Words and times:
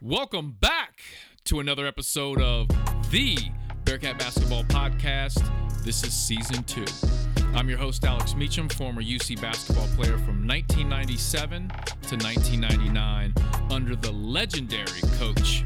Welcome 0.00 0.52
back 0.60 1.00
to 1.46 1.58
another 1.58 1.84
episode 1.84 2.40
of 2.40 2.68
the 3.10 3.36
Bearcat 3.84 4.16
Basketball 4.16 4.62
Podcast. 4.62 5.42
This 5.84 6.04
is 6.04 6.12
season 6.12 6.62
two. 6.62 6.84
I'm 7.52 7.68
your 7.68 7.78
host, 7.78 8.04
Alex 8.04 8.36
Meacham, 8.36 8.68
former 8.68 9.02
UC 9.02 9.40
basketball 9.40 9.88
player 9.96 10.16
from 10.18 10.46
1997 10.46 11.68
to 11.68 12.16
1999 12.16 13.34
under 13.72 13.96
the 13.96 14.12
legendary 14.12 15.00
coach 15.18 15.64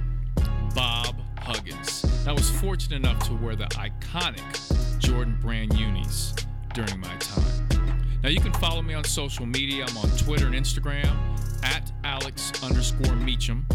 Bob 0.74 1.14
Huggins. 1.38 2.06
I 2.26 2.32
was 2.32 2.48
fortunate 2.52 2.96
enough 2.96 3.18
to 3.28 3.34
wear 3.34 3.54
the 3.54 3.66
iconic 3.66 4.98
Jordan 4.98 5.36
Brand 5.42 5.78
unis 5.78 6.32
during 6.72 6.98
my 7.00 7.14
time. 7.16 8.08
Now 8.22 8.30
you 8.30 8.40
can 8.40 8.54
follow 8.54 8.80
me 8.80 8.94
on 8.94 9.04
social 9.04 9.44
media. 9.44 9.84
I'm 9.86 9.98
on 9.98 10.08
Twitter 10.16 10.46
and 10.46 10.54
Instagram 10.54 11.14
at 11.62 11.92
Alex 12.02 12.50
underscore 12.62 13.14
Meacham. 13.16 13.66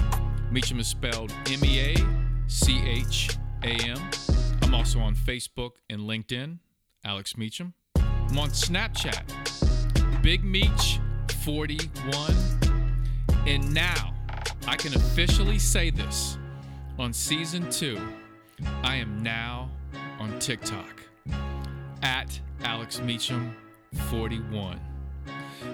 Meacham 0.51 0.79
is 0.79 0.87
spelled 0.87 1.33
M 1.47 1.63
E 1.65 1.79
A 1.79 1.95
C 2.47 2.81
H 2.85 3.37
A 3.63 3.67
M. 3.67 3.97
I'm 4.61 4.73
also 4.73 4.99
on 4.99 5.15
Facebook 5.15 5.71
and 5.89 6.01
LinkedIn, 6.01 6.59
Alex 7.03 7.37
Meacham. 7.37 7.73
I'm 7.95 8.39
on 8.39 8.49
Snapchat, 8.49 10.21
Big 10.21 10.43
Meach 10.43 10.99
41. 11.43 12.33
And 13.45 13.73
now 13.73 14.13
I 14.67 14.75
can 14.75 14.93
officially 14.93 15.59
say 15.59 15.89
this 15.89 16.37
on 16.97 17.13
season 17.13 17.69
two. 17.69 17.99
I 18.83 18.95
am 18.95 19.21
now 19.21 19.69
on 20.19 20.39
TikTok 20.39 21.01
at 22.01 22.39
Alex 22.63 22.99
Meacham 22.99 23.55
41. 24.09 24.79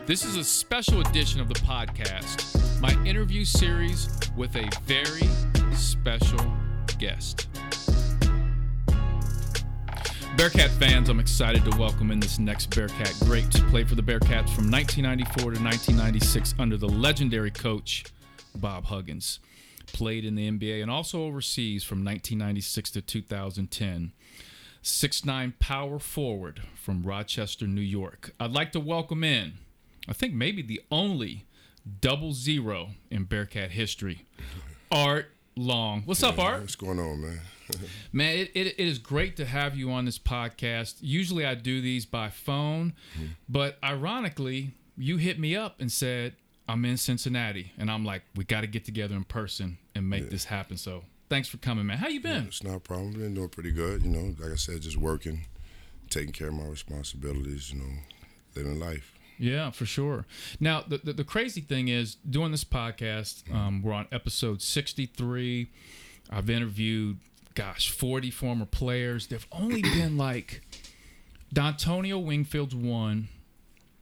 This 0.05 0.25
is 0.25 0.35
a 0.35 0.43
special 0.43 1.01
edition 1.01 1.39
of 1.39 1.47
the 1.47 1.55
podcast, 1.55 2.72
my 2.83 2.91
interview 3.05 3.45
series 3.45 4.09
with 4.35 4.53
a 4.57 4.69
very 4.83 5.25
special 5.73 6.53
guest. 6.99 7.47
Bearcat 10.35 10.69
fans, 10.71 11.07
I'm 11.07 11.21
excited 11.21 11.63
to 11.63 11.77
welcome 11.77 12.11
in 12.11 12.19
this 12.19 12.39
next 12.39 12.75
Bearcat 12.75 13.15
great. 13.21 13.49
Played 13.69 13.87
for 13.87 13.95
the 13.95 14.01
Bearcats 14.01 14.49
from 14.49 14.69
1994 14.69 15.53
to 15.53 15.63
1996 15.63 16.55
under 16.59 16.75
the 16.75 16.89
legendary 16.89 17.51
coach 17.51 18.03
Bob 18.55 18.83
Huggins. 18.83 19.39
Played 19.93 20.25
in 20.25 20.35
the 20.35 20.51
NBA 20.51 20.81
and 20.81 20.91
also 20.91 21.23
overseas 21.23 21.85
from 21.85 21.99
1996 21.99 22.91
to 22.91 23.01
2010. 23.01 24.11
6'9 24.83 25.53
power 25.59 25.99
forward 25.99 26.63
from 26.75 27.03
Rochester, 27.03 27.65
New 27.65 27.79
York. 27.79 28.31
I'd 28.41 28.51
like 28.51 28.73
to 28.73 28.81
welcome 28.81 29.23
in, 29.23 29.53
I 30.09 30.11
think 30.11 30.33
maybe 30.33 30.61
the 30.61 30.81
only 30.91 31.45
double 32.01 32.33
zero 32.33 32.89
in 33.09 33.25
Bearcat 33.25 33.71
history, 33.71 34.25
Art 34.91 35.31
Long. 35.55 36.03
What's 36.05 36.23
up, 36.23 36.39
Art? 36.39 36.61
What's 36.61 36.75
going 36.75 36.99
on, 36.99 37.21
man? 37.21 37.39
Man, 38.11 38.37
it, 38.37 38.51
it, 38.53 38.67
it 38.67 38.87
is 38.87 38.99
great 38.99 39.37
to 39.37 39.45
have 39.45 39.75
you 39.75 39.89
on 39.91 40.03
this 40.03 40.19
podcast. 40.19 40.95
Usually 40.99 41.45
I 41.45 41.55
do 41.55 41.79
these 41.81 42.05
by 42.05 42.29
phone, 42.29 42.93
mm-hmm. 43.15 43.27
but 43.47 43.77
ironically, 43.81 44.73
you 44.97 45.15
hit 45.15 45.39
me 45.39 45.55
up 45.55 45.79
and 45.79 45.89
said, 45.89 46.35
I'm 46.67 46.85
in 46.85 46.97
Cincinnati. 46.97 47.71
And 47.77 47.89
I'm 47.89 48.05
like, 48.05 48.23
we 48.35 48.43
got 48.43 48.61
to 48.61 48.67
get 48.67 48.85
together 48.85 49.15
in 49.15 49.23
person 49.23 49.77
and 49.95 50.09
make 50.09 50.29
this 50.29 50.45
happen. 50.45 50.77
So 50.77 51.03
thanks 51.29 51.47
for 51.47 51.57
coming, 51.57 51.85
man. 51.85 51.97
How 51.97 52.07
you 52.07 52.21
been? 52.21 52.45
It's 52.47 52.63
not 52.63 52.75
a 52.75 52.79
problem. 52.79 53.13
Been 53.13 53.33
doing 53.33 53.49
pretty 53.49 53.71
good. 53.71 54.03
You 54.03 54.09
know, 54.09 54.35
like 54.39 54.51
I 54.51 54.55
said, 54.55 54.81
just 54.81 54.97
working, 54.97 55.45
taking 56.09 56.31
care 56.31 56.47
of 56.47 56.53
my 56.53 56.65
responsibilities. 56.65 57.71
You 57.71 57.79
know, 57.79 57.91
living 58.55 58.79
life. 58.79 59.17
Yeah, 59.37 59.71
for 59.71 59.85
sure. 59.85 60.25
Now, 60.59 60.83
the, 60.87 60.99
the, 60.99 61.13
the 61.13 61.23
crazy 61.23 61.61
thing 61.61 61.87
is, 61.87 62.15
doing 62.15 62.51
this 62.51 62.63
podcast, 62.63 63.51
um, 63.53 63.81
we're 63.81 63.93
on 63.93 64.07
episode 64.11 64.61
63. 64.61 65.69
I've 66.29 66.49
interviewed, 66.49 67.19
gosh, 67.55 67.89
40 67.89 68.31
former 68.31 68.65
players. 68.65 69.27
There've 69.27 69.47
only 69.51 69.81
been 69.81 70.17
like 70.17 70.61
Dontonio 71.53 72.23
Wingfield's 72.23 72.75
one, 72.75 73.27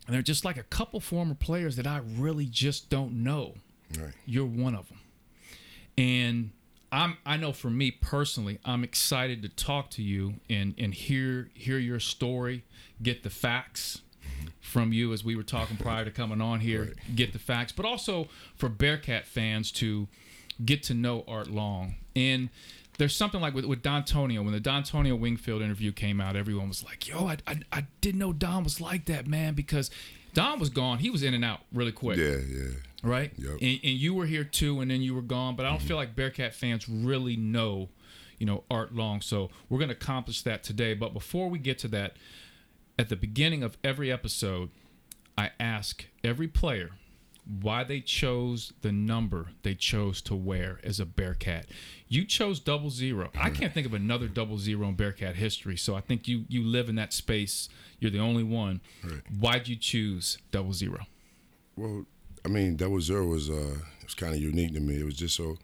and 0.06 0.16
they're 0.16 0.22
just 0.22 0.46
like 0.46 0.58
a 0.58 0.64
couple 0.64 1.00
former 1.00 1.36
players 1.36 1.76
that 1.76 1.88
I 1.88 2.02
really 2.18 2.46
just 2.46 2.90
don't 2.90 3.24
know. 3.24 3.56
Right. 3.98 4.14
You're 4.26 4.46
one 4.46 4.76
of 4.76 4.88
them. 4.88 5.00
And 5.98 6.52
I'm 6.92 7.18
I 7.26 7.38
know 7.38 7.54
for 7.54 7.70
me 7.70 7.92
personally, 7.92 8.60
I'm 8.66 8.84
excited 8.84 9.42
to 9.44 9.50
talk 9.50 9.90
to 9.92 10.04
you 10.04 10.36
and 10.50 10.74
and 10.78 10.94
hear 10.94 11.50
hear 11.54 11.78
your 11.78 12.00
story, 12.00 12.64
get 13.02 13.24
the 13.24 13.30
facts 13.30 14.02
from 14.62 14.94
you 14.94 15.14
as 15.14 15.24
we 15.24 15.36
were 15.36 15.44
talking 15.44 15.78
prior 15.78 16.06
to 16.06 16.12
coming 16.12 16.42
on 16.42 16.60
here, 16.60 16.94
get 17.16 17.34
the 17.34 17.40
facts, 17.40 17.72
but 17.72 17.86
also 17.86 18.28
for 18.56 18.70
Bearcat 18.70 19.26
fans 19.26 19.72
to 19.74 20.08
get 20.64 20.84
to 20.84 20.94
know 20.94 21.24
Art 21.28 21.50
Long. 21.50 21.96
And 22.16 22.50
there's 22.98 23.16
something 23.16 23.42
like 23.42 23.54
with, 23.54 23.66
with 23.66 23.82
Dontonio, 23.82 24.44
when 24.44 24.54
the 24.54 24.60
Dontonio 24.60 25.20
Wingfield 25.20 25.62
interview 25.62 25.92
came 25.92 26.22
out, 26.22 26.36
everyone 26.36 26.68
was 26.68 26.84
like, 26.84 27.08
yo, 27.08 27.28
I, 27.28 27.38
I, 27.48 27.60
I 27.72 27.86
didn't 28.02 28.20
know 28.20 28.34
Don 28.34 28.64
was 28.64 28.80
like 28.80 29.06
that, 29.06 29.28
man, 29.28 29.54
because 29.54 29.90
Don 30.34 30.60
was 30.60 30.70
gone. 30.70 31.00
He 31.00 31.10
was 31.10 31.24
in 31.24 31.34
and 31.34 31.44
out 31.44 31.62
really 31.74 31.92
quick 31.92 32.18
Yeah, 32.18 32.38
yeah. 32.48 32.70
right? 33.04 33.32
Yep. 33.38 33.52
And, 33.62 33.80
and 33.84 33.98
you 33.98 34.14
were 34.14 34.26
here 34.26 34.44
too, 34.44 34.82
and 34.82 34.92
then 34.92 35.02
you 35.02 35.16
were 35.16 35.22
gone. 35.22 35.56
But 35.56 35.66
I 35.66 35.70
don't 35.70 35.80
mm-hmm. 35.80 35.88
feel 35.88 35.98
like 35.98 36.16
Bearcat 36.16 36.54
fans 36.54 36.88
really 36.88 37.36
know, 37.36 37.90
you 38.38 38.46
know, 38.46 38.64
Art 38.70 38.94
Long. 38.94 39.22
So 39.22 39.50
we're 39.70 39.80
going 39.80 39.90
to 39.90 39.96
accomplish 39.96 40.44
that 40.44 40.64
today. 40.64 40.94
But 40.94 41.14
before 41.14 41.50
we 41.50 41.60
get 41.60 41.80
to 41.80 41.88
that, 41.90 42.18
at 42.98 43.10
the 43.10 43.16
beginning 43.16 43.64
of 43.64 43.78
every 43.84 44.12
episode, 44.12 44.70
I 45.38 45.52
ask 45.60 46.06
every 46.24 46.48
player 46.48 46.92
why 47.62 47.84
they 47.84 48.00
chose 48.00 48.72
the 48.82 48.92
number 48.92 49.48
they 49.64 49.74
chose 49.74 50.22
to 50.22 50.36
wear 50.36 50.80
as 50.84 51.00
a 51.00 51.06
Bearcat. 51.06 51.66
You 52.08 52.26
chose 52.26 52.60
double 52.60 52.90
zero. 52.90 53.32
I 53.36 53.50
can't 53.50 53.74
think 53.74 53.88
of 53.88 53.94
another 53.94 54.28
double 54.28 54.58
zero 54.58 54.88
in 54.88 54.96
Bearcat 54.96 55.36
history. 55.36 55.76
So 55.78 55.96
I 55.96 56.02
think 56.02 56.28
you 56.28 56.46
you 56.48 56.64
live 56.64 56.88
in 56.90 56.96
that 56.96 57.14
space. 57.14 57.68
You're 58.00 58.12
the 58.12 58.20
only 58.20 58.44
one. 58.44 58.82
Right. 59.04 59.22
Why'd 59.40 59.68
you 59.68 59.76
choose 59.76 60.38
double 60.52 60.74
zero? 60.74 61.06
Well, 61.76 62.06
I 62.46 62.50
mean, 62.50 62.76
double 62.76 63.02
zero 63.02 63.26
was 63.26 63.50
uh, 63.50 63.78
it 64.00 64.06
was 64.06 64.14
kind 64.14 64.34
of 64.34 64.40
unique 64.40 64.74
to 64.74 64.80
me. 64.80 65.00
It 65.00 65.06
was 65.06 65.16
just 65.16 65.36
so 65.36 65.58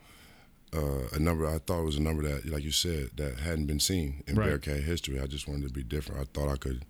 uh, 0.76 1.08
a 1.14 1.20
number. 1.20 1.48
I 1.48 1.60
thought 1.60 1.84
was 1.84 1.96
a 1.98 2.02
number 2.02 2.24
that, 2.24 2.46
like 2.46 2.64
you 2.64 2.72
said, 2.72 3.12
that 3.18 3.40
hadn't 3.40 3.66
been 3.68 3.80
seen 3.80 4.24
in 4.28 4.36
Right. 4.36 4.48
Bearcat 4.48 4.84
history. 4.84 5.20
I 5.20 5.26
just 5.28 5.48
wanted 5.48 5.68
to 5.68 5.74
be 5.74 5.84
different. 5.84 6.22
I 6.22 6.26
thought 6.34 6.50
I 6.52 6.58
could 6.58 6.86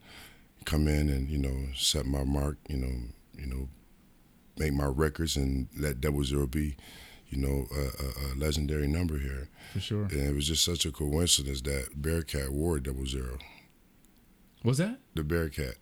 come 0.65 0.87
in 0.87 1.09
and 1.09 1.29
you 1.29 1.37
know 1.37 1.67
set 1.75 2.05
my 2.05 2.23
mark. 2.23 2.57
You 2.69 2.77
know, 2.77 2.93
you 3.37 3.45
know, 3.45 3.69
make 4.57 4.73
my 4.73 4.85
records 4.85 5.35
and 5.37 5.67
let 5.77 6.01
double 6.01 6.23
zero 6.23 6.47
be, 6.47 6.75
you 7.29 7.37
know, 7.37 7.67
a, 7.75 7.79
a, 7.81 8.33
a 8.33 8.35
legendary 8.35 8.87
number 8.87 9.17
here. 9.19 9.49
For 9.73 9.79
sure. 9.79 10.03
And 10.05 10.21
it 10.29 10.33
was 10.33 10.47
just 10.47 10.63
such 10.65 10.85
a 10.85 10.91
coincidence 10.91 11.61
that 11.61 12.01
Bearcat 12.01 12.49
wore 12.51 12.79
double 12.79 13.05
zero. 13.05 13.37
Was 14.63 14.79
that 14.79 14.99
The 15.13 15.23
Bearcat 15.23 15.75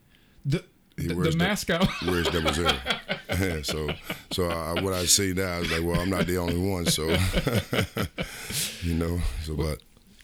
the 0.43 0.63
He 0.97 1.07
the, 1.07 1.15
the 1.15 1.31
the- 1.31 1.37
mascot? 1.37 1.87
wears 2.05 2.27
double 2.27 2.53
zero. 2.53 2.73
so, 3.63 3.89
so 4.31 4.47
I, 4.49 4.81
what 4.81 4.93
I 4.93 5.05
see 5.05 5.33
now 5.33 5.57
is 5.59 5.71
like, 5.71 5.83
well, 5.83 5.99
I'm 5.99 6.09
not 6.09 6.25
the 6.27 6.37
only 6.37 6.57
one. 6.57 6.85
So, 6.85 7.03
you 8.81 8.93
know, 8.93 9.19
so 9.43 9.55
but 9.55 9.81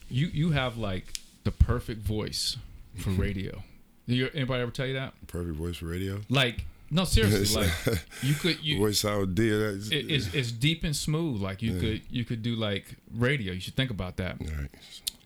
you 0.10 0.28
you 0.28 0.52
have 0.52 0.78
like 0.78 1.14
the 1.44 1.52
perfect 1.52 2.02
voice 2.02 2.58
for 2.98 3.10
radio. 3.26 3.64
You, 4.08 4.30
anybody 4.34 4.62
ever 4.62 4.72
tell 4.72 4.88
you 4.88 4.94
that? 4.96 5.14
perfect 5.28 5.56
voice 5.56 5.78
for 5.78 5.86
radio. 5.86 6.22
Like 6.30 6.66
no, 6.90 7.06
seriously, 7.06 7.64
like 7.86 8.00
you 8.22 8.34
could 8.34 8.64
you. 8.64 8.78
voice 8.80 9.02
how 9.04 9.24
dear. 9.26 9.70
It, 9.72 9.92
it's, 9.92 10.34
it's 10.34 10.52
deep 10.52 10.84
and 10.84 10.94
smooth. 10.96 11.42
Like 11.42 11.62
you 11.62 11.72
Yeah. 11.74 11.80
could 11.80 12.02
you 12.10 12.26
could 12.26 12.42
do 12.42 12.56
like 12.56 12.96
radio. 13.16 13.54
You 13.54 13.62
should 13.62 13.76
think 13.76 13.92
about 13.92 14.18
that. 14.18 14.38
Right. 14.40 14.70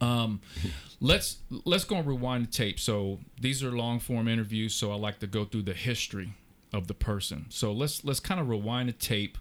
Um, 0.02 0.41
let's 1.02 1.38
let's 1.63 1.84
go 1.85 1.96
and 1.96 2.06
rewind 2.07 2.47
the 2.47 2.52
tape. 2.52 2.79
So 2.79 3.19
these 3.41 3.63
are 3.63 3.72
long 3.72 4.00
form 4.00 4.28
interviews. 4.28 4.76
So 4.76 4.91
I 4.91 4.96
like 4.96 5.20
to 5.20 5.28
go 5.28 5.46
through 5.46 5.64
the 5.64 5.73
history 5.73 6.34
of 6.75 6.87
the 6.87 6.93
person. 6.93 7.45
So 7.49 7.72
let's 7.72 8.03
let's 8.03 8.19
kind 8.19 8.39
of 8.39 8.49
rewind 8.49 8.89
the 8.89 8.93
tape, 8.93 9.37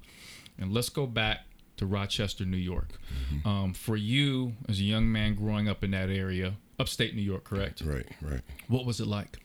and 0.58 0.72
let's 0.72 0.88
go 0.88 1.06
back 1.06 1.40
to 1.76 1.86
Rochester, 1.86 2.44
New 2.44 2.56
York. 2.56 2.90
Um, 3.44 3.74
for 3.74 3.96
you 3.96 4.54
as 4.68 4.78
a 4.78 4.84
young 4.84 5.10
man 5.10 5.34
growing 5.34 5.68
up 5.68 5.82
in 5.82 5.90
that 5.90 6.08
area, 6.08 6.54
upstate 6.78 7.14
New 7.14 7.22
York, 7.22 7.44
correct? 7.44 7.82
Right. 7.84 8.06
Right. 8.22 8.40
What 8.68 8.86
was 8.86 9.00
it 9.00 9.06
like? 9.06 9.38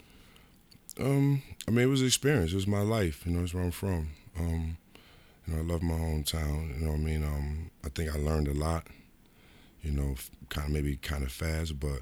Um, 1.00 1.42
I 1.68 1.72
mean, 1.72 1.86
it 1.86 1.90
was 1.90 2.02
an 2.02 2.08
experience. 2.08 2.52
It 2.52 2.56
was 2.56 2.68
my 2.68 2.82
life. 2.82 3.26
You 3.26 3.34
know, 3.34 3.44
it's 3.44 3.54
where 3.54 3.64
I'm 3.64 3.72
from. 3.72 4.10
Um, 4.38 4.78
you 5.48 5.54
know, 5.54 5.62
I 5.62 5.64
love 5.64 5.82
my 5.82 5.96
hometown. 5.96 6.80
You 6.80 6.86
know, 6.86 6.94
I 6.94 6.98
mean, 6.98 7.24
um, 7.24 7.72
I 7.84 7.90
think 7.90 8.14
I 8.14 8.18
learned 8.18 8.48
a 8.48 8.54
lot. 8.54 8.88
You 9.82 9.92
know, 9.92 10.16
kind 10.50 10.68
of 10.68 10.74
maybe 10.74 10.98
kind 10.98 11.24
of 11.24 11.32
fast, 11.32 11.80
but 11.80 12.02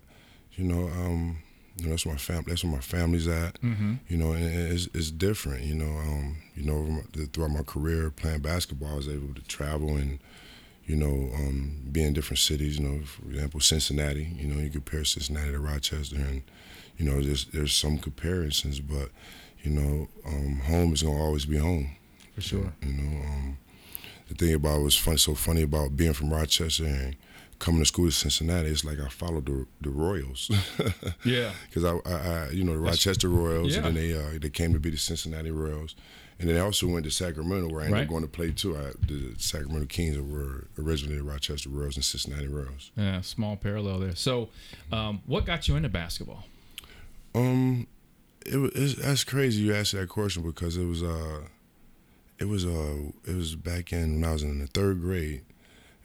you 0.53 0.63
know, 0.63 0.87
um, 0.87 1.43
you 1.77 1.85
know, 1.85 1.91
that's 1.91 2.05
where 2.05 2.15
my 2.15 2.19
fam. 2.19 2.43
That's 2.47 2.63
where 2.63 2.73
my 2.73 2.79
family's 2.79 3.27
at. 3.27 3.61
Mm-hmm. 3.61 3.95
You 4.07 4.17
know, 4.17 4.31
and 4.33 4.43
it's, 4.43 4.87
it's 4.93 5.11
different. 5.11 5.63
You 5.63 5.75
know, 5.75 5.97
um, 5.97 6.37
you 6.55 6.63
know, 6.63 7.01
throughout 7.33 7.51
my 7.51 7.63
career 7.63 8.09
playing 8.09 8.39
basketball, 8.39 8.93
I 8.93 8.95
was 8.95 9.07
able 9.07 9.33
to 9.33 9.41
travel 9.47 9.95
and, 9.95 10.19
you 10.85 10.95
know, 10.95 11.29
um, 11.35 11.81
be 11.91 12.03
in 12.03 12.13
different 12.13 12.39
cities. 12.39 12.79
You 12.79 12.87
know, 12.87 13.05
for 13.05 13.29
example, 13.29 13.59
Cincinnati. 13.59 14.27
You 14.35 14.47
know, 14.47 14.59
you 14.59 14.69
compare 14.69 15.05
Cincinnati 15.05 15.51
to 15.51 15.59
Rochester, 15.59 16.15
and 16.15 16.41
you 16.97 17.09
know, 17.09 17.21
there's 17.21 17.45
there's 17.45 17.73
some 17.73 17.99
comparisons, 17.99 18.79
but 18.79 19.09
you 19.61 19.71
know, 19.71 20.07
um, 20.25 20.59
home 20.65 20.93
is 20.93 21.03
gonna 21.03 21.17
always 21.17 21.45
be 21.45 21.57
home. 21.57 21.91
For 22.35 22.41
sure. 22.41 22.73
You 22.81 22.93
know, 22.93 23.25
um, 23.25 23.57
the 24.29 24.35
thing 24.35 24.53
about 24.53 24.79
it 24.79 24.83
was 24.83 24.95
fun, 24.95 25.17
so 25.17 25.35
funny 25.35 25.61
about 25.61 25.95
being 25.95 26.13
from 26.13 26.33
Rochester 26.33 26.85
and 26.85 27.15
coming 27.59 27.79
to 27.81 27.85
school 27.85 28.05
to 28.05 28.11
Cincinnati. 28.11 28.69
It's 28.69 28.83
like 28.85 28.99
I 28.99 29.09
followed 29.09 29.45
the 29.45 29.65
the 29.81 29.89
Royals. 29.89 30.49
yeah. 31.23 31.51
Because 31.69 31.83
I, 31.85 31.97
I, 32.09 32.13
I, 32.13 32.49
you 32.51 32.63
know, 32.63 32.73
the 32.73 32.79
Rochester 32.79 33.29
Royals, 33.29 33.71
yeah. 33.75 33.77
and 33.77 33.85
then 33.85 33.93
they 33.95 34.13
uh, 34.13 34.39
they 34.39 34.49
came 34.49 34.73
to 34.73 34.79
be 34.79 34.89
the 34.89 34.97
Cincinnati 34.97 35.51
Royals, 35.51 35.95
and 36.39 36.49
then 36.49 36.57
I 36.57 36.59
also 36.59 36.87
went 36.87 37.05
to 37.05 37.11
Sacramento 37.11 37.69
where 37.69 37.81
I 37.81 37.85
ended 37.85 37.93
Right. 37.97 38.03
up 38.03 38.09
going 38.09 38.21
to 38.23 38.29
play 38.29 38.51
too. 38.51 38.77
I, 38.77 38.91
the 39.05 39.33
Sacramento 39.37 39.87
Kings 39.87 40.17
were 40.19 40.67
originally 40.79 41.17
the 41.17 41.23
Rochester 41.23 41.69
Royals 41.69 41.95
and 41.95 42.05
Cincinnati 42.05 42.47
Royals. 42.47 42.91
Yeah, 42.95 43.21
small 43.21 43.55
parallel 43.55 43.99
there. 43.99 44.15
So, 44.15 44.49
um, 44.91 45.21
what 45.25 45.45
got 45.45 45.67
you 45.67 45.75
into 45.75 45.89
basketball? 45.89 46.43
Um, 47.35 47.87
it 48.45 48.57
was 48.57 48.71
it's, 48.75 48.95
that's 48.95 49.23
crazy 49.23 49.61
you 49.61 49.73
asked 49.73 49.91
that 49.93 50.09
question 50.09 50.41
because 50.43 50.77
it 50.77 50.85
was 50.85 51.03
uh, 51.03 51.41
it 52.39 52.45
was 52.45 52.65
uh, 52.65 52.97
it 53.25 53.35
was 53.35 53.55
back 53.55 53.91
in 53.91 54.21
when 54.21 54.29
I 54.29 54.33
was 54.33 54.43
in 54.43 54.59
the 54.59 54.67
third 54.67 55.01
grade, 55.01 55.41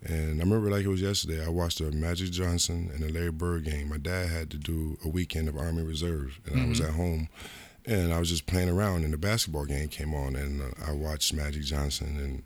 and 0.05 0.41
I 0.41 0.45
remember 0.45 0.71
like 0.71 0.85
it 0.85 0.89
was 0.89 1.01
yesterday. 1.01 1.45
I 1.45 1.49
watched 1.49 1.81
a 1.81 1.91
Magic 1.93 2.31
Johnson 2.31 2.91
and 2.93 3.05
a 3.05 3.13
Larry 3.13 3.31
Bird 3.31 3.65
game. 3.65 3.89
My 3.89 3.99
dad 3.99 4.29
had 4.29 4.51
to 4.51 4.57
do 4.57 4.99
a 5.05 5.09
weekend 5.09 5.49
of 5.49 5.57
Army 5.57 5.83
Reserve, 5.83 6.41
and 6.47 6.61
I 6.61 6.67
was 6.67 6.81
at 6.81 6.91
home, 6.91 7.29
and 7.87 8.13
I 8.13 8.19
was 8.19 8.29
just 8.29 8.47
playing 8.47 8.69
around, 8.69 9.05
and 9.05 9.13
the 9.13 9.19
basketball 9.19 9.65
game 9.65 9.89
came 9.89 10.13
on, 10.15 10.35
and 10.35 10.61
uh, 10.61 10.67
I 10.87 10.93
watched 10.93 11.33
Magic 11.35 11.63
Johnson 11.63 12.19
and. 12.19 12.43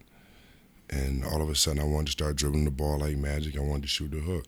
And 0.88 1.24
all 1.24 1.42
of 1.42 1.50
a 1.50 1.56
sudden, 1.56 1.80
I 1.80 1.84
wanted 1.84 2.06
to 2.06 2.12
start 2.12 2.36
dribbling 2.36 2.64
the 2.64 2.70
ball 2.70 3.00
like 3.00 3.16
magic. 3.16 3.56
I 3.56 3.60
wanted 3.60 3.82
to 3.82 3.88
shoot 3.88 4.12
the 4.12 4.20
hook. 4.20 4.44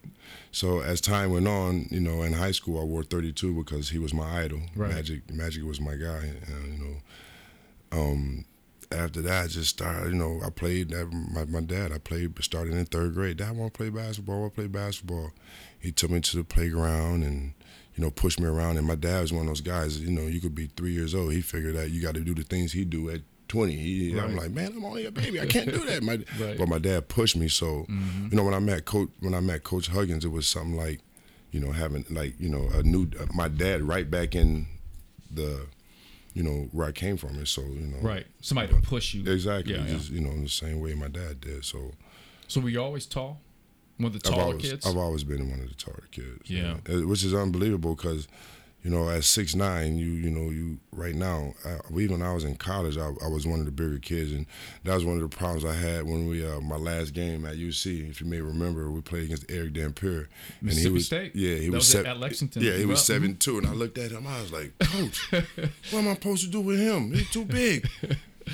So 0.53 0.79
as 0.79 1.01
time 1.01 1.33
went 1.33 1.49
on, 1.49 1.89
you 1.91 1.99
know, 1.99 2.23
in 2.23 2.33
high 2.33 2.53
school, 2.53 2.81
I 2.81 2.85
wore 2.85 3.03
32 3.03 3.55
because 3.55 3.89
he 3.91 3.99
was 3.99 4.15
my 4.15 4.45
idol. 4.45 4.61
Right. 4.77 4.93
Magic, 4.93 5.29
Magic 5.33 5.65
was 5.65 5.81
my 5.81 5.97
guy. 5.97 6.31
And, 6.47 6.79
you 6.79 6.85
know, 6.85 8.01
um, 8.01 8.45
after 8.91 9.21
that, 9.23 9.45
I 9.45 9.47
just 9.49 9.71
started. 9.71 10.13
You 10.13 10.19
know, 10.19 10.41
I 10.45 10.51
played. 10.51 10.93
My, 10.93 11.45
my 11.45 11.61
dad, 11.61 11.93
I 11.93 11.99
played. 11.99 12.43
Started 12.43 12.75
in 12.75 12.85
third 12.87 13.15
grade. 13.15 13.39
Dad, 13.39 13.49
I 13.49 13.53
want 13.53 13.75
to 13.75 13.79
play 13.79 13.91
basketball. 13.91 14.37
I 14.37 14.41
want 14.41 14.55
to 14.55 14.61
play 14.61 14.67
basketball. 14.69 15.31
He 15.79 15.93
took 15.93 16.11
me 16.11 16.21
to 16.21 16.37
the 16.37 16.45
playground 16.45 17.25
and. 17.25 17.55
You 17.95 18.05
know, 18.05 18.13
pushed 18.13 18.39
me 18.39 18.47
around, 18.47 18.77
and 18.77 18.87
my 18.87 18.95
dad 18.95 19.23
was 19.23 19.33
one 19.33 19.41
of 19.41 19.49
those 19.49 19.61
guys. 19.61 19.99
You 19.99 20.13
know, 20.13 20.29
you 20.29 20.41
could 20.41 20.55
be 20.55 20.69
three 20.77 20.93
years 20.93 21.17
old. 21.17 21.33
He 21.33 21.41
figured 21.41 21.75
that 21.75 21.91
you 21.91 22.01
got 22.01 22.15
to 22.15 22.21
do 22.21 22.33
the 22.33 22.45
things 22.45 22.71
he 22.71 22.85
do 22.85 23.11
at 23.11 23.23
twenty. 23.49 23.75
He, 23.75 24.17
I'm 24.17 24.37
like, 24.37 24.53
man, 24.53 24.69
I'm 24.77 24.85
only 24.85 25.07
a 25.07 25.11
baby. 25.11 25.41
I 25.41 25.47
can't 25.47 25.73
do 25.73 25.85
that. 25.87 26.03
My, 26.05 26.13
Right. 26.13 26.27
Mm-hmm. 26.27 26.59
But 26.59 26.69
my 26.69 26.79
dad 26.79 27.09
pushed 27.09 27.35
me. 27.35 27.49
So, 27.49 27.87
you 27.89 28.37
know, 28.37 28.45
when 28.45 28.55
I 28.55 28.61
met 28.61 28.85
coach, 28.85 29.09
when 29.19 29.35
I 29.35 29.41
met 29.41 29.65
Coach 29.65 29.89
Huggins, 29.89 30.25
it 30.25 30.29
was 30.29 30.47
something 30.47 30.77
like, 30.77 31.01
you 31.51 31.59
know, 31.59 31.73
having 31.73 32.05
like, 32.09 32.39
you 32.39 32.49
know, 32.49 32.69
a 32.73 32.85
new 32.85 33.11
my 33.35 33.49
dad 33.49 33.83
right 33.83 34.09
back 34.09 34.37
in 34.37 34.69
the, 35.29 35.67
you 36.35 36.43
know, 36.43 36.69
where 36.73 36.87
I 36.89 36.93
came 36.93 37.17
from. 37.17 37.37
And 37.37 37.49
so, 37.49 37.63
you 37.63 37.87
know, 37.87 37.99
Right, 38.01 38.27
somebody 38.41 38.73
to 38.73 38.81
push 38.81 39.15
you. 39.15 39.31
exactly, 39.31 39.75
Yeah, 39.75 39.85
yeah. 39.85 39.93
just 39.95 40.11
you 40.11 40.21
know, 40.21 40.31
in 40.31 40.43
the 40.43 40.49
same 40.49 40.81
way 40.81 40.95
my 40.95 41.09
dad 41.09 41.41
did. 41.41 41.65
So 41.65 41.93
So, 42.47 42.61
were 42.61 42.69
you 42.71 42.81
always 42.83 43.07
tall? 43.07 43.41
One 43.99 44.15
of 44.15 44.23
the 44.23 44.31
I've 44.31 44.39
always, 44.39 44.63
kids. 44.63 44.87
I've 44.87 44.97
always 44.97 45.25
been 45.25 45.51
one 45.51 45.61
of 45.61 45.69
the 45.69 45.75
taller 45.75 46.05
kids. 46.13 46.49
Yeah. 46.49 46.77
Uh, 46.89 47.07
which 47.07 47.25
is 47.25 47.35
unbelievable 47.35 47.95
because, 47.97 48.29
you 48.83 48.91
know, 48.91 49.11
at 49.11 49.25
six 49.25 49.55
nine, 49.55 49.99
you 49.99 50.07
you 50.11 50.31
know, 50.31 50.51
you 50.51 50.79
right 50.93 51.15
now, 51.15 51.53
I, 51.67 51.79
even 51.99 52.21
when 52.21 52.23
I 52.23 52.33
was 52.33 52.45
in 52.45 52.55
college, 52.57 52.97
I, 52.97 53.09
I 53.25 53.29
was 53.29 53.47
one 53.47 53.59
of 53.59 53.67
the 53.67 53.73
bigger 53.73 53.99
kids, 53.99 54.31
and 54.33 54.47
that 54.85 54.95
was 54.95 55.05
one 55.05 55.17
of 55.17 55.23
the 55.29 55.37
problems 55.37 55.65
I 55.65 55.75
had 55.75 56.05
when 56.05 56.29
we 56.29 56.47
uh, 56.47 56.61
my 56.61 56.77
last 56.77 57.13
game 57.13 57.45
at 57.45 57.57
UC. 57.57 58.09
If 58.09 58.21
you 58.21 58.27
may 58.29 58.41
remember, 58.41 58.91
we 58.91 59.01
played 59.01 59.25
against 59.25 59.51
Erick 59.51 59.73
Dampier, 59.75 60.29
and 60.61 60.73
he 60.73 60.89
was 60.89 61.07
State? 61.07 61.35
yeah, 61.35 61.57
he 61.57 61.67
That 61.67 61.73
was, 61.77 61.87
was 61.89 61.95
at- 61.97 62.07
at 62.07 62.21
Lexington 62.21 62.63
Yeah, 62.63 62.73
he 62.77 62.85
was 62.87 62.99
well. 62.99 63.05
seven 63.19 63.37
two, 63.37 63.59
and 63.59 63.67
I 63.67 63.73
looked 63.73 63.99
at 63.99 64.13
him, 64.13 64.27
I 64.27 64.41
was 64.41 64.53
like, 64.53 64.79
Coach, 64.79 65.33
what 65.33 65.99
am 66.01 66.09
I 66.09 66.15
supposed 66.15 66.45
to 66.45 66.51
do 66.51 66.61
with 66.61 66.79
him? 66.79 67.13
He's 67.13 67.31
too 67.31 67.45
big. 67.45 67.87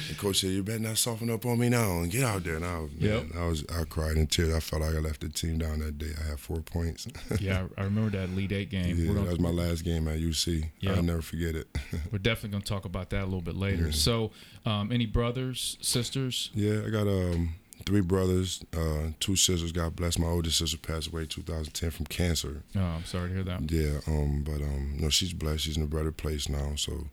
And 0.08 0.18
coach 0.18 0.40
said, 0.40 0.50
"You 0.50 0.62
better 0.62 0.78
not 0.78 0.98
soften 0.98 1.30
up 1.30 1.44
on 1.46 1.58
me 1.58 1.68
now 1.68 1.98
and 1.98 2.10
get 2.10 2.22
out 2.24 2.44
there." 2.44 2.56
And 2.56 2.64
I 2.64 2.78
was, 2.80 2.90
Yep. 2.98 3.34
man, 3.34 3.42
I 3.42 3.46
was, 3.48 3.64
I 3.68 3.84
cried 3.84 4.16
in 4.16 4.26
tears. 4.26 4.54
I 4.54 4.60
felt 4.60 4.82
like 4.82 4.94
I 4.94 4.98
left 4.98 5.20
the 5.20 5.28
team 5.28 5.58
down 5.58 5.80
that 5.80 5.98
day. 5.98 6.12
I 6.24 6.30
had 6.30 6.40
four 6.40 6.60
points. 6.60 7.06
yeah, 7.40 7.66
I 7.76 7.82
I 7.82 7.84
remember 7.84 8.10
that 8.18 8.28
Elite 8.30 8.52
Eight 8.52 8.70
game. 8.70 8.96
Yeah, 8.96 9.08
we're, 9.12 9.14
that 9.20 9.28
was 9.30 9.40
my 9.40 9.50
last 9.50 9.84
game 9.84 10.08
at 10.08 10.18
UC. 10.18 10.70
Yeah. 10.80 10.92
I'll 10.92 11.02
never 11.02 11.22
forget 11.22 11.54
it. 11.54 11.68
we're 12.12 12.18
definitely 12.18 12.50
going 12.50 12.62
to 12.62 12.68
talk 12.68 12.84
about 12.84 13.10
that 13.10 13.22
a 13.22 13.24
little 13.24 13.40
bit 13.40 13.56
later. 13.56 13.92
So, 13.92 14.30
um, 14.66 14.90
any 14.92 15.06
brothers, 15.06 15.76
sisters? 15.80 16.50
yeah, 16.54 16.82
I 16.86 16.90
got 16.90 17.06
um, 17.06 17.54
three 17.86 18.00
brothers, 18.00 18.64
uh, 18.76 19.08
two 19.20 19.36
sisters. 19.36 19.72
God 19.72 19.94
bless. 19.96 20.18
My 20.18 20.26
oldest 20.28 20.58
sister 20.58 20.78
passed 20.78 21.08
away 21.08 21.26
2010 21.26 21.90
from 21.90 22.06
cancer. 22.06 22.62
Oh, 22.76 22.80
I'm 22.80 23.04
sorry 23.04 23.28
to 23.28 23.34
hear 23.34 23.44
that. 23.44 23.70
Yeah, 23.70 23.98
um, 24.06 24.42
but 24.44 24.62
um, 24.62 24.96
no, 24.98 25.08
she's 25.10 25.32
blessed. 25.32 25.60
She's 25.64 25.76
in 25.76 25.82
a 25.82 25.86
better 25.86 26.12
place 26.12 26.48
now. 26.48 26.74
So, 26.76 27.06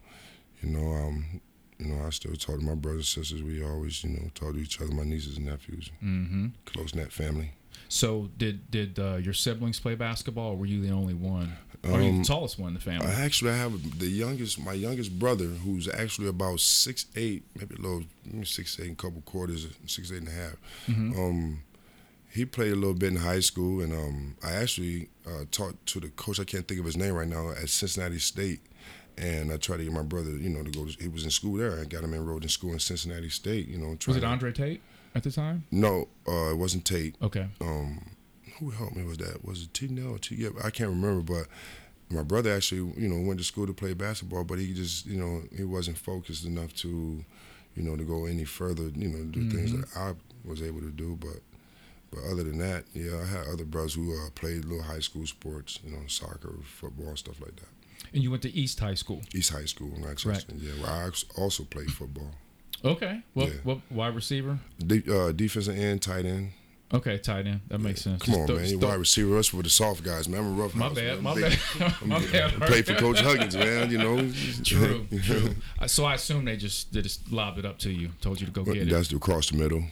you 0.62 0.69
know, 0.69 0.92
um, 0.94 1.42
you 1.81 1.88
know, 1.94 2.06
I 2.06 2.10
still 2.12 2.33
talk 2.36 2.60
to 2.60 2.66
my 2.66 2.75
brothers 2.75 3.16
and 3.18 3.25
sisters. 3.25 3.44
We 3.44 3.63
always, 3.63 4.04
you 4.04 4.12
know, 4.12 4.30
talk 4.36 4.54
to 4.54 4.60
each 4.60 4.80
other. 4.81 4.92
My 4.92 5.04
nieces 5.04 5.38
and 5.38 5.45
nephews, 5.48 5.89
hmm 6.00 6.48
close 6.66 6.94
knit 6.95 7.12
family. 7.12 7.54
So, 7.89 8.30
did 8.38 8.69
did 8.72 9.00
uh, 9.00 9.16
your 9.16 9.33
siblings 9.33 9.80
play 9.80 9.95
basketball, 9.95 10.51
or 10.51 10.57
were 10.57 10.66
you 10.66 10.81
the 10.81 10.92
only 10.92 11.13
one? 11.13 11.57
or 11.83 12.00
you 12.01 12.10
Um, 12.10 12.19
the 12.19 12.25
tallest 12.25 12.60
one 12.60 12.69
in 12.69 12.74
the 12.75 12.80
family? 12.80 13.07
I 13.07 13.13
actually 13.25 13.51
have 13.54 14.00
the 14.00 14.07
youngest, 14.07 14.60
my 14.60 14.74
youngest 14.74 15.18
brother, 15.18 15.45
who's 15.48 15.88
actually 15.89 16.28
about 16.28 16.60
six 16.60 17.06
eight, 17.16 17.44
maybe 17.57 17.75
a 17.75 17.80
little 17.81 18.04
maybe 18.24 18.45
six 18.45 18.80
eight, 18.80 18.92
a 18.92 18.95
couple 18.95 19.22
quarters, 19.22 19.68
six 19.88 20.12
eight 20.12 20.19
and 20.19 20.27
a 20.27 20.31
half. 20.31 20.56
Mhm. 20.88 21.18
Um, 21.18 21.63
he 22.30 22.45
played 22.45 22.72
a 22.72 22.75
little 22.75 22.94
bit 22.94 23.10
in 23.10 23.18
high 23.18 23.42
school, 23.42 23.81
and 23.81 23.92
um, 23.92 24.36
I 24.42 24.51
actually 24.54 25.10
uh, 25.25 25.44
talked 25.51 25.86
to 25.88 26.00
the 26.00 26.10
coach. 26.10 26.39
I 26.39 26.45
can't 26.45 26.66
think 26.68 26.80
of 26.80 26.86
his 26.86 26.95
name 26.95 27.13
right 27.13 27.27
now 27.27 27.50
at 27.50 27.68
Cincinnati 27.69 28.19
State, 28.19 28.62
and 29.21 29.51
I 29.51 29.57
tried 29.57 29.77
to 29.77 29.83
get 29.83 29.94
my 29.94 30.01
brother, 30.01 30.31
you 30.31 30.50
know, 30.50 30.63
to 30.63 30.71
go. 30.71 30.85
He 31.00 31.07
was 31.07 31.23
in 31.23 31.29
school 31.29 31.57
there. 31.57 31.79
I 31.79 31.85
got 31.85 32.03
him 32.03 32.13
enrolled 32.13 32.44
in 32.44 32.50
school 32.50 32.73
in 32.73 32.79
Cincinnati 32.79 33.29
State. 33.29 33.68
You 33.68 33.77
know, 33.77 33.95
Was 34.07 34.18
it 34.18 34.21
to- 34.21 34.25
Andre 34.25 34.51
Tate 34.51 34.81
at 35.15 35.23
the 35.23 35.31
time? 35.31 35.63
No, 35.71 36.07
uh, 36.27 36.51
it 36.51 36.57
wasn't 36.57 36.83
Tate. 36.85 37.15
Okay. 37.21 37.47
Um, 37.62 38.01
who 38.59 38.71
helped 38.71 38.95
me 38.95 39.03
was 39.03 39.18
that? 39.19 39.45
Was 39.45 39.63
it 39.63 39.73
T 39.73 39.88
Nell 39.88 40.15
or 40.15 40.18
T? 40.19 40.35
Yeah, 40.35 40.50
I 40.63 40.69
can't 40.71 40.89
remember, 40.89 41.21
but 41.21 41.47
my 42.15 42.23
brother 42.23 42.53
actually, 42.53 42.94
you 43.01 43.07
know, 43.07 43.25
went 43.25 43.39
to 43.39 43.45
school 43.45 43.65
to 43.68 43.73
play 43.73 43.94
basketball, 43.94 44.44
but 44.44 44.59
he 44.59 44.73
just, 44.73 45.06
you 45.06 45.18
know, 45.18 45.44
he 45.56 45.63
wasn't 45.63 45.97
focused 45.97 46.44
enough 46.45 46.74
to, 46.75 47.24
you 47.75 47.83
know, 47.83 47.95
to 47.95 48.03
go 48.03 48.25
any 48.25 48.44
further, 48.44 48.89
you 48.95 49.07
know, 49.07 49.24
do 49.25 49.50
things 49.50 49.71
that 49.74 49.85
I 49.95 50.13
was 50.44 50.62
able 50.62 50.81
to 50.81 50.91
do. 50.91 51.17
But, 51.19 51.39
but 52.12 52.19
other 52.29 52.44
than 52.44 52.57
that, 52.57 52.83
yeah, 52.94 53.17
I 53.21 53.25
had 53.25 53.47
other 53.47 53.63
brothers 53.65 53.94
who 53.94 54.13
uh, 54.13 54.29
played 54.35 54.65
little 54.65 54.83
high 54.83 55.00
school 55.00 55.25
sports, 55.25 55.79
you 55.85 55.91
know, 55.91 56.01
soccer, 56.07 56.53
football, 56.65 57.15
stuff 57.15 57.39
like 57.39 57.56
that. 57.56 57.69
And 58.13 58.22
you 58.24 58.30
went 58.31 58.44
to 58.44 58.54
East 58.54 58.80
High 58.80 58.96
School. 58.96 59.22
East 59.34 59.52
High 59.52 59.66
School 59.66 59.92
in 59.96 60.04
Rochester. 60.04 60.54
Yeah, 60.58 60.72
well, 60.81 60.90
I 60.92 61.39
also 61.41 61.63
played 61.63 61.91
football. 61.91 62.32
Okay. 62.84 63.22
What, 63.34 63.48
Yeah. 63.50 63.53
what 63.63 63.77
wide 63.91 64.15
receiver? 64.15 64.60
De- 64.80 65.03
uh, 65.15 65.32
defensive 65.32 65.77
end, 65.77 66.01
tight 66.01 66.25
end. 66.25 66.51
Okay, 66.94 67.18
tight 67.20 67.48
end. 67.48 67.62
That 67.70 67.80
makes 67.80 68.01
sense. 68.01 68.22
Come 68.24 68.34
Just 68.34 68.39
on, 68.41 68.48
throw- 68.48 68.56
man. 68.58 68.80
throw- 68.80 68.89
wide 68.89 69.00
receiver. 69.00 69.38
Us 69.38 69.48
for 69.48 69.63
the 69.63 69.70
soft 69.70 70.03
guys, 70.03 70.27
man. 70.27 70.41
I'm 70.41 70.48
a 70.48 70.62
rough 70.62 70.75
My 70.75 70.88
house, 70.88 70.96
bad. 70.96 71.22
man. 71.22 71.24
My 71.24 71.39
bad. 71.39 71.58
my 72.06 72.20
bad. 72.32 72.51
Played 72.63 72.86
for 72.88 72.96
Coach 72.96 73.22
Huggins, 73.22 73.56
man. 73.56 73.89
You 73.91 73.98
know. 73.98 74.32
True, 74.65 75.08
true. 75.24 75.56
So 75.88 76.03
I 76.03 76.15
assume 76.15 76.44
they 76.44 76.58
just 76.58 76.91
they 76.91 77.01
just 77.01 77.32
lobbed 77.32 77.60
it 77.60 77.65
up 77.65 77.80
to 77.80 77.91
you, 77.91 78.10
told 78.20 78.41
you 78.41 78.48
to 78.48 78.51
go 78.51 78.65
get 78.65 78.75
it. 78.75 78.89
That's 78.89 79.12
across 79.13 79.51
the 79.51 79.58
middle, 79.58 79.86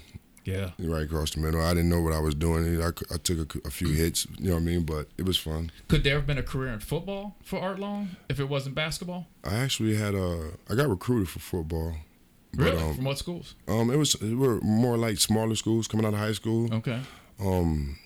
Yeah. 0.50 0.72
right 0.80 1.04
across 1.04 1.32
the 1.32 1.40
middle. 1.42 1.62
I 1.62 1.74
didn't 1.74 1.90
know 1.90 2.02
what 2.02 2.14
I 2.14 2.20
was 2.20 2.36
doing. 2.36 2.82
I, 2.82 2.88
I 3.14 3.18
took 3.18 3.56
a, 3.56 3.68
a 3.68 3.72
few 3.72 3.90
hits, 3.90 4.26
you 4.38 4.50
know 4.50 4.56
what 4.56 4.62
I 4.62 4.66
mean. 4.66 4.84
But 4.84 5.08
it 5.18 5.26
was 5.26 5.38
fun. 5.38 5.72
Could 5.88 6.04
there 6.04 6.16
have 6.16 6.26
been 6.28 6.38
a 6.38 6.44
career 6.44 6.72
in 6.74 6.80
football 6.80 7.36
for 7.44 7.60
Art 7.60 7.80
Long 7.80 8.10
if 8.30 8.40
it 8.40 8.50
wasn't 8.50 8.76
basketball? 8.76 9.28
I 9.44 9.56
actually 9.56 9.96
had 9.96 10.16
a. 10.16 10.52
I 10.70 10.76
got 10.76 10.88
recruited 10.90 11.30
for 11.30 11.40
football. 11.40 11.96
But, 12.54 12.64
Really? 12.66 12.82
um, 12.84 12.96
From 12.96 13.06
what 13.06 13.18
schools? 13.20 13.56
Um, 13.68 13.92
it 13.92 13.98
was 13.98 14.16
it 14.16 14.34
were 14.36 14.60
more 14.62 14.98
like 14.98 15.20
smaller 15.20 15.56
schools 15.56 15.88
coming 15.88 16.06
out 16.06 16.14
of 16.14 16.20
high 16.20 16.34
school. 16.34 16.74
Okay. 16.74 17.00
Um, 17.40 17.98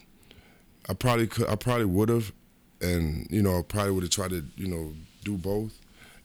I 0.90 0.94
probably 0.94 1.28
could. 1.28 1.48
I 1.48 1.56
probably 1.56 1.86
would 1.86 2.10
have, 2.10 2.34
and 2.82 3.26
you 3.30 3.42
know, 3.42 3.60
I 3.60 3.62
probably 3.62 3.92
would 3.94 4.04
have 4.04 4.12
tried 4.12 4.32
to 4.32 4.44
you 4.58 4.68
know 4.68 4.94
do 5.24 5.38
both. 5.38 5.80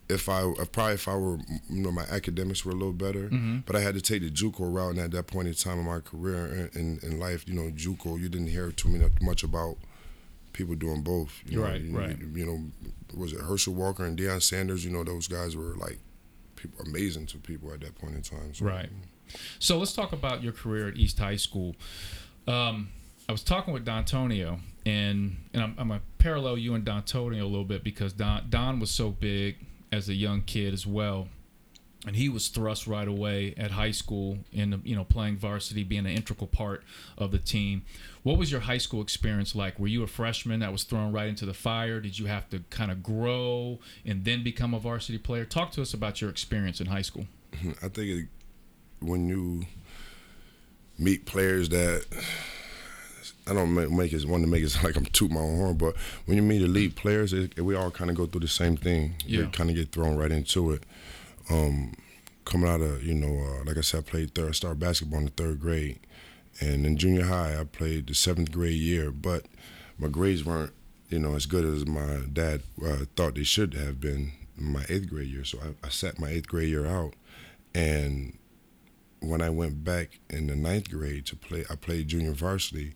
If 0.09 0.29
I 0.29 0.43
if 0.59 0.73
probably 0.73 0.95
if 0.95 1.07
I 1.09 1.17
were 1.17 1.39
you 1.69 1.83
know 1.83 1.93
my 1.93 2.05
academics 2.05 2.65
were 2.65 2.73
a 2.73 2.75
little 2.75 2.93
better, 2.95 3.29
Mhm. 3.29 3.65
but 3.67 3.77
I 3.77 3.81
had 3.81 3.95
to 3.95 4.01
take 4.01 4.23
the 4.23 4.31
JUCO 4.31 4.73
route, 4.75 4.93
and 4.93 4.99
at 5.01 5.11
that 5.11 5.27
point 5.27 5.49
in 5.49 5.55
time 5.55 5.79
in 5.81 5.85
my 5.85 6.01
career 6.01 6.71
in, 6.75 6.99
in 7.03 7.19
life, 7.19 7.45
you 7.47 7.55
know, 7.55 7.71
JUCO, 7.71 8.19
you 8.19 8.29
didn't 8.29 8.47
hear 8.49 8.71
too 8.73 8.89
many, 8.89 9.05
much 9.21 9.43
about 9.43 9.77
people 10.55 10.75
doing 10.75 11.03
both. 11.03 11.43
You 11.47 11.59
know, 11.59 11.65
Right, 11.65 11.81
you, 11.83 11.97
right. 11.97 12.19
You 12.19 12.47
know, 12.47 12.65
was 13.15 13.33
it 13.35 13.41
Herschel 13.41 13.75
Walker 13.75 14.05
and 14.05 14.19
Deion 14.19 14.41
Sanders? 14.43 14.85
You 14.85 14.91
know, 14.91 15.05
those 15.05 15.29
guys 15.29 15.55
were 15.55 15.75
like 15.77 15.99
people 16.57 16.85
amazing 16.87 17.27
to 17.27 17.39
people 17.39 17.71
at 17.73 17.81
that 17.81 17.95
point 17.99 18.15
in 18.15 18.23
time. 18.23 18.55
So, 18.55 18.65
Right. 18.65 18.89
So 19.59 19.79
let's 19.79 19.93
talk 19.93 20.13
about 20.13 20.43
your 20.43 20.53
career 20.53 20.89
at 20.89 20.97
East 20.97 21.19
High 21.19 21.37
School. 21.37 21.77
Um, 22.47 22.89
I 23.29 23.33
was 23.33 23.43
talking 23.43 23.75
with 23.75 23.85
Dontonio, 23.85 24.61
and 24.87 25.37
and 25.53 25.63
I'm, 25.63 25.75
I'm 25.77 25.89
gonna 25.89 26.01
parallel 26.17 26.57
you 26.57 26.73
and 26.75 26.83
Dontonio 26.85 27.43
a 27.43 27.45
little 27.45 27.65
bit 27.67 27.85
because 27.85 28.15
Don 28.15 28.47
Don 28.49 28.81
was 28.81 28.91
so 28.91 29.11
big 29.11 29.57
as 29.91 30.09
a 30.09 30.15
young 30.15 30.43
kid 30.43 30.75
as 30.75 30.87
well, 30.87 31.29
and 32.07 32.17
he 32.17 32.29
was 32.29 32.49
thrust 32.49 32.87
right 32.87 33.09
away 33.09 33.55
at 33.57 33.73
high 33.73 33.91
school 33.91 34.39
in 34.53 34.81
you 34.85 34.95
know 34.95 35.05
playing 35.05 35.37
varsity, 35.37 35.85
being 35.85 36.07
an 36.07 36.13
integral 36.13 36.47
part 36.47 36.85
of 37.17 37.31
the 37.31 37.39
team. 37.39 37.83
What 38.23 38.39
was 38.39 38.51
your 38.53 38.61
high 38.61 38.79
school 38.79 39.03
experience 39.03 39.55
like? 39.55 39.79
Were 39.79 39.87
you 39.89 40.03
a 40.03 40.07
freshman 40.07 40.61
that 40.61 40.73
was 40.73 40.85
thrown 40.85 41.13
right 41.13 41.29
into 41.29 41.47
the 41.47 41.55
fire? 41.55 42.01
Did 42.01 42.19
you 42.19 42.27
have 42.27 42.49
to 42.51 42.61
kind 42.71 42.91
of 42.91 43.03
grow 43.03 43.79
and 44.05 44.25
then 44.25 44.43
become 44.45 44.75
a 44.75 44.79
varsity 44.79 45.19
player? 45.19 45.45
Talk 45.45 45.73
to 45.73 45.83
us 45.83 45.95
about 45.95 46.21
your 46.21 46.31
experience 46.31 46.81
in 46.81 46.87
high 46.87 47.03
school. 47.03 47.27
I 47.83 47.89
think 47.89 47.97
it, 47.97 48.29
when 49.01 49.29
you 49.29 49.65
meet 50.99 51.27
players 51.27 51.69
that 51.69 52.05
I 53.49 53.55
don't 53.55 53.75
make, 53.75 53.91
make 53.91 54.13
it 54.13 54.25
want 54.27 54.43
to 54.43 54.49
make 54.49 54.63
it 54.63 54.71
sound 54.71 54.85
like 54.85 54.97
I'm 54.97 55.07
toot 55.07 55.31
my 55.31 55.41
own 55.41 55.57
horn, 55.57 55.77
but 55.77 55.97
when 56.27 56.37
you 56.37 56.43
meet 56.43 56.63
elite 56.63 56.97
players, 56.97 57.33
it, 57.33 57.59
we 57.61 57.75
all 57.75 57.91
kind 57.91 58.11
of 58.11 58.17
go 58.17 58.27
through 58.27 58.41
the 58.41 58.49
same 58.49 58.77
thing. 58.77 59.15
Yeah. 59.27 59.43
We 59.43 59.47
kind 59.49 59.71
of 59.71 59.77
get 59.77 59.93
thrown 59.93 60.17
right 60.17 60.31
into 60.31 60.73
it. 60.73 60.85
Um, 61.51 61.95
coming 62.45 62.69
out 62.69 62.81
of 62.81 63.03
you 63.03 63.15
know, 63.15 63.45
uh, 63.45 63.65
like 63.65 63.77
I 63.77 63.83
said, 63.83 63.99
I 63.99 64.11
played 64.11 64.35
third, 64.35 64.49
I 64.49 64.53
started 64.53 64.81
basketball 64.81 65.21
in 65.21 65.27
the 65.27 65.31
third 65.31 65.61
grade, 65.61 66.01
and 66.61 66.87
in 66.87 66.97
junior 66.97 67.25
high, 67.25 67.59
I 67.59 67.65
played 67.65 68.07
the 68.07 68.15
seventh 68.15 68.53
grade 68.53 68.79
year, 68.79 69.11
but 69.11 69.47
my 69.99 70.09
grades 70.09 70.45
weren't 70.45 70.73
you 71.09 71.19
know 71.19 71.35
as 71.35 71.47
good 71.47 71.65
as 71.65 71.87
my 71.87 72.23
dad 72.33 72.63
uh, 72.85 73.05
thought 73.17 73.35
they 73.35 73.45
should 73.45 73.75
have 73.75 74.01
been 74.01 74.33
in 74.59 74.73
my 74.73 74.85
eighth 74.89 75.09
grade 75.09 75.29
year. 75.29 75.45
So 75.45 75.59
I, 75.59 75.87
I 75.87 75.91
sat 75.91 76.19
my 76.19 76.29
eighth 76.29 76.49
grade 76.49 76.69
year 76.69 76.87
out, 76.87 77.15
and 77.75 78.37
when 79.21 79.43
I 79.43 79.51
went 79.51 79.85
back 79.85 80.21
in 80.31 80.47
the 80.47 80.57
ninth 80.57 80.91
grade 80.91 81.27
to 81.27 81.37
play, 81.37 81.65
I 81.71 81.75
played 81.75 82.09
junior 82.09 82.33
varsity, 82.33 82.95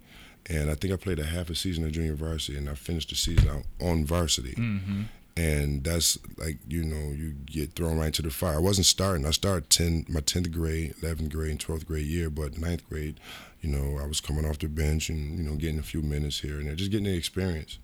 and 0.48 0.70
I 0.70 0.74
think 0.74 0.92
I 0.92 0.96
played 0.96 1.18
a 1.18 1.24
half 1.24 1.50
a 1.50 1.54
season 1.54 1.84
of 1.84 1.92
junior 1.92 2.14
varsity, 2.14 2.58
and 2.58 2.68
I 2.68 2.74
finished 2.74 3.10
the 3.10 3.16
season 3.16 3.48
out 3.48 3.62
on 3.80 4.04
varsity. 4.04 4.54
Mm-hmm. 4.54 5.02
And 5.34 5.82
that's 5.82 6.18
like 6.36 6.58
you 6.68 6.84
know 6.84 7.12
you 7.12 7.32
get 7.46 7.72
thrown 7.72 7.98
right 7.98 8.06
into 8.06 8.22
the 8.22 8.30
fire. 8.30 8.56
I 8.56 8.60
wasn't 8.60 8.86
starting. 8.86 9.24
I 9.24 9.30
started 9.30 9.70
ten 9.70 10.04
my 10.08 10.20
tenth 10.20 10.50
grade, 10.50 10.94
eleventh 11.02 11.32
grade, 11.32 11.50
and 11.52 11.60
twelfth 11.60 11.86
grade 11.86 12.06
year, 12.06 12.28
but 12.28 12.58
ninth 12.58 12.86
grade, 12.88 13.18
you 13.62 13.70
know, 13.70 13.98
I 13.98 14.06
was 14.06 14.20
coming 14.20 14.44
off 14.44 14.58
the 14.58 14.68
bench 14.68 15.08
and 15.08 15.38
you 15.38 15.44
know 15.44 15.56
getting 15.56 15.78
a 15.78 15.82
few 15.82 16.02
minutes 16.02 16.40
here 16.40 16.58
and 16.58 16.66
there, 16.66 16.74
just 16.74 16.90
getting 16.90 17.06
the 17.06 17.16
experience. 17.16 17.78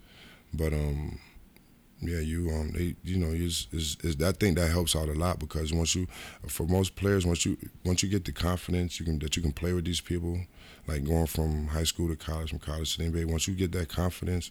But 0.52 0.74
um, 0.74 1.18
yeah, 2.00 2.20
you 2.20 2.50
um, 2.50 2.72
they, 2.72 2.94
you 3.02 3.16
know, 3.16 3.28
is 3.28 3.66
is 3.72 3.96
is 4.02 4.22
I 4.22 4.32
think 4.32 4.56
that 4.58 4.70
helps 4.70 4.94
out 4.94 5.08
a 5.08 5.14
lot 5.14 5.38
because 5.38 5.72
once 5.72 5.94
you, 5.94 6.06
for 6.46 6.66
most 6.66 6.96
players, 6.96 7.26
once 7.26 7.44
you 7.44 7.56
once 7.84 8.02
you 8.02 8.08
get 8.08 8.24
the 8.24 8.32
confidence, 8.32 9.00
you 9.00 9.06
can 9.06 9.18
that 9.18 9.36
you 9.36 9.42
can 9.42 9.52
play 9.52 9.72
with 9.72 9.84
these 9.84 10.00
people, 10.00 10.40
like 10.88 11.04
going 11.04 11.26
from 11.26 11.68
high 11.68 11.84
school 11.84 12.08
to 12.08 12.16
college, 12.16 12.50
from 12.50 12.58
college 12.58 12.96
to 12.96 13.02
NBA. 13.02 13.26
Once 13.26 13.46
you 13.46 13.54
get 13.54 13.70
that 13.72 13.88
confidence, 13.88 14.50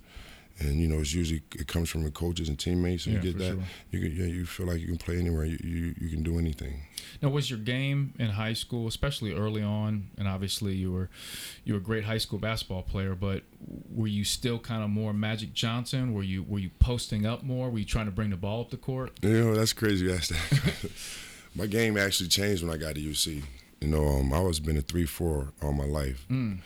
and 0.59 0.79
you 0.79 0.87
know, 0.87 0.99
it's 0.99 1.13
usually 1.13 1.41
it 1.55 1.67
comes 1.67 1.89
from 1.89 2.03
the 2.03 2.11
coaches 2.11 2.47
and 2.49 2.57
teammates, 2.57 3.05
and 3.05 3.15
Yeah, 3.15 3.21
you 3.21 3.31
get 3.31 3.37
that, 3.39 3.53
sure. 3.53 3.63
you 3.91 3.99
can, 3.99 4.15
yeah, 4.15 4.25
you 4.25 4.45
feel 4.45 4.65
like 4.67 4.79
you 4.79 4.87
can 4.87 4.97
play 4.97 5.19
anywhere. 5.19 5.45
You, 5.45 5.57
you 5.63 5.95
you 5.99 6.09
can 6.09 6.23
do 6.23 6.39
anything. 6.39 6.81
Now, 7.21 7.29
was 7.29 7.49
your 7.49 7.59
game 7.59 8.13
in 8.19 8.27
high 8.29 8.53
school, 8.53 8.87
especially 8.87 9.33
early 9.33 9.61
on, 9.63 10.09
and 10.17 10.27
obviously 10.27 10.75
you 10.75 10.91
were 10.91 11.09
you 11.63 11.73
were 11.73 11.79
a 11.79 11.83
great 11.83 12.03
high 12.05 12.17
school 12.17 12.39
basketball 12.39 12.83
player, 12.83 13.13
but 13.15 13.43
were 13.93 14.07
you 14.07 14.23
still 14.23 14.57
kind 14.59 14.83
of 14.83 14.89
more 14.89 15.13
Magic 15.13 15.53
Johnson? 15.53 16.13
Were 16.13 16.23
you 16.23 16.43
were 16.43 16.59
you 16.59 16.69
posting 16.79 17.25
up 17.25 17.43
more? 17.43 17.69
Were 17.69 17.79
you 17.79 17.85
trying 17.85 18.05
to 18.05 18.11
bring 18.11 18.29
the 18.31 18.37
ball 18.37 18.61
up 18.61 18.69
the 18.71 18.77
court? 18.77 19.11
You 19.21 19.29
know, 19.45 19.55
that's 19.55 19.73
crazy. 19.73 20.05
You 20.05 20.13
asked 20.13 20.29
that. 20.31 20.91
my 21.55 21.65
game 21.67 21.97
actually 21.97 22.29
changed 22.29 22.63
when 22.63 22.71
I 22.73 22.77
got 22.77 22.95
to 22.95 23.01
UC. 23.01 23.43
You 23.81 23.87
know, 23.87 24.07
um, 24.07 24.33
I 24.33 24.39
was 24.39 24.59
been 24.59 24.77
a 24.77 24.81
three 24.81 25.05
four 25.05 25.53
all 25.61 25.73
my 25.73 25.85
life. 25.85 26.25
Mm. 26.29 26.59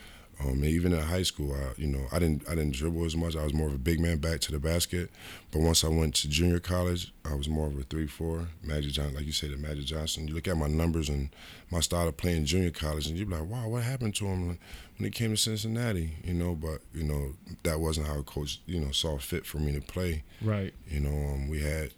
Um, 0.43 0.63
even 0.63 0.93
in 0.93 0.99
high 0.99 1.23
school, 1.23 1.53
I, 1.53 1.79
you 1.79 1.87
know, 1.87 2.05
I 2.11 2.17
didn't 2.17 2.47
I 2.47 2.55
didn't 2.55 2.73
dribble 2.73 3.05
as 3.05 3.15
much. 3.15 3.35
I 3.35 3.43
was 3.43 3.53
more 3.53 3.67
of 3.67 3.73
a 3.73 3.79
big 3.79 3.99
man 3.99 4.17
back 4.17 4.39
to 4.41 4.51
the 4.51 4.59
basket. 4.59 5.09
But 5.51 5.61
once 5.61 5.83
I 5.83 5.89
went 5.89 6.15
to 6.15 6.29
junior 6.29 6.59
college, 6.59 7.13
I 7.25 7.35
was 7.35 7.47
more 7.47 7.67
of 7.67 7.77
a 7.77 7.83
three 7.83 8.07
four. 8.07 8.47
Magic 8.63 8.93
Johnson, 8.93 9.15
like 9.15 9.25
you 9.25 9.33
said, 9.33 9.51
the 9.51 9.57
Magic 9.57 9.85
Johnson. 9.85 10.27
You 10.27 10.33
look 10.33 10.47
at 10.47 10.57
my 10.57 10.67
numbers 10.67 11.09
and 11.09 11.29
my 11.69 11.79
style 11.79 12.07
of 12.07 12.17
playing 12.17 12.45
junior 12.45 12.71
college, 12.71 13.07
and 13.07 13.17
you're 13.17 13.27
like, 13.27 13.47
wow, 13.47 13.67
what 13.67 13.83
happened 13.83 14.15
to 14.15 14.25
him 14.25 14.47
when 14.47 14.57
he 14.97 15.09
came 15.11 15.31
to 15.31 15.37
Cincinnati? 15.37 16.15
You 16.23 16.33
know, 16.33 16.55
but 16.55 16.79
you 16.93 17.03
know 17.03 17.33
that 17.63 17.79
wasn't 17.79 18.07
how 18.07 18.19
a 18.19 18.23
coach 18.23 18.61
you 18.65 18.79
know 18.79 18.91
saw 18.91 19.17
fit 19.17 19.45
for 19.45 19.57
me 19.57 19.73
to 19.73 19.81
play. 19.81 20.23
Right. 20.41 20.73
You 20.89 21.01
know, 21.01 21.33
um, 21.33 21.49
we 21.49 21.61
had 21.61 21.91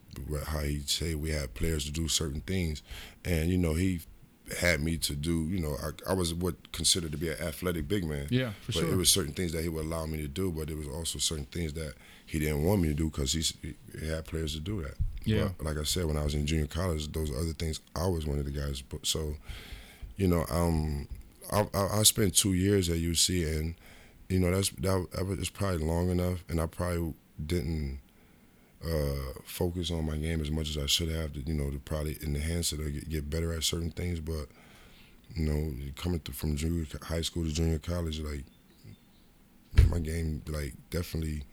how 0.48 0.60
he 0.60 0.80
say 0.80 1.16
we 1.16 1.30
had 1.30 1.54
players 1.54 1.86
to 1.86 1.92
do 1.92 2.08
certain 2.08 2.42
things, 2.42 2.82
and 3.24 3.50
you 3.50 3.58
know 3.58 3.74
he 3.74 4.02
had 4.60 4.82
me 4.82 4.98
to 4.98 5.16
do. 5.16 5.48
You 5.48 5.60
know, 5.60 5.76
I, 5.82 6.12
I 6.12 6.14
was 6.14 6.34
what 6.34 6.72
considered 6.72 7.12
to 7.12 7.18
be 7.18 7.30
an 7.30 7.40
athletic 7.42 7.88
big 7.88 8.06
man. 8.06 8.28
Yeah, 8.30 8.52
for 8.62 8.74
but 8.74 8.82
sure. 8.82 8.94
it 8.94 8.96
was 8.96 9.10
certain 9.10 9.34
things 9.34 9.52
that 9.54 9.64
he 9.64 9.70
would 9.70 9.86
allow 9.86 10.06
me 10.06 10.18
to 10.22 10.28
do, 10.28 10.52
but 10.52 10.70
it 10.70 10.78
was 10.78 10.88
also 10.88 11.20
certain 11.20 11.46
things 11.46 11.74
that 11.74 11.94
he 12.26 12.40
didn't 12.40 12.64
want 12.64 12.82
me 12.82 12.90
to 12.90 12.94
do 12.94 13.10
because 13.10 13.34
he 13.34 13.76
had 14.08 14.26
players 14.26 14.54
to 14.54 14.60
do 14.60 14.82
that. 14.82 14.96
Yeah. 15.26 15.50
But 15.58 15.68
like 15.68 15.78
I 15.78 15.84
said, 15.84 16.06
when 16.06 16.18
I 16.18 16.24
was 16.24 16.36
in 16.36 16.46
junior 16.46 16.68
college, 16.68 17.12
those 17.12 17.32
other 17.32 17.54
things 17.54 17.80
I 17.96 18.08
was 18.08 18.26
one 18.26 18.40
of 18.40 18.46
the 18.46 18.52
guys. 18.52 18.82
But 18.82 19.06
so, 19.06 19.36
you 20.18 20.28
know, 20.28 20.46
um, 20.50 21.08
I, 21.52 21.68
I, 21.74 22.00
I 22.00 22.04
spent 22.04 22.36
two 22.36 22.54
years 22.54 22.90
at 22.90 22.98
UC, 22.98 23.58
and 23.58 23.76
you 24.30 24.40
know 24.40 24.52
that's 24.52 24.70
that, 24.70 25.08
that 25.14 25.26
was 25.26 25.50
probably 25.50 25.86
long 25.86 26.10
enough, 26.10 26.44
and 26.50 26.60
I 26.60 26.66
probably 26.66 27.14
didn't 27.44 28.00
uh, 28.86 29.40
focus 29.46 29.92
on 29.92 30.06
my 30.06 30.18
game 30.18 30.42
as 30.42 30.52
much 30.52 30.70
as 30.70 30.78
I 30.78 30.86
should 30.86 31.10
have 31.10 31.34
to, 31.34 31.40
you 31.42 31.54
know, 31.54 31.70
to 31.70 31.80
probably 31.80 32.18
enhance 32.24 32.74
it 32.74 32.82
or 32.82 32.90
get, 32.90 33.10
get 33.10 33.30
better 33.30 33.54
at 33.54 33.64
certain 33.64 33.92
things. 33.92 34.20
But 34.20 34.48
you 35.36 35.46
know, 35.46 35.74
coming 35.96 36.20
through 36.20 36.36
from 36.36 36.56
junior 36.56 36.86
high 37.02 37.22
school 37.22 37.44
to 37.44 37.52
junior 37.52 37.80
college, 37.80 38.20
like 38.20 38.46
my 39.90 40.00
game, 40.00 40.42
like 40.48 40.74
definitely, 40.90 41.44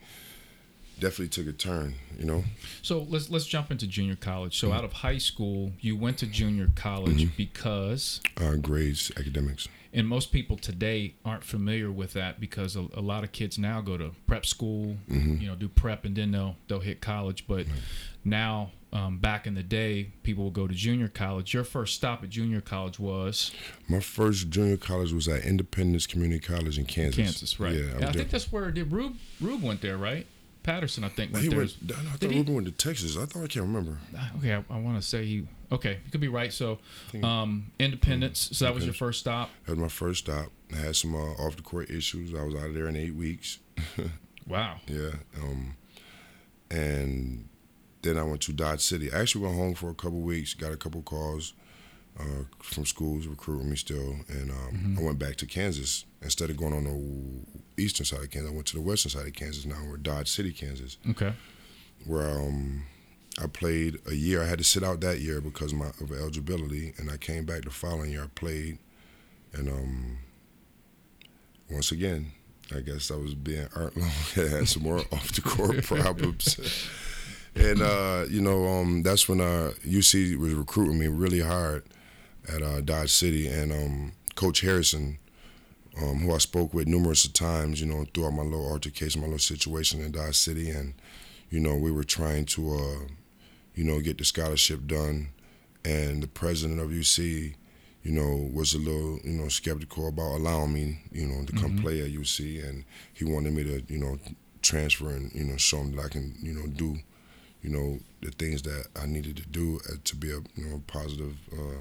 definitely 0.99 1.29
took 1.29 1.47
a 1.47 1.57
turn. 1.57 1.95
You 2.19 2.27
know, 2.27 2.45
So 2.83 3.07
let's 3.09 3.31
let's 3.31 3.47
jump 3.47 3.71
into 3.71 3.87
junior 3.87 4.17
college. 4.17 4.57
Mm-hmm. 4.59 4.67
So 4.69 4.73
out 4.73 4.85
of 4.85 4.93
high 4.93 5.19
school, 5.19 5.73
you 5.81 5.97
went 5.97 6.19
to 6.19 6.27
junior 6.27 6.71
college 6.75 7.37
because 7.37 8.21
uh, 8.37 8.57
grades, 8.57 9.13
academics. 9.17 9.69
And 9.93 10.07
most 10.07 10.31
people 10.33 10.57
today 10.57 11.15
aren't 11.25 11.43
familiar 11.45 11.91
with 11.91 12.13
that 12.13 12.39
because 12.41 12.77
a, 12.77 12.87
a 12.95 13.01
lot 13.01 13.25
of 13.25 13.33
kids 13.33 13.59
now 13.59 13.81
go 13.81 13.97
to 13.97 14.13
prep 14.27 14.47
school, 14.47 14.97
Mm-hmm. 15.11 15.41
you 15.43 15.49
know, 15.49 15.55
do 15.57 15.69
prep 15.69 16.05
and 16.05 16.15
then 16.17 16.31
they'll 16.33 16.57
they'll 16.69 16.81
hit 16.81 17.01
college. 17.01 17.47
But 17.49 17.67
now, 18.25 18.71
um, 18.93 19.19
back 19.19 19.47
in 19.47 19.55
the 19.55 19.63
day, 19.63 20.11
people 20.23 20.45
will 20.45 20.51
go 20.51 20.67
to 20.69 20.75
junior 20.75 21.09
college. 21.09 21.55
Your 21.55 21.65
first 21.65 21.95
stop 21.95 22.23
at 22.23 22.29
junior 22.31 22.61
college 22.61 22.99
was 22.99 23.53
My 23.89 24.01
first 24.01 24.51
junior 24.51 24.77
college 24.77 25.13
was 25.13 25.27
at 25.29 25.45
Independence 25.45 26.07
Community 26.07 26.41
College 26.41 26.79
in 26.79 26.85
Kansas. 26.87 27.17
Kansas, 27.17 27.61
right? 27.61 27.75
Yeah, 27.75 28.07
I 28.07 28.09
I 28.09 28.13
think 28.13 28.31
that's 28.31 28.51
where 28.53 28.71
did 28.71 28.93
Rube 28.93 29.17
Rube 29.41 29.63
went 29.63 29.81
there, 29.81 29.97
right? 29.97 30.27
Patterson, 30.63 31.05
I 31.05 31.09
think 31.09 31.33
went 31.33 31.45
He 31.45 31.49
there. 31.49 31.59
went. 31.61 31.77
I 31.89 31.93
thought? 32.17 32.31
Ruben 32.31 32.55
went 32.55 32.67
to 32.67 32.73
Texas. 32.73 33.17
I 33.17 33.25
thought 33.25 33.45
I 33.45 33.47
can't 33.47 33.65
remember. 33.67 33.97
Okay, 34.39 34.53
I, 34.55 34.63
I 34.69 34.79
want 34.79 35.01
to 35.01 35.03
say 35.03 35.25
he. 35.25 35.47
Okay, 35.73 36.01
you 36.05 36.11
could 36.11 36.21
be 36.21 36.29
right. 36.29 36.53
So, 36.53 36.79
um, 37.23 37.71
Independence. 37.79 38.51
So 38.53 38.65
that 38.65 38.75
was 38.75 38.85
your 38.85 38.95
first 38.95 39.21
stop. 39.21 39.51
That 39.67 39.73
was 39.73 39.79
my 39.81 39.89
first 39.89 40.25
stop. 40.25 40.47
I 40.73 40.77
had 40.79 40.97
some 40.97 41.15
uh, 41.15 41.33
off 41.45 41.57
the 41.57 41.63
court 41.63 41.91
issues. 41.91 42.35
I 42.35 42.43
was 42.43 42.55
out 42.55 42.67
of 42.69 42.75
there 42.75 42.89
in 42.89 42.97
eight 42.97 43.15
weeks. 43.15 43.59
Wow. 44.49 44.79
Yeah. 44.89 45.11
Um, 45.41 45.77
and 46.71 47.49
then 48.03 48.17
I 48.19 48.23
went 48.25 48.41
to 48.43 48.53
Dodge 48.53 48.81
City. 48.81 49.13
I 49.13 49.21
actually 49.21 49.45
went 49.45 49.57
home 49.57 49.75
for 49.75 49.91
a 49.91 49.95
couple 49.95 50.21
weeks. 50.21 50.55
Got 50.55 50.73
a 50.73 50.77
couple 50.77 51.03
calls 51.03 51.53
uh, 52.19 52.45
from 52.61 52.85
schools 52.85 53.27
recruiting 53.29 53.71
me 53.71 53.77
still, 53.77 54.17
and 54.29 54.51
um, 54.51 54.97
I 54.99 55.03
went 55.03 55.19
back 55.19 55.37
to 55.37 55.47
Kansas 55.47 56.05
instead 56.23 56.51
of 56.51 56.57
going 56.57 56.73
on 56.73 56.85
the 57.77 57.83
eastern 57.83 58.07
side 58.07 58.21
of 58.23 58.31
Kansas. 58.31 58.51
I 58.51 58.55
went 58.55 58.67
to 58.69 58.75
the 58.77 58.83
western 58.83 59.11
side 59.11 59.27
of 59.27 59.33
Kansas. 59.35 59.65
Now 59.67 59.77
we're 59.89 59.99
Dodge 59.99 60.29
City, 60.29 60.53
Kansas, 60.53 60.99
Okay. 61.11 61.33
where 62.07 62.41
um, 62.41 62.85
I 63.43 63.47
played 63.47 63.99
a 64.07 64.15
year. 64.15 64.43
I 64.43 64.47
had 64.47 64.59
to 64.59 64.65
sit 64.65 64.83
out 64.85 65.01
that 65.01 65.21
year 65.21 65.41
because 65.41 65.73
of 65.73 65.79
my 65.79 65.87
of 66.01 66.13
eligibility, 66.13 66.95
and 66.99 67.11
I 67.11 67.17
came 67.17 67.45
back 67.45 67.63
the 67.63 67.71
following 67.71 68.13
year. 68.13 68.25
I 68.25 68.29
played, 68.35 68.79
and 69.53 69.69
um, 69.69 70.19
once 71.71 71.93
again, 71.93 72.33
I 72.75 72.81
guess 72.81 73.11
I 73.11 73.17
was 73.17 73.35
being 73.35 73.67
Art 73.75 73.97
Long. 73.97 74.11
I 74.37 74.41
had 74.41 74.69
some 74.69 74.83
more 74.83 75.01
off 75.13 75.33
the 75.33 75.43
court 75.43 75.83
problems. 75.85 76.59
And 77.55 77.83
uh, 77.83 78.27
you 78.29 78.41
know, 78.41 78.67
um, 78.67 79.03
that's 79.03 79.29
when 79.29 79.41
uh, 79.41 79.73
UC 79.87 80.37
was 80.39 80.55
recruiting 80.55 80.99
me 80.99 81.09
really 81.09 81.41
hard 81.41 81.85
at 82.49 82.63
uh, 82.63 82.81
Dodge 82.81 83.11
City, 83.11 83.49
and 83.49 83.73
um, 83.73 84.13
Coach 84.35 84.61
Harrison, 84.61 85.19
um, 86.01 86.21
who 86.21 86.35
I 86.35 86.39
spoke 86.39 86.73
with 86.73 86.87
numerous 86.87 87.25
of 87.25 87.33
times, 87.33 87.81
you 87.81 87.87
know, 87.87 88.07
throughout 88.15 88.33
my 88.35 88.43
little 88.43 88.71
altercation, 88.71 89.21
my 89.21 89.27
little 89.27 89.39
situation 89.39 90.01
in 90.01 90.13
Dodge 90.13 90.37
City, 90.37 90.71
and 90.71 90.95
you 91.51 91.59
know, 91.59 91.75
we 91.75 91.91
were 91.91 92.05
trying 92.05 92.45
to, 92.47 92.75
uh, 92.75 93.09
you 93.81 93.87
know, 93.87 93.99
get 94.03 94.19
the 94.19 94.25
scholarship 94.27 94.87
done, 94.87 95.29
and 95.87 96.23
the 96.23 96.29
president 96.29 96.81
of 96.81 96.91
UC, 96.91 97.55
you 98.03 98.13
know, 98.13 98.51
was 98.53 98.75
a 98.75 98.79
little, 98.79 99.19
you 99.25 99.33
know, 99.41 99.49
skeptical 99.49 100.07
about 100.09 100.37
allowing 100.37 100.75
me, 100.75 100.99
you 101.11 101.27
know, 101.27 101.47
to 101.47 101.53
come 101.55 101.79
play 101.79 102.03
at 102.03 102.13
UC, 102.13 102.63
and 102.69 102.85
he 103.15 103.25
wanted 103.25 103.55
me 103.55 103.65
to, 103.65 103.83
you 103.89 103.99
know, 103.99 104.19
transfer 104.61 105.09
and 105.09 105.33
you 105.35 105.45
know 105.45 105.57
show 105.57 105.79
him 105.79 105.97
that 105.97 106.05
I 106.05 106.09
can, 106.11 106.35
you 106.43 106.53
know, 106.53 106.67
do, 106.67 106.99
you 107.63 107.71
know, 107.71 107.99
the 108.21 108.31
things 108.33 108.61
that 108.63 108.89
I 109.03 109.07
needed 109.07 109.39
to 109.39 109.47
do 109.49 109.81
uh, 109.89 109.95
to 110.05 110.15
be 110.17 110.29
a, 110.31 110.41
you 110.57 110.67
know, 110.69 110.83
positive 110.87 111.37
uh, 111.51 111.81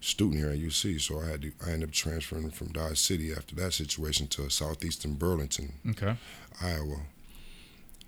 student 0.00 0.38
here 0.40 0.48
at 0.52 0.58
UC. 0.58 1.02
So 1.02 1.20
I 1.20 1.26
had 1.26 1.42
to, 1.42 1.52
I 1.66 1.72
ended 1.72 1.90
up 1.90 1.94
transferring 1.94 2.48
from 2.50 2.68
Dodge 2.72 2.98
City 2.98 3.30
after 3.32 3.54
that 3.56 3.74
situation 3.74 4.26
to 4.28 4.48
southeastern 4.48 5.16
Burlington, 5.16 5.74
Okay. 5.90 6.16
Iowa, 6.62 7.00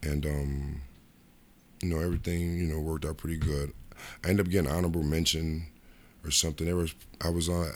and 0.03 0.25
um, 0.25 0.81
you 1.83 1.88
know 1.88 2.00
everything 2.00 2.56
you 2.59 2.66
know 2.66 2.80
worked 2.80 3.04
out 3.04 3.16
pretty 3.18 3.37
good. 3.38 3.73
I 4.25 4.28
ended 4.30 4.47
up 4.47 4.52
getting 4.52 4.71
honorable 4.71 5.02
mention 5.02 5.66
or 6.25 6.30
something. 6.30 6.66
There 6.66 6.76
was 6.76 6.95
I 7.21 7.30
was 7.30 7.49
on 7.49 7.71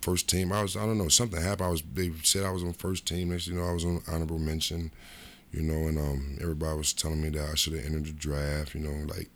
first 0.00 0.28
team. 0.28 0.52
I 0.52 0.62
was 0.62 0.76
I 0.76 0.86
don't 0.86 0.98
know 0.98 1.08
something 1.08 1.40
happened. 1.40 1.66
I 1.66 1.70
was 1.70 1.82
they 1.94 2.12
said 2.22 2.44
I 2.44 2.50
was 2.50 2.62
on 2.62 2.72
first 2.72 3.06
team. 3.06 3.30
Next 3.30 3.48
you 3.48 3.54
know 3.54 3.64
I 3.66 3.72
was 3.72 3.84
on 3.84 4.02
honorable 4.08 4.38
mention. 4.38 4.90
You 5.52 5.62
know, 5.62 5.88
and 5.88 5.98
um, 5.98 6.38
everybody 6.42 6.76
was 6.76 6.92
telling 6.92 7.22
me 7.22 7.30
that 7.30 7.48
I 7.50 7.54
should 7.54 7.72
have 7.74 7.84
entered 7.86 8.04
the 8.06 8.12
draft. 8.12 8.74
You 8.74 8.80
know, 8.80 9.06
like 9.14 9.30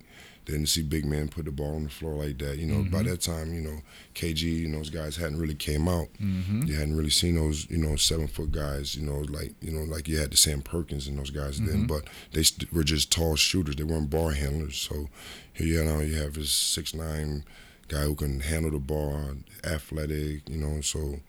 didn't 0.46 0.66
see 0.66 0.82
big 0.82 1.04
men 1.04 1.28
put 1.28 1.44
the 1.44 1.50
ball 1.52 1.76
on 1.76 1.84
the 1.84 1.90
floor 1.90 2.14
like 2.14 2.38
that. 2.38 2.58
You 2.58 2.66
know, 2.66 2.80
Mm-hmm. 2.80 2.90
by 2.96 3.02
that 3.04 3.20
time, 3.20 3.52
you 3.54 3.60
know, 3.60 3.78
KG 4.14 4.64
and 4.64 4.74
those 4.74 4.90
guys 4.90 5.16
hadn't 5.16 5.38
really 5.38 5.54
came 5.54 5.86
out. 5.88 6.08
Mm-hmm. 6.20 6.62
You 6.64 6.74
hadn't 6.74 6.96
really 6.96 7.10
seen 7.10 7.34
those, 7.36 7.68
you 7.70 7.76
know, 7.78 7.94
seven 7.96 8.26
foot 8.26 8.50
guys. 8.50 8.96
You 8.96 9.06
know, 9.06 9.18
like 9.28 9.54
you 9.60 9.70
know, 9.70 9.82
like 9.84 10.08
you 10.08 10.18
had 10.18 10.30
the 10.32 10.36
Sam 10.36 10.62
Perkins 10.62 11.06
and 11.06 11.18
those 11.18 11.30
guys 11.30 11.60
Mm-hmm. 11.60 11.66
then, 11.66 11.86
but 11.86 12.04
they 12.32 12.42
st- 12.42 12.72
were 12.72 12.82
just 12.84 13.12
tall 13.12 13.36
shooters. 13.36 13.76
They 13.76 13.84
weren't 13.84 14.10
ball 14.10 14.30
handlers. 14.30 14.76
So 14.76 15.08
here 15.52 15.66
you 15.66 15.84
know 15.84 16.00
you 16.00 16.14
have 16.16 16.34
this 16.34 16.50
six 16.52 16.94
nine 16.94 17.44
guy 17.88 18.02
who 18.02 18.14
can 18.14 18.40
handle 18.40 18.70
the 18.70 18.78
ball, 18.78 19.34
athletic. 19.64 20.48
You 20.48 20.56
know, 20.56 20.80
so 20.80 21.20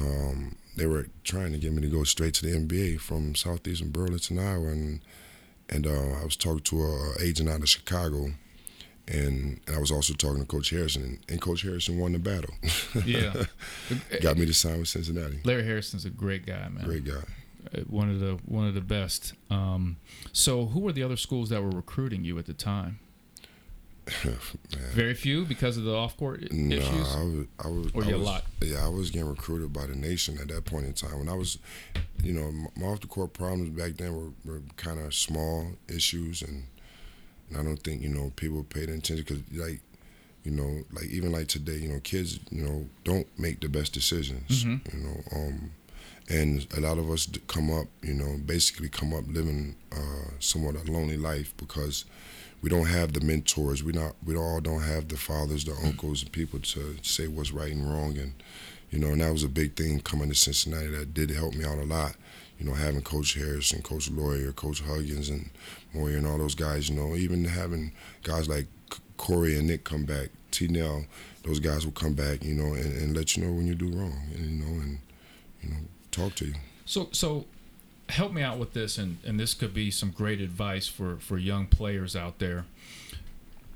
um, 0.00 0.56
they 0.76 0.86
were 0.86 1.06
trying 1.24 1.52
to 1.52 1.58
get 1.58 1.72
me 1.72 1.82
to 1.82 1.88
go 1.88 2.04
straight 2.04 2.34
to 2.34 2.46
the 2.46 2.56
NBA 2.56 3.00
from 3.00 3.34
Southeastern 3.34 3.90
Burlington, 3.90 4.38
Iowa, 4.38 4.68
and 4.68 5.00
and 5.70 5.86
uh, 5.86 6.20
I 6.20 6.24
was 6.24 6.36
talking 6.36 6.60
to 6.60 6.82
a 6.82 7.14
agent 7.22 7.48
out 7.48 7.60
of 7.60 7.68
Chicago. 7.68 8.32
And, 9.08 9.58
and 9.66 9.74
I 9.74 9.80
was 9.80 9.90
also 9.90 10.14
talking 10.14 10.38
to 10.38 10.46
Coach 10.46 10.70
Harrison, 10.70 11.02
and, 11.02 11.18
and 11.28 11.40
Coach 11.40 11.62
Harrison 11.62 11.98
won 11.98 12.12
the 12.12 12.20
battle. 12.20 12.54
Yeah. 13.04 13.44
Got 14.22 14.36
me 14.38 14.46
to 14.46 14.54
sign 14.54 14.78
with 14.78 14.86
Cincinnati. 14.88 15.40
Larry 15.42 15.64
Harrison's 15.64 16.04
a 16.04 16.10
great 16.10 16.46
guy, 16.46 16.68
man. 16.68 16.84
Great 16.84 17.04
guy. 17.04 17.22
Uh, 17.74 17.80
One 17.88 18.08
of 18.08 18.20
the 18.20 18.38
one 18.46 18.68
of 18.68 18.74
the 18.74 18.80
best. 18.80 19.32
Um, 19.50 19.96
so, 20.32 20.66
who 20.66 20.78
were 20.78 20.92
the 20.92 21.02
other 21.02 21.16
schools 21.16 21.48
that 21.48 21.60
were 21.60 21.70
recruiting 21.70 22.24
you 22.24 22.38
at 22.38 22.46
the 22.46 22.54
time? 22.54 23.00
Very 24.92 25.14
few 25.14 25.44
because 25.44 25.76
of 25.76 25.84
the 25.84 25.94
off 25.94 26.16
court 26.16 26.50
No, 26.52 26.76
issues. 26.76 27.14
I 27.14 27.22
was, 27.22 27.46
I 27.64 27.68
was, 27.68 27.92
Or 27.94 28.04
I 28.04 28.08
you 28.08 28.16
a 28.16 28.18
lot? 28.18 28.44
Yeah, 28.60 28.84
I 28.84 28.88
was 28.88 29.10
getting 29.10 29.28
recruited 29.28 29.72
by 29.72 29.86
the 29.86 29.94
nation 29.94 30.38
at 30.40 30.48
that 30.48 30.64
point 30.64 30.86
in 30.86 30.92
time. 30.92 31.18
When 31.18 31.28
I 31.28 31.34
was, 31.34 31.58
you 32.22 32.32
know, 32.32 32.50
my 32.76 32.86
off 32.86 33.00
the 33.00 33.06
court 33.06 33.32
problems 33.32 33.70
back 33.70 33.96
then 33.96 34.14
were, 34.14 34.32
were 34.44 34.62
kind 34.76 34.98
of 35.00 35.14
small 35.14 35.72
issues, 35.88 36.42
and, 36.42 36.64
and 37.48 37.58
I 37.58 37.62
don't 37.62 37.82
think 37.82 38.02
you 38.02 38.08
know 38.08 38.32
people 38.36 38.64
paid 38.64 38.88
attention 38.88 39.16
because 39.16 39.38
like, 39.52 39.80
you 40.44 40.50
know, 40.52 40.82
like 40.92 41.06
even 41.06 41.32
like 41.32 41.48
today, 41.48 41.76
you 41.76 41.88
know, 41.88 42.00
kids, 42.00 42.40
you 42.50 42.62
know, 42.64 42.86
don't 43.04 43.26
make 43.38 43.60
the 43.60 43.68
best 43.68 43.92
decisions, 43.92 44.64
Mhm. 44.64 44.92
you 44.92 45.00
know, 45.00 45.22
um, 45.36 45.70
and 46.28 46.66
a 46.76 46.80
lot 46.80 46.96
of 46.98 47.10
us 47.10 47.28
come 47.48 47.70
up, 47.72 47.86
you 48.02 48.14
know, 48.14 48.38
basically 48.44 48.88
come 48.88 49.12
up 49.14 49.24
living 49.28 49.76
uh, 49.92 50.30
somewhat 50.38 50.76
a 50.76 50.90
lonely 50.90 51.16
life 51.16 51.54
because 51.56 52.04
we 52.62 52.68
don't 52.68 52.86
have 52.86 53.12
the 53.12 53.20
mentors. 53.20 53.82
We 53.82 53.92
not 53.92 54.16
we 54.24 54.36
all 54.36 54.60
don't 54.60 54.82
have 54.82 55.08
the 55.08 55.16
fathers, 55.16 55.64
the 55.64 55.76
uncles, 55.84 56.22
and 56.22 56.32
people 56.32 56.58
to 56.60 56.96
say 57.02 57.26
what's 57.26 57.52
right 57.52 57.72
and 57.72 57.90
wrong. 57.90 58.18
And 58.18 58.34
you 58.90 58.98
know, 58.98 59.08
and 59.08 59.20
that 59.20 59.32
was 59.32 59.44
a 59.44 59.48
big 59.48 59.76
thing 59.76 60.00
coming 60.00 60.28
to 60.28 60.34
Cincinnati. 60.34 60.88
That 60.88 61.14
did 61.14 61.30
help 61.30 61.54
me 61.54 61.64
out 61.64 61.78
a 61.78 61.84
lot. 61.84 62.16
You 62.58 62.66
know, 62.66 62.74
having 62.74 63.00
Coach 63.00 63.34
Harris 63.34 63.72
and 63.72 63.82
Coach 63.82 64.10
Loyer, 64.10 64.52
Coach 64.52 64.82
Huggins, 64.82 65.30
and 65.30 65.48
Moeller, 65.94 66.18
and 66.18 66.26
all 66.26 66.38
those 66.38 66.54
guys. 66.54 66.90
You 66.90 66.96
know, 66.96 67.16
even 67.16 67.44
having 67.44 67.92
guys 68.22 68.48
like 68.48 68.66
Corey 69.16 69.56
and 69.56 69.66
Nick 69.66 69.84
come 69.84 70.04
back, 70.04 70.28
T. 70.50 70.68
Nell, 70.68 71.06
those 71.44 71.60
guys 71.60 71.86
will 71.86 71.92
come 71.92 72.12
back. 72.12 72.44
You 72.44 72.54
know, 72.54 72.74
and, 72.74 72.92
and 73.00 73.16
let 73.16 73.36
you 73.36 73.44
know 73.44 73.52
when 73.52 73.66
you 73.66 73.74
do 73.74 73.90
wrong. 73.90 74.20
And 74.34 74.44
you 74.44 74.64
know, 74.64 74.80
and 74.82 74.98
you 75.62 75.70
know, 75.70 75.76
talk 76.10 76.34
to 76.36 76.46
you. 76.46 76.54
So 76.84 77.08
so 77.12 77.46
help 78.10 78.32
me 78.32 78.42
out 78.42 78.58
with 78.58 78.72
this 78.72 78.98
and, 78.98 79.18
and 79.24 79.38
this 79.38 79.54
could 79.54 79.72
be 79.72 79.90
some 79.90 80.10
great 80.10 80.40
advice 80.40 80.86
for, 80.86 81.16
for 81.16 81.38
young 81.38 81.66
players 81.66 82.14
out 82.14 82.38
there. 82.38 82.66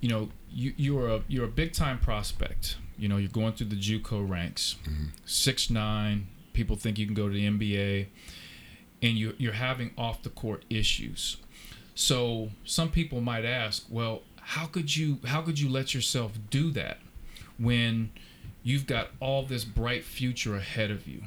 You 0.01 0.09
know, 0.09 0.29
you 0.51 0.75
you're 0.77 1.09
a 1.09 1.23
you're 1.29 1.47
a 1.47 1.49
big 1.49 1.73
time 1.73 1.99
prospect. 1.99 2.77
You 2.99 3.09
know, 3.09 3.17
you're 3.17 3.31
going 3.31 3.55
through 3.55 3.69
the 3.69 3.77
JUCO 3.77 4.29
ranks. 4.29 4.77
Mm-hmm. 4.85 5.07
Six 5.25 5.71
nine, 5.71 6.29
people 6.53 6.77
think 6.77 6.99
you 6.99 7.07
can 7.07 7.15
go 7.15 7.29
to 7.29 7.35
the 7.35 7.47
NBA 7.47 8.07
and 9.03 9.19
you 9.19 9.35
you're 9.39 9.53
having 9.53 9.93
off 9.97 10.23
the 10.23 10.31
court 10.31 10.65
issues. 10.69 11.39
So 11.95 12.51
some 12.65 12.91
people 12.91 13.21
might 13.21 13.45
ask, 13.45 13.87
well, 13.89 14.23
how 14.41 14.67
could 14.67 14.97
you 14.97 15.19
how 15.25 15.43
could 15.43 15.59
you 15.59 15.69
let 15.69 15.95
yourself 15.95 16.33
do 16.51 16.71
that 16.73 16.99
when 17.59 18.11
you've 18.63 18.87
got 18.87 19.09
all 19.21 19.43
this 19.43 19.65
bright 19.65 20.05
future 20.05 20.57
ahead 20.57 20.91
of 20.91 21.07
you? 21.07 21.23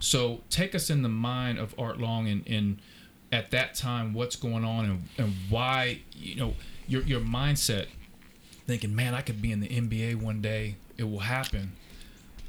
So 0.00 0.42
take 0.50 0.74
us 0.74 0.90
in 0.90 1.02
the 1.02 1.08
mind 1.08 1.58
of 1.58 1.74
Art 1.78 1.98
Long 1.98 2.28
and, 2.28 2.46
and 2.46 2.78
at 3.32 3.50
that 3.50 3.74
time 3.74 4.14
what's 4.14 4.36
going 4.36 4.64
on 4.64 4.84
and, 4.84 5.08
and 5.18 5.34
why 5.48 6.00
you 6.14 6.36
know 6.36 6.54
your 6.86 7.02
your 7.02 7.20
mindset 7.20 7.86
thinking, 8.66 8.94
man, 8.94 9.14
I 9.14 9.20
could 9.20 9.42
be 9.42 9.52
in 9.52 9.60
the 9.60 9.68
NBA 9.68 10.20
one 10.20 10.40
day, 10.40 10.76
it 10.96 11.04
will 11.04 11.20
happen. 11.20 11.72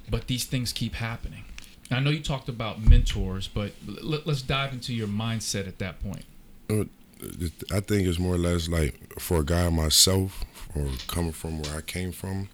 But 0.09 0.27
these 0.27 0.45
things 0.45 0.71
keep 0.71 0.95
happening. 0.95 1.43
I 1.91 1.99
know 1.99 2.09
you 2.09 2.21
talked 2.21 2.49
about 2.49 2.81
mentors, 2.81 3.47
but 3.47 3.73
let, 3.85 4.25
let's 4.25 4.41
dive 4.41 4.73
into 4.73 4.93
your 4.93 5.07
mindset 5.07 5.67
at 5.67 5.79
that 5.79 6.01
point. 6.03 6.25
Uh, 6.69 6.85
I 7.71 7.79
think 7.79 8.07
it's 8.07 8.19
more 8.19 8.35
or 8.35 8.39
less 8.39 8.67
like 8.67 9.19
for 9.19 9.39
a 9.39 9.43
guy 9.43 9.69
myself, 9.69 10.43
or 10.75 10.87
coming 11.07 11.31
from 11.31 11.61
where 11.61 11.75
I 11.77 11.81
came 11.81 12.11
from. 12.11 12.49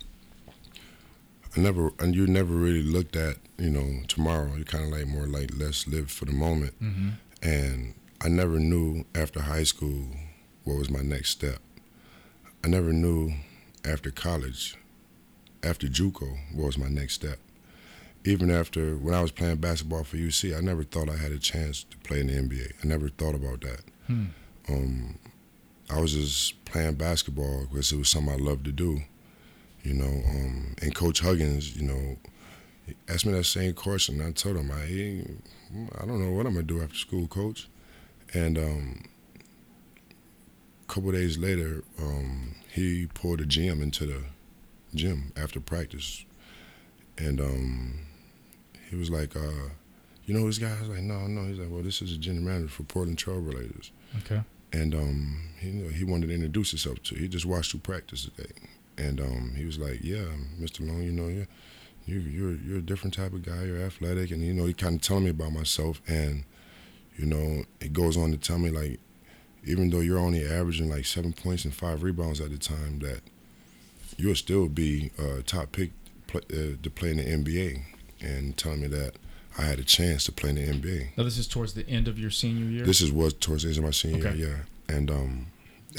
I 1.55 1.59
never, 1.59 1.91
and 1.99 2.15
you 2.15 2.27
never 2.27 2.53
really 2.53 2.83
looked 2.83 3.15
at, 3.15 3.37
you 3.57 3.69
know, 3.69 4.03
tomorrow. 4.07 4.55
You 4.55 4.63
kind 4.63 4.85
of 4.85 4.91
like 4.91 5.07
more 5.07 5.27
like 5.27 5.51
let's 5.57 5.87
live 5.87 6.09
for 6.09 6.25
the 6.25 6.31
moment. 6.31 6.81
Mm-hmm. 6.81 7.09
And 7.43 7.93
I 8.21 8.29
never 8.29 8.59
knew 8.59 9.05
after 9.15 9.41
high 9.41 9.63
school 9.63 10.07
what 10.63 10.77
was 10.77 10.89
my 10.89 11.01
next 11.01 11.31
step. 11.31 11.59
I 12.63 12.67
never 12.67 12.93
knew 12.93 13.33
after 13.83 14.11
college, 14.11 14.75
after 15.63 15.87
JUCO, 15.87 16.37
what 16.53 16.67
was 16.67 16.77
my 16.77 16.89
next 16.89 17.15
step. 17.15 17.39
Even 18.23 18.51
after 18.51 18.95
when 18.95 19.15
I 19.15 19.21
was 19.21 19.31
playing 19.31 19.57
basketball 19.57 20.03
for 20.03 20.17
UC, 20.17 20.55
I 20.55 20.61
never 20.61 20.83
thought 20.83 21.09
I 21.09 21.17
had 21.17 21.31
a 21.31 21.39
chance 21.39 21.83
to 21.85 21.97
play 21.97 22.19
in 22.19 22.27
the 22.27 22.33
NBA. 22.33 22.73
I 22.83 22.87
never 22.87 23.09
thought 23.09 23.33
about 23.33 23.61
that. 23.61 23.81
Hmm. 24.05 24.25
Um, 24.69 25.17
I 25.89 25.99
was 25.99 26.13
just 26.13 26.63
playing 26.65 26.95
basketball 26.95 27.65
because 27.69 27.91
it 27.91 27.97
was 27.97 28.09
something 28.09 28.33
I 28.33 28.37
loved 28.37 28.65
to 28.65 28.71
do, 28.71 29.01
you 29.83 29.93
know. 29.93 30.05
Um, 30.29 30.75
and 30.81 30.93
Coach 30.95 31.19
Huggins, 31.19 31.75
you 31.75 31.87
know, 31.87 32.17
asked 33.09 33.25
me 33.25 33.33
that 33.33 33.45
same 33.45 33.73
question. 33.73 34.21
I 34.21 34.31
told 34.31 34.57
him, 34.57 34.71
I, 34.71 36.01
I 36.01 36.05
don't 36.05 36.19
know 36.23 36.31
what 36.31 36.45
I'm 36.45 36.53
gonna 36.53 36.63
do 36.63 36.81
after 36.81 36.95
school, 36.95 37.27
Coach. 37.27 37.67
And 38.33 38.57
um, 38.57 39.03
a 40.83 40.93
couple 40.93 41.11
days 41.11 41.37
later, 41.37 41.83
um, 41.99 42.55
he 42.71 43.07
pulled 43.13 43.41
a 43.41 43.45
GM 43.45 43.81
into 43.81 44.05
the 44.05 44.21
gym 44.95 45.31
after 45.35 45.59
practice, 45.59 46.25
and 47.17 47.39
um, 47.41 47.99
he 48.89 48.95
was 48.95 49.09
like, 49.09 49.35
uh, 49.35 49.69
"You 50.25 50.33
know 50.33 50.45
this 50.45 50.57
guy?" 50.57 50.75
I 50.75 50.79
was 50.79 50.89
like, 50.89 51.01
"No, 51.01 51.27
no." 51.27 51.45
He's 51.47 51.59
like, 51.59 51.69
"Well, 51.69 51.83
this 51.83 52.01
is 52.01 52.13
a 52.13 52.17
general 52.17 52.45
manager 52.45 52.69
for 52.69 52.83
Portland 52.83 53.17
Trailblazers." 53.17 53.91
Okay. 54.19 54.41
and 54.73 54.93
um, 54.95 55.49
he 55.59 55.67
you 55.69 55.83
know, 55.83 55.89
he 55.89 56.03
wanted 56.05 56.27
to 56.27 56.33
introduce 56.33 56.71
himself 56.71 57.01
to. 57.03 57.15
He 57.15 57.27
just 57.27 57.45
watched 57.45 57.73
you 57.73 57.79
practice 57.79 58.23
today, 58.25 58.51
and 58.97 59.19
um, 59.21 59.53
he 59.55 59.65
was 59.65 59.77
like, 59.79 59.99
"Yeah, 60.03 60.25
Mr. 60.59 60.87
Long, 60.87 61.01
you 61.03 61.11
know, 61.11 61.27
you're 61.27 61.47
you 62.05 62.19
you're 62.19 62.55
you're 62.55 62.77
a 62.79 62.81
different 62.81 63.13
type 63.13 63.33
of 63.33 63.43
guy. 63.43 63.63
You're 63.65 63.81
athletic, 63.81 64.31
and 64.31 64.43
you 64.43 64.53
know, 64.53 64.65
he 64.65 64.73
kind 64.73 64.95
of 64.95 65.01
telling 65.01 65.25
me 65.25 65.29
about 65.29 65.51
myself, 65.53 66.01
and 66.07 66.43
you 67.17 67.25
know, 67.25 67.63
it 67.79 67.93
goes 67.93 68.17
on 68.17 68.31
to 68.31 68.37
tell 68.37 68.57
me 68.57 68.69
like, 68.69 68.99
even 69.65 69.89
though 69.89 69.99
you're 69.99 70.17
only 70.19 70.45
averaging 70.45 70.89
like 70.89 71.05
seven 71.05 71.33
points 71.33 71.65
and 71.65 71.73
five 71.73 72.03
rebounds 72.03 72.41
at 72.41 72.51
the 72.51 72.57
time, 72.57 72.99
that 72.99 73.21
you'll 74.17 74.35
still 74.35 74.67
be 74.67 75.11
a 75.17 75.41
top 75.43 75.71
pick 75.71 75.91
pl- 76.27 76.41
uh, 76.51 76.75
to 76.81 76.89
play 76.89 77.11
in 77.11 77.17
the 77.17 77.23
NBA, 77.23 77.81
and 78.21 78.57
telling 78.57 78.81
me 78.81 78.87
that." 78.87 79.15
I 79.57 79.63
had 79.63 79.79
a 79.79 79.83
chance 79.83 80.23
to 80.23 80.31
play 80.31 80.51
in 80.51 80.55
the 80.55 80.61
NBA. 80.61 81.17
Now 81.17 81.25
this 81.25 81.37
is 81.37 81.45
towards 81.45 81.73
the 81.73 81.85
end 81.85 82.07
of 82.07 82.17
your 82.17 82.29
senior 82.29 82.63
year. 82.71 82.85
This 82.85 83.01
is 83.01 83.11
was 83.11 83.33
towards 83.33 83.63
the 83.63 83.69
end 83.69 83.79
of 83.79 83.83
my 83.83 83.91
senior 83.91 84.25
Okay. 84.25 84.37
year, 84.37 84.65
yeah. 84.87 84.95
And 84.95 85.11
um, 85.11 85.47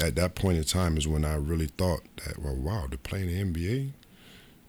at 0.01 0.15
that 0.15 0.35
point 0.35 0.57
in 0.57 0.63
time 0.63 0.97
is 0.97 1.07
when 1.07 1.25
I 1.25 1.35
really 1.35 1.67
thought 1.67 2.01
that, 2.25 2.39
well, 2.39 2.55
wow, 2.55 2.87
to 2.89 2.97
play 2.97 3.21
in 3.21 3.27
the 3.27 3.59
NBA, 3.59 3.91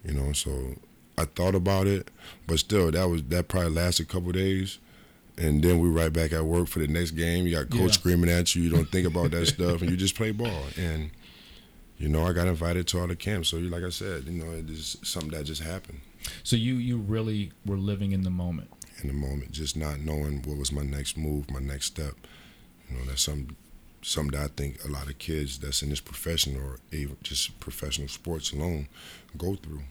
you 0.04 0.14
know. 0.14 0.32
So 0.32 0.76
I 1.16 1.24
thought 1.24 1.54
about 1.54 1.86
it, 1.86 2.08
but 2.46 2.58
still, 2.58 2.90
that 2.90 3.08
was 3.08 3.22
that 3.24 3.48
probably 3.48 3.70
lasted 3.70 4.06
a 4.08 4.12
couple 4.12 4.28
of 4.30 4.34
days, 4.34 4.78
and 5.38 5.62
then 5.62 5.78
we 5.80 5.88
right 5.88 6.12
back 6.12 6.32
at 6.32 6.44
work 6.44 6.68
for 6.68 6.78
the 6.80 6.88
next 6.88 7.12
game. 7.12 7.46
You 7.46 7.56
got 7.56 7.70
coach 7.70 7.80
Yeah. 7.80 7.92
screaming 7.92 8.30
at 8.30 8.54
you. 8.54 8.62
You 8.62 8.70
don't 8.70 8.90
think 8.90 9.06
about 9.06 9.30
that 9.32 9.46
stuff, 9.56 9.80
and 9.80 9.90
you 9.90 9.96
just 9.96 10.14
play 10.14 10.30
ball. 10.32 10.64
And 10.76 11.10
you 11.96 12.08
know, 12.08 12.26
I 12.26 12.32
got 12.32 12.48
invited 12.48 12.88
to 12.88 13.00
all 13.00 13.06
the 13.06 13.16
camps. 13.16 13.48
So, 13.48 13.56
you 13.56 13.68
like 13.68 13.84
I 13.84 13.88
said, 13.90 14.24
you 14.24 14.44
know, 14.44 14.50
it 14.50 14.68
is 14.68 14.96
something 15.02 15.30
that 15.30 15.44
just 15.44 15.62
happened 15.62 16.00
so 16.42 16.56
you 16.56 16.76
you 16.76 16.96
really 16.96 17.52
were 17.66 17.76
living 17.76 18.12
in 18.12 18.22
the 18.22 18.30
moment. 18.30 18.70
in 19.02 19.08
the 19.08 19.14
moment, 19.14 19.52
just 19.52 19.76
not 19.76 20.00
knowing 20.00 20.42
what 20.42 20.56
was 20.56 20.72
my 20.72 20.82
next 20.82 21.16
move, 21.18 21.50
my 21.50 21.60
next 21.60 21.86
step. 21.86 22.14
You 22.88 22.96
know, 22.96 23.04
that's 23.04 23.22
some 23.22 23.56
something 24.04 24.38
that 24.38 24.44
I 24.44 24.52
think 24.54 24.84
a 24.84 24.88
lot 24.88 25.08
of 25.08 25.18
kids 25.18 25.58
that's 25.58 25.82
in 25.82 25.90
this 25.90 26.00
profession 26.00 26.56
or 26.56 26.78
even 26.92 27.16
just 27.22 27.58
professional 27.60 28.08
sports 28.08 28.52
alone 28.52 28.88
go 29.36 29.54
through. 29.54 29.82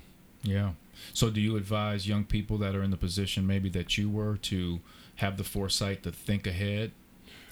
Yeah. 0.44 0.72
So 1.14 1.30
do 1.30 1.42
you 1.42 1.58
advise 1.58 2.08
young 2.08 2.24
people 2.24 2.58
that 2.60 2.76
are 2.76 2.84
in 2.84 2.92
the 2.92 2.98
position 2.98 3.48
maybe 3.48 3.70
that 3.70 3.98
you 3.98 4.10
were 4.10 4.38
to 4.38 4.80
have 5.16 5.38
the 5.38 5.44
foresight 5.44 6.04
to 6.04 6.12
think 6.12 6.48
ahead, 6.48 6.92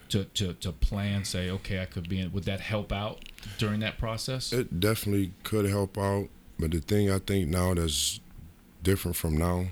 to 0.10 0.26
to, 0.26 0.54
to 0.54 0.72
plan, 0.72 1.26
say, 1.26 1.50
okay, 1.50 1.82
I 1.82 1.86
could 1.86 2.08
be 2.08 2.20
in 2.20 2.32
would 2.32 2.44
that 2.46 2.60
help 2.60 2.92
out 2.92 3.26
during 3.58 3.80
that 3.80 3.98
process? 3.98 4.54
It 4.54 4.80
definitely 4.80 5.34
could 5.44 5.66
help 5.66 5.98
out, 5.98 6.30
but 6.60 6.72
the 6.72 6.80
thing 6.80 7.10
I 7.10 7.20
think 7.20 7.48
now 7.48 7.74
that's 7.74 8.20
different 8.84 9.16
from 9.16 9.38
now 9.38 9.68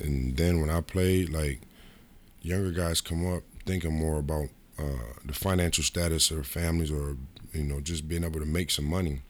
and 0.00 0.36
then 0.36 0.60
when 0.60 0.70
I 0.70 0.80
played, 0.80 1.30
like 1.30 1.60
younger 2.42 2.72
guys 2.72 3.00
come 3.00 3.26
up 3.32 3.42
thinking 3.64 3.94
more 3.94 4.18
about 4.18 4.48
uh, 4.78 5.14
the 5.24 5.32
financial 5.32 5.84
status 5.84 6.30
of 6.30 6.46
families 6.46 6.90
or 6.90 7.16
you 7.52 7.64
know 7.64 7.80
just 7.80 8.08
being 8.08 8.24
able 8.24 8.40
to 8.40 8.46
make 8.46 8.70
some 8.70 8.86
money. 8.86 9.20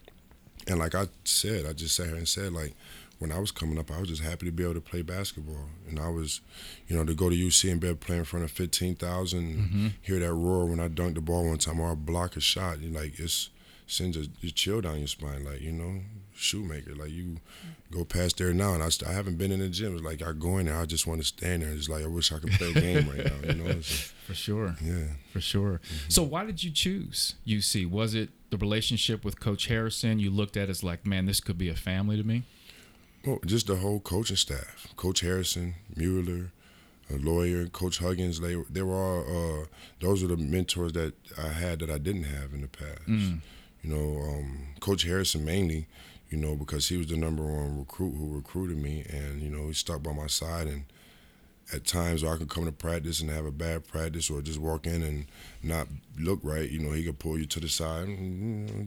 And 0.66 0.78
like 0.78 0.94
I 0.94 1.08
said, 1.24 1.66
I 1.66 1.72
just 1.74 1.94
sat 1.94 2.06
here 2.06 2.16
and 2.16 2.28
said 2.28 2.52
like 2.52 2.74
when 3.18 3.32
I 3.32 3.38
was 3.38 3.50
coming 3.50 3.78
up, 3.78 3.90
I 3.90 4.00
was 4.00 4.08
just 4.08 4.22
happy 4.22 4.46
to 4.46 4.52
be 4.52 4.64
able 4.64 4.74
to 4.74 4.80
play 4.80 5.02
basketball. 5.02 5.68
And 5.88 5.98
I 5.98 6.08
was, 6.08 6.40
you 6.88 6.96
know, 6.96 7.04
to 7.04 7.14
go 7.14 7.30
to 7.30 7.36
UC 7.36 7.70
and 7.70 7.80
be 7.80 7.88
able 7.88 7.98
to 7.98 8.06
play 8.06 8.16
in 8.16 8.24
front 8.24 8.44
of 8.44 8.50
15,000, 8.50 9.40
mm-hmm. 9.40 9.86
hear 10.02 10.18
that 10.18 10.32
roar 10.32 10.66
when 10.66 10.80
I 10.80 10.88
dunked 10.88 11.14
the 11.14 11.20
ball 11.20 11.46
one 11.46 11.58
time 11.58 11.80
or 11.80 11.92
I 11.92 11.94
block 11.94 12.36
a 12.36 12.40
shot, 12.40 12.82
like, 12.82 13.18
it's 13.18 13.50
sends 13.86 14.16
a, 14.16 14.26
a 14.42 14.50
chill 14.50 14.80
down 14.80 14.98
your 14.98 15.06
spine. 15.08 15.44
Like, 15.44 15.60
you 15.60 15.72
know, 15.72 16.00
shoemaker. 16.34 16.94
Like, 16.94 17.10
you 17.10 17.38
go 17.90 18.04
past 18.04 18.38
there 18.38 18.52
now. 18.52 18.74
And 18.74 18.82
I, 18.82 18.88
I 19.08 19.12
haven't 19.12 19.36
been 19.36 19.52
in 19.52 19.60
the 19.60 19.68
gym. 19.68 19.94
It's 19.94 20.04
like, 20.04 20.22
I 20.22 20.32
go 20.32 20.58
in 20.58 20.66
there, 20.66 20.76
I 20.76 20.86
just 20.86 21.06
want 21.06 21.20
to 21.20 21.26
stand 21.26 21.62
there. 21.62 21.70
It's 21.70 21.88
like, 21.88 22.04
I 22.04 22.08
wish 22.08 22.32
I 22.32 22.38
could 22.38 22.52
play 22.52 22.70
a 22.70 22.74
game 22.74 23.08
right 23.08 23.24
now, 23.24 23.48
you 23.52 23.62
know? 23.62 23.80
So, 23.80 24.10
For 24.26 24.34
sure. 24.34 24.76
yeah. 24.82 25.04
For 25.32 25.40
sure. 25.40 25.80
Mm-hmm. 25.84 26.08
So 26.08 26.22
why 26.22 26.44
did 26.46 26.64
you 26.64 26.70
choose 26.70 27.34
UC? 27.46 27.90
Was 27.90 28.14
it 28.14 28.30
the 28.50 28.56
relationship 28.56 29.24
with 29.24 29.38
Coach 29.38 29.66
Harrison 29.66 30.18
you 30.18 30.30
looked 30.30 30.56
at 30.56 30.68
as 30.70 30.82
like, 30.82 31.06
man, 31.06 31.26
this 31.26 31.40
could 31.40 31.58
be 31.58 31.68
a 31.68 31.74
family 31.74 32.16
to 32.16 32.24
me? 32.24 32.44
Well, 33.26 33.38
just 33.46 33.66
the 33.66 33.76
whole 33.76 34.00
coaching 34.00 34.36
staff. 34.36 34.88
Coach 34.96 35.20
Harrison, 35.20 35.74
Moeller, 35.96 36.52
a 37.10 37.16
Loyer, 37.16 37.66
Coach 37.66 37.98
Huggins. 37.98 38.40
They 38.40 38.54
they 38.70 38.82
were 38.82 38.94
all. 38.94 39.20
Uh, 39.62 39.64
those 40.00 40.22
are 40.22 40.26
the 40.26 40.36
mentors 40.36 40.92
that 40.92 41.14
I 41.38 41.48
had 41.48 41.78
that 41.80 41.90
I 41.90 41.96
didn't 41.98 42.24
have 42.24 42.52
in 42.52 42.60
the 42.60 42.68
past. 42.68 43.06
Mm. 43.06 43.40
You 43.84 43.94
know, 43.94 44.22
um, 44.22 44.58
Coach 44.80 45.04
Harrison 45.04 45.44
mainly. 45.44 45.86
You 46.30 46.38
know, 46.38 46.56
because 46.56 46.88
he 46.88 46.96
was 46.96 47.06
the 47.06 47.16
number 47.16 47.44
one 47.44 47.78
recruit 47.78 48.14
who 48.16 48.34
recruited 48.34 48.78
me, 48.78 49.04
and 49.08 49.40
you 49.40 49.50
know 49.50 49.68
he 49.68 49.74
stuck 49.74 50.02
by 50.02 50.12
my 50.12 50.26
side. 50.26 50.66
And 50.66 50.84
at 51.72 51.84
times, 51.84 52.24
where 52.24 52.34
I 52.34 52.38
could 52.38 52.48
come 52.48 52.64
to 52.64 52.72
practice 52.72 53.20
and 53.20 53.30
have 53.30 53.46
a 53.46 53.52
bad 53.52 53.86
practice, 53.86 54.30
or 54.30 54.42
just 54.42 54.58
walk 54.58 54.86
in 54.86 55.02
and 55.02 55.26
not 55.62 55.86
look 56.18 56.40
right. 56.42 56.68
You 56.68 56.80
know, 56.80 56.92
he 56.92 57.04
could 57.04 57.20
pull 57.20 57.38
you 57.38 57.46
to 57.46 57.60
the 57.60 57.68
side. 57.68 58.08
And, 58.08 58.68
you 58.68 58.74
know, 58.74 58.86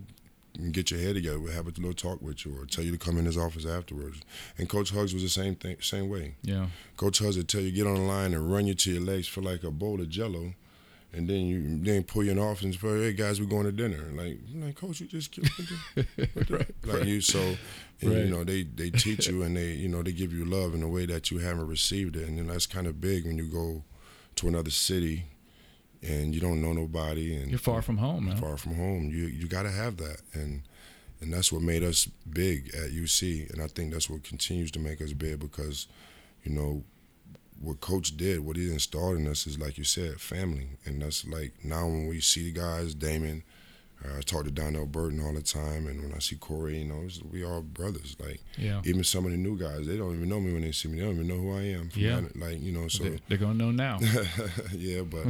and 0.58 0.74
get 0.74 0.92
your 0.92 1.00
head 1.00 1.16
together, 1.16 1.40
we'll 1.40 1.54
have 1.54 1.68
a 1.68 1.70
little 1.70 1.94
talk 1.94 2.22
with 2.22 2.46
you, 2.46 2.58
or 2.60 2.66
tell 2.66 2.84
you 2.84 2.92
to 2.92 2.98
come 2.98 3.18
in 3.18 3.26
his 3.26 3.38
office 3.38 3.66
afterwards. 3.66 4.20
And 4.58 4.68
Coach 4.68 4.90
Hugs 4.90 5.14
was 5.14 5.24
the 5.24 5.30
same 5.30 5.56
thing, 5.56 5.78
same 5.82 6.10
way. 6.10 6.36
Yeah. 6.42 6.68
Coach 6.98 7.20
Hugs 7.20 7.38
would 7.38 7.48
tell 7.48 7.62
you 7.62 7.72
get 7.72 7.88
on 7.88 7.96
the 7.96 8.02
line 8.02 8.34
and 8.34 8.52
run 8.52 8.68
you 8.68 8.74
to 8.74 8.92
your 8.92 9.04
legs 9.04 9.28
for 9.28 9.42
like 9.42 9.64
a 9.64 9.72
bowl 9.72 10.02
of 10.02 10.10
Jello, 10.10 10.54
and 11.14 11.28
then 11.28 11.46
you 11.48 11.80
then 11.84 12.04
pull 12.04 12.24
you 12.24 12.32
in 12.32 12.40
office 12.40 12.64
and 12.64 12.74
say, 12.74 12.88
"Hey 12.88 13.14
guys, 13.14 13.40
we're 13.40 13.48
going 13.48 13.66
to 13.66 13.72
dinner." 13.72 14.10
Like, 14.14 14.40
like 14.56 14.76
Coach, 14.76 15.00
you 15.02 15.08
just 15.08 15.32
killed 15.32 15.50
right, 16.50 16.50
like 16.50 16.68
right. 16.86 17.06
you. 17.08 17.22
So, 17.22 17.40
and, 18.02 18.12
Right. 18.12 18.26
you 18.26 18.30
know, 18.30 18.44
they 18.44 18.64
they 18.64 18.90
teach 18.90 19.28
you 19.28 19.44
and 19.44 19.56
they 19.58 19.72
you 19.72 19.88
know 19.88 20.04
they 20.04 20.12
give 20.12 20.34
you 20.34 20.46
love 20.46 20.76
in 20.76 20.84
a 20.84 20.88
way 20.88 21.06
that 21.06 21.32
you 21.32 21.40
haven't 21.40 21.68
received 21.68 22.16
it, 22.16 22.28
and 22.28 22.38
then 22.38 22.48
that's 22.48 22.66
kind 22.66 22.88
of 22.88 23.00
big 23.02 23.26
when 23.26 23.38
you 23.38 23.46
go 23.48 23.84
to 24.36 24.48
another 24.48 24.70
city 24.70 25.24
and 26.04 26.36
you 26.36 26.40
don't 26.40 26.62
know 26.62 26.74
nobody 26.74 27.36
and 27.36 27.50
You're 27.50 27.58
far 27.58 27.82
from 27.82 27.98
home, 27.98 28.26
man. 28.26 28.38
far 28.38 28.56
from 28.58 28.76
home. 28.76 29.10
You 29.10 29.26
you 29.26 29.48
got 29.48 29.64
to 29.64 29.72
have 29.72 29.98
that, 29.98 30.22
and 30.34 30.62
and 31.22 31.34
that's 31.34 31.52
what 31.52 31.64
made 31.64 31.82
us 31.84 32.06
big 32.30 32.68
at 32.76 32.92
UC, 32.92 33.50
and 33.52 33.62
I 33.62 33.68
think 33.68 33.92
that's 33.94 34.10
what 34.10 34.24
continues 34.24 34.70
to 34.72 34.80
make 34.80 35.02
us 35.02 35.14
big 35.14 35.40
because, 35.40 35.88
you 36.44 36.52
know, 36.52 36.84
what 37.62 37.82
Coach 37.82 38.16
did, 38.18 38.40
what 38.42 38.56
he 38.56 38.72
installed 38.72 39.18
in 39.18 39.28
us 39.28 39.48
is 39.48 39.58
like 39.60 39.78
you 39.78 39.84
said, 39.84 40.20
family, 40.22 40.68
and 40.86 41.02
that's 41.02 41.26
like 41.28 41.54
now 41.64 41.86
when 41.86 42.08
we 42.08 42.22
see 42.22 42.52
the 42.52 42.60
guys, 42.60 42.94
Damon. 42.94 43.44
Uh, 44.06 44.20
I 44.20 44.22
talk 44.22 44.44
to 44.46 44.52
Darnell 44.52 44.86
Burton 44.86 45.20
all 45.26 45.34
the 45.34 45.42
time, 45.42 45.88
and 45.88 46.04
when 46.04 46.14
I 46.14 46.20
see 46.20 46.36
Corey, 46.36 46.78
you 46.78 46.86
know, 46.86 47.08
we 47.32 47.44
all 47.44 47.64
brothers. 47.64 48.16
Like 48.20 48.42
Yeah. 48.56 48.80
even 48.86 49.04
some 49.04 49.26
of 49.26 49.32
the 49.32 49.40
new 49.40 49.58
guys, 49.58 49.88
they 49.88 49.98
don't 49.98 50.16
even 50.16 50.30
know 50.30 50.40
me 50.40 50.54
when 50.54 50.62
they 50.62 50.72
see 50.72 50.88
me. 50.88 51.00
They 51.00 51.06
don't 51.06 51.16
even 51.16 51.28
know 51.28 51.38
who 51.38 51.52
I 51.58 51.62
am. 51.64 51.90
Yeah. 51.96 52.22
that- 52.22 52.38
like 52.38 52.62
you 52.62 52.72
know, 52.74 52.88
so 52.90 53.06
They- 53.06 53.20
They're 53.28 53.40
gonna 53.40 53.56
know 53.56 53.72
now. 53.72 53.98
yeah, 54.72 55.02
but 55.02 55.26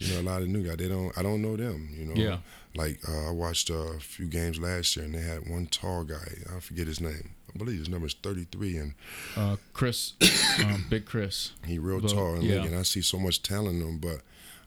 you 0.00 0.12
know, 0.14 0.20
a 0.22 0.22
lot 0.22 0.42
of 0.42 0.48
new 0.48 0.64
guys, 0.66 0.78
they 0.78 0.88
don't. 0.88 1.16
I 1.16 1.22
don't 1.22 1.40
know 1.40 1.56
them. 1.56 1.88
You 1.96 2.06
know, 2.06 2.14
Yeah. 2.20 2.38
Like 2.74 2.98
uh, 3.08 3.28
I 3.28 3.30
watched 3.30 3.70
uh, 3.70 3.74
a 3.74 4.00
few 4.00 4.26
games 4.26 4.58
last 4.58 4.96
year, 4.96 5.04
and 5.04 5.14
they 5.14 5.20
had 5.22 5.48
one 5.48 5.66
tall 5.66 6.02
guy. 6.02 6.38
I 6.56 6.58
forget 6.58 6.88
his 6.88 7.00
name. 7.00 7.30
I 7.54 7.58
believe 7.58 7.78
his 7.78 7.88
number 7.88 8.06
is 8.06 8.14
33, 8.14 8.76
and 8.76 8.94
Uh, 9.36 9.56
Chris, 9.72 10.12
um, 10.64 10.86
Big 10.88 11.04
Chris. 11.06 11.52
he 11.66 11.78
real 11.78 12.00
Well, 12.00 12.12
tall 12.12 12.34
and 12.34 12.42
yeah. 12.44 12.64
and 12.64 12.74
I 12.76 12.82
see 12.82 13.02
so 13.02 13.18
much 13.18 13.42
talent 13.42 13.82
in 13.82 13.88
him. 13.88 13.98
But 13.98 14.20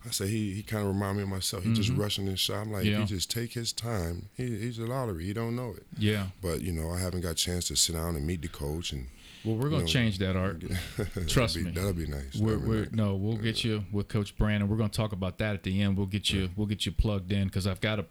I 0.05 0.11
say 0.11 0.27
he 0.27 0.53
he 0.53 0.63
kind 0.63 0.83
of 0.85 0.89
remind 0.93 1.17
me 1.17 1.23
of 1.23 1.29
myself. 1.29 1.63
He 1.63 1.73
just 1.73 1.91
rushing 1.91 2.27
his 2.27 2.39
shot. 2.39 2.57
I'm 2.63 2.71
like, 2.73 2.83
Mm-hmm. 2.83 2.91
Yeah. 2.91 3.03
if 3.03 3.09
he 3.09 3.15
just 3.15 3.31
take 3.31 3.53
his 3.53 3.71
time, 3.71 4.29
he, 4.35 4.57
he's 4.59 4.77
a 4.79 4.85
lottery. 4.85 5.23
He 5.25 5.33
don't 5.33 5.55
know 5.55 5.71
it. 5.77 5.85
Yeah. 5.97 6.27
But 6.41 6.61
you 6.61 6.73
know, 6.73 6.91
I 6.91 6.99
haven't 6.99 7.21
got 7.21 7.31
a 7.31 7.35
chance 7.35 7.67
to 7.69 7.75
sit 7.75 7.93
down 7.95 8.15
and 8.17 8.27
meet 8.27 8.41
the 8.41 8.49
coach, 8.49 8.91
and 8.91 9.07
Well, 9.45 9.55
we're 9.55 9.69
gonna 9.69 9.81
know, 9.81 9.87
change 9.87 10.19
that, 10.19 10.37
Art. 10.37 10.61
Trust 11.27 11.55
that'll 11.55 11.55
be, 11.55 11.63
me. 11.63 11.71
that'll 11.71 11.93
be 11.93 12.05
nice. 12.07 12.35
We're, 12.35 12.57
be 12.57 12.67
we're 12.67 12.81
nice. 12.83 12.91
no, 12.93 13.15
we'll 13.15 13.35
get 13.35 13.63
you 13.63 13.83
with 13.91 14.07
Coach 14.07 14.37
Brannen. 14.37 14.69
We're 14.69 14.77
going 14.77 14.89
to 14.89 14.95
talk 14.95 15.11
about 15.11 15.37
that 15.39 15.53
at 15.53 15.63
the 15.63 15.81
end. 15.81 15.97
We'll 15.97 16.07
get 16.07 16.29
you, 16.31 16.49
we'll 16.55 16.67
get 16.67 16.85
you 16.85 16.93
plugged 16.93 17.31
in 17.31 17.45
because 17.45 17.67
I've 17.67 17.81
got 17.81 17.99
a 17.99 18.05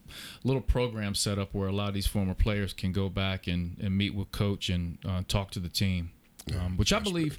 little 0.44 0.60
program 0.60 1.14
set 1.14 1.38
up 1.38 1.54
where 1.54 1.68
a 1.68 1.72
lot 1.72 1.88
of 1.88 1.94
these 1.94 2.06
former 2.06 2.34
players 2.34 2.74
can 2.74 2.92
go 2.92 3.08
back 3.08 3.46
and, 3.46 3.78
and 3.80 3.96
meet 3.96 4.14
with 4.14 4.30
Coach 4.30 4.68
and 4.68 4.98
uh, 5.08 5.22
talk 5.26 5.50
to 5.52 5.58
the 5.58 5.70
team, 5.70 6.10
um, 6.60 6.76
which 6.76 6.92
I 6.92 6.98
believe, 6.98 7.38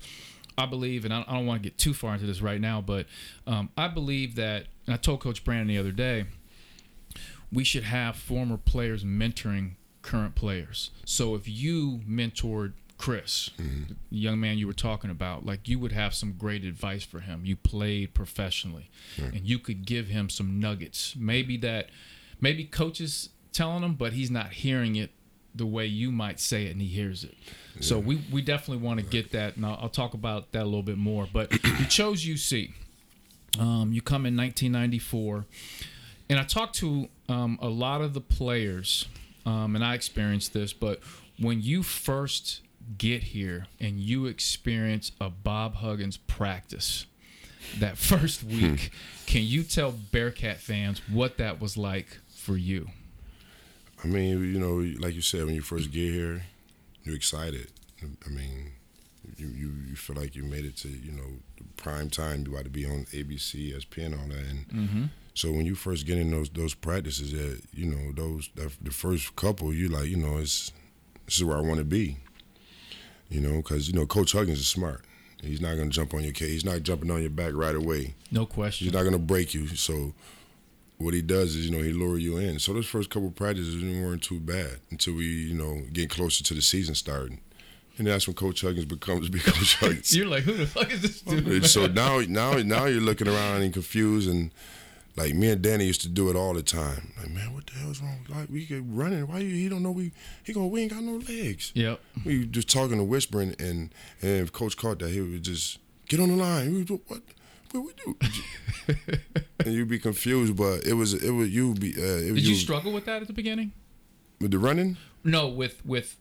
I 0.58 0.66
believe, 0.66 1.06
and 1.06 1.14
I, 1.14 1.24
I 1.28 1.34
don't 1.34 1.46
want 1.46 1.62
to 1.62 1.70
get 1.70 1.78
too 1.78 1.94
far 1.94 2.16
into 2.16 2.26
this 2.26 2.42
right 2.42 2.60
now, 2.60 2.82
but 2.82 3.06
um, 3.46 3.70
I 3.78 3.88
believe 3.88 4.36
that. 4.36 4.66
And 4.86 4.94
I 4.94 4.98
told 4.98 5.22
Coach 5.22 5.44
Brannen 5.44 5.68
the 5.68 5.78
other 5.78 5.92
day, 5.92 6.26
we 7.52 7.64
should 7.64 7.84
have 7.84 8.16
former 8.16 8.58
players 8.58 9.04
mentoring 9.06 9.76
current 10.02 10.36
players. 10.36 10.90
So 11.06 11.36
if 11.36 11.48
you 11.48 12.02
mentored 12.10 12.74
Chris, 13.04 13.50
the 13.58 14.18
young 14.18 14.40
man 14.40 14.58
you 14.58 14.66
were 14.66 14.72
talking 14.72 15.10
about, 15.10 15.46
like 15.46 15.68
you 15.68 15.78
would 15.78 15.92
have 15.92 16.14
some 16.14 16.32
great 16.40 16.64
advice 16.64 17.04
for 17.04 17.20
him. 17.20 17.42
You 17.44 17.58
played 17.58 18.14
professionally, 18.14 18.90
and 19.18 19.42
you 19.46 19.60
could 19.60 19.86
give 19.86 20.08
him 20.08 20.30
some 20.30 20.58
nuggets. 20.58 21.14
Maybe 21.18 21.58
that, 21.58 21.90
maybe 22.40 22.64
coaches 22.64 23.28
telling 23.52 23.84
him, 23.84 23.96
but 23.96 24.14
he's 24.14 24.32
not 24.32 24.54
hearing 24.54 24.96
it 24.96 25.12
the 25.54 25.66
way 25.66 25.86
you 25.86 26.14
might 26.14 26.40
say 26.40 26.68
it, 26.68 26.72
and 26.72 26.82
he 26.82 26.88
hears 26.88 27.26
it. 27.26 27.36
So 27.82 28.00
we 28.00 28.22
we 28.32 28.42
definitely 28.42 28.82
want 28.82 29.02
to 29.02 29.06
get 29.06 29.34
that, 29.34 29.58
and 29.58 29.66
I'll, 29.66 29.80
I'll 29.82 29.90
talk 29.90 30.14
about 30.14 30.54
that 30.54 30.62
a 30.62 30.64
little 30.64 30.82
bit 30.82 30.98
more. 30.98 31.28
But 31.32 31.52
you 31.66 31.86
chose 31.88 32.24
UC. 32.26 32.72
Um, 33.60 33.92
you 33.92 34.02
come 34.02 34.26
in 34.26 34.38
1994, 34.38 35.44
and 36.30 36.40
I 36.40 36.44
talked 36.44 36.76
to 36.76 37.10
um, 37.28 37.60
a 37.62 37.68
lot 37.68 38.00
of 38.00 38.14
the 38.14 38.22
players, 38.22 39.10
um, 39.46 39.76
and 39.76 39.84
I 39.84 39.94
experienced 39.94 40.54
this. 40.54 40.72
But 40.72 41.02
when 41.38 41.62
you 41.62 41.84
first 41.84 42.62
get 42.98 43.24
here 43.24 43.68
and 43.80 44.00
you 44.00 44.26
experience 44.26 45.12
a 45.22 45.30
Bob 45.30 45.76
Huggins 45.76 46.18
practice 46.18 47.06
that 47.80 47.98
first 47.98 48.44
week, 48.44 48.92
can 49.26 49.44
you 49.44 49.64
tell 49.64 49.92
Bearcat 49.92 50.58
fans 50.58 51.02
what 51.10 51.38
that 51.38 51.60
was 51.62 51.78
like 51.78 52.18
for 52.36 52.58
you? 52.58 52.88
I 54.04 54.08
mean, 54.08 54.40
you 54.54 54.60
know, 54.60 54.76
like 55.00 55.16
you 55.16 55.22
said, 55.22 55.46
when 55.46 55.56
you 55.56 55.62
first 55.62 55.92
get 55.92 56.12
here, 56.12 56.44
you're 57.04 57.16
excited. 57.16 57.68
I 58.26 58.30
mean, 58.30 58.74
you, 59.38 59.48
you, 59.48 59.72
you 59.90 59.96
feel 59.96 60.18
like 60.18 60.36
you 60.36 60.44
made 60.44 60.66
it 60.66 60.76
to, 60.78 60.90
you 60.90 61.12
know, 61.14 61.24
prime 61.78 62.10
time. 62.10 62.44
You 62.46 62.52
about 62.54 62.66
to 62.66 62.70
be 62.70 62.86
on 62.86 63.06
ABC, 63.14 63.74
ESPN, 63.74 64.20
all 64.20 64.28
that. 64.28 64.40
And 64.46 64.68
Mm-hmm. 64.68 65.04
so 65.34 65.52
when 65.52 65.66
you 65.66 65.76
first 65.76 66.06
get 66.06 66.18
in 66.18 66.32
those 66.32 66.50
those 66.50 66.74
practices, 66.74 67.32
that 67.32 67.62
you 67.74 67.86
know, 67.86 68.12
those 68.12 68.50
that, 68.56 68.74
the 68.82 68.92
first 68.92 69.36
couple, 69.38 69.74
you 69.74 69.88
like, 69.88 70.08
you 70.10 70.18
know, 70.18 70.38
it's 70.38 70.74
this 71.26 71.38
is 71.38 71.44
where 71.46 71.58
I 71.58 71.62
want 71.62 71.78
to 71.78 71.86
be. 71.86 72.18
You 73.30 73.42
know, 73.42 73.58
because 73.58 73.88
you 73.88 73.94
know, 73.94 74.06
Coach 74.06 74.34
Huggins 74.34 74.60
is 74.60 74.68
smart. 74.68 75.04
He's 75.42 75.62
not 75.62 75.76
gonna 75.76 75.90
jump 75.90 76.14
on 76.14 76.24
your 76.24 76.34
case. 76.34 76.50
He's 76.50 76.66
not 76.66 76.84
jumping 76.84 77.12
on 77.12 77.22
your 77.22 77.30
back 77.30 77.54
right 77.54 77.76
away. 77.76 78.16
No 78.32 78.46
question. 78.46 78.86
He's 78.86 78.94
not 78.94 79.04
gonna 79.04 79.18
break 79.18 79.54
you. 79.54 79.68
So 79.68 80.14
what 80.98 81.14
he 81.14 81.22
does 81.22 81.56
is, 81.56 81.70
you 81.70 81.76
know, 81.76 81.84
he 81.84 81.92
lure 81.92 82.18
you 82.18 82.38
in. 82.38 82.60
So 82.60 82.74
those 82.74 82.86
first 82.86 83.10
couple 83.10 83.30
practices 83.32 83.82
weren't 83.84 84.24
too 84.24 84.40
bad 84.40 84.80
until 84.90 85.16
we, 85.16 85.26
you 85.26 85.54
know, 85.54 85.82
get 85.92 86.10
closer 86.10 86.44
to 86.46 86.54
the 86.54 86.62
season 86.62 86.96
starting. 86.96 87.40
And 87.98 88.08
that's 88.08 88.26
when 88.26 88.36
Coach 88.36 88.62
Huggins 88.62 88.86
becomes 88.86 89.30
Coach 89.34 89.76
Huggins. 89.76 90.16
You're 90.16 90.28
like, 90.28 90.44
who 90.44 90.54
the 90.54 90.66
fuck 90.66 90.92
is 90.92 91.02
this 91.02 91.22
dude? 91.22 91.66
so 91.66 91.88
now, 91.88 92.20
now, 92.22 92.54
now 92.54 92.86
you're 92.86 93.02
looking 93.02 93.28
around 93.28 93.62
and 93.62 93.74
confused, 93.74 94.30
and 94.30 94.52
like 95.16 95.34
me 95.34 95.50
and 95.50 95.62
Danny 95.62 95.86
used 95.86 96.02
to 96.02 96.10
do 96.10 96.30
it 96.30 96.36
all 96.36 96.54
the 96.54 96.64
time. 96.64 97.14
Like, 97.18 97.30
man, 97.30 97.54
what 97.54 97.68
the 97.68 97.74
hell's 97.74 98.02
wrong? 98.02 98.26
Like, 98.30 98.50
we 98.50 98.66
get 98.66 98.84
running. 98.86 99.28
Why 99.28 99.40
you? 99.40 99.50
He 99.50 99.70
don't 99.70 99.84
know 99.84 99.92
we. 99.92 100.12
He 100.44 100.54
going 100.54 100.70
we 100.72 100.82
ain't 100.82 100.92
got 100.92 101.04
no 101.04 101.18
legs. 101.18 101.72
Yep. 101.76 102.00
We 102.26 102.46
just 102.46 102.70
talking 102.70 103.00
and 103.00 103.08
whispering, 103.08 103.56
and 103.60 103.94
and 104.22 104.42
if 104.42 104.52
Coach 104.52 104.78
caught 104.78 105.00
that, 105.00 105.10
he 105.10 105.22
would 105.22 105.44
just 105.44 105.80
get 106.08 106.20
on 106.20 106.30
the 106.30 106.36
line. 106.36 106.74
We 106.74 106.84
do 106.84 107.02
what? 107.08 107.22
What 107.72 107.86
we 107.86 107.94
do? 108.06 108.18
and 109.66 109.74
you'd 109.74 109.88
be 109.90 110.00
confused, 110.00 110.56
but 110.56 110.86
it 110.86 110.94
was 110.94 111.14
it 111.14 111.32
was 111.32 111.50
you 111.50 111.74
be 111.74 111.94
uh, 111.94 112.34
was 112.34 112.42
Did 112.42 112.48
you 112.48 112.56
struggle 112.56 112.92
with 112.92 113.06
that 113.06 113.22
at 113.22 113.28
the 113.28 113.34
beginning? 113.34 113.72
with 114.44 114.52
the 114.52 114.60
running. 114.60 114.98
No, 115.24 115.48
with 115.48 115.84
with 115.86 116.18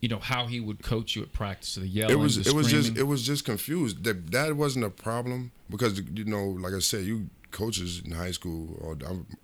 you 0.00 0.08
know 0.08 0.18
how 0.18 0.46
he 0.46 0.58
would 0.60 0.82
coach 0.82 1.14
you 1.14 1.22
at 1.22 1.32
practice, 1.32 1.76
the 1.76 1.86
yelling, 1.86 2.16
It 2.16 2.18
was 2.18 2.42
the 2.42 2.50
it 2.50 2.54
was 2.54 2.68
just 2.68 2.96
it 2.96 3.04
was 3.04 3.22
just 3.24 3.44
confused. 3.44 4.02
That 4.04 4.32
that 4.32 4.56
wasn't 4.56 4.84
a 4.84 4.90
problem 4.90 5.52
because 5.70 6.00
you 6.00 6.24
know, 6.24 6.44
like 6.44 6.72
I 6.74 6.80
said, 6.80 7.04
you 7.04 7.28
coaches 7.56 8.02
in 8.04 8.12
high 8.12 8.32
school, 8.32 8.76
or 8.80 8.96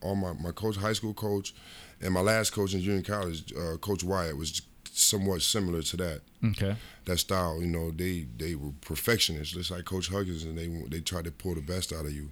all 0.03 0.15
my 0.15 0.33
my 0.35 0.53
coach, 0.53 0.77
high 0.77 0.93
school 0.93 1.15
coach, 1.15 1.55
and 2.01 2.13
my 2.13 2.21
last 2.21 2.51
coach 2.51 2.75
in 2.75 2.81
junior 2.83 3.03
college, 3.03 3.53
uh, 3.55 3.77
Coach 3.79 4.05
Wyatt, 4.05 4.37
was 4.37 4.61
somewhat 4.93 5.41
similar 5.41 5.81
to 5.81 5.97
that 5.97 6.21
okay. 6.45 6.77
that 7.07 7.19
style. 7.19 7.61
You 7.61 7.69
know, 7.69 7.91
they 7.91 8.27
they 8.37 8.55
were 8.55 8.73
perfectionists, 8.83 9.55
just 9.55 9.71
like 9.71 9.87
Coach 9.87 10.09
Huggins, 10.09 10.45
and 10.45 10.59
they 10.59 10.69
they 10.89 11.01
tried 11.01 11.25
to 11.25 11.33
pull 11.33 11.55
the 11.55 11.63
best 11.63 11.93
out 11.93 12.05
of 12.05 12.13
you. 12.13 12.31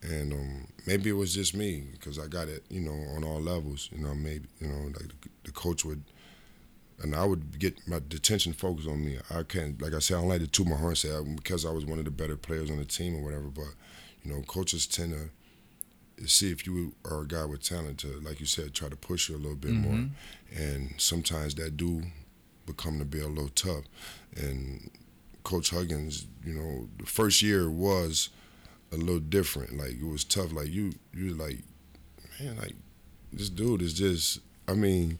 And 0.00 0.32
um, 0.32 0.68
maybe 0.86 1.10
it 1.10 1.14
was 1.14 1.34
just 1.34 1.56
me 1.56 1.82
because 1.90 2.20
I 2.20 2.28
got 2.28 2.46
it, 2.46 2.62
you 2.70 2.80
know, 2.80 2.98
on 3.16 3.24
all 3.24 3.40
levels. 3.40 3.88
You 3.90 3.98
know, 4.04 4.14
maybe 4.14 4.46
you 4.60 4.68
know, 4.68 4.86
like 4.86 5.08
the, 5.08 5.28
the 5.44 5.50
coach 5.50 5.84
would 5.84 6.04
and 7.02 7.14
I 7.14 7.24
would 7.24 7.58
get 7.58 7.86
my 7.86 8.00
detention 8.08 8.52
focused 8.52 8.88
on 8.88 9.04
me. 9.04 9.18
I 9.30 9.42
can't, 9.44 9.80
like 9.80 9.94
I 9.94 10.00
said, 10.00 10.16
I 10.16 10.20
don't 10.20 10.28
like 10.28 10.40
to 10.40 10.46
toot 10.46 10.66
my 10.66 10.76
horn 10.76 10.96
say 10.96 11.10
because 11.36 11.64
I 11.64 11.70
was 11.70 11.84
one 11.84 11.98
of 11.98 12.04
the 12.04 12.10
better 12.10 12.36
players 12.36 12.70
on 12.70 12.78
the 12.78 12.84
team 12.84 13.16
or 13.16 13.22
whatever. 13.22 13.44
But 13.44 13.74
you 14.24 14.32
know, 14.32 14.42
coaches 14.42 14.86
tend 14.86 15.12
to 15.12 16.28
see 16.28 16.50
if 16.50 16.66
you 16.66 16.94
are 17.04 17.22
a 17.22 17.26
guy 17.26 17.44
with 17.44 17.62
talent 17.62 17.98
to, 17.98 18.08
like 18.20 18.40
you 18.40 18.46
said, 18.46 18.74
try 18.74 18.88
to 18.88 18.96
push 18.96 19.28
you 19.28 19.36
a 19.36 19.38
little 19.38 19.56
bit 19.56 19.72
mm-hmm. 19.72 19.90
more. 19.90 20.10
And 20.56 20.94
sometimes 20.98 21.54
that 21.56 21.76
do 21.76 22.02
become 22.66 22.98
to 22.98 23.04
be 23.04 23.20
a 23.20 23.28
little 23.28 23.50
tough. 23.50 23.84
And 24.36 24.90
Coach 25.44 25.70
Huggins, 25.70 26.26
you 26.44 26.54
know, 26.54 26.88
the 26.98 27.06
first 27.06 27.42
year 27.42 27.70
was 27.70 28.30
a 28.92 28.96
little 28.96 29.20
different. 29.20 29.78
Like 29.78 29.92
it 29.92 30.06
was 30.06 30.24
tough. 30.24 30.52
Like 30.52 30.68
you, 30.68 30.92
you 31.14 31.34
like, 31.34 31.60
man, 32.40 32.56
like 32.56 32.74
this 33.32 33.48
dude 33.48 33.82
is 33.82 33.94
just. 33.94 34.40
I 34.66 34.74
mean 34.74 35.18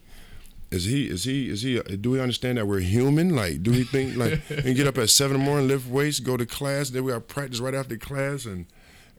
is 0.71 0.85
he 0.85 1.09
is 1.09 1.23
he 1.23 1.49
is 1.49 1.61
he 1.61 1.79
do 1.79 2.11
we 2.11 2.21
understand 2.21 2.57
that 2.57 2.67
we're 2.67 2.79
human 2.79 3.35
like 3.35 3.63
do 3.63 3.71
we 3.71 3.83
think 3.83 4.15
like 4.15 4.39
and 4.49 4.75
get 4.75 4.87
up 4.87 4.97
at 4.97 5.09
seven 5.09 5.35
in 5.35 5.41
the 5.41 5.45
morning 5.45 5.67
lift 5.67 5.87
weights 5.87 6.19
go 6.19 6.37
to 6.37 6.45
class 6.45 6.89
then 6.91 7.03
we 7.03 7.11
got 7.11 7.27
practice 7.27 7.59
right 7.59 7.73
after 7.73 7.97
class 7.97 8.45
and 8.45 8.67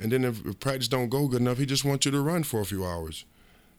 and 0.01 0.13
then 0.13 0.25
if, 0.25 0.45
if, 0.45 0.59
practice 0.61 0.89
don't 0.89 1.09
go 1.09 1.29
good 1.29 1.41
enough 1.41 1.59
he 1.59 1.67
just 1.67 1.85
wants 1.85 2.05
you 2.07 2.13
to 2.13 2.21
run 2.21 2.43
for 2.43 2.61
a 2.61 2.65
few 2.65 2.85
hours 2.85 3.25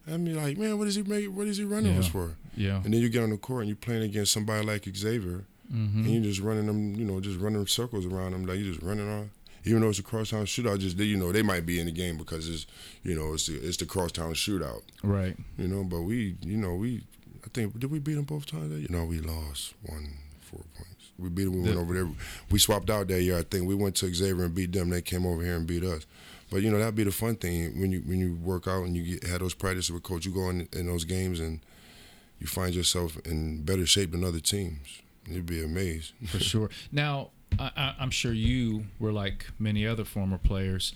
I 0.07 0.17
mean 0.17 0.35
like 0.35 0.57
man 0.57 0.77
what 0.77 0.87
is 0.87 0.95
he 0.95 1.03
make 1.03 1.27
what 1.27 1.47
is 1.47 1.57
he 1.57 1.63
running 1.63 1.93
yeah. 1.93 1.99
us 1.99 2.07
for 2.07 2.35
yeah 2.55 2.81
and 2.83 2.93
then 2.93 3.01
you 3.01 3.09
get 3.09 3.23
on 3.23 3.29
the 3.31 3.37
court 3.37 3.61
and 3.61 3.69
you're 3.69 3.75
playing 3.75 4.03
against 4.03 4.31
somebody 4.31 4.65
like 4.65 4.87
Xavier 4.95 5.45
mm-hmm. 5.71 5.99
and 5.99 6.07
you're 6.07 6.23
just 6.23 6.41
running 6.41 6.67
them 6.67 6.95
you 6.95 7.05
know 7.05 7.19
just 7.19 7.39
running 7.39 7.65
circles 7.67 8.05
around 8.05 8.31
them 8.31 8.45
like 8.45 8.57
you're 8.59 8.73
just 8.73 8.83
running 8.83 9.09
on 9.09 9.29
even 9.63 9.81
though 9.81 9.89
it's 9.89 9.99
a 9.99 10.03
crosstown 10.03 10.45
shootout, 10.45 10.79
just 10.79 10.97
you 10.97 11.17
know 11.17 11.31
they 11.31 11.43
might 11.43 11.65
be 11.65 11.79
in 11.79 11.85
the 11.85 11.91
game 11.91 12.17
because 12.17 12.49
it's 12.49 12.65
you 13.03 13.15
know 13.15 13.33
it's 13.33 13.47
the, 13.47 13.55
it's 13.55 13.77
the 13.77 13.85
crosstown 13.85 14.33
shootout, 14.33 14.81
right? 15.03 15.37
You 15.57 15.67
know, 15.67 15.83
but 15.83 16.01
we 16.01 16.35
you 16.41 16.57
know 16.57 16.75
we 16.75 17.03
I 17.43 17.47
think 17.53 17.79
did 17.79 17.91
we 17.91 17.99
beat 17.99 18.15
them 18.15 18.23
both 18.23 18.45
times? 18.45 18.71
You 18.81 18.87
know, 18.89 19.05
we 19.05 19.19
lost 19.19 19.73
one 19.83 20.17
four 20.41 20.61
We 21.17 21.29
beat 21.29 21.45
them. 21.45 21.61
We 21.61 21.61
went 21.61 21.77
over 21.77 21.93
there. 21.93 22.07
We 22.49 22.59
swapped 22.59 22.89
out 22.89 23.07
that 23.07 23.21
year. 23.21 23.37
I 23.37 23.43
think 23.43 23.67
we 23.67 23.75
went 23.75 23.95
to 23.97 24.13
Xavier 24.13 24.45
and 24.45 24.55
beat 24.55 24.71
them. 24.71 24.89
They 24.89 25.01
came 25.01 25.25
over 25.25 25.43
here 25.43 25.55
and 25.55 25.67
beat 25.67 25.83
us. 25.83 26.05
But 26.49 26.63
you 26.63 26.71
know 26.71 26.79
that'd 26.79 26.95
be 26.95 27.03
the 27.03 27.11
fun 27.11 27.35
thing 27.35 27.79
when 27.79 27.91
you 27.91 28.01
when 28.01 28.19
you 28.19 28.35
work 28.35 28.67
out 28.67 28.83
and 28.83 28.95
you 28.95 29.19
get, 29.19 29.29
have 29.29 29.39
those 29.39 29.53
practices 29.53 29.91
with 29.91 30.03
coach. 30.03 30.25
You 30.25 30.33
go 30.33 30.49
in, 30.49 30.67
in 30.73 30.87
those 30.87 31.05
games 31.05 31.39
and 31.39 31.61
you 32.39 32.47
find 32.47 32.75
yourself 32.75 33.17
in 33.25 33.63
better 33.63 33.85
shape 33.85 34.11
than 34.11 34.23
other 34.23 34.39
teams. 34.39 35.01
You'd 35.27 35.45
be 35.45 35.63
amazed. 35.63 36.13
For 36.27 36.39
sure. 36.39 36.69
Now, 36.91 37.29
I, 37.59 37.95
am 37.99 38.09
sure 38.09 38.33
you 38.33 38.85
were 38.99 39.11
like 39.11 39.45
many 39.59 39.85
other 39.85 40.03
former 40.03 40.37
players, 40.37 40.93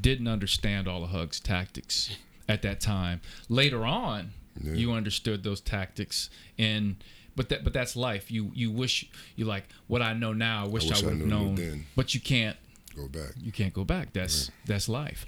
didn't 0.00 0.26
understand 0.26 0.88
all 0.88 1.04
of 1.04 1.10
Hug's 1.10 1.38
tactics 1.38 2.16
at 2.48 2.62
that 2.62 2.80
time. 2.80 3.20
Later 3.48 3.84
on, 3.84 4.32
yeah. 4.62 4.72
You 4.72 4.92
understood 4.92 5.44
those 5.44 5.60
tactics 5.60 6.30
and 6.58 6.96
but 7.38 7.48
that 7.50 7.62
but 7.62 7.72
that's 7.72 7.94
life. 7.94 8.30
You 8.30 8.50
you 8.52 8.70
wish 8.72 9.08
you 9.36 9.44
like 9.44 9.68
what 9.86 10.02
I 10.02 10.12
know 10.12 10.32
now. 10.32 10.64
I 10.64 10.68
wish 10.68 10.90
I, 10.90 10.98
I 10.98 11.04
would 11.04 11.18
have 11.20 11.28
known, 11.28 11.54
then. 11.54 11.86
but 11.94 12.12
you 12.14 12.20
can't 12.20 12.56
go 12.96 13.06
back. 13.06 13.32
You 13.40 13.52
can't 13.52 13.72
go 13.72 13.84
back. 13.84 14.12
That's 14.12 14.48
right. 14.48 14.66
that's 14.66 14.88
life. 14.88 15.24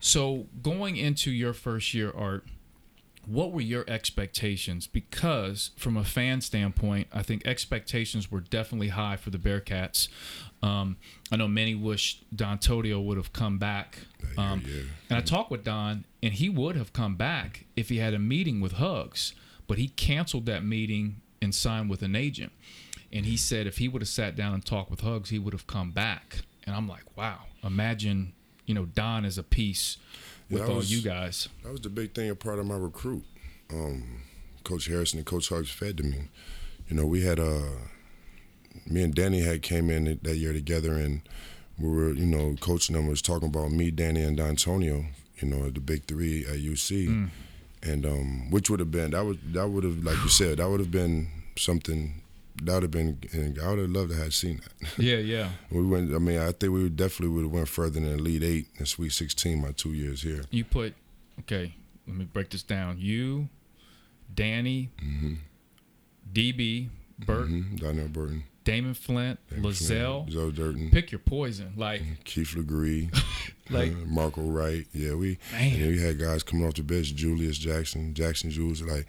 So 0.00 0.46
going 0.62 0.96
into 0.96 1.30
your 1.30 1.52
first 1.52 1.92
year, 1.92 2.10
Art, 2.16 2.44
what 3.26 3.52
were 3.52 3.60
your 3.60 3.84
expectations? 3.86 4.86
Because 4.86 5.70
from 5.76 5.96
a 5.96 6.04
fan 6.04 6.40
standpoint, 6.40 7.08
I 7.12 7.22
think 7.22 7.46
expectations 7.46 8.30
were 8.30 8.40
definitely 8.40 8.88
high 8.88 9.16
for 9.16 9.28
the 9.28 9.38
Bearcats. 9.38 10.08
Um, 10.62 10.96
I 11.30 11.36
know 11.36 11.48
many 11.48 11.74
wish 11.74 12.22
Dontonio 12.34 13.04
would 13.04 13.18
have 13.18 13.32
come 13.32 13.58
back. 13.58 13.98
Um, 14.38 14.62
yeah, 14.66 14.74
yeah. 14.74 14.82
And 15.10 15.18
I 15.18 15.20
talked 15.20 15.50
with 15.50 15.64
Don, 15.64 16.06
and 16.22 16.32
he 16.32 16.48
would 16.48 16.76
have 16.76 16.92
come 16.92 17.16
back 17.16 17.66
if 17.76 17.90
he 17.90 17.98
had 17.98 18.14
a 18.14 18.18
meeting 18.18 18.60
with 18.60 18.72
Hugs, 18.72 19.34
but 19.68 19.78
he 19.78 19.88
canceled 19.88 20.46
that 20.46 20.64
meeting 20.64 21.21
and 21.42 21.54
signed 21.54 21.90
with 21.90 22.02
an 22.02 22.16
agent. 22.16 22.52
And 23.12 23.26
he 23.26 23.36
said 23.36 23.66
if 23.66 23.78
he 23.78 23.88
would 23.88 24.00
have 24.00 24.08
sat 24.08 24.36
down 24.36 24.54
and 24.54 24.64
talked 24.64 24.90
with 24.90 25.00
Hugs, 25.00 25.28
he 25.28 25.38
would 25.38 25.52
have 25.52 25.66
come 25.66 25.90
back. 25.90 26.38
And 26.64 26.74
I'm 26.74 26.88
like, 26.88 27.04
wow, 27.16 27.40
imagine, 27.62 28.32
you 28.64 28.74
know, 28.74 28.86
Don 28.86 29.24
is 29.24 29.36
a 29.36 29.42
piece 29.42 29.98
with 30.48 30.62
all 30.62 30.76
was, 30.76 30.92
you 30.92 31.02
guys. 31.02 31.48
That 31.62 31.72
was 31.72 31.80
the 31.82 31.90
big 31.90 32.14
thing, 32.14 32.30
a 32.30 32.34
part 32.34 32.58
of 32.58 32.66
my 32.66 32.76
recruit. 32.76 33.24
Um, 33.70 34.22
Coach 34.64 34.86
Harrison 34.86 35.18
and 35.18 35.26
Coach 35.26 35.48
Hugs 35.48 35.70
fed 35.70 35.98
to 35.98 36.04
me. 36.04 36.28
You 36.88 36.96
know, 36.96 37.06
we 37.06 37.22
had 37.22 37.38
a. 37.38 37.56
Uh, 37.56 37.68
me 38.86 39.02
and 39.02 39.14
Danny 39.14 39.40
had 39.40 39.62
came 39.62 39.90
in 39.90 40.18
that 40.22 40.36
year 40.36 40.52
together, 40.52 40.94
and 40.94 41.20
we 41.78 41.88
were, 41.90 42.12
you 42.12 42.26
know, 42.26 42.56
coaching 42.60 42.96
them 42.96 43.06
was 43.06 43.22
talking 43.22 43.48
about 43.48 43.70
me, 43.70 43.90
Danny, 43.90 44.22
and 44.22 44.38
Antonio, 44.40 45.04
you 45.38 45.48
know, 45.48 45.68
the 45.70 45.80
big 45.80 46.06
three 46.06 46.44
at 46.46 46.56
UC, 46.56 47.08
mm. 47.08 47.30
And 47.82 48.06
um, 48.06 48.50
which 48.50 48.70
would 48.70 48.80
have 48.80 48.90
been 48.90 49.10
that 49.10 49.24
would 49.24 49.52
that 49.54 49.68
would 49.68 49.84
have 49.84 50.04
like 50.04 50.16
you 50.18 50.28
said 50.40 50.58
that 50.58 50.68
would 50.68 50.80
have 50.80 50.90
been 50.90 51.28
something 51.58 52.22
that 52.62 52.74
would 52.74 52.82
have 52.82 52.90
been 52.90 53.18
and 53.32 53.58
I 53.58 53.70
would 53.70 53.78
have 53.78 53.90
loved 53.90 54.10
to 54.10 54.16
have 54.16 54.34
seen 54.34 54.60
that. 54.60 54.98
Yeah, 54.98 55.16
yeah. 55.16 55.48
we 55.70 55.84
went. 55.84 56.14
I 56.14 56.18
mean, 56.18 56.38
I 56.38 56.52
think 56.52 56.72
we 56.72 56.88
definitely 56.88 57.34
would 57.34 57.44
have 57.44 57.52
went 57.52 57.68
further 57.68 58.00
than 58.00 58.06
Elite 58.06 58.42
Eight 58.42 58.66
and 58.78 58.86
Sweet 58.86 59.12
Sixteen 59.12 59.60
my 59.60 59.72
two 59.72 59.92
years 59.92 60.22
here. 60.22 60.44
You 60.50 60.64
put 60.64 60.94
okay. 61.40 61.74
Let 62.06 62.16
me 62.16 62.24
break 62.24 62.50
this 62.50 62.62
down. 62.62 62.96
You, 62.98 63.48
Danny, 64.34 64.90
mm-hmm. 65.02 65.34
DB, 66.32 66.88
Burton, 67.20 67.64
mm-hmm. 67.64 67.76
Darnell 67.76 68.08
Burton, 68.08 68.44
Damon 68.64 68.94
Flint, 68.94 69.38
Damon 69.48 69.64
Lozelle, 69.64 70.30
Zoe 70.30 70.52
Durden. 70.52 70.90
Pick 70.90 71.12
your 71.12 71.18
poison. 71.18 71.72
Like 71.76 72.02
Keith 72.24 72.54
Legree, 72.54 73.10
like 73.70 73.92
uh, 73.92 74.06
Marko 74.06 74.42
Wright. 74.42 74.86
Yeah, 74.92 75.14
we 75.14 75.38
man. 75.52 75.88
we 75.88 76.00
had 76.00 76.18
guys 76.18 76.42
coming 76.42 76.66
off 76.66 76.74
the 76.74 76.82
bench. 76.82 77.14
Julius 77.14 77.58
Jackson, 77.58 78.14
Jackson 78.14 78.50
Jules. 78.50 78.82
Like, 78.82 79.06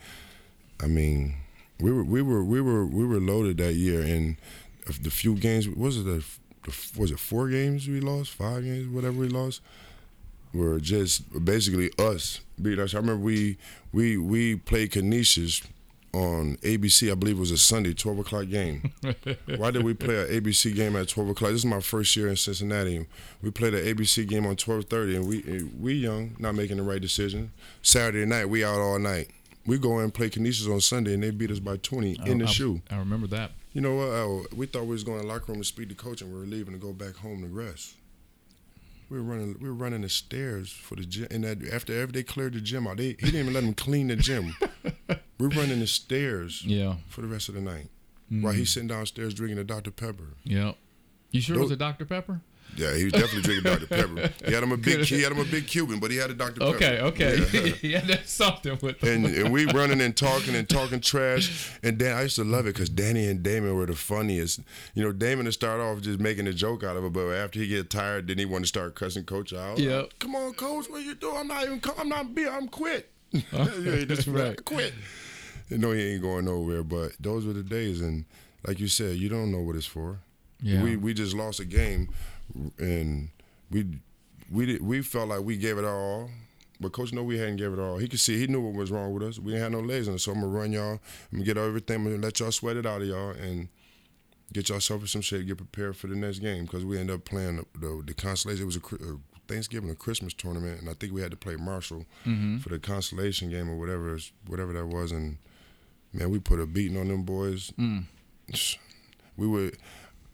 I 0.81 0.87
mean, 0.87 1.35
we 1.79 1.91
were 1.91 2.03
we 2.03 2.21
were 2.21 2.43
we 2.43 2.61
were 2.61 2.85
we 2.85 3.05
were 3.05 3.19
loaded 3.19 3.57
that 3.57 3.73
year, 3.73 4.01
and 4.01 4.37
the 5.01 5.09
few 5.09 5.35
games 5.35 5.67
was 5.67 5.97
it 5.97 6.07
a, 6.07 6.23
was 6.99 7.11
it 7.11 7.19
four 7.19 7.49
games 7.49 7.87
we 7.87 7.99
lost, 7.99 8.31
five 8.31 8.63
games, 8.63 8.87
whatever 8.87 9.19
we 9.19 9.27
lost, 9.27 9.61
were 10.53 10.79
just 10.79 11.45
basically 11.45 11.91
us 11.99 12.41
beat 12.61 12.79
us. 12.79 12.93
I 12.93 12.97
remember 12.97 13.23
we 13.23 13.57
we 13.91 14.17
we 14.17 14.55
played 14.55 14.91
Canisius 14.91 15.61
on 16.13 16.58
ABC. 16.58 17.12
I 17.12 17.15
believe 17.15 17.38
it 17.38 17.39
was 17.39 17.52
a 17.52 17.58
Sunday, 17.58 17.93
12 17.93 18.19
o'clock 18.19 18.47
game. 18.49 18.91
Why 19.58 19.71
did 19.71 19.84
we 19.84 19.93
play 19.93 20.21
an 20.21 20.28
ABC 20.28 20.76
game 20.76 20.95
at 20.95 21.10
12 21.10 21.30
o'clock? 21.30 21.52
This 21.52 21.62
is 21.62 21.65
my 21.65 21.82
first 21.82 22.15
year 22.15 22.28
in 22.28 22.36
Cincinnati. 22.36 23.06
We 23.41 23.52
played 23.52 23.73
an 23.73 23.84
ABC 23.84 24.28
game 24.28 24.45
on 24.45 24.56
12:30, 24.56 25.15
and 25.15 25.28
we 25.28 25.69
we 25.80 25.93
young, 25.93 26.36
not 26.39 26.56
making 26.56 26.78
the 26.78 26.84
right 26.84 27.02
decision. 27.02 27.52
Saturday 27.82 28.26
night, 28.26 28.45
we 28.45 28.63
out 28.63 28.80
all 28.80 28.99
night. 28.99 29.32
We 29.65 29.78
go 29.78 29.99
and 29.99 30.13
play 30.13 30.30
Canisius 30.30 30.71
on 30.71 30.82
Sunday, 30.82 31.13
and 31.13 31.23
they 31.23 31.32
beat 31.32 31.49
us 31.49 31.60
by 31.60 31.78
20 31.78 32.19
I, 32.19 32.28
in 32.28 32.39
the 32.39 32.45
I, 32.45 32.49
shoe. 32.49 32.82
I 32.91 32.97
remember 32.97 33.28
that. 33.28 33.52
You 33.71 33.82
know 33.82 33.95
what? 33.95 34.10
Uh, 34.10 34.56
we 34.56 34.65
thought 34.65 34.84
we 34.84 34.89
was 34.89 35.04
going 35.04 35.21
to 35.21 35.26
the 35.26 35.32
locker 35.32 35.52
room 35.52 35.62
to 35.62 35.67
speak 35.67 35.89
to 35.89 35.95
coach, 35.95 36.21
and 36.21 36.32
we 36.32 36.39
were 36.39 36.45
leaving 36.45 36.73
to 36.73 36.80
go 36.80 36.91
back 36.91 37.15
home 37.15 37.41
to 37.41 37.47
rest. 37.47 37.95
We 39.09 39.17
were 39.17 39.23
running. 39.23 39.57
We 39.59 39.67
were 39.67 39.75
running 39.75 40.01
the 40.01 40.09
stairs 40.09 40.71
for 40.71 40.95
the 40.95 41.05
gym, 41.05 41.27
and 41.31 41.43
that 41.43 41.63
after 41.71 42.01
after 42.01 42.13
they 42.13 42.23
cleared 42.23 42.53
the 42.53 42.61
gym 42.61 42.87
out, 42.87 42.97
they 42.97 43.09
he 43.09 43.15
didn't 43.15 43.39
even 43.39 43.53
let 43.53 43.63
them 43.63 43.73
clean 43.73 44.07
the 44.07 44.15
gym. 44.15 44.55
we're 45.39 45.49
running 45.49 45.79
the 45.79 45.87
stairs. 45.87 46.63
Yeah. 46.65 46.95
For 47.09 47.21
the 47.21 47.27
rest 47.27 47.49
of 47.49 47.55
the 47.55 47.61
night, 47.61 47.89
mm. 48.31 48.43
while 48.43 48.53
he's 48.53 48.71
sitting 48.71 48.87
downstairs 48.87 49.33
drinking 49.33 49.59
a 49.59 49.63
Dr 49.63 49.91
Pepper. 49.91 50.35
Yeah. 50.43 50.73
You 51.31 51.41
sure 51.41 51.55
Those, 51.55 51.61
it 51.61 51.65
was 51.65 51.71
a 51.71 51.77
Dr 51.77 52.05
Pepper? 52.05 52.41
Yeah, 52.75 52.95
he 52.95 53.03
was 53.05 53.13
definitely 53.13 53.41
drinking 53.41 53.71
Dr. 53.71 53.88
Pepper. 53.88 54.33
He 54.45 54.53
had 54.53 54.63
him 54.63 54.71
a 54.71 54.77
big 54.77 55.05
he 55.05 55.21
had 55.21 55.31
him 55.31 55.39
a 55.39 55.45
big 55.45 55.67
Cuban, 55.67 55.99
but 55.99 56.12
he 56.12 56.17
had 56.17 56.29
a 56.29 56.33
Dr. 56.33 56.59
Pepper. 56.59 56.75
Okay, 56.75 56.99
okay. 57.01 57.45
Yeah, 57.51 57.73
yeah 57.81 58.01
that's 58.01 58.31
something 58.31 58.77
with. 58.81 59.01
And, 59.03 59.25
and 59.25 59.53
we 59.53 59.65
running 59.65 60.01
and 60.01 60.15
talking 60.15 60.55
and 60.55 60.67
talking 60.67 60.99
trash. 60.99 61.71
And 61.83 61.97
Dan, 61.97 62.17
I 62.17 62.23
used 62.23 62.36
to 62.38 62.43
love 62.43 62.65
it 62.65 62.73
because 62.73 62.89
Danny 62.89 63.27
and 63.27 63.43
Damon 63.43 63.75
were 63.75 63.86
the 63.86 63.95
funniest. 63.95 64.62
You 64.93 65.03
know, 65.03 65.12
Damon 65.12 65.45
to 65.45 65.51
start 65.51 65.79
off 65.79 66.01
just 66.01 66.19
making 66.19 66.47
a 66.47 66.53
joke 66.53 66.83
out 66.83 66.97
of 66.97 67.03
it, 67.05 67.13
but 67.13 67.29
after 67.29 67.59
he 67.59 67.67
get 67.67 67.89
tired, 67.89 68.27
then 68.27 68.38
he 68.38 68.45
want 68.45 68.63
to 68.63 68.67
start 68.67 68.95
cussing 68.95 69.23
coach 69.23 69.53
out. 69.53 69.77
Yeah. 69.77 69.97
Like, 69.97 70.19
Come 70.19 70.36
on, 70.36 70.53
coach, 70.53 70.89
what 70.89 71.03
you 71.03 71.15
doing? 71.15 71.38
I'm 71.38 71.47
not 71.47 71.63
even. 71.63 71.81
I'm 71.97 72.09
not 72.09 72.33
beer. 72.33 72.51
I'm 72.51 72.67
quit. 72.67 73.09
Uh, 73.36 73.39
yeah, 73.81 73.95
he 73.95 74.05
just 74.05 74.27
right. 74.27 74.63
quit. 74.63 74.93
You 75.69 75.77
know 75.77 75.91
he 75.91 76.13
ain't 76.13 76.21
going 76.21 76.45
nowhere, 76.45 76.83
but 76.83 77.13
those 77.19 77.45
were 77.45 77.53
the 77.53 77.63
days, 77.63 78.01
and 78.01 78.25
like 78.67 78.79
you 78.79 78.88
said, 78.88 79.17
you 79.17 79.29
don't 79.29 79.51
know 79.51 79.62
what 79.62 79.75
it's 79.75 79.86
for. 79.86 80.19
Yeah. 80.62 80.83
We 80.83 80.95
we 80.95 81.13
just 81.13 81.36
lost 81.36 81.59
a 81.59 81.65
game, 81.65 82.09
and 82.77 83.29
we 83.69 83.86
we 84.51 84.65
did, 84.65 84.82
we 84.82 85.01
felt 85.01 85.29
like 85.29 85.41
we 85.41 85.58
gave 85.58 85.77
it 85.77 85.86
our 85.86 85.95
all. 85.95 86.29
But 86.79 86.91
coach 86.91 87.13
knew 87.13 87.23
we 87.23 87.38
hadn't 87.38 87.58
gave 87.58 87.71
it 87.71 87.79
all. 87.79 87.97
He 87.97 88.08
could 88.08 88.19
see, 88.19 88.38
he 88.38 88.47
knew 88.47 88.60
what 88.60 88.73
was 88.73 88.91
wrong 88.91 89.13
with 89.13 89.23
us. 89.23 89.39
We 89.39 89.53
didn't 89.53 89.63
have 89.63 89.71
no 89.71 89.79
legs 89.79 90.08
in 90.08 90.15
us. 90.15 90.23
So 90.23 90.32
I'm 90.32 90.41
gonna 90.41 90.51
run 90.51 90.73
y'all. 90.73 90.93
I'm 91.32 91.39
gonna 91.39 91.45
get 91.45 91.58
everything. 91.58 91.97
I'm 91.97 92.03
gonna 92.03 92.17
let 92.17 92.39
y'all 92.39 92.51
sweat 92.51 92.77
it 92.77 92.86
out 92.86 93.01
of 93.01 93.08
y'all 93.08 93.29
and 93.29 93.69
get 94.51 94.69
y'all 94.69 94.77
yourself 94.77 95.01
in 95.01 95.08
some 95.08 95.21
shape. 95.21 95.47
Get 95.47 95.58
prepared 95.58 95.95
for 95.95 96.08
the 96.08 96.15
next 96.15 96.39
game 96.39 96.65
because 96.65 96.84
we 96.84 96.99
ended 96.99 97.15
up 97.15 97.25
playing 97.25 97.58
the, 97.58 97.65
the, 97.79 98.03
the 98.08 98.13
consolation. 98.13 98.63
It 98.63 98.65
was 98.65 98.77
a, 98.77 98.95
a, 99.13 99.17
Thanksgiving 99.45 99.89
or 99.89 99.95
Christmas 99.95 100.34
tournament, 100.34 100.79
and 100.79 100.89
I 100.89 100.93
think 100.93 101.12
we 101.12 101.21
had 101.21 101.32
to 101.32 101.38
play 101.38 101.58
Marshall 101.58 102.06
mm-hmm. 102.25 102.60
for 102.60 102.69
the 102.69 102.79
consolation 102.79 103.49
game 103.49 103.69
or 103.69 103.75
whatever 103.75 104.17
whatever 104.47 104.71
that 104.73 104.88
was. 104.88 105.12
And 105.12 105.38
man, 106.13 106.29
we 106.29 106.39
put 106.39 106.60
a 106.60 106.65
beating 106.65 106.97
on 106.97 107.10
them 107.10 107.23
boys. 107.23 107.71
Mm. 107.77 108.06
We 109.36 109.47
were 109.47 109.71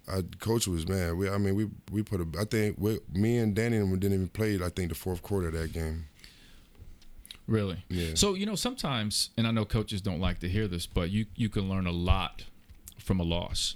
our 0.10 0.22
coach 0.40 0.68
was 0.68 0.88
man. 0.88 1.18
We, 1.18 1.30
I 1.30 1.38
mean, 1.38 1.56
we 1.56 1.70
we 1.92 2.04
put 2.04 2.22
a. 2.22 2.28
I 2.40 2.46
think 2.46 2.78
we, 2.80 3.00
me 3.14 3.38
and 3.38 3.56
Danny 3.56 3.78
didn't 3.80 4.14
even 4.14 4.28
play. 4.28 4.56
I 4.56 4.70
think 4.70 4.90
the 4.90 4.96
fourth 4.96 5.22
quarter 5.22 5.48
of 5.48 5.54
that 5.54 5.74
game. 5.74 6.06
Really? 7.48 7.84
Yeah. 7.90 8.12
So 8.14 8.36
you 8.36 8.46
know, 8.46 8.56
sometimes, 8.56 9.32
and 9.36 9.48
I 9.48 9.52
know 9.52 9.66
coaches 9.66 10.02
don't 10.02 10.20
like 10.20 10.40
to 10.40 10.50
hear 10.50 10.68
this, 10.68 10.86
but 10.86 11.10
you 11.10 11.26
you 11.36 11.50
can 11.50 11.70
learn 11.70 11.88
a 11.88 11.92
lot 11.92 12.46
from 13.00 13.20
a 13.20 13.24
loss. 13.24 13.76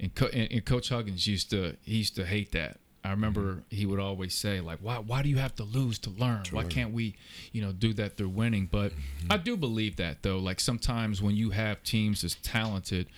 And, 0.00 0.14
Co- 0.14 0.26
and, 0.26 0.52
and 0.52 0.64
Coach 0.64 0.90
Huggins 0.90 1.26
used 1.26 1.50
to 1.50 1.76
he 1.82 1.96
used 1.96 2.14
to 2.16 2.24
hate 2.24 2.52
that. 2.52 2.78
I 3.04 3.10
remember 3.10 3.40
mm-hmm. 3.40 3.60
he 3.70 3.86
would 3.86 4.00
always 4.00 4.34
say 4.34 4.60
like, 4.60 4.78
"Why 4.80 4.98
why 4.98 5.22
do 5.22 5.28
you 5.28 5.38
have 5.38 5.54
to 5.56 5.64
lose 5.64 5.98
to 6.00 6.10
learn? 6.10 6.44
Why 6.50 6.64
can't 6.64 6.92
we, 6.92 7.16
you 7.52 7.62
know, 7.62 7.72
do 7.72 7.92
that 7.94 8.16
through 8.16 8.28
winning?" 8.30 8.68
But 8.70 8.92
mm-hmm. 8.92 9.32
I 9.32 9.36
do 9.36 9.56
believe 9.56 9.96
that 9.96 10.22
though. 10.22 10.38
Like 10.38 10.60
sometimes 10.60 11.20
when 11.22 11.34
you 11.34 11.50
have 11.50 11.82
teams 11.82 12.22
as 12.22 12.36
talented 12.36 13.08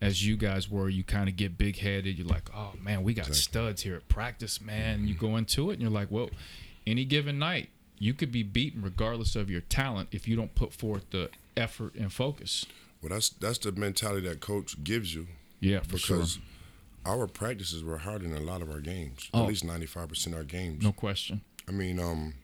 as 0.00 0.24
you 0.26 0.36
guys 0.36 0.70
were, 0.70 0.88
you 0.88 1.02
kind 1.04 1.28
of 1.28 1.36
get 1.36 1.58
big 1.58 1.78
headed. 1.78 2.18
You're 2.18 2.26
like, 2.26 2.48
"Oh 2.54 2.72
man, 2.80 3.02
we 3.02 3.14
got 3.14 3.34
studs 3.34 3.82
here 3.82 3.96
at 3.96 4.08
practice, 4.08 4.60
man." 4.60 5.06
You 5.08 5.14
go 5.14 5.36
into 5.36 5.70
it 5.70 5.74
and 5.74 5.82
you're 5.82 5.90
like, 5.90 6.10
"Well, 6.10 6.30
any 6.86 7.04
given 7.04 7.38
night, 7.38 7.68
you 7.98 8.14
could 8.14 8.30
be 8.30 8.42
beaten 8.42 8.82
regardless 8.82 9.34
of 9.36 9.50
your 9.50 9.60
talent 9.62 10.08
if 10.12 10.28
you 10.28 10.36
don't 10.36 10.54
put 10.54 10.72
forth 10.72 11.10
the 11.10 11.30
effort 11.56 11.94
and 11.94 12.12
focus." 12.12 12.66
Well, 13.02 13.10
that's 13.10 13.28
that's 13.28 13.58
the 13.58 13.72
mentality 13.72 14.26
that 14.28 14.40
coach 14.40 14.82
gives 14.82 15.14
you 15.14 15.26
Yeah, 15.60 15.80
for 15.80 15.92
because 15.92 16.32
sure. 16.34 16.42
our 17.06 17.26
practices 17.26 17.82
were 17.84 17.98
harder 17.98 18.26
than 18.28 18.36
a 18.36 18.40
lot 18.40 18.60
of 18.62 18.70
our 18.70 18.80
games. 18.80 19.28
Oh. 19.32 19.42
At 19.42 19.48
least 19.48 19.64
ninety 19.64 19.86
five 19.86 20.08
percent 20.08 20.34
of 20.34 20.40
our 20.40 20.44
games. 20.44 20.82
No 20.82 20.92
question. 20.92 21.40
I 21.68 21.70
mean, 21.70 22.00
um, 22.00 22.34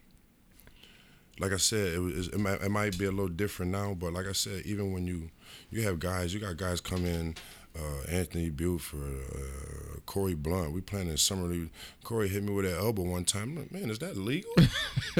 like 1.41 1.53
I 1.53 1.57
said, 1.57 1.95
it, 1.95 1.99
was, 1.99 2.29
it, 2.29 2.39
might, 2.39 2.61
it 2.63 2.71
might 2.71 2.97
be 2.99 3.07
a 3.07 3.11
little 3.11 3.29
different 3.29 3.73
now, 3.73 3.95
but 3.95 4.13
like 4.13 4.27
I 4.27 4.33
said, 4.33 4.63
even 4.67 4.93
when 4.93 5.07
you 5.07 5.31
you 5.71 5.83
have 5.83 5.99
guys, 5.99 6.33
you 6.35 6.41
got 6.41 6.57
guys 6.57 6.81
come 6.81 7.05
in, 7.05 7.35
uh, 7.77 8.09
Anthony 8.09 8.51
Buford, 8.51 9.01
uh, 9.35 10.01
Corey 10.07 10.35
Blunt. 10.35 10.73
We 10.73 10.81
playing 10.81 11.09
in 11.09 11.17
summer 11.17 11.47
league. 11.47 11.71
Corey 12.05 12.29
hit 12.29 12.43
me 12.43 12.53
with 12.53 12.65
that 12.67 12.79
elbow 12.79 13.03
one 13.03 13.25
time. 13.25 13.51
I'm 13.51 13.57
like, 13.57 13.73
man, 13.73 13.91
is 13.91 13.99
that 13.99 14.17
legal? 14.17 14.53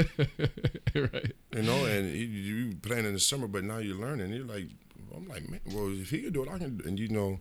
right. 0.95 1.33
you 1.53 1.63
know, 1.63 1.85
and 1.85 2.11
you, 2.11 2.27
you 2.27 2.75
playing 2.77 3.07
in 3.07 3.15
the 3.15 3.21
summer, 3.21 3.49
but 3.49 3.65
now 3.65 3.79
you're 3.79 3.97
learning. 3.97 4.33
You're 4.33 4.45
like, 4.45 4.69
I'm 5.17 5.29
like, 5.29 5.49
man, 5.49 5.61
well, 5.73 5.89
if 5.93 6.11
he 6.11 6.23
can 6.23 6.33
do 6.33 6.45
it, 6.45 6.49
I 6.49 6.59
can. 6.59 6.77
do 6.77 6.89
And 6.89 6.99
you 6.99 7.09
know, 7.09 7.39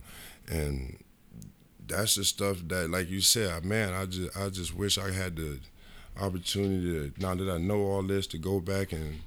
and 0.50 0.98
that's 1.86 2.16
the 2.16 2.24
stuff 2.24 2.58
that, 2.68 2.90
like 2.90 3.08
you 3.08 3.20
said, 3.20 3.64
man, 3.64 3.92
I 3.92 4.06
just, 4.06 4.36
I 4.36 4.48
just 4.48 4.74
wish 4.74 4.98
I 4.98 5.12
had 5.12 5.36
the 5.36 5.58
opportunity 6.20 7.10
to, 7.10 7.20
now 7.20 7.34
that 7.34 7.48
I 7.48 7.58
know 7.58 7.82
all 7.82 8.02
this, 8.02 8.26
to 8.28 8.38
go 8.38 8.60
back 8.60 8.92
and 8.92 9.20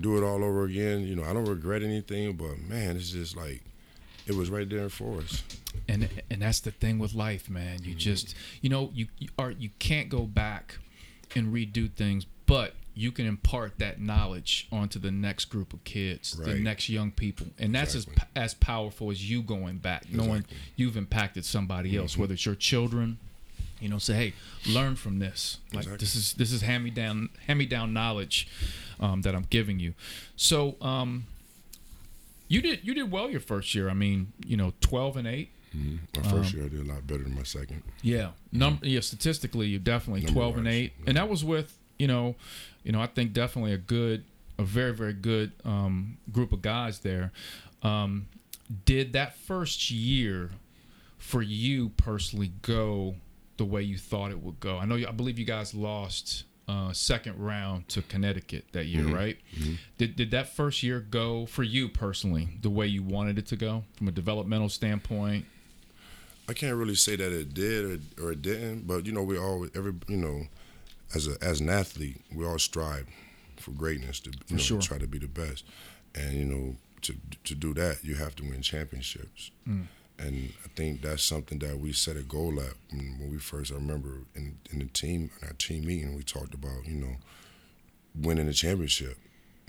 do 0.00 0.16
it 0.16 0.24
all 0.24 0.44
over 0.44 0.64
again. 0.64 1.02
You 1.06 1.16
know, 1.16 1.24
I 1.24 1.32
don't 1.32 1.44
regret 1.46 1.82
anything, 1.82 2.34
but 2.34 2.58
man, 2.58 2.96
it's 2.96 3.10
just 3.10 3.36
like 3.36 3.62
it 4.26 4.34
was 4.36 4.50
right 4.50 4.68
there 4.68 4.88
for 4.88 5.18
us. 5.18 5.42
and 5.88 6.08
and 6.30 6.42
that's 6.42 6.60
the 6.60 6.70
thing 6.70 6.98
with 6.98 7.14
life 7.14 7.48
man 7.48 7.82
you 7.82 7.90
mm-hmm. 7.90 7.98
just 7.98 8.34
you 8.60 8.68
know 8.68 8.90
you, 8.92 9.06
you 9.18 9.28
are 9.38 9.50
you 9.52 9.70
can't 9.78 10.08
go 10.08 10.22
back 10.24 10.78
and 11.34 11.52
redo 11.54 11.90
things 11.92 12.26
but 12.46 12.74
you 12.94 13.12
can 13.12 13.26
impart 13.26 13.78
that 13.78 14.00
knowledge 14.00 14.66
onto 14.72 14.98
the 14.98 15.10
next 15.10 15.46
group 15.46 15.72
of 15.72 15.82
kids 15.84 16.36
the 16.36 16.54
next 16.54 16.88
young 16.88 17.10
people 17.10 17.46
and 17.58 17.74
that's 17.74 17.94
Exactly. 17.94 18.22
as 18.36 18.44
as 18.52 18.54
powerful 18.54 19.10
as 19.10 19.30
you 19.30 19.40
going 19.40 19.78
back 19.78 20.04
knowing 20.12 20.30
Exactly. 20.38 20.56
you've 20.76 20.96
impacted 20.96 21.44
somebody 21.44 21.96
else 21.96 22.12
mm-hmm. 22.12 22.22
whether 22.22 22.34
it's 22.34 22.44
your 22.44 22.54
children 22.56 23.18
you 23.80 23.88
know 23.88 23.98
say 23.98 24.14
hey 24.14 24.32
learn 24.66 24.96
from 24.96 25.20
this 25.20 25.58
like 25.72 25.84
Exactly. 25.84 25.96
this 25.98 26.14
is 26.16 26.34
this 26.34 26.52
is 26.52 26.62
hand 26.62 26.84
me 26.84 26.90
down 26.90 27.28
hand 27.46 27.58
me 27.58 27.66
down 27.66 27.92
knowledge 27.92 28.48
um, 29.00 29.22
that 29.22 29.34
i'm 29.34 29.46
giving 29.50 29.78
you 29.78 29.94
so 30.36 30.76
um 30.80 31.26
you 32.48 32.60
did 32.62 32.80
you 32.82 32.94
did 32.94 33.10
well 33.10 33.30
your 33.30 33.40
first 33.40 33.74
year 33.74 33.88
i 33.90 33.94
mean 33.94 34.32
you 34.46 34.56
know 34.56 34.72
12 34.80 35.16
and 35.18 35.28
8 35.28 35.50
My 36.16 36.22
first 36.30 36.54
year, 36.54 36.64
I 36.64 36.68
did 36.68 36.80
a 36.88 36.92
lot 36.92 37.06
better 37.06 37.22
than 37.22 37.34
my 37.34 37.42
second. 37.44 37.82
yeah, 38.02 38.30
number 38.50 38.86
yeah. 38.86 39.00
Statistically, 39.00 39.66
you're 39.68 39.78
definitely 39.78 40.22
Number 40.22 40.32
twelve 40.32 40.56
and 40.56 40.66
eight, 40.66 40.92
and 41.06 41.16
that 41.18 41.28
was 41.28 41.44
with 41.44 41.76
you 41.98 42.08
know, 42.08 42.36
you 42.84 42.90
know, 42.90 43.02
I 43.02 43.06
think 43.06 43.32
definitely 43.34 43.74
a 43.74 43.78
good, 43.78 44.24
a 44.58 44.62
very 44.64 44.94
very 44.94 45.12
good 45.12 45.52
um, 45.66 46.16
group 46.32 46.52
of 46.52 46.62
guys 46.62 47.00
there. 47.00 47.32
Um, 47.82 48.28
did 48.86 49.12
that 49.12 49.36
first 49.36 49.90
year 49.90 50.50
for 51.18 51.42
you 51.42 51.90
personally 51.90 52.50
go 52.62 53.16
the 53.58 53.64
way 53.66 53.82
you 53.82 53.98
thought 53.98 54.30
it 54.30 54.42
would 54.42 54.58
go? 54.60 54.78
I 54.78 54.86
know, 54.86 54.94
you, 54.96 55.06
I 55.06 55.12
believe 55.12 55.38
you 55.38 55.44
guys 55.44 55.74
lost 55.74 56.44
uh, 56.68 56.92
second 56.92 57.38
round 57.38 57.88
to 57.88 58.02
Connecticut 58.02 58.66
that 58.72 58.86
year, 58.86 59.04
mm-hmm. 59.04 59.14
right? 59.14 59.38
Mm-hmm. 59.56 59.74
Did 59.96 60.16
did 60.16 60.30
that 60.32 60.54
first 60.54 60.82
year 60.82 61.00
go 61.00 61.46
for 61.46 61.62
you 61.62 61.88
personally 61.88 62.48
the 62.60 62.70
way 62.70 62.86
you 62.86 63.02
wanted 63.02 63.38
it 63.38 63.46
to 63.46 63.56
go 63.56 63.84
from 63.96 64.08
a 64.08 64.12
developmental 64.12 64.68
standpoint? 64.68 65.46
I 66.48 66.52
can't 66.52 66.76
really 66.76 66.94
say 66.94 67.16
that 67.16 67.32
it 67.32 67.52
did 67.52 67.84
or, 68.18 68.24
or 68.24 68.32
it 68.32 68.42
didn't, 68.42 68.86
but 68.86 69.06
you 69.06 69.12
know, 69.12 69.22
we 69.22 69.38
all 69.38 69.66
every 69.74 69.94
you 70.06 70.16
know, 70.16 70.46
as 71.14 71.26
a 71.26 71.36
as 71.42 71.60
an 71.60 71.70
athlete, 71.70 72.20
we 72.34 72.44
all 72.46 72.58
strive 72.58 73.06
for 73.56 73.70
greatness 73.72 74.20
to 74.20 74.30
you 74.48 74.56
know 74.56 74.62
sure. 74.62 74.80
try 74.80 74.98
to 74.98 75.06
be 75.06 75.18
the 75.18 75.26
best, 75.26 75.64
and 76.14 76.34
you 76.34 76.44
know 76.44 76.76
to 77.02 77.14
to 77.44 77.54
do 77.54 77.72
that 77.74 78.04
you 78.04 78.14
have 78.14 78.36
to 78.36 78.42
win 78.42 78.60
championships, 78.60 79.50
mm. 79.66 79.86
And 80.18 80.52
I 80.64 80.68
think 80.74 81.02
that's 81.02 81.22
something 81.22 81.58
that 81.60 81.78
we 81.78 81.92
set 81.92 82.16
a 82.16 82.22
goal 82.22 82.58
at 82.60 82.74
when 82.90 83.16
when 83.18 83.30
we 83.30 83.38
first. 83.38 83.70
I 83.72 83.76
remember 83.76 84.22
in 84.34 84.58
in 84.72 84.80
the 84.80 84.86
team 84.86 85.30
in 85.40 85.48
our 85.48 85.54
team 85.54 85.86
meeting 85.86 86.14
we 86.16 86.22
talked 86.22 86.54
about 86.54 86.86
you 86.86 86.94
know 86.96 87.16
winning 88.20 88.46
the 88.46 88.52
championship 88.52 89.16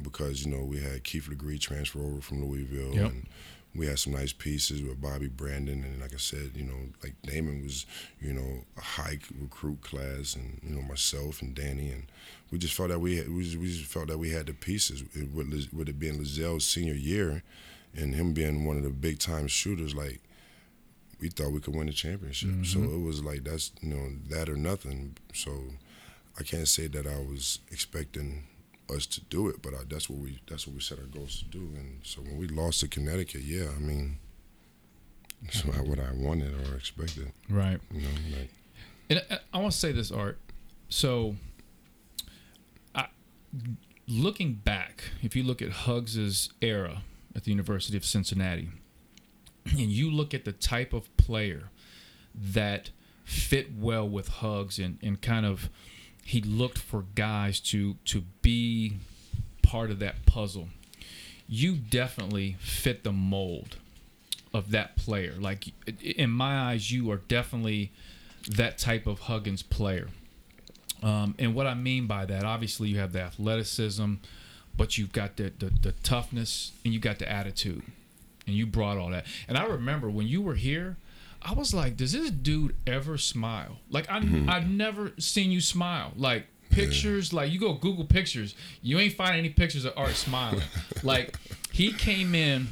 because 0.01 0.45
you 0.45 0.51
know 0.51 0.63
we 0.63 0.79
had 0.81 1.03
Keith 1.03 1.27
Legree 1.27 1.59
transfer 1.59 1.99
over 1.99 2.21
from 2.21 2.43
Louisville 2.45 2.93
Yep. 2.95 3.11
and 3.11 3.27
we 3.75 3.85
had 3.85 3.99
some 3.99 4.13
nice 4.13 4.33
pieces 4.33 4.81
with 4.81 4.99
Bobby 4.99 5.27
Brannen 5.27 5.83
and 5.83 6.01
like 6.01 6.13
I 6.13 6.17
said, 6.17 6.51
you 6.55 6.63
know, 6.63 6.73
like 7.03 7.13
Damon 7.21 7.61
was, 7.61 7.85
you 8.19 8.33
know, 8.33 8.63
a 8.75 8.81
high 8.81 9.19
recruit 9.39 9.81
class 9.81 10.35
and 10.35 10.59
you 10.63 10.73
know 10.75 10.81
myself 10.81 11.43
and 11.43 11.53
Danny 11.53 11.91
and 11.91 12.07
we 12.51 12.57
just 12.57 12.73
felt 12.73 12.89
that 12.89 12.99
we 12.99 13.17
had, 13.17 13.31
we 13.31 13.43
just, 13.43 13.57
we 13.57 13.67
just 13.67 13.85
felt 13.85 14.07
that 14.07 14.17
we 14.17 14.31
had 14.31 14.47
the 14.47 14.53
pieces 14.53 15.03
with 15.13 15.69
with 15.71 15.87
it 15.89 15.99
being 15.99 16.17
LaZelle's 16.17 16.65
senior 16.65 16.95
year 16.95 17.43
and 17.95 18.15
him 18.15 18.33
being 18.33 18.65
one 18.65 18.77
of 18.77 18.83
the 18.83 18.89
big 18.89 19.19
time 19.19 19.47
shooters 19.47 19.93
like 19.93 20.19
we 21.19 21.29
thought 21.29 21.51
we 21.51 21.59
could 21.59 21.75
win 21.75 21.87
the 21.87 21.93
championship. 21.93 22.65
So 22.65 22.79
mm-hmm. 22.79 22.95
it 22.95 23.05
was 23.05 23.23
like 23.23 23.43
that's 23.43 23.71
you 23.81 23.89
know 23.89 24.09
that 24.29 24.49
or 24.49 24.55
nothing. 24.55 25.17
So 25.33 25.51
I 26.39 26.43
can't 26.43 26.67
say 26.67 26.87
that 26.87 27.05
I 27.05 27.17
was 27.19 27.59
expecting 27.71 28.43
us 28.89 29.05
to 29.05 29.21
do 29.25 29.47
it, 29.49 29.61
but 29.61 29.73
I, 29.73 29.79
that's 29.89 30.09
what 30.09 30.19
we 30.19 30.39
that's 30.49 30.65
what 30.65 30.75
we 30.75 30.81
set 30.81 30.99
our 30.99 31.05
goals 31.05 31.39
to 31.39 31.45
do. 31.45 31.73
And 31.75 31.99
so 32.03 32.21
when 32.21 32.37
we 32.37 32.47
lost 32.47 32.79
to 32.81 32.87
Connecticut, 32.87 33.41
yeah, 33.41 33.67
I 33.75 33.79
mean, 33.79 34.17
it's 35.43 35.65
not 35.65 35.85
what 35.85 35.99
I 35.99 36.11
wanted 36.13 36.53
or 36.67 36.75
expected. 36.75 37.31
Right. 37.49 37.79
You 37.91 38.01
know, 38.01 38.37
like 38.37 38.49
And 39.09 39.19
uh, 39.19 39.35
I, 39.53 39.57
I 39.57 39.61
want 39.61 39.73
to 39.73 39.77
say 39.77 39.91
this, 39.91 40.11
Art. 40.11 40.37
So, 40.89 41.35
I, 42.95 43.07
looking 44.07 44.53
back, 44.53 45.03
if 45.21 45.35
you 45.35 45.43
look 45.43 45.61
at 45.61 45.69
Huggs's 45.69 46.49
era 46.61 47.03
at 47.35 47.43
the 47.43 47.51
University 47.51 47.95
of 47.95 48.03
Cincinnati, 48.03 48.69
and 49.71 49.89
you 49.89 50.09
look 50.11 50.33
at 50.33 50.45
the 50.45 50.51
type 50.51 50.93
of 50.93 51.15
player 51.17 51.69
that 52.35 52.91
fit 53.23 53.75
well 53.77 54.07
with 54.07 54.27
Huggs 54.27 54.79
and, 54.79 54.97
and 55.01 55.21
kind 55.21 55.45
of 55.45 55.69
he 56.23 56.41
looked 56.41 56.77
for 56.77 57.05
guys 57.15 57.59
to 57.59 57.95
to 58.05 58.23
be 58.41 58.97
part 59.61 59.91
of 59.91 59.99
that 59.99 60.25
puzzle. 60.25 60.69
You 61.47 61.75
definitely 61.75 62.55
fit 62.59 63.03
the 63.03 63.11
mold 63.11 63.77
of 64.53 64.71
that 64.71 64.95
player. 64.95 65.35
Like 65.39 65.73
in 66.01 66.29
my 66.29 66.71
eyes, 66.71 66.91
you 66.91 67.09
are 67.11 67.17
definitely 67.17 67.91
that 68.47 68.77
type 68.77 69.07
of 69.07 69.21
Huggins 69.21 69.63
player. 69.63 70.09
Um, 71.01 71.35
and 71.39 71.55
what 71.55 71.65
I 71.65 71.73
mean 71.75 72.07
by 72.07 72.25
that, 72.25 72.43
obviously, 72.43 72.89
you 72.89 72.99
have 72.99 73.13
the 73.13 73.21
athleticism, 73.21 74.15
but 74.75 74.97
you've 74.97 75.11
got 75.11 75.37
the, 75.37 75.51
the, 75.57 75.71
the 75.81 75.91
toughness 76.03 76.73
and 76.83 76.93
you 76.93 76.99
got 76.99 77.19
the 77.19 77.31
attitude. 77.31 77.83
And 78.49 78.57
you 78.57 78.65
brought 78.65 78.97
all 78.97 79.11
that. 79.11 79.27
And 79.47 79.57
I 79.57 79.65
remember 79.65 80.09
when 80.09 80.27
you 80.27 80.41
were 80.41 80.55
here, 80.55 80.97
I 81.41 81.53
was 81.53 81.71
like, 81.71 81.95
does 81.95 82.13
this 82.13 82.31
dude 82.31 82.75
ever 82.87 83.15
smile? 83.17 83.77
Like, 83.91 84.09
I, 84.09 84.19
mm-hmm. 84.19 84.49
I've 84.49 84.67
never 84.67 85.13
seen 85.19 85.51
you 85.51 85.61
smile. 85.61 86.13
Like, 86.17 86.47
pictures, 86.71 87.31
like, 87.31 87.51
you 87.51 87.59
go 87.59 87.73
Google 87.73 88.05
pictures, 88.05 88.55
you 88.81 88.97
ain't 88.97 89.13
find 89.13 89.37
any 89.37 89.49
pictures 89.49 89.85
of 89.85 89.93
Art 89.95 90.15
smiling. 90.15 90.63
like, 91.03 91.37
he 91.71 91.93
came 91.93 92.33
in 92.33 92.69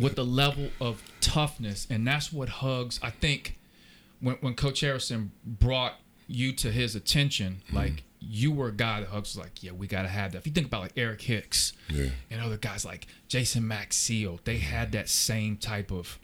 with 0.00 0.16
the 0.16 0.24
level 0.24 0.70
of 0.80 1.02
toughness, 1.20 1.86
and 1.90 2.06
that's 2.06 2.32
what 2.32 2.48
Hugs, 2.48 2.98
I 3.02 3.10
think, 3.10 3.58
when, 4.20 4.36
when 4.36 4.54
Coach 4.54 4.80
Harrison 4.80 5.32
brought 5.44 5.94
you 6.26 6.52
to 6.54 6.72
his 6.72 6.96
attention, 6.96 7.60
mm-hmm. 7.66 7.76
like 7.76 8.02
you 8.28 8.52
were 8.52 8.68
a 8.68 8.72
guy 8.72 9.00
that 9.00 9.08
Hugs 9.08 9.36
was 9.36 9.44
like, 9.44 9.62
yeah, 9.62 9.72
we 9.72 9.86
gotta 9.86 10.08
have 10.08 10.32
that. 10.32 10.38
If 10.38 10.46
you 10.46 10.52
think 10.52 10.66
about 10.66 10.82
like 10.82 10.92
Eric 10.96 11.22
Hicks 11.22 11.72
yeah, 11.88 12.08
and 12.30 12.40
other 12.40 12.56
guys 12.56 12.84
like 12.84 13.06
Jason 13.28 13.64
Maxiell, 13.64 14.42
they 14.44 14.58
had 14.58 14.92
that 14.92 15.08
same 15.08 15.56
type 15.56 15.90
of 15.90 16.18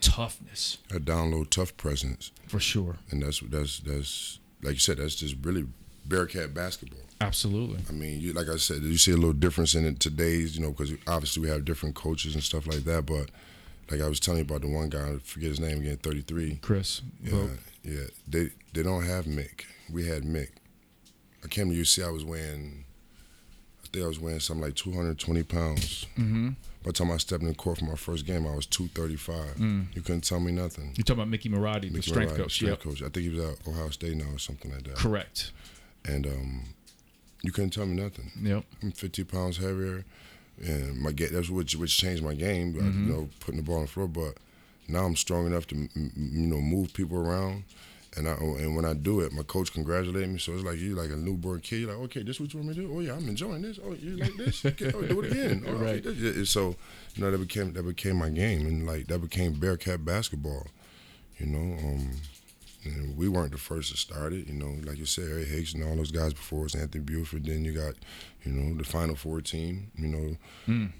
toughness 0.00 0.78
a 0.90 0.98
download 0.98 1.50
tough 1.50 1.76
presence, 1.76 2.32
for 2.46 2.58
sure. 2.58 2.96
and 3.10 3.22
that's 3.22 3.40
that's 3.40 3.80
that's 3.80 4.38
like 4.62 4.74
you 4.74 4.78
said, 4.80 4.98
that's 4.98 5.14
just 5.14 5.36
really 5.42 5.66
Bearcat 6.06 6.54
basketball. 6.54 7.00
Absolutely. 7.20 7.80
I 7.88 7.92
mean, 7.92 8.20
you, 8.20 8.32
like 8.32 8.48
I 8.48 8.56
said, 8.56 8.82
you 8.82 8.96
see 8.96 9.12
a 9.12 9.16
little 9.16 9.34
difference 9.34 9.74
in 9.74 9.84
it 9.84 10.00
today's, 10.00 10.56
you 10.56 10.62
know, 10.62 10.70
because 10.70 10.92
obviously 11.06 11.42
we 11.42 11.48
have 11.50 11.64
different 11.64 11.94
coaches 11.94 12.34
and 12.34 12.42
stuff 12.42 12.66
like 12.66 12.84
that. 12.84 13.04
But 13.06 13.30
like 13.90 14.00
I 14.00 14.08
was 14.08 14.20
telling 14.20 14.38
you 14.38 14.44
about 14.44 14.62
the 14.62 14.68
one 14.68 14.88
guy, 14.88 15.12
I 15.12 15.18
forget 15.18 15.50
his 15.50 15.60
name 15.60 15.80
again, 15.80 15.98
33. 15.98 16.58
Chris. 16.62 17.02
Yeah, 17.22 17.30
Vogt. 17.30 17.58
yeah. 17.84 18.04
They 18.26 18.50
they 18.72 18.82
don't 18.82 19.04
have 19.04 19.26
Mick. 19.26 19.64
We 19.92 20.06
had 20.06 20.22
Mick. 20.22 20.50
I 21.44 21.48
came 21.48 21.70
to 21.70 21.76
UC. 21.76 22.04
I 22.06 22.10
was 22.10 22.24
weighing, 22.24 22.84
I 23.84 23.86
think 23.92 24.04
I 24.04 24.08
was 24.08 24.20
weighing 24.20 24.40
something 24.40 24.64
like 24.64 24.74
220 24.74 25.42
pounds. 25.44 26.06
Mm-hmm. 26.18 26.48
By 26.82 26.88
the 26.88 26.92
time 26.92 27.10
I 27.10 27.18
stepped 27.18 27.42
in 27.42 27.48
the 27.48 27.54
court 27.54 27.78
for 27.78 27.84
my 27.84 27.94
first 27.94 28.24
game, 28.26 28.46
I 28.46 28.54
was 28.54 28.64
235. 28.66 29.56
Mm. 29.56 29.94
You 29.94 30.00
couldn't 30.02 30.22
tell 30.24 30.40
me 30.40 30.50
nothing. 30.52 30.92
You're 30.96 31.04
talking 31.04 31.20
about 31.20 31.28
Mickey 31.28 31.50
Marotti, 31.50 31.92
the 31.92 32.00
strength 32.02 32.32
Marotti, 32.32 32.36
coach. 32.38 32.54
strength 32.54 32.84
Yep. 32.86 32.92
coach. 32.92 33.02
I 33.02 33.08
think 33.10 33.16
he 33.16 33.28
was 33.28 33.40
at 33.40 33.68
Ohio 33.68 33.90
State 33.90 34.16
now 34.16 34.32
or 34.32 34.38
something 34.38 34.70
like 34.72 34.84
that. 34.84 34.96
Correct. 34.96 35.52
And 36.06 36.26
um, 36.26 36.62
you 37.42 37.52
couldn't 37.52 37.70
tell 37.70 37.84
me 37.84 38.00
nothing. 38.00 38.30
Yep. 38.42 38.64
I'm 38.82 38.92
50 38.92 39.24
pounds 39.24 39.58
heavier, 39.58 40.04
and 40.64 40.98
my 40.98 41.12
game 41.12 41.28
that's 41.32 41.50
which 41.50 41.76
which 41.76 41.96
changed 41.98 42.22
my 42.22 42.34
game. 42.34 42.72
Mm-hmm. 42.72 43.06
you 43.08 43.12
know, 43.12 43.28
putting 43.40 43.60
the 43.60 43.62
ball 43.66 43.76
on 43.76 43.82
the 43.82 43.88
floor, 43.88 44.08
but 44.08 44.34
now 44.88 45.04
I'm 45.04 45.16
strong 45.16 45.46
enough 45.46 45.66
to 45.68 45.76
you 45.76 46.46
know 46.46 46.60
move 46.62 46.94
people 46.94 47.18
around. 47.18 47.64
And 48.20 48.28
I 48.28 48.32
and 48.34 48.76
when 48.76 48.84
I 48.84 48.92
do 48.92 49.20
it, 49.20 49.32
my 49.32 49.42
coach 49.42 49.72
congratulate 49.72 50.28
me. 50.28 50.38
So 50.38 50.52
it's 50.52 50.62
like 50.62 50.78
you 50.78 50.94
like 50.94 51.10
a 51.10 51.16
newborn 51.16 51.60
kid. 51.60 51.80
You're 51.80 51.88
like, 51.92 52.02
okay, 52.04 52.22
this 52.22 52.36
is 52.36 52.40
what 52.40 52.52
you 52.52 52.60
want 52.60 52.68
me 52.68 52.74
to 52.76 52.80
do? 52.82 52.94
Oh 52.94 53.00
yeah, 53.00 53.14
I'm 53.14 53.26
enjoying 53.28 53.62
this. 53.62 53.78
Oh, 53.82 53.92
you 53.94 54.16
like 54.16 54.36
this? 54.36 54.64
Okay, 54.66 54.92
oh, 54.94 55.00
do 55.02 55.20
it 55.22 55.32
again. 55.32 55.64
Oh, 55.68 55.72
Right. 55.72 56.04
Yeah, 56.04 56.44
So 56.44 56.76
you 57.14 57.24
know 57.24 57.30
that 57.30 57.38
became 57.38 57.72
that 57.72 57.82
became 57.82 58.16
my 58.16 58.28
game, 58.28 58.66
and 58.66 58.86
like 58.86 59.06
that 59.06 59.20
became 59.20 59.54
Bearcat 59.54 60.04
basketball. 60.04 60.66
You 61.38 61.46
know, 61.46 61.78
um, 61.78 62.10
and 62.84 63.16
we 63.16 63.28
weren't 63.28 63.52
the 63.52 63.58
first 63.58 63.90
to 63.92 63.96
start 63.96 64.34
it. 64.34 64.46
You 64.46 64.54
know, 64.54 64.76
like 64.84 64.98
you 64.98 65.06
said, 65.06 65.24
Eric 65.30 65.48
Hicks 65.48 65.72
and 65.72 65.82
all 65.82 65.96
those 65.96 66.10
guys 66.10 66.34
before 66.34 66.66
us, 66.66 66.74
Anthony 66.74 67.02
Buford. 67.02 67.46
Then 67.46 67.64
you 67.64 67.72
got, 67.72 67.94
you 68.44 68.52
know, 68.52 68.76
the 68.76 68.84
Final 68.84 69.16
Four 69.16 69.40
team. 69.40 69.90
You 69.96 70.08
know, 70.08 70.36
Mm. 70.68 70.92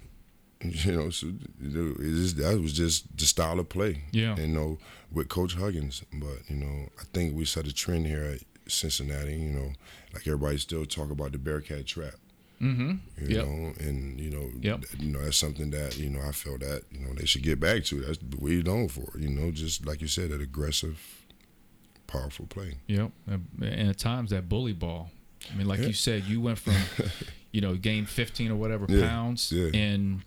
You 0.63 0.93
know, 0.93 1.11
so 1.11 1.33
just, 1.63 2.37
that 2.39 2.61
was 2.61 2.73
just 2.73 3.17
the 3.17 3.25
style 3.25 3.59
of 3.59 3.69
play. 3.69 4.03
Yeah. 4.13 4.37
You 4.37 4.49
know, 4.49 4.79
with 5.11 5.29
Coach 5.29 5.55
Huggins. 5.55 6.03
But 6.13 6.39
you 6.49 6.57
know, 6.57 6.89
I 6.99 7.05
think 7.13 7.35
we 7.37 7.45
set 7.45 7.67
a 7.67 7.73
trend 7.73 8.07
here 8.07 8.23
at 8.25 8.41
Cincinnati. 8.71 9.35
You 9.35 9.51
know, 9.51 9.73
like 10.13 10.27
everybody 10.27 10.59
still 10.59 10.85
talk 10.85 11.11
about 11.11 11.33
the 11.33 11.39
Bearcat 11.39 11.87
trap. 11.87 12.15
Mm-hmm. 12.61 12.91
You 13.27 13.37
Yep. 13.37 13.47
know, 13.47 13.73
and 13.81 14.21
you 14.21 14.31
know, 14.31 14.51
Yep. 14.61 14.85
you 14.99 15.11
know 15.11 15.23
that's 15.23 15.39
something 15.39 15.71
that 15.71 15.97
you 15.97 16.11
know 16.11 16.21
I 16.21 16.33
feel 16.33 16.59
that 16.59 16.83
you 16.91 17.01
know 17.01 17.15
they 17.15 17.25
should 17.25 17.43
get 17.43 17.59
back 17.59 17.85
to. 17.85 18.01
That's 18.03 18.21
what 18.23 18.41
we're 18.41 18.63
known 18.63 18.89
for. 18.89 19.19
You 19.19 19.31
know, 19.31 19.51
just 19.51 19.87
like 19.87 20.03
you 20.03 20.09
said, 20.09 20.31
that 20.31 20.43
aggressive, 20.43 21.01
powerful 22.07 22.47
play. 22.47 22.75
Yep. 22.87 23.13
And 23.29 23.89
at 23.89 23.99
times 23.99 24.31
that 24.31 24.49
bully 24.49 24.73
ball. 24.75 25.11
I 25.51 25.57
mean, 25.57 25.67
like 25.67 25.81
Yeah. 25.81 25.87
you 25.87 25.93
said, 25.95 26.25
you 26.25 26.41
went 26.43 26.59
from, 26.59 26.75
you 27.51 27.63
know, 27.63 27.75
gained 27.77 28.11
15 28.11 28.51
or 28.51 28.57
whatever 28.57 28.85
Yeah. 28.91 29.09
pounds. 29.09 29.51
Yeah. 29.51 29.71
And 29.73 30.21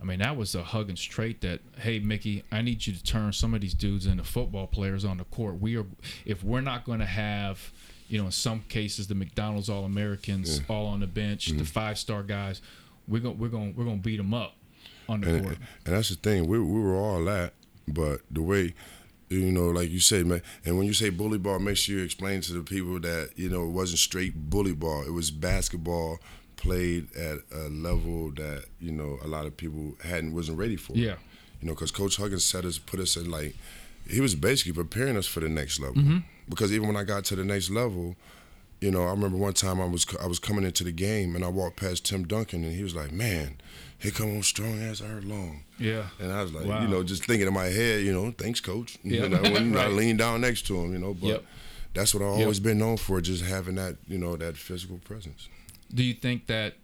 I 0.00 0.04
mean, 0.04 0.20
that 0.20 0.36
was 0.36 0.54
a 0.54 0.62
Huggins 0.62 1.02
trait 1.02 1.42
that, 1.42 1.60
hey, 1.78 1.98
Mickey, 1.98 2.42
I 2.50 2.62
need 2.62 2.86
you 2.86 2.94
to 2.94 3.02
turn 3.04 3.32
some 3.32 3.52
of 3.54 3.60
these 3.60 3.74
dudes 3.74 4.06
into 4.06 4.24
football 4.24 4.66
players 4.66 5.04
on 5.04 5.18
the 5.18 5.24
court. 5.24 5.60
We 5.60 5.76
are, 5.76 5.84
if 6.24 6.42
we're 6.42 6.62
not 6.62 6.84
going 6.84 7.00
to 7.00 7.06
have, 7.06 7.70
you 8.08 8.18
know, 8.18 8.24
in 8.26 8.30
some 8.32 8.60
cases, 8.68 9.08
the 9.08 9.14
McDonald's 9.14 9.68
All 9.68 9.84
Americans 9.84 10.62
all 10.68 10.86
on 10.86 11.00
the 11.00 11.06
bench, 11.06 11.48
Mm-hmm. 11.48 11.58
the 11.58 11.64
five 11.64 11.98
star 11.98 12.22
guys, 12.22 12.62
we're 13.06 13.20
going, 13.20 13.38
we're 13.38 13.48
going, 13.48 13.74
we're 13.76 13.84
going 13.84 13.98
to 13.98 14.02
beat 14.02 14.16
them 14.16 14.32
up 14.32 14.54
on 15.08 15.20
the 15.20 15.34
and, 15.34 15.44
court. 15.44 15.58
and 15.84 15.94
that's 15.94 16.08
the 16.08 16.14
thing. 16.16 16.46
We 16.46 16.58
we 16.60 16.80
were 16.80 16.94
all 16.96 17.22
that, 17.24 17.52
but 17.86 18.20
the 18.30 18.40
way, 18.42 18.74
you 19.28 19.52
know, 19.52 19.68
like 19.68 19.90
you 19.90 20.00
said, 20.00 20.26
man. 20.26 20.40
And 20.64 20.78
when 20.78 20.86
you 20.86 20.92
say 20.94 21.10
bully 21.10 21.38
ball, 21.38 21.58
make 21.58 21.76
sure 21.76 21.98
you 21.98 22.04
explain 22.04 22.40
to 22.42 22.52
the 22.52 22.62
people 22.62 23.00
that 23.00 23.30
you 23.36 23.48
know 23.50 23.64
it 23.64 23.70
wasn't 23.70 23.98
straight 23.98 24.34
bully 24.50 24.72
ball. 24.72 25.02
It 25.02 25.12
was 25.12 25.30
basketball 25.30 26.20
played 26.60 27.08
at 27.16 27.38
a 27.52 27.68
level 27.68 28.30
that 28.32 28.64
you 28.80 28.92
know 28.92 29.18
a 29.24 29.26
lot 29.26 29.46
of 29.46 29.56
people 29.56 29.94
hadn't 30.04 30.32
wasn't 30.34 30.58
ready 30.58 30.76
for. 30.76 30.92
Yeah. 30.94 31.16
You 31.60 31.68
know, 31.68 31.74
because 31.74 31.90
Coach 31.90 32.16
Huggins 32.16 32.44
set 32.44 32.64
us, 32.64 32.78
put 32.78 33.00
us 33.00 33.16
in 33.16 33.30
like, 33.30 33.54
he 34.08 34.20
was 34.22 34.34
basically 34.34 34.72
preparing 34.72 35.16
us 35.18 35.26
for 35.26 35.40
the 35.40 35.48
next 35.48 35.78
level. 35.78 35.96
Mm-hmm. 35.96 36.18
Because 36.48 36.72
even 36.72 36.86
when 36.86 36.96
I 36.96 37.04
got 37.04 37.24
to 37.26 37.36
the 37.36 37.44
next 37.44 37.68
level, 37.68 38.16
you 38.80 38.90
know, 38.90 39.02
I 39.02 39.10
remember 39.10 39.36
one 39.36 39.52
time 39.52 39.78
I 39.80 39.84
was 39.84 40.06
I 40.22 40.26
was 40.26 40.38
coming 40.38 40.64
into 40.64 40.84
the 40.84 40.92
game 40.92 41.34
and 41.36 41.44
I 41.44 41.48
walked 41.48 41.76
past 41.76 42.06
Tim 42.06 42.24
Duncan 42.26 42.64
and 42.64 42.74
he 42.74 42.82
was 42.82 42.94
like, 42.94 43.12
"Man, 43.12 43.56
here 43.98 44.10
come 44.10 44.34
on 44.36 44.42
strong 44.42 44.80
ass 44.82 45.02
Art 45.02 45.24
Long." 45.24 45.64
Yeah. 45.78 46.04
And 46.18 46.32
I 46.32 46.42
was 46.42 46.52
like, 46.52 46.64
Wow. 46.66 46.80
you 46.82 46.88
know, 46.88 47.02
just 47.02 47.24
thinking 47.26 47.46
in 47.46 47.52
my 47.54 47.66
head, 47.66 48.04
you 48.04 48.12
know, 48.12 48.32
thanks, 48.36 48.60
coach. 48.60 48.98
Yeah. 49.04 49.22
You 49.24 49.28
know, 49.28 49.42
when 49.42 49.76
I 49.76 49.86
leaned 50.00 50.18
down 50.20 50.40
next 50.40 50.66
to 50.68 50.76
him, 50.80 50.92
you 50.94 50.98
know, 50.98 51.12
but 51.14 51.26
Yep. 51.26 51.44
that's 51.94 52.14
what 52.14 52.22
I've 52.22 52.36
Yep. 52.38 52.40
always 52.42 52.60
been 52.60 52.78
known 52.78 52.96
for, 52.96 53.20
just 53.20 53.44
having 53.44 53.74
that, 53.74 53.96
you 54.08 54.16
know, 54.18 54.34
that 54.36 54.56
physical 54.56 54.96
presence. 55.04 55.48
Do 55.94 56.02
you 56.04 56.14
think 56.14 56.46
that 56.46 56.74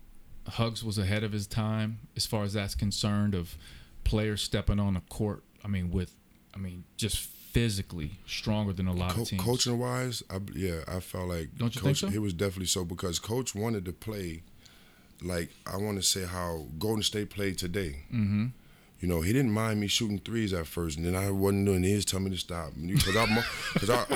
Hugs 0.49 0.83
was 0.85 0.99
ahead 0.99 1.23
of 1.25 1.33
his 1.33 1.47
time 1.47 1.99
as 2.17 2.27
far 2.27 2.45
as 2.45 2.53
that's 2.55 2.75
concerned 2.75 3.35
of 3.35 3.57
players 4.05 4.43
stepping 4.43 4.79
on 4.81 4.95
the 4.95 5.01
court? 5.09 5.43
I 5.65 5.69
mean, 5.69 5.91
with, 5.91 6.15
I 6.55 6.59
mean, 6.59 6.85
just 6.97 7.19
physically 7.19 8.19
stronger 8.27 8.73
than 8.73 8.87
a 8.87 8.93
lot 8.93 9.13
Co- 9.13 9.23
of 9.23 9.29
teams. 9.29 9.43
coaching 9.43 9.79
wise, 9.79 10.23
I, 10.31 10.39
yeah, 10.55 10.81
I 10.89 11.01
felt 11.01 11.29
like 11.29 11.57
Don't 11.57 11.75
you 11.75 11.81
coach, 11.81 11.85
think 11.85 11.97
so? 11.97 12.09
he 12.09 12.19
was 12.19 12.33
definitely 12.35 12.67
so 12.67 12.85
because 12.85 13.19
coach 13.19 13.55
wanted 13.55 13.85
to 13.87 13.93
play 13.93 14.43
like 15.23 15.51
I 15.67 15.77
want 15.79 15.97
to 15.97 16.03
say 16.03 16.25
how 16.27 16.67
Golden 16.79 17.03
State 17.03 17.31
played 17.31 17.57
today. 17.59 18.01
Mm-hmm. 18.13 18.47
You 19.01 19.09
know, 19.09 19.21
he 19.21 19.33
didn't 19.33 19.53
mind 19.53 19.79
me 19.81 19.89
shooting 19.89 20.19
threes 20.19 20.53
at 20.53 20.67
first, 20.67 20.97
and 20.97 21.07
then 21.07 21.15
I 21.15 21.31
wasn't 21.31 21.67
doing 21.67 21.83
his. 21.83 22.05
Tell 22.05 22.21
me 22.21 22.31
to 22.31 22.37
stop, 22.37 22.73
because 22.75 23.17
I, 23.17 23.45
because 23.75 23.91
I, 23.91 24.07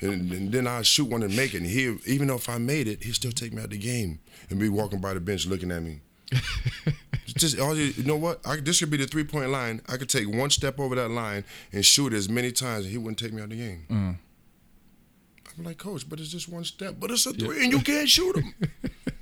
and, 0.00 0.32
and 0.32 0.52
then 0.52 0.66
I 0.66 0.82
shoot 0.82 1.08
one 1.08 1.22
and 1.22 1.36
make 1.36 1.54
it. 1.54 1.58
And 1.58 1.66
he, 1.66 1.96
even 2.06 2.28
though 2.28 2.36
if 2.36 2.48
I 2.48 2.58
made 2.58 2.88
it, 2.88 3.04
he'd 3.04 3.14
still 3.14 3.32
take 3.32 3.52
me 3.52 3.60
out 3.60 3.66
of 3.66 3.70
the 3.70 3.78
game 3.78 4.18
and 4.50 4.58
be 4.58 4.68
walking 4.68 5.00
by 5.00 5.14
the 5.14 5.20
bench 5.20 5.46
looking 5.46 5.70
at 5.70 5.82
me. 5.82 6.00
Just 7.36 7.58
all 7.58 7.76
you, 7.76 7.92
you 7.96 8.04
know 8.04 8.16
what? 8.16 8.40
I, 8.46 8.56
this 8.56 8.80
could 8.80 8.90
be 8.90 8.96
the 8.96 9.06
three 9.06 9.24
point 9.24 9.50
line. 9.50 9.80
I 9.88 9.96
could 9.96 10.08
take 10.08 10.28
one 10.28 10.50
step 10.50 10.78
over 10.78 10.94
that 10.94 11.10
line 11.10 11.44
and 11.72 11.84
shoot 11.84 12.12
as 12.12 12.28
many 12.28 12.52
times, 12.52 12.84
and 12.84 12.92
he 12.92 12.98
wouldn't 12.98 13.18
take 13.18 13.32
me 13.32 13.40
out 13.40 13.44
of 13.44 13.50
the 13.50 13.56
game. 13.56 13.86
Mm. 13.90 14.16
I'm 15.56 15.64
like, 15.64 15.78
coach, 15.78 16.08
but 16.08 16.18
it's 16.18 16.30
just 16.30 16.48
one 16.48 16.64
step, 16.64 16.96
but 16.98 17.10
it's 17.10 17.26
a 17.26 17.32
three, 17.32 17.62
and 17.62 17.72
you 17.72 17.80
can't 17.80 18.08
shoot 18.08 18.36
him. 18.36 18.54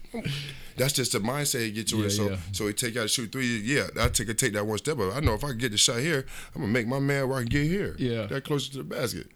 That's 0.76 0.92
just 0.94 1.12
the 1.12 1.18
mindset 1.18 1.60
he 1.66 1.70
get 1.72 1.88
to 1.88 1.96
Yeah, 1.98 2.06
it. 2.06 2.10
So, 2.10 2.30
yeah. 2.30 2.36
so 2.52 2.66
he 2.66 2.72
take 2.72 2.96
out 2.96 3.10
shoot 3.10 3.30
three. 3.32 3.58
Yeah, 3.58 3.88
I 4.00 4.08
take 4.08 4.28
a 4.28 4.34
take 4.34 4.52
that 4.54 4.66
one 4.66 4.78
step. 4.78 4.96
But 4.96 5.12
I 5.12 5.20
know 5.20 5.34
if 5.34 5.44
I 5.44 5.48
can 5.48 5.58
get 5.58 5.72
the 5.72 5.78
shot 5.78 6.00
here, 6.00 6.24
I'm 6.54 6.62
gonna 6.62 6.72
make 6.72 6.86
my 6.86 6.98
man 6.98 7.28
where 7.28 7.38
I 7.38 7.42
can 7.42 7.48
get 7.50 7.66
here. 7.66 7.94
Yeah. 7.98 8.26
that 8.26 8.44
closer 8.44 8.70
to 8.72 8.78
the 8.78 8.84
basket. 8.84 9.28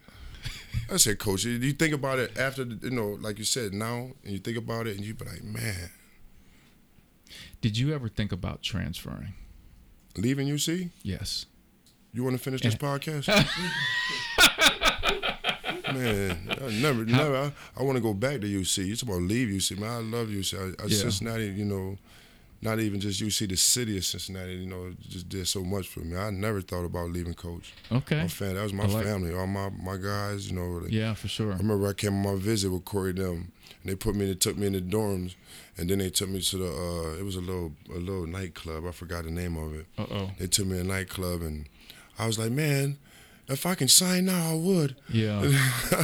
I 0.93 0.97
said, 0.99 1.19
coach, 1.19 1.45
you 1.45 1.53
you 1.53 1.73
think 1.73 1.95
about 1.95 2.19
it 2.19 2.37
after 2.39 2.63
you 2.65 2.91
know, 2.91 3.19
like 3.21 3.39
you 3.39 3.45
said 3.45 3.73
now, 3.75 4.11
and 4.23 4.33
you 4.33 4.39
think 4.39 4.57
about 4.57 4.87
it, 4.87 4.97
and 4.97 5.05
you 5.05 5.15
be 5.15 5.25
like, 5.25 5.43
man, 5.43 5.91
Did 7.61 7.77
you 7.79 7.95
ever 7.95 8.09
think 8.09 8.33
about 8.33 8.63
transferring? 8.63 9.35
leaving 10.17 10.49
UC. 10.49 10.91
Yes. 11.03 11.45
You 12.15 12.25
want 12.25 12.37
to 12.37 12.43
finish 12.43 12.63
this 12.63 12.75
podcast? 12.75 13.27
man, 15.95 16.39
I 16.51 16.71
never, 16.81 17.05
never. 17.05 17.37
I, 17.37 17.53
I 17.79 17.83
want 17.83 17.97
to 17.97 18.03
go 18.03 18.15
back 18.15 18.41
to 18.41 18.47
UC. 18.47 18.91
It's 18.91 19.03
about 19.03 19.23
leave 19.23 19.49
UC, 19.49 19.79
man. 19.79 19.91
I 19.91 19.97
love 19.99 20.29
UC. 20.29 20.55
I, 20.59 20.83
I, 20.83 20.87
Yeah. 20.87 20.97
Cincinnati, 20.99 21.47
you 21.47 21.65
know, 21.65 21.97
not 22.63 22.81
even 22.81 23.01
just 23.01 23.23
UC, 23.23 23.49
the 23.51 23.57
city 23.57 23.99
of 23.99 24.05
Cincinnati, 24.05 24.55
you 24.55 24.67
know, 24.67 24.93
just 25.09 25.29
did 25.29 25.47
so 25.47 25.63
much 25.63 25.89
for 25.89 26.01
me. 26.01 26.17
I 26.17 26.31
never 26.31 26.61
thought 26.63 26.85
about 26.85 27.11
leaving 27.11 27.35
coach. 27.35 27.75
Okay. 27.93 28.23
My 28.23 28.29
family, 28.29 28.55
that 28.55 28.63
was 28.63 28.73
my 28.73 28.87
like- 28.87 29.05
family. 29.05 29.35
All 29.35 29.47
my 29.47 29.69
my 29.71 29.97
guys, 29.97 30.49
you 30.51 30.57
know. 30.57 30.81
they- 30.81 30.91
Yeah, 30.97 31.15
for 31.15 31.29
sure. 31.29 31.53
I 31.53 31.57
remember 31.59 31.87
I 31.89 31.93
came 31.93 32.15
on 32.27 32.35
my 32.35 32.41
visit 32.43 32.71
with 32.71 32.85
Corey 32.85 33.13
them, 33.13 33.53
and 33.83 33.93
they 33.93 33.95
put 33.95 34.15
me, 34.17 34.27
they 34.27 34.35
took 34.35 34.57
me 34.57 34.67
in 34.69 34.73
the 34.73 34.81
dorms, 34.81 35.35
and 35.77 35.89
then 35.91 35.99
they 35.99 36.09
took 36.11 36.31
me 36.31 36.41
to 36.41 36.57
the, 36.57 36.67
uh, 36.67 37.21
it 37.21 37.25
was 37.25 37.37
a 37.37 37.41
little 37.41 37.73
a 37.95 37.99
little 37.99 38.27
nightclub. 38.27 38.87
I 38.87 38.91
forgot 38.91 39.25
the 39.25 39.31
name 39.31 39.57
of 39.59 39.75
it. 39.75 39.87
Uh 39.99 40.07
oh. 40.11 40.31
They 40.39 40.47
took 40.47 40.67
me 40.67 40.77
to 40.77 40.81
a 40.81 40.85
nightclub, 40.85 41.43
and 41.43 41.67
I 42.19 42.27
was 42.27 42.39
like, 42.39 42.51
man, 42.53 42.97
if 43.49 43.65
I 43.67 43.75
can 43.77 43.89
sign 43.89 44.25
now, 44.27 44.53
I 44.53 44.55
would. 44.55 44.97
Yeah. 45.09 45.43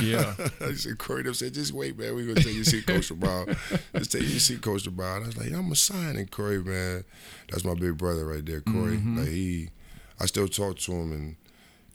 Yeah. 0.00 0.34
I 0.60 0.74
said, 0.74 0.98
Corey 0.98 1.34
said, 1.34 1.54
just 1.54 1.72
wait, 1.72 1.98
man. 1.98 2.14
We're 2.14 2.24
going 2.24 2.36
to 2.36 2.42
take 2.44 2.54
you 2.54 2.64
to 2.64 2.70
see 2.70 2.82
Coach 2.82 3.12
Brown. 3.14 3.56
Just 3.96 4.12
take 4.12 4.22
you 4.22 4.28
to 4.28 4.40
see 4.40 4.56
Coach 4.58 4.88
Brown. 4.90 5.24
I 5.24 5.26
was 5.26 5.36
like, 5.36 5.46
I'm 5.48 5.52
going 5.62 5.70
to 5.70 5.76
sign. 5.76 6.16
And 6.16 6.30
Corey, 6.30 6.62
man, 6.62 7.04
that's 7.50 7.64
my 7.64 7.74
big 7.74 7.96
brother 7.98 8.24
right 8.26 8.44
there, 8.46 8.60
Corey. 8.60 8.96
Mm-hmm. 8.96 9.18
Like, 9.18 9.28
he, 9.28 9.70
I 10.20 10.26
still 10.26 10.46
talk 10.46 10.78
to 10.78 10.92
him, 10.92 11.10
and, 11.12 11.36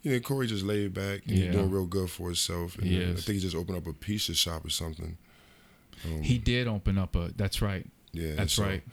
you 0.04 0.12
know, 0.12 0.20
Corey 0.20 0.48
just 0.48 0.66
laid 0.66 0.94
back 0.94 1.22
and 1.28 1.38
Yeah. 1.38 1.46
he's 1.46 1.56
doing 1.56 1.72
real 1.72 1.86
good 1.86 2.10
for 2.10 2.28
himself. 2.28 2.78
And 2.78 2.88
uh, 2.88 3.12
I 3.12 3.14
think 3.16 3.36
he 3.36 3.40
just 3.40 3.56
opened 3.56 3.78
up 3.78 3.88
a 3.88 3.94
pizza 3.94 4.34
shop 4.34 4.66
or 4.66 4.70
something. 4.70 5.18
Um, 6.06 6.22
he 6.24 6.38
did 6.38 6.68
open 6.68 6.98
up 6.98 7.16
a. 7.16 7.32
That's 7.36 7.62
right. 7.62 7.86
yeah, 8.12 8.36
That's 8.36 8.54
so, 8.54 8.64
right. 8.64 8.84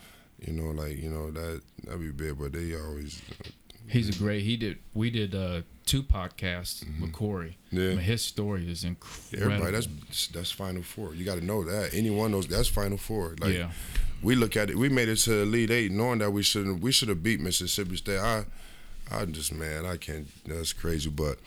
You 0.46 0.52
know, 0.52 0.70
like, 0.70 0.98
you 0.98 1.11
know, 1.11 1.30
that, 1.32 1.62
that'd 1.84 2.00
be 2.00 2.11
big, 2.12 2.38
but 2.38 2.52
they 2.52 2.74
always, 2.76 3.20
He's 3.89 4.09
a 4.09 4.18
great. 4.18 4.43
He 4.43 4.57
did. 4.57 4.78
We 4.95 5.11
did 5.11 5.35
uh, 5.35 5.62
two 5.85 6.03
podcasts 6.03 6.85
with 7.01 7.12
Corey. 7.12 7.59
Mm-hmm. 7.68 7.76
Yeah. 7.76 7.85
I 7.85 7.89
mean, 7.91 7.99
his 7.99 8.22
story 8.22 8.70
is 8.70 8.85
incredible. 8.85 9.53
Everybody, 9.53 9.72
that's 9.72 10.26
that's 10.28 10.51
Final 10.51 10.82
Four. 10.82 11.14
You 11.14 11.24
got 11.24 11.39
to 11.39 11.45
know 11.45 11.64
that. 11.64 11.95
Anyone 11.95 12.32
knows 12.32 12.47
that's 12.47 12.68
Final 12.68 12.99
Four. 12.99 13.37
Like 13.41 13.55
yeah. 13.55 13.70
we 14.22 14.35
look 14.35 14.57
at 14.57 14.70
it, 14.70 14.76
we 14.76 14.89
made 14.89 15.09
it 15.09 15.16
to 15.16 15.30
the 15.30 15.43
Elite 15.43 15.70
Eight, 15.70 15.93
knowing 15.93 16.18
that 16.20 16.30
we 16.30 16.43
shouldn't. 16.43 16.80
We 16.80 16.93
should 16.93 17.09
have 17.09 17.22
beat 17.22 17.41
Mississippi 17.41 17.97
State. 17.97 18.20
I, 18.20 18.45
I 19.11 19.24
just 19.26 19.53
man, 19.53 19.85
I 19.85 19.97
can't. 19.97 20.28
That's 20.47 20.72
crazy. 20.72 21.11
But 21.11 21.39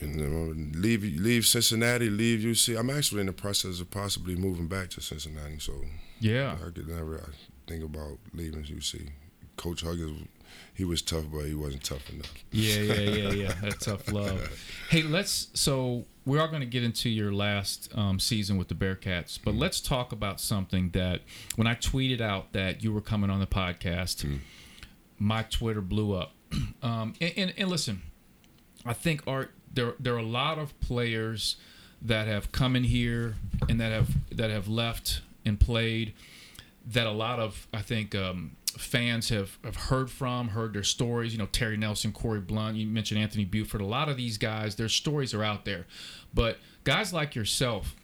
you 0.00 0.08
know, 0.08 0.52
leave 0.78 1.02
leave 1.02 1.46
Cincinnati, 1.46 2.10
leave 2.10 2.40
UC. 2.40 2.78
I'm 2.78 2.90
actually 2.90 3.20
in 3.20 3.26
the 3.26 3.32
process 3.32 3.80
of 3.80 3.90
possibly 3.90 4.36
moving 4.36 4.68
back 4.68 4.90
to 4.90 5.00
Cincinnati. 5.00 5.58
So 5.58 5.72
Yeah. 6.20 6.56
I 6.60 6.70
could 6.70 6.88
never 6.88 7.30
think 7.66 7.84
about 7.84 8.18
leaving 8.32 8.64
UC. 8.64 9.10
Coach 9.56 9.82
Huggins, 9.82 10.26
he 10.74 10.84
was 10.84 11.02
tough, 11.02 11.24
but 11.32 11.46
he 11.46 11.54
wasn't 11.54 11.84
tough 11.84 12.10
enough. 12.10 12.32
Yeah, 12.50 12.80
yeah, 12.80 13.00
yeah, 13.00 13.30
yeah. 13.30 13.54
That 13.62 13.80
tough 13.80 14.10
love. 14.12 14.50
Hey, 14.90 15.02
let's. 15.02 15.48
So 15.54 16.04
we 16.26 16.38
are 16.38 16.48
going 16.48 16.60
to 16.60 16.66
get 16.66 16.82
into 16.82 17.08
your 17.08 17.32
last 17.32 17.90
um, 17.96 18.18
season 18.18 18.56
with 18.56 18.68
the 18.68 18.74
Bearcats, 18.74 19.38
but 19.42 19.54
let's 19.54 19.80
talk 19.80 20.10
about 20.10 20.40
something 20.40 20.90
that 20.90 21.20
when 21.54 21.66
I 21.66 21.74
tweeted 21.74 22.20
out 22.20 22.52
that 22.52 22.82
you 22.82 22.92
were 22.92 23.00
coming 23.00 23.30
on 23.30 23.38
the 23.40 23.46
podcast, 23.46 24.40
my 25.18 25.42
Twitter 25.44 25.80
blew 25.80 26.14
up. 26.14 26.32
Um, 26.82 27.14
and, 27.20 27.32
and, 27.36 27.54
and 27.56 27.68
listen, 27.68 28.02
I 28.84 28.92
think 28.92 29.22
Art 29.26 29.50
there 29.72 29.94
there 29.98 30.14
are 30.14 30.18
a 30.18 30.22
lot 30.22 30.58
of 30.58 30.78
players 30.80 31.56
that 32.00 32.28
have 32.28 32.52
come 32.52 32.76
in 32.76 32.84
here 32.84 33.36
and 33.68 33.80
that 33.80 33.90
have 33.90 34.10
that 34.36 34.50
have 34.50 34.68
left 34.68 35.22
and 35.44 35.58
played 35.58 36.12
that 36.86 37.06
a 37.06 37.10
lot 37.10 37.40
of 37.40 37.66
I 37.72 37.80
think 37.80 38.14
um, 38.14 38.56
fans 38.78 39.28
have, 39.28 39.58
have 39.64 39.76
heard 39.76 40.10
from, 40.10 40.48
heard 40.48 40.72
their 40.72 40.82
stories. 40.82 41.32
You 41.32 41.38
know, 41.38 41.46
Terry 41.46 41.76
Nelson, 41.76 42.12
Corey 42.12 42.40
Blunt, 42.40 42.76
you 42.76 42.86
mentioned 42.86 43.20
Anthony 43.20 43.44
Buford. 43.44 43.80
A 43.80 43.86
lot 43.86 44.08
of 44.08 44.16
these 44.16 44.38
guys, 44.38 44.76
their 44.76 44.88
stories 44.88 45.34
are 45.34 45.42
out 45.42 45.64
there. 45.64 45.86
But 46.32 46.58
guys 46.84 47.12
like 47.12 47.34
yourself, 47.34 47.94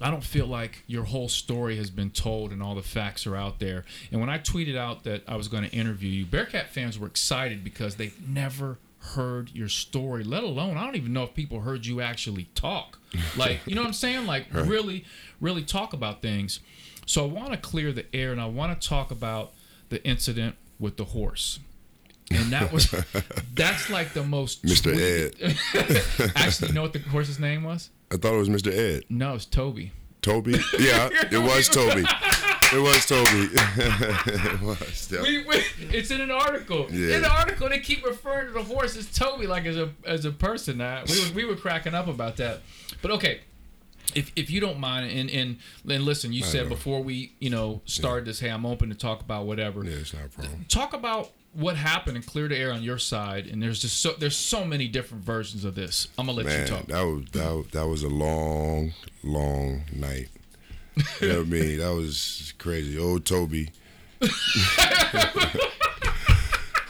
I 0.00 0.10
don't 0.10 0.24
feel 0.24 0.46
like 0.46 0.82
your 0.86 1.04
whole 1.04 1.28
story 1.28 1.76
has 1.76 1.90
been 1.90 2.10
told 2.10 2.52
and 2.52 2.62
all 2.62 2.74
the 2.74 2.82
facts 2.82 3.26
are 3.26 3.36
out 3.36 3.58
there. 3.58 3.84
And 4.10 4.20
when 4.20 4.30
I 4.30 4.38
tweeted 4.38 4.76
out 4.76 5.04
that 5.04 5.22
I 5.28 5.36
was 5.36 5.48
going 5.48 5.68
to 5.68 5.70
interview 5.70 6.10
you, 6.10 6.26
Bearcat 6.26 6.70
fans 6.70 6.98
were 6.98 7.06
excited 7.06 7.62
because 7.62 7.96
they've 7.96 8.28
never 8.28 8.78
heard 9.00 9.50
your 9.54 9.68
story, 9.68 10.24
let 10.24 10.42
alone, 10.42 10.76
I 10.76 10.84
don't 10.84 10.96
even 10.96 11.12
know 11.12 11.24
if 11.24 11.34
people 11.34 11.60
heard 11.60 11.86
you 11.86 12.00
actually 12.00 12.48
talk. 12.54 12.98
Like, 13.36 13.58
you 13.66 13.74
know 13.74 13.80
what 13.80 13.88
I'm 13.88 13.92
saying? 13.92 14.26
Like, 14.26 14.46
right. 14.52 14.64
really, 14.64 15.04
really 15.40 15.64
talk 15.64 15.92
about 15.92 16.22
things. 16.22 16.60
So 17.06 17.24
I 17.24 17.28
want 17.28 17.50
to 17.50 17.56
clear 17.56 17.92
the 17.92 18.06
air 18.14 18.30
and 18.30 18.40
I 18.40 18.46
want 18.46 18.80
to 18.80 18.88
talk 18.88 19.10
about 19.10 19.52
the 19.90 20.02
incident 20.04 20.56
with 20.78 20.96
the 20.96 21.04
horse. 21.04 21.60
And 22.30 22.52
that 22.52 22.72
was, 22.72 22.90
that's 23.54 23.90
like 23.90 24.12
the 24.14 24.22
most. 24.22 24.64
Mr. 24.64 24.94
Ed. 24.96 25.58
actually, 26.36 26.68
you 26.68 26.74
know 26.74 26.82
what 26.82 26.92
the 26.92 27.00
horse's 27.00 27.38
name 27.38 27.64
was? 27.64 27.90
I 28.10 28.16
thought 28.16 28.34
it 28.34 28.38
was 28.38 28.48
Mr. 28.48 28.72
Ed. 28.72 29.04
No, 29.08 29.34
it's 29.34 29.44
Toby. 29.44 29.92
Toby? 30.22 30.52
Yeah, 30.78 31.08
it 31.30 31.38
was 31.38 31.68
Toby. 31.68 32.04
It 32.72 32.80
was 32.80 33.06
Toby. 33.06 33.48
it 33.52 34.62
was. 34.62 35.10
Yep. 35.10 35.22
We, 35.22 35.44
we, 35.44 35.62
it's 35.92 36.10
in 36.10 36.20
an 36.20 36.30
article. 36.30 36.86
Yeah. 36.90 37.16
In 37.16 37.22
the 37.22 37.30
article, 37.30 37.68
they 37.68 37.80
keep 37.80 38.04
referring 38.04 38.46
to 38.48 38.52
the 38.52 38.62
horse 38.62 38.96
as 38.96 39.10
Toby, 39.10 39.46
like 39.46 39.66
as 39.66 39.76
a 39.76 39.90
as 40.04 40.24
a 40.24 40.30
person. 40.30 40.78
Now 40.78 41.02
we 41.08 41.20
were, 41.20 41.34
we 41.34 41.44
were 41.46 41.56
cracking 41.56 41.94
up 41.94 42.06
about 42.06 42.36
that. 42.36 42.60
But 43.02 43.10
okay, 43.12 43.40
if 44.16 44.32
if 44.36 44.50
you 44.50 44.60
don't 44.60 44.78
mind, 44.78 45.10
and 45.10 45.30
and, 45.30 45.58
and 45.88 46.04
listen, 46.04 46.32
you 46.32 46.44
I 46.44 46.46
said 46.46 46.64
know. 46.64 46.70
before 46.70 47.02
we 47.02 47.34
you 47.38 47.50
know 47.50 47.80
started 47.84 48.26
yeah. 48.26 48.30
this, 48.30 48.40
hey, 48.40 48.48
I'm 48.48 48.66
open 48.66 48.88
to 48.90 48.94
talk 48.94 49.20
about 49.20 49.46
whatever. 49.46 49.84
Yeah, 49.84 49.96
it's 49.96 50.14
not 50.14 50.26
a 50.26 50.28
problem. 50.28 50.64
Talk 50.68 50.92
about 50.92 51.30
what 51.52 51.76
happened 51.76 52.16
and 52.16 52.24
clear 52.24 52.48
the 52.48 52.56
air 52.56 52.72
on 52.72 52.82
your 52.82 52.98
side. 52.98 53.46
And 53.46 53.62
there's 53.62 53.80
just 53.80 54.00
so 54.00 54.12
there's 54.12 54.36
so 54.36 54.64
many 54.64 54.88
different 54.88 55.24
versions 55.24 55.64
of 55.64 55.74
this. 55.74 56.08
I'm 56.18 56.26
gonna 56.26 56.38
let 56.38 56.46
Man, 56.46 56.60
you 56.60 56.66
talk. 56.66 56.86
That 56.86 57.02
was 57.02 57.24
that, 57.32 57.72
that 57.72 57.86
was 57.86 58.02
a 58.02 58.08
long, 58.08 58.92
long 59.22 59.82
night. 59.92 60.28
You 61.20 61.28
know 61.28 61.38
what 61.38 61.46
I 61.46 61.50
mean? 61.50 61.78
That 61.78 61.94
was 61.94 62.52
crazy. 62.58 62.98
Old 62.98 63.24
Toby. 63.24 63.70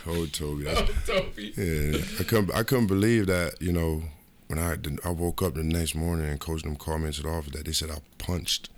Old 0.07 0.33
Toby. 0.33 0.67
Old 0.67 0.95
Toby. 1.07 1.53
Yeah, 1.57 1.99
I 2.19 2.25
couldn't 2.25 2.55
I 2.55 2.63
couldn't 2.63 2.89
believe 2.89 3.27
that. 3.27 3.61
You 3.61 3.73
know, 3.73 4.03
when 4.51 4.59
I 4.59 4.77
I 5.05 5.13
woke 5.13 5.43
up 5.43 5.55
the 5.55 5.63
next 5.63 5.95
morning 5.95 6.29
and 6.29 6.41
coach 6.41 6.63
them 6.63 6.75
called 6.75 7.03
me 7.03 7.07
into 7.07 7.23
the 7.23 7.29
office 7.29 7.53
that 7.53 7.65
they 7.65 7.73
said 7.73 7.89
I 7.89 7.99
punched, 8.19 8.69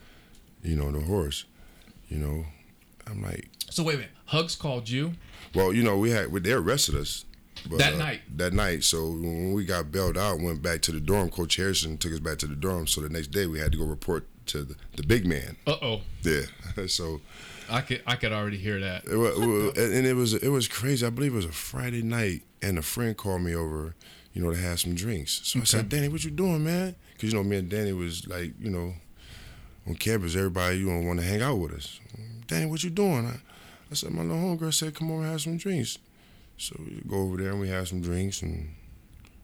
you 0.63 0.77
know, 0.77 0.93
the 0.93 1.01
horse. 1.01 1.47
You 2.09 2.19
know, 2.19 2.45
I'm 3.07 3.23
like. 3.23 3.49
So 3.71 3.83
wait 3.83 3.95
a 3.95 3.99
minute. 3.99 4.13
Hugs 4.27 4.55
called 4.55 4.91
you. 4.91 5.15
Well, 5.55 5.73
you 5.73 5.83
know, 5.83 5.97
we 5.97 6.11
had 6.11 6.31
they 6.31 6.53
arrested 6.53 6.95
us. 6.95 7.25
But, 7.71 7.79
that 7.79 7.95
uh, 7.95 7.97
night. 7.97 8.21
That 8.37 8.53
night. 8.53 8.85
So 8.85 9.07
when 9.07 9.55
we 9.55 9.65
got 9.65 9.91
bailed 9.91 10.19
out, 10.19 10.41
went 10.41 10.61
back 10.61 10.83
to 10.83 10.93
the 10.93 11.01
dorm. 11.01 11.31
Coach 11.31 11.57
Harrison 11.57 11.97
took 11.97 12.13
us 12.13 12.21
back 12.21 12.37
to 12.39 12.47
the 12.47 12.55
dorm. 12.55 12.87
So 12.87 13.01
the 13.01 13.09
next 13.09 13.29
day 13.29 13.47
we 13.47 13.59
had 13.59 13.73
to 13.73 13.79
go 13.79 13.85
report 13.85 14.27
to 14.49 14.65
the, 14.65 14.77
the 14.97 15.03
big 15.03 15.25
man. 15.25 15.57
Uh 15.67 15.77
oh. 15.81 16.01
Yeah. 16.23 16.43
so. 16.87 17.23
I 17.71 17.81
could 17.81 18.03
I 18.07 18.17
could 18.17 18.33
already 18.33 18.59
hear 18.59 18.79
that. 18.81 19.07
It 19.07 19.17
was, 19.17 19.39
and 19.79 20.07
it 20.07 20.15
was 20.15 20.35
it 20.35 20.51
was 20.51 20.69
crazy. 20.69 21.07
I 21.07 21.11
believe 21.11 21.33
it 21.33 21.37
was 21.37 21.47
a 21.47 21.53
Friday 21.53 22.03
night, 22.03 22.43
and 22.61 22.77
a 22.77 22.83
friend 22.83 23.17
called 23.17 23.41
me 23.41 23.55
over 23.55 23.95
you 24.33 24.43
know, 24.43 24.51
to 24.51 24.57
have 24.57 24.81
some 24.81 24.95
drinks. 24.95 25.41
So 25.45 25.59
okay. 25.59 25.63
I 25.63 25.67
said, 25.67 25.89
Danny, 25.89 26.09
what 26.09 26.25
you 26.25 26.31
doing, 26.31 26.65
man? 26.65 26.95
Because, 27.13 27.33
you 27.33 27.39
know, 27.39 27.45
me 27.45 27.57
and 27.57 27.69
Danny 27.69 27.93
was 27.93 28.27
like, 28.27 28.53
you 28.61 28.71
know, 28.71 28.95
on 29.87 29.95
campus, 29.95 30.37
everybody, 30.37 30.79
you 30.79 30.87
don't 30.87 31.07
want 31.07 31.21
to 31.21 31.27
hang 31.27 31.43
out 31.43 31.57
with 31.57 31.73
us. 31.73 32.01
Danny, 32.47 32.67
what 32.67 32.83
you 32.83 32.91
doing? 32.91 33.27
I, 33.27 33.41
I 33.91 33.95
said, 33.95 34.11
my 34.11 34.23
little 34.23 34.37
homegirl 34.39 34.75
said, 34.75 34.95
come 34.95 35.11
over 35.11 35.23
and 35.23 35.31
have 35.31 35.43
some 35.43 35.57
drinks. 35.57 35.99
So 36.57 36.77
we 36.79 37.03
go 37.09 37.17
over 37.17 37.37
there 37.37 37.51
and 37.51 37.61
we 37.61 37.69
have 37.69 37.89
some 37.89 38.01
drinks, 38.01 38.43
and 38.43 38.75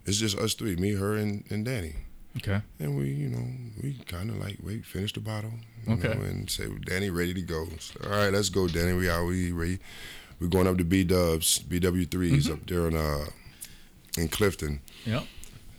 it's 0.06 0.18
just 0.18 0.38
us 0.38 0.54
three, 0.54 0.76
me, 0.76 0.92
her, 0.92 1.16
and, 1.16 1.44
and 1.50 1.64
Danny. 1.64 1.94
Okay. 2.36 2.60
And 2.78 2.96
we, 2.96 3.08
you 3.08 3.28
know, 3.28 3.44
we 3.82 3.94
kind 4.06 4.30
of 4.30 4.38
like 4.38 4.58
wait, 4.62 4.84
finish 4.84 5.12
the 5.12 5.20
bottle, 5.20 5.52
okay, 5.88 6.14
know, 6.14 6.22
and 6.22 6.48
say, 6.48 6.68
well, 6.68 6.78
Danny, 6.84 7.10
ready 7.10 7.34
to 7.34 7.42
go. 7.42 7.66
So, 7.80 7.98
All 8.04 8.10
right, 8.10 8.32
let's 8.32 8.48
go, 8.50 8.68
Danny. 8.68 8.92
We 8.92 9.10
out, 9.10 9.26
we 9.26 9.50
ready. 9.50 9.78
We're 10.38 10.48
going 10.48 10.68
up 10.68 10.78
to 10.78 10.84
B 10.84 11.02
Dubs, 11.02 11.58
BW 11.58 12.06
3s 12.06 12.30
mm-hmm. 12.30 12.52
up 12.52 12.66
there 12.66 12.86
in 12.86 12.96
uh, 12.96 13.24
in 14.16 14.28
Clifton. 14.28 14.80
Yep. 15.04 15.24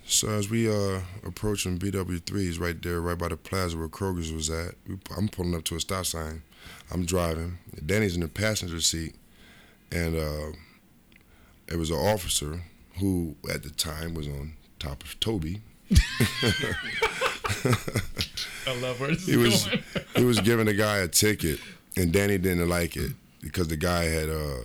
So 0.05 0.29
as 0.29 0.49
we 0.49 0.69
uh 0.69 1.01
approaching 1.25 1.77
BW3s 1.77 2.59
right 2.59 2.81
there, 2.81 3.01
right 3.01 3.17
by 3.17 3.27
the 3.27 3.37
plaza 3.37 3.77
where 3.77 3.87
Kroger's 3.87 4.31
was 4.31 4.49
at, 4.49 4.75
I'm 5.15 5.29
pulling 5.29 5.55
up 5.55 5.63
to 5.65 5.75
a 5.75 5.79
stop 5.79 6.05
sign. 6.05 6.41
I'm 6.91 7.05
driving. 7.05 7.57
Danny's 7.85 8.15
in 8.15 8.21
the 8.21 8.27
passenger 8.27 8.81
seat, 8.81 9.15
and 9.91 10.15
uh, 10.15 10.51
it 11.67 11.77
was 11.77 11.91
an 11.91 11.97
officer 11.97 12.61
who 12.99 13.35
at 13.53 13.63
the 13.63 13.69
time 13.69 14.13
was 14.13 14.27
on 14.27 14.53
top 14.79 15.03
of 15.03 15.19
Toby. 15.19 15.61
I 15.91 15.95
love 18.81 18.99
where 18.99 19.09
this 19.09 19.25
he 19.25 19.37
was, 19.37 19.65
going. 19.65 19.83
he 20.15 20.23
was 20.23 20.39
giving 20.39 20.65
the 20.65 20.73
guy 20.73 20.97
a 20.97 21.07
ticket, 21.07 21.59
and 21.95 22.11
Danny 22.11 22.37
didn't 22.37 22.69
like 22.69 22.97
it 22.97 23.13
because 23.41 23.67
the 23.67 23.77
guy 23.77 24.05
had 24.05 24.29
uh 24.29 24.63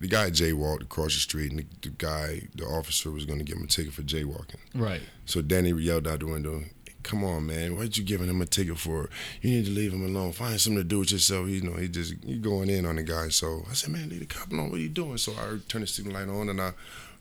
the 0.00 0.08
guy 0.08 0.30
jaywalked 0.30 0.82
across 0.82 1.14
the 1.14 1.20
street, 1.20 1.50
and 1.50 1.60
the, 1.60 1.66
the 1.82 1.90
guy, 1.90 2.42
the 2.54 2.64
officer, 2.64 3.10
was 3.10 3.26
going 3.26 3.38
to 3.38 3.44
give 3.44 3.58
him 3.58 3.64
a 3.64 3.68
ticket 3.68 3.92
for 3.92 4.02
jaywalking. 4.02 4.56
Right. 4.74 5.02
So 5.26 5.42
Danny 5.42 5.72
yelled 5.72 6.08
out 6.08 6.20
the 6.20 6.26
window, 6.26 6.62
"Come 7.02 7.22
on, 7.22 7.46
man! 7.46 7.76
What 7.76 7.96
you 7.98 8.04
giving 8.04 8.28
him 8.28 8.40
a 8.40 8.46
ticket 8.46 8.78
for? 8.78 9.10
You 9.42 9.50
need 9.50 9.66
to 9.66 9.70
leave 9.70 9.92
him 9.92 10.04
alone. 10.04 10.32
Find 10.32 10.58
something 10.58 10.82
to 10.82 10.88
do 10.88 11.00
with 11.00 11.12
yourself." 11.12 11.48
You 11.48 11.60
know, 11.60 11.74
he 11.74 11.88
just 11.88 12.14
he 12.24 12.38
going 12.38 12.70
in 12.70 12.86
on 12.86 12.96
the 12.96 13.02
guy. 13.02 13.28
So 13.28 13.64
I 13.70 13.74
said, 13.74 13.90
"Man, 13.90 14.08
leave 14.08 14.20
the 14.20 14.26
cop 14.26 14.50
alone. 14.50 14.70
What 14.70 14.78
are 14.78 14.82
you 14.82 14.88
doing?" 14.88 15.18
So 15.18 15.32
I 15.32 15.58
turned 15.68 15.84
the 15.84 15.86
signal 15.86 16.14
light 16.14 16.28
on, 16.28 16.48
and 16.48 16.60
I 16.60 16.72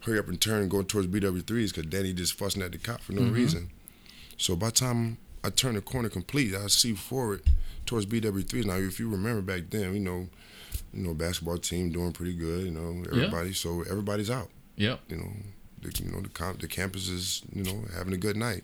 hurry 0.02 0.18
up 0.18 0.30
and 0.30 0.40
turn 0.40 0.70
going 0.70 0.86
towards 0.86 1.08
BW3s 1.08 1.76
because 1.76 1.86
Danny 1.90 2.14
just 2.14 2.34
fussing 2.34 2.62
at 2.62 2.72
the 2.72 2.78
cop 2.78 3.02
for 3.02 3.12
no 3.12 3.24
mm-hmm. 3.24 3.34
reason. 3.34 3.70
So 4.38 4.56
by 4.56 4.68
the 4.68 4.72
time 4.74 5.18
I 5.44 5.50
turn 5.50 5.76
the 5.76 5.82
corner 5.82 6.08
complete, 6.08 6.56
I 6.56 6.68
see 6.68 6.94
forward 6.94 7.42
towards 7.86 8.06
BW3s. 8.06 8.66
Now, 8.66 8.76
if 8.76 9.02
you 9.02 9.10
remember 9.10 9.42
back 9.42 9.70
then, 9.70 9.94
you 9.94 10.00
know 10.00 10.30
you 10.94 11.04
know, 11.04 11.14
basketball 11.14 11.58
team 11.58 11.92
doing 11.92 12.12
pretty 12.12 12.34
good. 12.34 12.66
You 12.66 12.72
know, 12.72 13.04
everybody. 13.08 13.50
Yeah. 13.50 13.56
So 13.56 13.82
everybody's 13.82 14.30
out. 14.30 14.50
Yeah. 14.76 14.98
You 15.08 15.18
know, 15.18 15.30
the, 15.82 16.04
you 16.04 16.12
know 16.12 16.22
the 16.22 16.30
comp, 16.30 16.60
the 16.60 16.68
campus 16.68 17.10
is 17.10 17.42
you 17.54 17.64
know 17.64 17.84
having 17.96 18.14
a 18.14 18.18
good 18.18 18.38
night. 18.38 18.64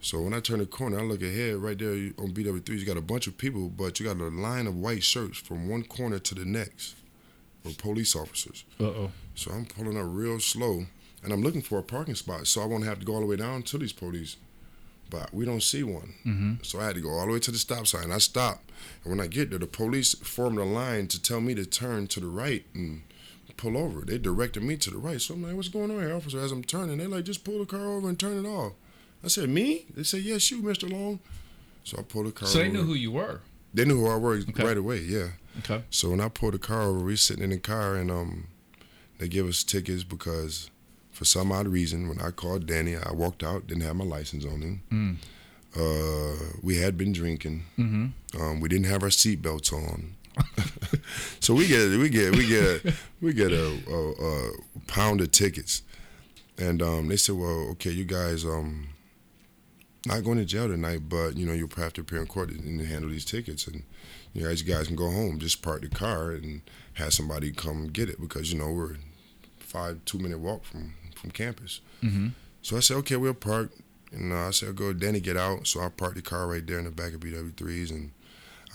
So 0.00 0.20
when 0.20 0.34
I 0.34 0.40
turn 0.40 0.58
the 0.58 0.66
corner, 0.66 0.98
I 0.98 1.02
look 1.02 1.22
ahead. 1.22 1.56
Right 1.56 1.78
there 1.78 1.92
on 1.92 2.32
BW3, 2.32 2.68
you 2.70 2.84
got 2.84 2.96
a 2.96 3.02
bunch 3.02 3.28
of 3.28 3.38
people, 3.38 3.68
but 3.68 4.00
you 4.00 4.06
got 4.06 4.16
a 4.16 4.28
line 4.28 4.66
of 4.66 4.76
white 4.76 5.04
shirts 5.04 5.38
from 5.38 5.68
one 5.68 5.84
corner 5.84 6.18
to 6.18 6.34
the 6.34 6.44
next, 6.44 6.96
of 7.64 7.78
police 7.78 8.16
officers. 8.16 8.64
Uh 8.80 8.84
oh. 8.84 9.12
So 9.34 9.52
I'm 9.52 9.64
pulling 9.64 9.96
up 9.96 10.06
real 10.08 10.40
slow, 10.40 10.86
and 11.22 11.32
I'm 11.32 11.42
looking 11.42 11.62
for 11.62 11.78
a 11.78 11.82
parking 11.82 12.16
spot, 12.16 12.46
so 12.48 12.62
I 12.62 12.66
won't 12.66 12.84
have 12.84 12.98
to 12.98 13.04
go 13.04 13.14
all 13.14 13.20
the 13.20 13.26
way 13.26 13.36
down 13.36 13.62
to 13.64 13.78
these 13.78 13.92
police 13.92 14.36
but 15.12 15.32
we 15.34 15.44
don't 15.44 15.62
see 15.62 15.82
one. 15.82 16.14
Mm-hmm. 16.26 16.52
So 16.62 16.80
I 16.80 16.86
had 16.86 16.94
to 16.94 17.02
go 17.02 17.10
all 17.10 17.26
the 17.26 17.32
way 17.32 17.38
to 17.38 17.50
the 17.50 17.58
stop 17.58 17.86
sign. 17.86 18.10
I 18.10 18.16
stopped, 18.18 18.70
and 19.04 19.10
when 19.10 19.20
I 19.20 19.26
get 19.26 19.50
there, 19.50 19.58
the 19.58 19.66
police 19.66 20.14
formed 20.14 20.58
a 20.58 20.64
line 20.64 21.06
to 21.08 21.20
tell 21.20 21.40
me 21.40 21.54
to 21.54 21.66
turn 21.66 22.06
to 22.08 22.20
the 22.20 22.26
right 22.26 22.64
and 22.74 23.02
pull 23.58 23.76
over. 23.76 24.00
They 24.00 24.16
directed 24.16 24.62
me 24.62 24.78
to 24.78 24.90
the 24.90 24.96
right. 24.96 25.20
So 25.20 25.34
I'm 25.34 25.42
like, 25.42 25.54
"What's 25.54 25.68
going 25.68 25.90
on 25.90 26.00
here, 26.00 26.16
officer?" 26.16 26.40
As 26.40 26.50
I'm 26.50 26.64
turning, 26.64 26.96
they're 26.96 27.08
like, 27.08 27.26
"Just 27.26 27.44
pull 27.44 27.58
the 27.58 27.66
car 27.66 27.86
over 27.86 28.08
and 28.08 28.18
turn 28.18 28.42
it 28.42 28.48
off." 28.48 28.72
I 29.22 29.28
said, 29.28 29.50
"Me?" 29.50 29.84
They 29.94 30.02
said, 30.02 30.22
"Yes, 30.22 30.50
you, 30.50 30.62
Mr. 30.62 30.90
Long." 30.90 31.20
So 31.84 31.98
I 31.98 32.02
pulled 32.02 32.26
the 32.26 32.32
car. 32.32 32.48
So 32.48 32.58
they 32.58 32.64
over. 32.68 32.78
knew 32.78 32.84
who 32.84 32.94
you 32.94 33.12
were. 33.12 33.40
They 33.74 33.84
knew 33.84 34.00
who 34.00 34.08
I 34.08 34.16
was 34.16 34.48
okay. 34.48 34.64
right 34.64 34.76
away. 34.76 35.00
Yeah. 35.00 35.28
Okay. 35.58 35.84
So 35.90 36.10
when 36.10 36.20
I 36.20 36.28
pulled 36.28 36.54
the 36.54 36.58
car 36.58 36.82
over, 36.82 37.00
we 37.00 37.16
sitting 37.16 37.44
in 37.44 37.50
the 37.50 37.58
car, 37.58 37.96
and 37.96 38.10
um, 38.10 38.48
they 39.18 39.28
give 39.28 39.46
us 39.46 39.62
tickets 39.62 40.04
because 40.04 40.70
for 41.12 41.24
some 41.24 41.52
odd 41.52 41.68
reason, 41.68 42.08
when 42.08 42.20
I 42.20 42.30
called 42.30 42.66
Danny, 42.66 42.96
I 42.96 43.12
walked 43.12 43.44
out, 43.44 43.66
didn't 43.66 43.84
have 43.84 43.96
my 43.96 44.04
license 44.04 44.44
on 44.44 44.62
him. 44.62 44.82
Mm. 44.90 45.16
Uh, 45.74 46.56
we 46.62 46.78
had 46.78 46.98
been 46.98 47.12
drinking. 47.12 47.64
Mm-hmm. 47.78 48.42
Um, 48.42 48.60
we 48.60 48.68
didn't 48.68 48.86
have 48.86 49.02
our 49.02 49.08
seatbelts 49.08 49.72
on. 49.72 50.14
so 51.40 51.54
we 51.54 51.66
get 51.66 51.90
we 51.98 52.08
get 52.08 52.34
we 52.34 52.46
get 52.46 52.94
we 53.20 53.32
get 53.34 53.52
a, 53.52 53.78
a, 53.90 54.10
a 54.10 54.50
pound 54.86 55.20
of 55.20 55.30
tickets, 55.30 55.82
and 56.58 56.82
um, 56.82 57.08
they 57.08 57.16
said, 57.16 57.36
"Well, 57.36 57.68
okay, 57.72 57.90
you 57.90 58.04
guys 58.04 58.44
um, 58.44 58.88
not 60.06 60.24
going 60.24 60.38
to 60.38 60.46
jail 60.46 60.68
tonight, 60.68 61.08
but 61.08 61.36
you 61.36 61.44
know 61.44 61.52
you'll 61.52 61.68
have 61.76 61.92
to 61.94 62.00
appear 62.00 62.20
in 62.20 62.26
court 62.26 62.50
and 62.50 62.80
handle 62.80 63.10
these 63.10 63.26
tickets." 63.26 63.66
And 63.66 63.82
you 64.32 64.46
guys, 64.46 64.62
you 64.62 64.72
guys 64.72 64.86
can 64.86 64.96
go 64.96 65.10
home. 65.10 65.38
Just 65.38 65.60
park 65.60 65.82
the 65.82 65.90
car 65.90 66.30
and 66.30 66.62
have 66.94 67.12
somebody 67.12 67.52
come 67.52 67.88
get 67.88 68.08
it 68.08 68.18
because 68.18 68.52
you 68.52 68.58
know 68.58 68.70
we're 68.70 68.96
five 69.58 70.02
two 70.06 70.18
minute 70.18 70.38
walk 70.38 70.64
from 70.64 70.94
from 71.22 71.30
campus. 71.30 71.80
Mm-hmm. 72.02 72.28
So 72.60 72.76
I 72.76 72.80
said, 72.80 72.98
okay, 72.98 73.16
we'll 73.16 73.32
park. 73.32 73.70
And 74.12 74.32
uh, 74.32 74.48
I 74.48 74.50
said, 74.50 74.76
go, 74.76 74.92
Danny, 74.92 75.20
get 75.20 75.38
out. 75.38 75.66
So 75.66 75.80
I 75.80 75.88
parked 75.88 76.16
the 76.16 76.22
car 76.22 76.46
right 76.46 76.66
there 76.66 76.78
in 76.78 76.84
the 76.84 76.90
back 76.90 77.14
of 77.14 77.20
BW3s, 77.20 77.90
and 77.90 78.10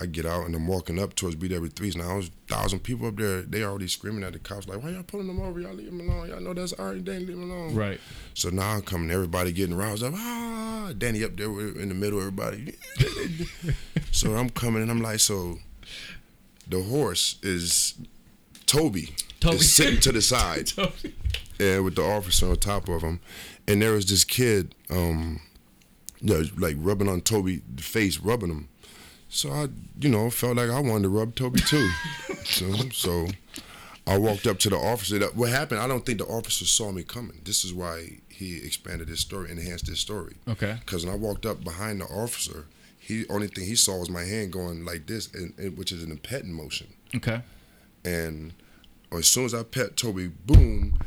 I 0.00 0.06
get 0.06 0.26
out, 0.26 0.46
and 0.46 0.54
I'm 0.54 0.66
walking 0.66 0.98
up 0.98 1.14
towards 1.14 1.36
BW3s. 1.36 1.96
Now, 1.96 2.08
there's 2.14 2.28
a 2.28 2.52
thousand 2.52 2.80
people 2.80 3.06
up 3.06 3.16
there. 3.16 3.42
They 3.42 3.62
already 3.62 3.86
screaming 3.86 4.24
at 4.24 4.32
the 4.32 4.40
cops, 4.40 4.66
like, 4.66 4.82
why 4.82 4.90
y'all 4.90 5.04
pulling 5.04 5.28
them 5.28 5.40
over? 5.40 5.60
Y'all 5.60 5.74
leave 5.74 5.86
them 5.86 6.00
alone. 6.00 6.28
Y'all 6.28 6.40
know 6.40 6.54
that's 6.54 6.72
Ari 6.72 7.02
Danny, 7.02 7.26
leave 7.26 7.38
them 7.38 7.50
alone. 7.50 7.74
Right. 7.74 8.00
So 8.34 8.48
now 8.50 8.70
I'm 8.70 8.82
coming, 8.82 9.10
everybody 9.10 9.52
getting 9.52 9.76
roused 9.76 10.02
up. 10.02 10.14
Ah, 10.16 10.92
Danny 10.96 11.22
up 11.22 11.36
there 11.36 11.48
in 11.48 11.88
the 11.88 11.94
middle, 11.94 12.18
everybody. 12.18 12.76
so 14.10 14.34
I'm 14.34 14.50
coming, 14.50 14.82
and 14.82 14.90
I'm 14.90 15.02
like, 15.02 15.20
so 15.20 15.58
the 16.66 16.82
horse 16.82 17.38
is 17.42 17.94
Toby. 18.68 19.14
Toby. 19.40 19.56
Is 19.56 19.72
sitting 19.72 20.00
to 20.00 20.12
the 20.12 20.22
side 20.22 20.72
and 21.60 21.84
with 21.84 21.96
the 21.96 22.02
officer 22.02 22.48
on 22.48 22.56
top 22.56 22.88
of 22.88 23.02
him, 23.02 23.20
and 23.66 23.82
there 23.82 23.92
was 23.92 24.06
this 24.06 24.24
kid, 24.24 24.74
um, 24.90 25.40
you 26.20 26.34
know, 26.34 26.44
like 26.56 26.76
rubbing 26.78 27.08
on 27.08 27.20
Toby 27.20 27.62
the 27.74 27.82
face, 27.82 28.18
rubbing 28.18 28.50
him. 28.50 28.68
So 29.28 29.50
I, 29.50 29.68
you 30.00 30.08
know, 30.08 30.30
felt 30.30 30.56
like 30.56 30.70
I 30.70 30.80
wanted 30.80 31.04
to 31.04 31.08
rub 31.08 31.34
Toby 31.34 31.60
too. 31.60 31.88
so, 32.44 32.72
so 32.92 33.28
I 34.06 34.16
walked 34.18 34.46
up 34.46 34.58
to 34.60 34.70
the 34.70 34.76
officer. 34.76 35.18
What 35.34 35.50
happened? 35.50 35.80
I 35.80 35.86
don't 35.86 36.04
think 36.04 36.18
the 36.18 36.26
officer 36.26 36.64
saw 36.64 36.92
me 36.92 37.02
coming. 37.02 37.40
This 37.44 37.64
is 37.64 37.74
why 37.74 38.18
he 38.28 38.56
expanded 38.58 39.08
his 39.08 39.20
story, 39.20 39.50
enhanced 39.50 39.86
his 39.86 39.98
story. 39.98 40.36
Okay. 40.48 40.76
Because 40.80 41.04
when 41.04 41.14
I 41.14 41.16
walked 41.16 41.44
up 41.44 41.62
behind 41.62 42.00
the 42.00 42.06
officer, 42.06 42.66
he 42.98 43.26
only 43.28 43.48
thing 43.48 43.64
he 43.64 43.74
saw 43.76 43.98
was 43.98 44.10
my 44.10 44.24
hand 44.24 44.52
going 44.52 44.84
like 44.84 45.06
this, 45.06 45.32
and, 45.34 45.52
and 45.58 45.76
which 45.76 45.92
is 45.92 46.02
in 46.02 46.10
a 46.10 46.16
petting 46.16 46.52
motion. 46.52 46.88
Okay. 47.14 47.42
And 48.04 48.52
as 49.12 49.26
soon 49.26 49.44
as 49.44 49.54
I 49.54 49.62
pet 49.62 49.96
Toby, 49.96 50.28
boom. 50.28 50.98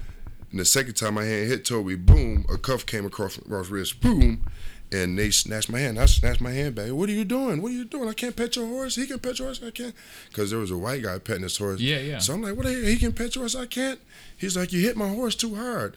And 0.51 0.59
the 0.59 0.65
second 0.65 0.95
time 0.95 1.13
my 1.13 1.23
hand 1.23 1.49
hit 1.49 1.65
Toby, 1.65 1.95
boom, 1.95 2.45
a 2.51 2.57
cuff 2.57 2.85
came 2.85 3.05
across 3.05 3.37
across 3.37 3.69
wrist, 3.69 4.01
boom, 4.01 4.45
and 4.91 5.17
they 5.17 5.31
snatched 5.31 5.69
my 5.69 5.79
hand. 5.79 5.97
I 5.97 6.05
snatched 6.05 6.41
my 6.41 6.51
hand 6.51 6.75
back. 6.75 6.91
What 6.91 7.07
are 7.07 7.13
you 7.13 7.23
doing? 7.23 7.61
What 7.61 7.69
are 7.69 7.75
you 7.75 7.85
doing? 7.85 8.09
I 8.09 8.13
can't 8.13 8.35
pet 8.35 8.57
your 8.57 8.67
horse. 8.67 8.95
He 8.95 9.07
can 9.07 9.19
pet 9.19 9.39
your 9.39 9.47
horse. 9.47 9.61
I 9.65 9.71
can't. 9.71 9.95
Because 10.27 10.49
there 10.49 10.59
was 10.59 10.71
a 10.71 10.77
white 10.77 11.03
guy 11.03 11.17
petting 11.19 11.43
his 11.43 11.57
horse. 11.57 11.79
Yeah, 11.79 11.99
yeah. 11.99 12.19
So 12.19 12.33
I'm 12.33 12.41
like, 12.41 12.55
what? 12.55 12.65
The 12.65 12.73
hell? 12.73 12.83
He 12.83 12.97
can 12.97 13.13
pet 13.13 13.35
your 13.35 13.43
horse. 13.43 13.55
I 13.55 13.65
can't. 13.65 13.99
He's 14.37 14.57
like, 14.57 14.73
you 14.73 14.81
hit 14.81 14.97
my 14.97 15.07
horse 15.07 15.35
too 15.35 15.55
hard. 15.55 15.95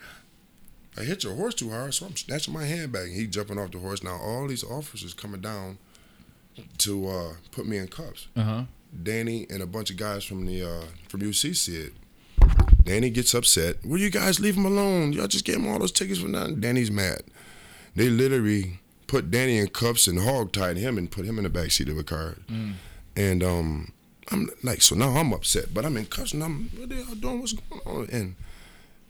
I 0.96 1.02
hit 1.02 1.24
your 1.24 1.34
horse 1.34 1.54
too 1.54 1.70
hard, 1.70 1.92
so 1.92 2.06
I'm 2.06 2.14
snatching 2.14 2.54
my 2.54 2.64
hand 2.66 2.92
back. 2.92 3.06
And 3.06 3.16
he 3.16 3.26
jumping 3.26 3.58
off 3.58 3.72
the 3.72 3.78
horse. 3.80 4.04
Now 4.04 4.16
all 4.22 4.46
these 4.46 4.62
officers 4.62 5.12
coming 5.14 5.40
down 5.40 5.78
to 6.78 7.08
uh, 7.08 7.32
put 7.50 7.66
me 7.66 7.78
in 7.78 7.88
cuffs. 7.88 8.28
Uh 8.36 8.42
huh. 8.42 8.62
Danny 9.02 9.46
and 9.50 9.62
a 9.62 9.66
bunch 9.66 9.90
of 9.90 9.96
guys 9.96 10.24
from 10.24 10.46
the 10.46 10.62
uh, 10.62 10.84
from 11.08 11.20
UC 11.20 11.56
see 11.56 11.76
it. 11.76 11.92
Danny 12.84 13.08
gets 13.10 13.34
upset. 13.34 13.84
Will 13.84 13.98
you 13.98 14.10
guys 14.10 14.40
leave 14.40 14.56
him 14.56 14.66
alone? 14.66 15.12
Y'all 15.12 15.26
just 15.26 15.44
gave 15.44 15.56
him 15.56 15.66
all 15.68 15.78
those 15.78 15.92
tickets 15.92 16.20
for 16.20 16.28
nothing. 16.28 16.60
Danny's 16.60 16.90
mad. 16.90 17.22
They 17.96 18.10
literally 18.10 18.80
put 19.06 19.30
Danny 19.30 19.58
in 19.58 19.68
cuffs 19.68 20.06
and 20.06 20.20
hog 20.20 20.52
tied 20.52 20.76
him 20.76 20.98
and 20.98 21.10
put 21.10 21.24
him 21.24 21.38
in 21.38 21.44
the 21.44 21.50
back 21.50 21.70
seat 21.70 21.88
of 21.88 21.96
a 21.98 22.02
car. 22.04 22.36
And 23.16 23.42
um, 23.42 23.92
I'm 24.30 24.50
like, 24.62 24.82
so 24.82 24.94
now 24.94 25.10
I'm 25.10 25.32
upset, 25.32 25.72
but 25.72 25.84
I'm 25.86 25.96
in 25.96 26.06
cuffs 26.06 26.32
and 26.34 26.42
I'm 26.44 26.68
what 26.76 26.90
are 26.90 26.94
y'all 26.94 27.14
doing? 27.14 27.40
What's 27.40 27.52
going 27.54 27.80
on? 27.86 28.08
And 28.12 28.34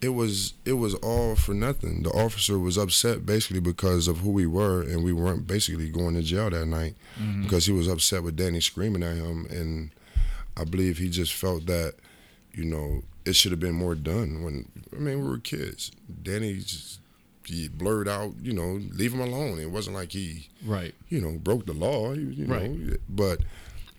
it 0.01 0.09
was 0.09 0.53
it 0.65 0.73
was 0.73 0.93
all 0.95 1.35
for 1.35 1.53
nothing. 1.53 2.03
The 2.03 2.09
officer 2.11 2.59
was 2.59 2.77
upset 2.77 3.25
basically 3.25 3.61
because 3.61 4.07
of 4.07 4.19
who 4.19 4.29
we 4.31 4.45
were, 4.45 4.81
and 4.81 5.03
we 5.03 5.13
weren't 5.13 5.47
basically 5.47 5.89
going 5.89 6.15
to 6.15 6.21
jail 6.21 6.49
that 6.49 6.65
night 6.65 6.95
because 7.41 7.65
he 7.65 7.71
was 7.71 7.87
upset 7.87 8.23
with 8.23 8.35
Danny 8.35 8.59
screaming 8.61 9.03
at 9.03 9.15
him, 9.15 9.45
and 9.49 9.91
I 10.57 10.63
believe 10.65 10.97
he 10.97 11.09
just 11.09 11.33
felt 11.33 11.65
that 11.67 11.95
you 12.53 12.65
know 12.65 13.03
it 13.25 13.35
should 13.35 13.51
have 13.51 13.59
been 13.59 13.73
more 13.73 13.95
done 13.95 14.43
when 14.43 14.69
I 14.95 14.99
mean 14.99 15.21
we 15.23 15.27
were 15.29 15.37
kids. 15.39 15.91
Danny 16.23 16.55
just 16.57 16.99
he 17.45 17.67
blurred 17.67 18.07
out, 18.07 18.33
you 18.41 18.53
know, 18.53 18.79
leave 18.91 19.13
him 19.13 19.19
alone. 19.21 19.59
It 19.59 19.69
wasn't 19.69 19.95
like 19.95 20.11
he 20.11 20.49
Right. 20.65 20.93
you 21.09 21.21
know 21.21 21.37
broke 21.37 21.65
the 21.65 21.73
law, 21.73 22.13
you, 22.13 22.27
you 22.29 22.45
Right. 22.45 22.69
know, 22.71 22.95
but 23.09 23.41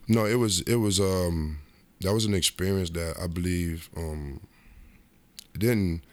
no, 0.07 0.25
it 0.25 0.35
was 0.35 0.61
it 0.61 0.75
was 0.75 0.99
um 0.99 1.59
that 2.01 2.13
was 2.13 2.25
an 2.25 2.33
experience 2.33 2.91
that 2.91 3.17
I 3.21 3.27
believe 3.27 3.89
um 3.97 4.41
it 5.57 5.59
didn't 5.59 6.03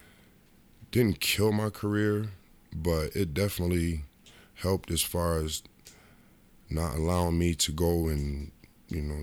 didn't 0.90 1.20
kill 1.20 1.53
my 1.53 1.68
career, 1.68 2.30
but 2.74 3.14
it 3.14 3.34
definitely 3.34 4.05
helped 4.55 4.90
as 4.90 5.03
far 5.03 5.38
as 5.38 5.62
not 6.70 6.95
allowing 6.97 7.38
me 7.38 7.55
to 7.55 7.72
go 7.72 8.09
and 8.09 8.51
you 8.88 9.03
know 9.03 9.20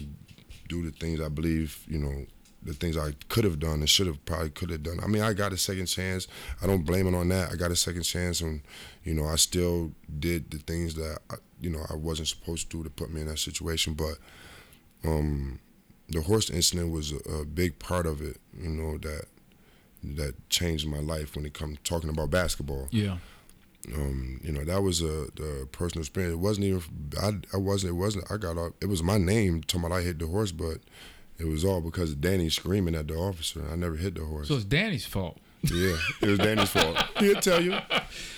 do 0.70 0.84
the 0.84 0.92
things 0.92 1.20
I 1.20 1.30
believe 1.30 1.84
you 1.88 1.98
know 1.98 2.26
the 2.62 2.74
things 2.74 2.96
I 2.96 3.14
could 3.30 3.44
have 3.44 3.60
done 3.60 3.80
and 3.80 3.90
should 3.90 4.06
have 4.06 4.24
probably 4.26 4.52
could 4.52 4.70
have 4.70 4.84
done. 4.84 5.00
I 5.04 5.08
mean, 5.08 5.24
I 5.24 5.34
got 5.34 5.52
a 5.52 5.58
second 5.58 5.88
chance. 5.88 6.28
I 6.62 6.68
don't 6.68 6.86
blame 6.86 7.08
it 7.08 7.16
on 7.16 7.28
that. 7.30 7.52
I 7.52 7.56
got 7.56 7.72
a 7.72 7.76
second 7.76 8.04
chance, 8.04 8.42
and 8.42 8.62
you 9.04 9.16
know, 9.16 9.26
I 9.26 9.38
still 9.38 9.92
did 10.20 10.52
the 10.52 10.60
things 10.60 10.94
that 10.96 11.18
I, 11.32 11.36
you 11.60 11.72
know 11.72 11.84
I 11.90 11.96
wasn't 11.96 12.28
supposed 12.28 12.70
to 12.70 12.78
do 12.78 12.84
to 12.84 12.92
put 12.92 13.12
me 13.12 13.22
in 13.22 13.28
that 13.28 13.40
situation. 13.40 13.96
But 13.96 14.20
um, 15.04 15.60
the 16.10 16.22
horse 16.22 16.52
incident 16.52 16.92
was 16.92 17.12
a, 17.12 17.42
a 17.42 17.46
big 17.46 17.80
part 17.80 18.06
of 18.06 18.22
it. 18.22 18.38
You 18.56 18.70
know 18.70 19.00
that 19.00 19.26
that 20.04 20.50
changed 20.50 20.88
my 20.88 21.00
life 21.00 21.36
when 21.36 21.46
it 21.46 21.54
comes 21.54 21.78
talking 21.84 22.10
about 22.10 22.30
basketball. 22.32 22.88
Yeah. 22.92 23.18
Um, 23.96 24.40
you 24.44 24.52
know 24.52 24.64
that 24.64 24.84
was 24.84 25.02
a 25.02 25.28
the 25.36 25.68
personal 25.72 26.02
experience. 26.02 26.34
It 26.34 26.40
wasn't 26.40 26.66
even 26.68 26.82
I, 27.20 27.32
I 27.54 27.58
wasn't 27.58 27.92
it 27.92 27.96
wasn't 27.96 28.30
I 28.32 28.38
got 28.38 28.58
off. 28.58 28.74
It 28.82 28.88
was 28.88 29.02
my 29.02 29.18
name 29.18 29.62
talking 29.64 29.86
about 29.86 29.96
I 29.98 30.02
hit 30.02 30.20
the 30.20 30.28
horse, 30.28 30.52
but 30.52 30.78
it 31.40 31.46
was 31.46 31.66
all 31.66 31.82
because 31.82 32.12
of 32.12 32.22
Danny 32.22 32.50
screaming 32.50 32.94
at 32.94 33.08
the 33.08 33.16
officer. 33.16 33.64
I 33.72 33.76
never 33.76 33.96
hit 33.96 34.14
the 34.16 34.24
horse. 34.26 34.50
So 34.50 34.56
it's 34.56 34.66
Danny's 34.66 35.06
fault. 35.06 35.40
yeah, 35.64 35.96
it 36.22 36.28
was 36.28 36.38
Danny's 36.38 36.70
fault. 36.78 36.96
He'll 37.18 37.42
tell 37.42 37.62
you. 37.62 37.78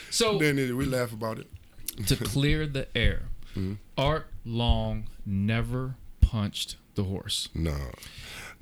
So 0.09 0.39
Danny, 0.39 0.71
we 0.71 0.85
laugh 0.85 1.11
about 1.11 1.39
it. 1.39 1.47
to 2.07 2.15
clear 2.15 2.65
the 2.65 2.87
air, 2.97 3.23
Mm-hmm. 3.55 3.73
Art 3.97 4.27
Long 4.45 5.07
never 5.25 5.95
punched 6.21 6.77
the 6.95 7.03
horse. 7.03 7.49
No. 7.53 7.75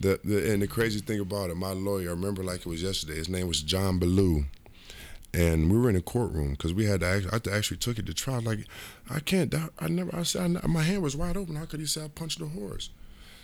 The, 0.01 0.19
the 0.23 0.51
and 0.51 0.61
the 0.61 0.67
crazy 0.67 0.99
thing 0.99 1.19
about 1.19 1.51
it, 1.51 1.55
my 1.55 1.73
lawyer, 1.73 2.09
I 2.09 2.11
remember 2.13 2.43
like 2.43 2.61
it 2.61 2.65
was 2.65 2.81
yesterday. 2.81 3.15
His 3.15 3.29
name 3.29 3.47
was 3.47 3.61
John 3.61 3.99
Ballou, 3.99 4.45
and 5.31 5.71
we 5.71 5.77
were 5.77 5.89
in 5.89 5.95
a 5.95 6.01
courtroom 6.01 6.51
because 6.51 6.73
we 6.73 6.85
had 6.85 7.01
to. 7.01 7.05
Actually, 7.05 7.51
I 7.53 7.55
actually 7.55 7.77
took 7.77 7.99
it 7.99 8.07
to 8.07 8.13
trial. 8.13 8.41
Like, 8.41 8.65
I 9.09 9.19
can't. 9.19 9.53
I 9.53 9.87
never. 9.89 10.15
I 10.15 10.23
said 10.23 10.59
I, 10.63 10.67
my 10.67 10.81
hand 10.81 11.03
was 11.03 11.15
wide 11.15 11.37
open. 11.37 11.55
How 11.55 11.65
could 11.65 11.79
he 11.79 11.85
say 11.85 12.03
I 12.03 12.07
punched 12.07 12.39
the 12.39 12.47
horse? 12.47 12.89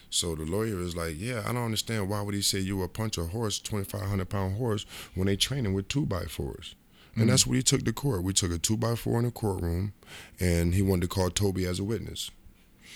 So 0.09 0.33
the 0.33 0.45
lawyer 0.45 0.79
is 0.79 0.95
like, 0.95 1.15
yeah, 1.17 1.43
I 1.45 1.53
don't 1.53 1.65
understand. 1.65 2.09
Why 2.09 2.21
would 2.21 2.33
he 2.33 2.41
say 2.41 2.59
you 2.59 2.77
would 2.77 2.93
punch 2.93 3.19
a 3.19 3.25
horse, 3.25 3.59
twenty 3.59 3.85
five 3.85 4.09
hundred 4.09 4.29
pound 4.29 4.57
horse, 4.57 4.87
when 5.13 5.27
they 5.27 5.35
training 5.35 5.75
with 5.75 5.89
two 5.89 6.07
by 6.07 6.23
fours? 6.23 6.73
And 7.13 7.21
mm-hmm. 7.21 7.29
that's 7.29 7.45
what 7.45 7.57
he 7.57 7.61
took 7.61 7.85
to 7.85 7.93
court. 7.93 8.23
We 8.23 8.33
took 8.33 8.51
a 8.51 8.57
two 8.57 8.77
by 8.77 8.95
four 8.95 9.19
in 9.19 9.25
the 9.25 9.31
courtroom, 9.31 9.93
and 10.39 10.73
he 10.73 10.81
wanted 10.81 11.03
to 11.03 11.07
call 11.07 11.29
Toby 11.29 11.65
as 11.65 11.77
a 11.79 11.83
witness. 11.83 12.31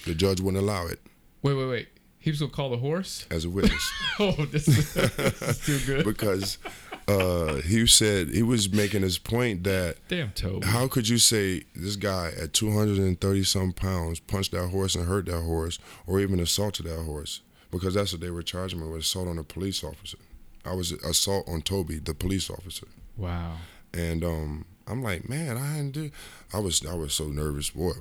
The 0.05 0.15
judge 0.15 0.41
wouldn't 0.41 0.63
allow 0.63 0.87
it 0.87 0.99
Wait, 1.43 1.55
wait, 1.55 1.65
wait. 1.65 1.87
He 2.21 2.29
was 2.29 2.39
gonna 2.39 2.51
call 2.51 2.69
the 2.69 2.77
horse? 2.77 3.25
as 3.29 3.43
a 3.45 3.49
witness. 3.49 3.91
Oh, 4.19 4.31
this 4.45 4.67
is, 4.67 4.93
this 4.93 5.41
is 5.41 5.59
too 5.65 5.79
good. 5.85 6.05
because 6.05 6.59
uh, 7.07 7.55
he 7.55 7.87
said 7.87 8.29
he 8.29 8.43
was 8.43 8.71
making 8.71 9.01
his 9.01 9.17
point 9.17 9.63
that 9.63 9.97
Damn, 10.07 10.31
Toby. 10.31 10.67
how 10.67 10.87
could 10.87 11.09
you 11.09 11.17
say 11.17 11.63
this 11.75 11.95
guy 11.95 12.31
at 12.39 12.53
230 12.53 13.43
some 13.43 13.71
pounds 13.73 14.19
punched 14.19 14.51
that 14.51 14.67
horse 14.67 14.93
and 14.95 15.07
hurt 15.07 15.25
that 15.25 15.41
horse 15.41 15.79
or 16.05 16.19
even 16.19 16.39
assaulted 16.39 16.85
that 16.85 17.03
horse 17.03 17.41
because 17.71 17.95
that's 17.95 18.11
what 18.11 18.21
they 18.21 18.29
were 18.29 18.43
charging 18.43 18.79
me 18.79 18.87
with 18.87 19.01
assault 19.01 19.27
on 19.27 19.39
a 19.39 19.43
police 19.43 19.83
officer 19.83 20.17
i 20.65 20.73
was 20.73 20.91
assault 20.91 21.47
on 21.49 21.61
toby 21.63 21.97
the 21.97 22.13
police 22.13 22.49
officer 22.49 22.85
Wow. 23.17 23.57
and 23.93 24.23
um, 24.23 24.65
i'm 24.87 25.01
like 25.01 25.27
man 25.27 25.57
i 25.57 25.65
hadn't 25.65 25.91
do 25.91 26.11
i 26.53 26.59
was 26.59 26.85
i 26.85 26.93
was 26.93 27.13
so 27.13 27.25
nervous 27.27 27.71
boy 27.71 27.93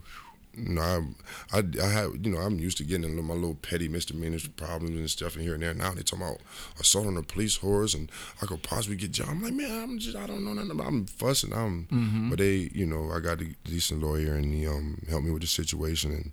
you 0.57 0.71
know, 0.71 0.83
I, 1.53 1.59
I, 1.59 1.63
I 1.83 1.87
had, 1.87 2.27
you 2.27 2.33
know, 2.33 2.39
I'm 2.39 2.59
used 2.59 2.79
to 2.79 2.85
getting 2.85 3.05
in 3.05 3.25
my 3.25 3.35
little 3.35 3.55
petty 3.55 3.89
misdemeanors, 3.89 4.47
problems 4.49 4.97
and 4.99 5.09
stuff 5.11 5.37
in 5.37 5.43
here 5.43 5.55
and 5.55 5.63
there. 5.63 5.73
Now 5.75 5.93
they 5.93 6.03
talking 6.03 6.25
about 6.27 6.41
assault 6.81 7.07
on 7.07 7.17
a 7.17 7.23
police 7.23 7.57
horse, 7.57 7.95
and 7.95 8.11
I 8.43 8.47
could 8.47 8.63
possibly 8.63 8.97
get 8.97 9.13
jail. 9.13 9.27
I'm 9.31 9.43
like, 9.43 9.53
man, 9.55 9.71
I'm 9.83 9.99
just, 9.99 10.17
I 10.17 10.27
don't 10.27 10.45
know 10.45 10.53
nothing. 10.53 10.73
about 10.73 10.87
I'm 10.89 11.07
fussing. 11.07 11.53
I'm, 11.53 12.29
but 12.31 12.39
they, 12.41 12.71
you 12.75 12.87
know, 12.87 13.11
I 13.13 13.21
got 13.21 13.41
a 13.41 13.47
decent 13.65 14.03
lawyer, 14.03 14.35
and 14.35 14.53
he 14.53 14.67
um 14.67 15.01
helped 15.09 15.25
me 15.25 15.31
with 15.31 15.43
the 15.43 15.49
situation, 15.49 16.11
and 16.13 16.33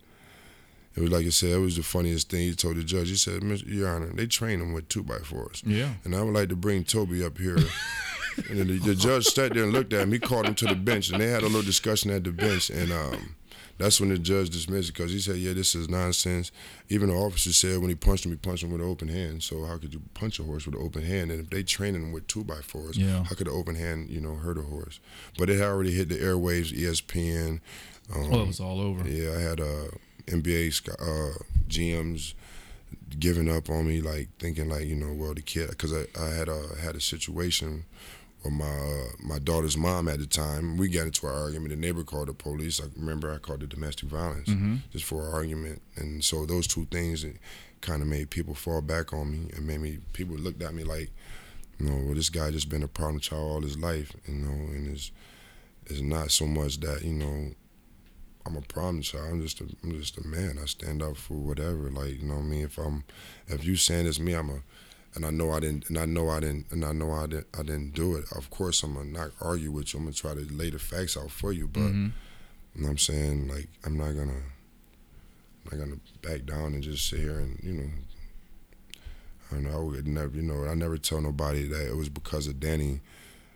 it 0.95 1.01
was 1.01 1.11
like 1.11 1.25
I 1.25 1.29
said, 1.29 1.51
it 1.51 1.59
was 1.59 1.75
the 1.77 1.83
funniest 1.83 2.29
thing. 2.31 2.41
He 2.41 2.55
told 2.55 2.77
the 2.77 2.83
judge, 2.83 3.09
he 3.09 3.15
said, 3.15 3.41
"Mr. 3.41 3.67
Your 3.67 3.89
Honor, 3.89 4.07
they 4.13 4.25
train 4.25 4.59
him 4.61 4.73
with 4.73 4.89
two 4.89 5.03
by 5.03 5.19
fours, 5.19 5.61
Yeah. 5.65 5.93
and 6.03 6.15
I 6.15 6.23
would 6.23 6.33
like 6.33 6.49
to 6.49 6.55
bring 6.55 6.83
Toby 6.83 7.23
up 7.23 7.37
here." 7.37 7.57
and 8.49 8.59
then 8.59 8.67
the, 8.67 8.79
the 8.79 8.95
judge 8.95 9.25
sat 9.25 9.53
there 9.53 9.63
and 9.63 9.73
looked 9.73 9.93
at 9.93 10.01
him. 10.01 10.11
He 10.11 10.19
called 10.19 10.45
him 10.47 10.55
to 10.55 10.65
the 10.65 10.75
bench, 10.75 11.09
and 11.11 11.21
they 11.21 11.27
had 11.27 11.43
a 11.43 11.45
little 11.47 11.61
discussion 11.61 12.09
at 12.11 12.23
the 12.23 12.31
bench, 12.31 12.69
and 12.71 12.91
um. 12.91 13.35
That's 13.77 13.99
when 13.99 14.09
the 14.09 14.17
judge 14.17 14.49
dismissed 14.49 14.89
it 14.89 14.93
because 14.95 15.11
he 15.11 15.19
said, 15.19 15.37
"Yeah, 15.37 15.53
this 15.53 15.75
is 15.75 15.87
nonsense." 15.87 16.51
Even 16.89 17.09
the 17.09 17.15
officer 17.15 17.53
said 17.53 17.77
when 17.79 17.89
he 17.89 17.95
punched 17.95 18.25
him, 18.25 18.31
he 18.31 18.37
punched 18.37 18.63
him 18.63 18.71
with 18.71 18.81
an 18.81 18.87
open 18.87 19.07
hand. 19.07 19.43
So 19.43 19.65
how 19.65 19.77
could 19.77 19.93
you 19.93 20.01
punch 20.15 20.39
a 20.39 20.43
horse 20.43 20.65
with 20.65 20.75
an 20.75 20.81
open 20.81 21.03
hand? 21.03 21.31
And 21.31 21.41
if 21.41 21.49
they 21.49 21.61
training 21.63 22.01
him 22.01 22.11
with 22.11 22.25
two 22.27 22.43
by 22.43 22.61
fours, 22.61 22.97
Yeah. 22.97 23.23
how 23.23 23.35
could 23.35 23.47
an 23.47 23.53
open 23.53 23.75
hand, 23.75 24.09
you 24.09 24.19
know, 24.19 24.35
hurt 24.35 24.57
a 24.57 24.63
horse? 24.63 24.99
But 25.37 25.49
it 25.49 25.57
had 25.59 25.67
already 25.67 25.91
hit 25.91 26.09
the 26.09 26.15
airwaves, 26.17 26.73
ESPN. 26.73 27.59
Um, 28.13 28.33
Oh, 28.33 28.41
it 28.43 28.47
was 28.47 28.59
all 28.59 28.79
over. 28.81 29.07
yeah, 29.07 29.35
I 29.37 29.41
had 29.41 29.59
uh, 29.59 29.89
NBA 30.27 30.89
uh, 30.99 31.37
GMs 31.69 32.33
giving 33.19 33.49
up 33.49 33.69
on 33.69 33.87
me, 33.87 34.01
like 34.01 34.29
thinking 34.39 34.69
like 34.69 34.85
you 34.85 34.95
know, 34.95 35.13
well 35.13 35.33
the 35.33 35.41
kid, 35.41 35.69
because 35.69 35.93
I, 35.93 36.05
I 36.19 36.29
had 36.29 36.49
a 36.49 36.61
had 36.81 36.95
a 36.95 37.01
situation 37.01 37.85
with 38.47 38.53
my 38.53 38.65
uh, 38.65 39.05
my 39.19 39.39
daughter's 39.39 39.77
mom 39.77 40.07
at 40.07 40.19
the 40.19 40.25
time. 40.25 40.77
We 40.77 40.89
got 40.89 41.05
into 41.05 41.27
an 41.27 41.33
argument. 41.33 41.69
The 41.69 41.75
neighbor 41.75 42.03
called 42.03 42.29
the 42.29 42.33
police. 42.33 42.81
I 42.81 42.85
remember 42.95 43.31
I 43.31 43.37
called 43.37 43.63
it 43.63 43.69
domestic 43.69 44.09
violence 44.09 44.49
just 44.91 45.05
for 45.05 45.27
an 45.27 45.33
argument, 45.33 45.81
and 45.95 46.23
so 46.23 46.45
those 46.45 46.67
two 46.67 46.85
things 46.85 47.25
kind 47.81 48.01
of 48.01 48.07
made 48.07 48.29
people 48.29 48.55
fall 48.55 48.81
back 48.81 49.13
on 49.13 49.31
me 49.31 49.51
and 49.55 49.67
made 49.67 49.79
me 49.81 49.99
people 50.13 50.35
looked 50.35 50.63
at 50.63 50.73
me 50.73 50.83
like, 50.83 51.11
you 51.79 51.85
know, 51.87 51.95
well 52.05 52.15
this 52.15 52.29
guy 52.29 52.49
just 52.51 52.69
been 52.69 52.83
a 52.83 52.87
problem 52.87 53.19
child 53.19 53.51
all 53.51 53.61
his 53.61 53.77
life, 53.77 54.15
you 54.27 54.35
know, 54.35 54.51
and 54.73 54.87
it's 54.95 55.11
it's 55.85 56.01
not 56.01 56.31
so 56.31 56.45
much 56.45 56.79
that 56.79 57.03
you 57.03 57.13
know 57.13 57.51
I'm 58.45 58.55
a 58.55 58.61
problem 58.61 59.01
child. 59.01 59.27
I'm 59.29 59.41
just 59.41 59.59
a 59.61 59.65
I'm 59.83 59.91
just 59.99 60.17
a 60.17 60.25
man. 60.25 60.57
I 60.61 60.65
stand 60.65 61.03
up 61.03 61.17
for 61.17 61.33
whatever. 61.35 61.89
Like 61.91 62.21
you 62.21 62.27
know 62.27 62.35
what 62.35 62.45
I 62.45 62.45
mean. 62.45 62.63
If 62.63 62.77
I'm 62.77 63.03
if 63.47 63.65
you 63.65 63.75
saying 63.75 64.07
it's 64.07 64.19
me, 64.19 64.33
I'm 64.33 64.49
a 64.49 64.61
and 65.17 65.25
I 65.25 65.31
know 65.31 65.51
I 65.51 65.59
didn't 65.59 65.89
and 65.89 65.97
I 65.97 66.05
know 66.05 66.29
I 66.29 66.39
didn't 66.39 66.67
and 66.71 66.85
I 66.85 66.93
know 66.93 67.11
I 67.11 67.25
didn't 67.27 67.47
I 67.59 67.63
didn't 67.63 67.93
do 67.93 68.15
it. 68.15 68.25
Of 68.35 68.49
course 68.49 68.83
I'm 68.83 68.93
gonna 68.93 69.09
not 69.09 69.31
argue 69.41 69.71
with 69.71 69.93
you. 69.93 69.99
I'm 69.99 70.05
gonna 70.05 70.13
try 70.13 70.33
to 70.33 70.45
lay 70.53 70.69
the 70.69 70.79
facts 70.79 71.17
out 71.17 71.31
for 71.31 71.51
you. 71.51 71.67
But 71.67 71.81
Mhm. 71.91 72.11
you 72.75 72.81
know 72.81 72.87
what 72.87 72.91
I'm 72.91 72.97
saying 72.97 73.47
like 73.49 73.67
I'm 73.83 73.97
not 73.97 74.11
gonna 74.11 74.41
I'm 75.65 75.65
not 75.71 75.77
gonna 75.85 75.99
back 76.21 76.45
down 76.45 76.73
and 76.75 76.83
just 76.83 77.09
sit 77.09 77.19
here 77.19 77.39
and 77.39 77.59
you 77.63 77.73
know. 77.73 77.89
I 79.49 79.55
don't 79.55 79.63
know. 79.63 79.71
I 79.71 79.77
would 79.81 80.07
never, 80.07 80.35
you 80.35 80.41
know, 80.41 80.65
I 80.65 80.73
never 80.75 80.97
tell 80.97 81.21
nobody 81.21 81.67
that 81.69 81.87
it 81.87 81.95
was 81.95 82.09
because 82.09 82.47
of 82.47 82.59
Danny 82.59 83.01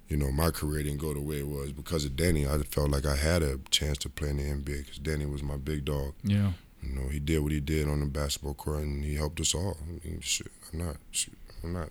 you 0.07 0.17
know, 0.17 0.29
my 0.29 0.51
career 0.51 0.83
didn't 0.83 0.99
go 0.99 1.13
the 1.13 1.21
way 1.21 1.37
it 1.39 1.47
was 1.47 1.71
because 1.71 2.03
of 2.03 2.17
Danny. 2.17 2.45
I 2.45 2.57
felt 2.63 2.89
like 2.89 3.05
I 3.05 3.15
had 3.15 3.41
a 3.43 3.59
chance 3.69 3.97
to 3.99 4.09
play 4.09 4.27
in 4.31 4.35
the 4.37 4.43
NBA 4.43 4.79
because 4.83 4.97
Danny 4.97 5.25
was 5.25 5.41
my 5.41 5.55
big 5.55 5.85
dog. 5.85 6.15
Yeah. 6.21 6.51
You 6.83 6.89
know, 6.95 7.07
he 7.07 7.17
did 7.19 7.39
what 7.39 7.53
he 7.53 7.61
did 7.61 7.87
on 7.87 8.01
the 8.01 8.07
basketball 8.07 8.55
court, 8.55 8.81
and 8.81 9.05
he 9.05 9.15
helped 9.15 9.39
us 9.39 9.55
all. 9.55 9.77
I 9.81 9.85
mean, 10.05 10.19
shit, 10.19 10.51
I'm 10.73 10.79
not, 10.79 10.97
shit, 11.11 11.35
I'm 11.63 11.73
not 11.73 11.89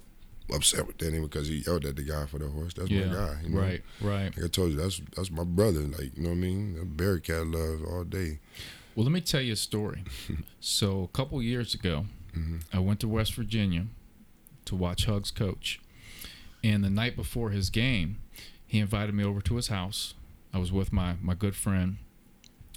upset 0.52 0.86
with 0.86 0.98
Danny 0.98 1.20
because 1.20 1.48
he 1.48 1.62
yelled 1.66 1.84
at 1.84 1.96
the 1.96 2.02
guy 2.02 2.26
for 2.26 2.38
the 2.38 2.48
horse. 2.48 2.74
That's 2.74 2.90
Yeah. 2.90 3.06
my 3.06 3.14
guy. 3.14 3.40
You 3.42 3.48
know? 3.50 3.60
Right. 3.60 3.82
Right. 4.00 4.36
Like 4.36 4.44
I 4.44 4.48
told 4.48 4.72
you, 4.72 4.76
that's 4.76 5.00
that's 5.16 5.30
my 5.30 5.44
brother. 5.44 5.80
Like 5.80 6.16
you 6.16 6.22
know 6.22 6.30
what 6.30 6.36
I 6.36 6.38
mean? 6.38 6.92
Bearcat 6.96 7.46
love 7.46 7.84
all 7.84 8.04
day. 8.04 8.40
Well, 8.94 9.04
let 9.04 9.12
me 9.12 9.20
tell 9.20 9.40
you 9.40 9.52
a 9.52 9.56
story. 9.56 10.04
so, 10.60 11.02
a 11.04 11.08
couple 11.16 11.40
years 11.42 11.74
ago, 11.74 12.06
mm-hmm. 12.36 12.58
I 12.72 12.80
went 12.80 13.00
to 13.00 13.08
West 13.08 13.34
Virginia 13.34 13.86
to 14.64 14.74
watch 14.74 15.06
Hugs 15.06 15.30
coach. 15.30 15.80
And 16.62 16.84
the 16.84 16.90
night 16.90 17.16
before 17.16 17.50
his 17.50 17.70
game, 17.70 18.18
he 18.66 18.78
invited 18.80 19.14
me 19.14 19.24
over 19.24 19.40
to 19.40 19.56
his 19.56 19.68
house. 19.68 20.14
I 20.52 20.58
was 20.58 20.72
with 20.72 20.92
my, 20.92 21.14
my 21.22 21.34
good 21.34 21.54
friend, 21.54 21.96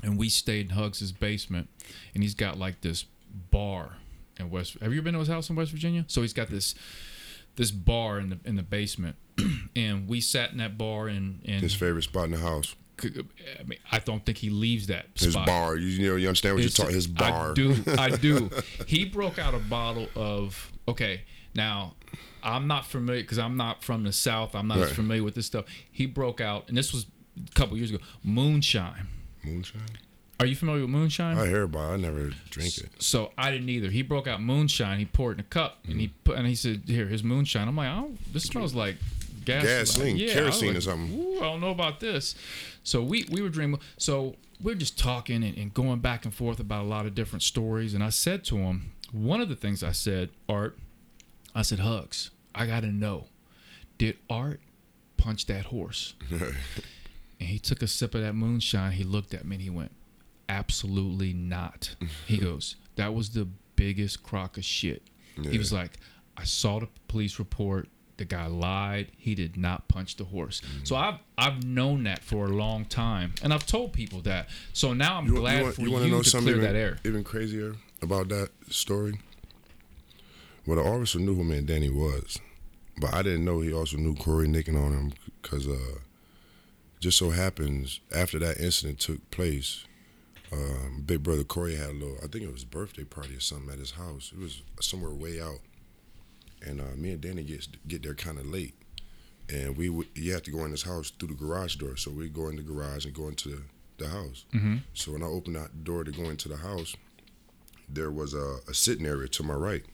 and 0.01 0.17
we 0.17 0.29
stayed 0.29 0.69
in 0.69 0.75
Hugs' 0.75 1.11
basement. 1.11 1.67
And 2.13 2.23
he's 2.23 2.35
got 2.35 2.57
like 2.57 2.81
this 2.81 3.05
bar 3.51 3.97
in 4.43 4.49
West. 4.51 4.77
Have 4.81 4.91
you 4.93 4.99
ever 4.99 5.05
been 5.05 5.13
to 5.13 5.19
his 5.19 5.27
house 5.27 5.49
in 5.49 5.55
West 5.55 5.71
Virginia? 5.71 6.05
So 6.07 6.21
he's 6.21 6.33
got 6.33 6.49
this 6.49 6.75
this 7.55 7.71
bar 7.71 8.19
in 8.19 8.29
the 8.29 8.39
in 8.45 8.55
the 8.55 8.63
basement, 8.63 9.15
and 9.75 10.07
we 10.07 10.21
sat 10.21 10.51
in 10.51 10.57
that 10.57 10.77
bar 10.77 11.07
and 11.07 11.41
and 11.45 11.61
His 11.61 11.73
favorite 11.73 12.03
spot 12.03 12.25
in 12.25 12.31
the 12.31 12.37
house. 12.39 12.75
I 13.03 13.63
mean 13.65 13.79
I 13.91 13.99
don't 13.99 14.23
think 14.25 14.37
he 14.37 14.49
leaves 14.51 14.87
that 14.87 15.07
His 15.15 15.33
spot. 15.33 15.47
bar. 15.47 15.75
You, 15.75 15.87
you 15.87 16.09
know, 16.09 16.15
you 16.15 16.27
understand 16.27 16.55
what 16.55 16.63
It's- 16.63 16.77
you're 16.77 16.85
talking? 16.85 16.95
His 16.95 17.07
bar. 17.07 17.51
I 17.51 17.53
do. 17.53 17.75
I 17.97 18.09
do. 18.11 18.49
he 18.87 19.05
broke 19.05 19.39
out 19.39 19.53
a 19.53 19.59
bottle 19.59 20.07
of. 20.15 20.71
Okay, 20.87 21.21
now 21.55 21.95
I'm 22.43 22.67
not 22.67 22.85
familiar 22.85 23.21
because 23.21 23.39
I'm 23.39 23.57
not 23.57 23.83
from 23.83 24.03
the 24.03 24.11
South. 24.13 24.53
I'm 24.55 24.67
not 24.67 24.77
as 24.79 24.91
familiar 24.91 25.23
with 25.23 25.33
this 25.35 25.45
stuff. 25.45 25.65
He 25.91 26.05
broke 26.05 26.39
out, 26.41 26.67
and 26.69 26.77
this 26.77 26.91
was 26.93 27.05
a 27.37 27.51
couple 27.55 27.77
years 27.77 27.89
ago. 27.89 28.03
Moonshine. 28.23 29.07
Moonshine. 29.43 29.81
Are 30.39 30.45
you 30.45 30.55
familiar 30.55 30.81
with 30.81 30.89
moonshine? 30.89 31.37
I 31.37 31.47
hear 31.47 31.63
about. 31.63 31.91
it. 31.91 31.93
I 31.93 31.97
never 31.97 32.31
drink 32.49 32.77
it. 32.77 32.89
So 33.01 33.31
I 33.37 33.51
didn't 33.51 33.69
either. 33.69 33.89
He 33.89 34.01
broke 34.01 34.27
out 34.27 34.41
moonshine. 34.41 34.99
He 34.99 35.05
poured 35.05 35.37
it 35.37 35.39
in 35.39 35.39
a 35.41 35.49
cup, 35.49 35.79
and 35.87 35.99
he 35.99 36.09
put 36.23 36.37
and 36.37 36.47
he 36.47 36.55
said, 36.55 36.83
"Here, 36.87 37.07
here's 37.07 37.23
moonshine." 37.23 37.67
I'm 37.67 37.75
like, 37.77 37.89
"Oh, 37.89 38.11
this 38.31 38.43
smells 38.43 38.73
like 38.73 38.97
gas, 39.45 39.63
Gasoline, 39.63 40.17
yeah, 40.17 40.23
I 40.23 40.27
was 40.27 40.33
kerosene 40.33 40.75
or 40.75 40.81
something. 40.81 41.19
Ooh, 41.19 41.37
I 41.37 41.41
don't 41.43 41.61
know 41.61 41.69
about 41.69 41.99
this. 41.99 42.35
So 42.83 43.01
we 43.03 43.25
we 43.31 43.41
were 43.41 43.49
dreaming. 43.49 43.79
So 43.97 44.35
we 44.61 44.71
are 44.71 44.75
just 44.75 44.97
talking 44.97 45.43
and, 45.43 45.57
and 45.57 45.73
going 45.73 45.99
back 45.99 46.25
and 46.25 46.33
forth 46.33 46.59
about 46.59 46.83
a 46.83 46.87
lot 46.87 47.05
of 47.05 47.13
different 47.15 47.43
stories. 47.43 47.93
And 47.93 48.03
I 48.03 48.09
said 48.09 48.43
to 48.45 48.57
him, 48.57 48.91
one 49.11 49.41
of 49.41 49.49
the 49.49 49.55
things 49.55 49.83
I 49.83 49.91
said, 49.91 50.29
Art, 50.47 50.77
I 51.53 51.61
said, 51.63 51.79
Hugs, 51.79 52.31
I 52.55 52.65
got 52.65 52.81
to 52.81 52.87
know, 52.87 53.27
did 53.97 54.17
Art 54.29 54.61
punch 55.17 55.45
that 55.47 55.65
horse? 55.65 56.15
And 57.39 57.49
he 57.49 57.59
took 57.59 57.81
a 57.81 57.87
sip 57.87 58.15
of 58.15 58.21
that 58.21 58.35
moonshine. 58.35 58.93
He 58.93 59.03
looked 59.03 59.33
at 59.33 59.43
me 59.43 59.57
and 59.57 59.61
he 59.63 59.69
went, 59.69 59.91
Absolutely 60.53 61.33
not. 61.33 61.95
He 62.27 62.37
goes, 62.37 62.75
That 62.95 63.13
was 63.13 63.29
the 63.31 63.47
biggest 63.75 64.23
crock 64.23 64.57
of 64.57 64.63
shit. 64.63 65.01
He 65.49 65.57
was 65.57 65.73
like, 65.73 65.91
I 66.37 66.43
saw 66.43 66.79
the 66.79 66.87
police 67.07 67.39
report. 67.39 67.89
The 68.17 68.25
guy 68.25 68.45
lied. 68.45 69.07
He 69.17 69.33
did 69.33 69.57
not 69.57 69.87
punch 69.87 70.17
the 70.17 70.23
horse. 70.25 70.61
Mm. 70.61 70.87
So 70.87 70.95
I've 70.95 71.17
I've 71.37 71.63
known 71.63 72.03
that 72.03 72.23
for 72.23 72.45
a 72.45 72.49
long 72.49 72.85
time, 72.85 73.33
and 73.41 73.51
I've 73.51 73.65
told 73.65 73.91
people 73.93 74.21
that. 74.21 74.49
So 74.73 74.93
now 74.93 75.17
I'm 75.17 75.25
You, 75.25 75.35
glad 75.37 75.57
you 75.57 75.63
want, 75.63 75.75
for 75.75 75.81
you 75.81 75.89
you, 75.89 75.99
to 75.99 76.07
know 76.11 76.21
to 76.21 76.37
clear 76.37 76.49
even, 76.57 76.61
that 76.61 76.75
air. 76.75 76.97
even 77.03 77.23
crazier 77.23 77.75
about 78.03 78.29
that 78.29 78.49
story? 78.69 79.19
Well, 80.67 80.77
the 80.81 80.87
officer 80.87 81.17
knew 81.19 81.33
who 81.35 81.43
man 81.43 81.65
Danny 81.65 81.89
was, 81.89 82.37
but 83.01 83.13
I 83.15 83.23
didn't 83.23 83.45
know 83.45 83.59
he 83.61 83.73
also 83.73 83.97
knew 83.97 84.15
Corey 84.15 84.47
nicking 84.47 84.77
on 84.77 84.91
him 84.93 85.13
because 85.41 85.67
uh, 85.67 85.97
just 86.99 87.17
so 87.17 87.31
happens 87.31 87.99
after 88.15 88.37
that 88.39 88.59
incident 88.59 88.99
took 88.99 89.27
place, 89.31 89.85
um, 90.53 91.03
Big 91.05 91.23
Brother 91.23 91.43
Corey 91.43 91.75
had 91.75 91.89
a 91.89 91.93
little, 91.93 92.17
I 92.23 92.27
think 92.27 92.43
it 92.43 92.53
was 92.53 92.63
birthday 92.63 93.03
party 93.03 93.35
or 93.35 93.39
something 93.39 93.73
at 93.73 93.79
his 93.79 93.91
house. 93.91 94.31
It 94.33 94.39
was 94.39 94.61
somewhere 94.79 95.11
way 95.11 95.41
out, 95.41 95.59
and 96.65 96.79
uh, 96.79 96.95
me 96.95 97.11
and 97.11 97.21
Danny 97.21 97.43
get 97.43 97.67
get 97.87 98.03
there 98.03 98.13
kind 98.13 98.37
of 98.37 98.45
late, 98.45 98.75
and 99.49 99.75
we 99.75 99.89
would, 99.89 100.07
you 100.15 100.31
have 100.33 100.43
to 100.43 100.51
go 100.51 100.63
in 100.65 100.71
his 100.71 100.83
house 100.83 101.11
through 101.11 101.29
the 101.29 101.33
garage 101.33 101.75
door, 101.75 101.97
so 101.97 102.11
we 102.11 102.29
go 102.29 102.47
in 102.49 102.55
the 102.55 102.61
garage 102.61 103.05
and 103.05 103.13
go 103.13 103.27
into 103.27 103.49
the, 103.49 103.61
the 103.97 104.09
house. 104.09 104.45
Mm-hmm. 104.53 104.77
So 104.93 105.11
when 105.13 105.23
I 105.23 105.27
opened 105.27 105.55
that 105.55 105.83
door 105.83 106.03
to 106.03 106.11
go 106.11 106.29
into 106.29 106.47
the 106.47 106.57
house, 106.57 106.95
there 107.89 108.11
was 108.11 108.33
a, 108.33 108.59
a 108.69 108.73
sitting 108.73 109.05
area 109.05 109.27
to 109.29 109.43
my 109.43 109.55
right. 109.55 109.85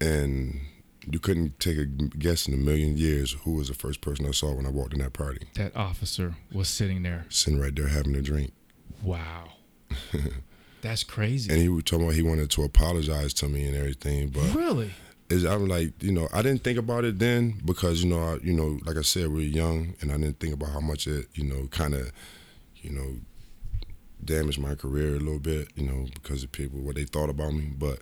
And 0.00 0.60
you 1.10 1.18
couldn't 1.18 1.58
take 1.60 1.78
a 1.78 1.86
guess 1.86 2.46
in 2.46 2.54
a 2.54 2.56
million 2.56 2.96
years 2.96 3.32
who 3.44 3.52
was 3.52 3.68
the 3.68 3.74
first 3.74 4.00
person 4.00 4.26
I 4.26 4.32
saw 4.32 4.52
when 4.52 4.66
I 4.66 4.70
walked 4.70 4.92
in 4.92 5.00
that 5.00 5.12
party. 5.12 5.46
That 5.54 5.74
officer 5.76 6.34
was 6.52 6.68
sitting 6.68 7.02
there. 7.02 7.26
Sitting 7.28 7.60
right 7.60 7.74
there 7.74 7.88
having 7.88 8.14
a 8.14 8.22
drink. 8.22 8.52
Wow, 9.02 9.52
that's 10.80 11.02
crazy. 11.02 11.50
And 11.52 11.60
he 11.60 11.68
was 11.68 11.84
talking 11.84 12.04
about 12.04 12.14
he 12.14 12.22
wanted 12.22 12.50
to 12.50 12.62
apologize 12.62 13.34
to 13.34 13.48
me 13.48 13.66
and 13.66 13.76
everything. 13.76 14.28
But 14.28 14.54
really? 14.54 14.92
is 15.32 15.44
I'm 15.44 15.66
like, 15.66 16.00
you 16.02 16.12
know, 16.12 16.28
I 16.32 16.42
didn't 16.42 16.62
think 16.62 16.78
about 16.78 17.04
it 17.04 17.18
then 17.18 17.60
because, 17.64 18.04
you 18.04 18.10
know, 18.10 18.22
I, 18.22 18.36
you 18.42 18.52
know, 18.52 18.78
like 18.84 18.96
I 18.96 19.02
said, 19.02 19.28
we 19.28 19.34
were 19.34 19.40
young 19.40 19.94
and 20.00 20.12
I 20.12 20.16
didn't 20.16 20.38
think 20.38 20.54
about 20.54 20.70
how 20.70 20.80
much 20.80 21.06
it, 21.06 21.26
you 21.34 21.44
know, 21.44 21.66
kind 21.68 21.94
of, 21.94 22.12
you 22.76 22.90
know, 22.90 23.16
damaged 24.24 24.60
my 24.60 24.74
career 24.74 25.16
a 25.16 25.18
little 25.18 25.40
bit, 25.40 25.68
you 25.74 25.84
know, 25.84 26.06
because 26.14 26.44
of 26.44 26.52
people 26.52 26.80
what 26.80 26.94
they 26.94 27.04
thought 27.04 27.30
about 27.30 27.54
me. 27.54 27.72
But 27.76 28.00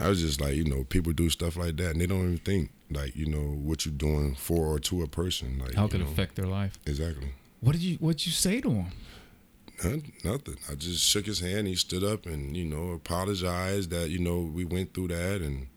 I 0.00 0.08
was 0.08 0.20
just 0.20 0.40
like, 0.40 0.54
you 0.54 0.64
know, 0.64 0.84
people 0.84 1.12
do 1.12 1.28
stuff 1.30 1.56
like 1.56 1.76
that 1.76 1.90
and 1.92 2.00
they 2.00 2.06
don't 2.06 2.22
even 2.22 2.38
think 2.38 2.70
like, 2.90 3.14
you 3.14 3.26
know, 3.26 3.38
what 3.40 3.84
you're 3.84 3.94
doing 3.94 4.34
for 4.34 4.66
or 4.66 4.78
to 4.80 5.02
a 5.02 5.06
person. 5.06 5.58
Like 5.58 5.74
How 5.74 5.86
could 5.88 6.00
it 6.00 6.04
know, 6.04 6.10
affect 6.10 6.36
their 6.36 6.46
life? 6.46 6.78
exactly. 6.86 7.32
What 7.60 7.72
did 7.72 7.82
you 7.82 7.96
What 7.96 8.24
you 8.26 8.32
say 8.32 8.60
to 8.60 8.70
him? 8.70 8.86
Nothing. 10.24 10.56
I 10.70 10.74
just 10.74 11.02
shook 11.04 11.26
his 11.26 11.40
hand. 11.40 11.66
He 11.66 11.74
stood 11.74 12.04
up 12.04 12.26
and 12.26 12.56
you 12.56 12.64
know 12.64 12.90
apologized 12.90 13.90
that 13.90 14.10
you 14.10 14.18
know 14.18 14.40
we 14.40 14.64
went 14.64 14.92
through 14.92 15.08
that, 15.08 15.40
and 15.40 15.68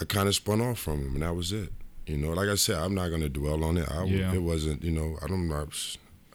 I 0.00 0.04
kind 0.04 0.26
of 0.28 0.34
spun 0.34 0.60
off 0.60 0.78
from 0.80 1.00
him, 1.00 1.14
and 1.14 1.22
that 1.22 1.34
was 1.34 1.52
it. 1.52 1.72
You 2.06 2.16
know, 2.16 2.30
like 2.30 2.48
I 2.48 2.56
said, 2.56 2.76
I'm 2.78 2.94
not 2.94 3.08
gonna 3.10 3.28
dwell 3.28 3.62
on 3.62 3.78
it. 3.78 3.88
I, 3.88 4.04
Yeah. 4.04 4.34
It 4.34 4.42
wasn't. 4.42 4.82
You 4.82 4.90
know, 4.90 5.16
I 5.22 5.28
don't. 5.28 5.48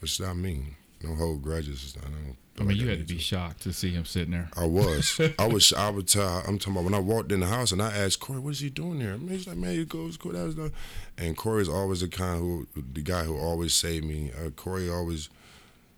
It's 0.01 0.19
not 0.19 0.37
me. 0.37 0.77
Don't 1.01 1.17
hold 1.17 1.41
grudges. 1.41 1.97
I 1.99 2.05
don't. 2.05 2.37
I 2.59 2.63
mean, 2.63 2.77
you 2.77 2.87
had 2.87 3.05
to 3.05 3.13
be 3.13 3.19
shocked 3.19 3.63
to 3.63 3.73
see 3.73 3.91
him 3.91 4.05
sitting 4.05 4.31
there. 4.31 4.49
I 4.55 4.65
was. 4.65 5.19
I 5.39 5.45
was. 5.47 5.73
I 5.73 5.89
would 5.89 6.07
tell. 6.07 6.41
I'm 6.47 6.57
talking 6.57 6.73
about 6.73 6.85
when 6.85 6.93
I 6.93 6.99
walked 6.99 7.31
in 7.33 7.41
the 7.41 7.47
house 7.47 7.71
and 7.73 7.81
I 7.81 7.91
asked 7.91 8.21
Corey, 8.21 8.39
"What 8.39 8.51
is 8.51 8.59
he 8.61 8.69
doing 8.69 8.99
there?" 8.99 9.17
Man, 9.17 9.27
he's 9.29 9.45
like, 9.47 9.57
"Man, 9.57 9.71
he 9.75 9.83
goes 9.83 10.15
Corey." 10.15 10.35
That 10.37 10.45
was 10.45 10.55
the, 10.55 10.71
and 11.17 11.35
Corey's 11.35 11.67
always 11.67 11.99
the 12.01 12.07
kind 12.07 12.39
who, 12.39 12.67
the 12.93 13.01
guy 13.01 13.23
who 13.23 13.37
always 13.37 13.73
saved 13.73 14.05
me. 14.05 14.31
Uh, 14.31 14.51
Corey 14.51 14.89
always, 14.89 15.29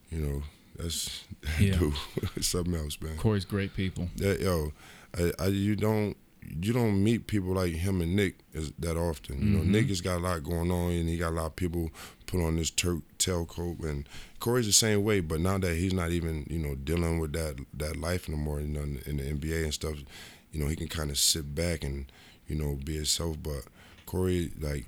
you 0.10 0.20
know, 0.20 0.44
that's 0.78 1.26
Yeah. 1.60 1.78
dude, 1.78 1.94
something 2.42 2.74
else, 2.76 3.00
man. 3.02 3.18
Corey's 3.18 3.46
great 3.46 3.76
people. 3.76 4.10
Yeah, 4.16 4.34
yo, 4.34 4.74
I, 5.16 5.32
I, 5.40 5.48
you 5.48 5.76
don't 5.76 6.18
you 6.42 6.72
don't 6.74 7.04
meet 7.04 7.28
people 7.28 7.54
like 7.54 7.74
him 7.74 8.02
and 8.02 8.16
Nick 8.16 8.36
that 8.80 8.98
often. 8.98 9.38
You 9.40 9.58
know, 9.58 9.64
Mhm. 9.64 9.68
Nick 9.68 9.90
has 9.90 10.02
got 10.02 10.18
a 10.18 10.24
lot 10.24 10.44
going 10.44 10.72
on, 10.72 10.92
and 10.92 11.08
he 11.10 11.18
got 11.18 11.30
a 11.30 11.36
lot 11.36 11.46
of 11.48 11.56
people 11.56 11.92
put 12.28 12.44
on 12.44 12.58
this 12.58 12.70
Turk 12.70 13.00
tailcoat. 13.18 13.84
And 13.84 14.08
Corey's 14.40 14.68
the 14.68 14.74
same 14.74 15.04
way, 15.04 15.22
but 15.22 15.40
now 15.40 15.58
that 15.58 15.76
he's 15.76 15.94
not 15.94 16.12
even 16.12 16.46
you 16.50 16.60
know 16.60 16.76
dealing 16.76 17.20
with 17.20 17.34
that 17.34 17.58
that 17.74 17.98
life 17.98 18.30
no 18.30 18.38
more, 18.38 18.62
you 18.62 18.68
know, 18.68 18.82
in, 18.82 19.02
in 19.06 19.18
the 19.18 19.24
NBA 19.24 19.64
and 19.64 19.74
stuff, 19.74 19.96
you 20.52 20.60
know, 20.60 20.68
he 20.68 20.76
can 20.76 20.88
kind 20.88 21.10
of 21.10 21.18
sit 21.18 21.56
back 21.56 21.84
and 21.84 22.12
you 22.48 22.56
know 22.56 22.78
be 22.84 22.96
himself. 22.96 23.38
But 23.42 23.64
Corey, 24.06 24.52
like, 24.60 24.86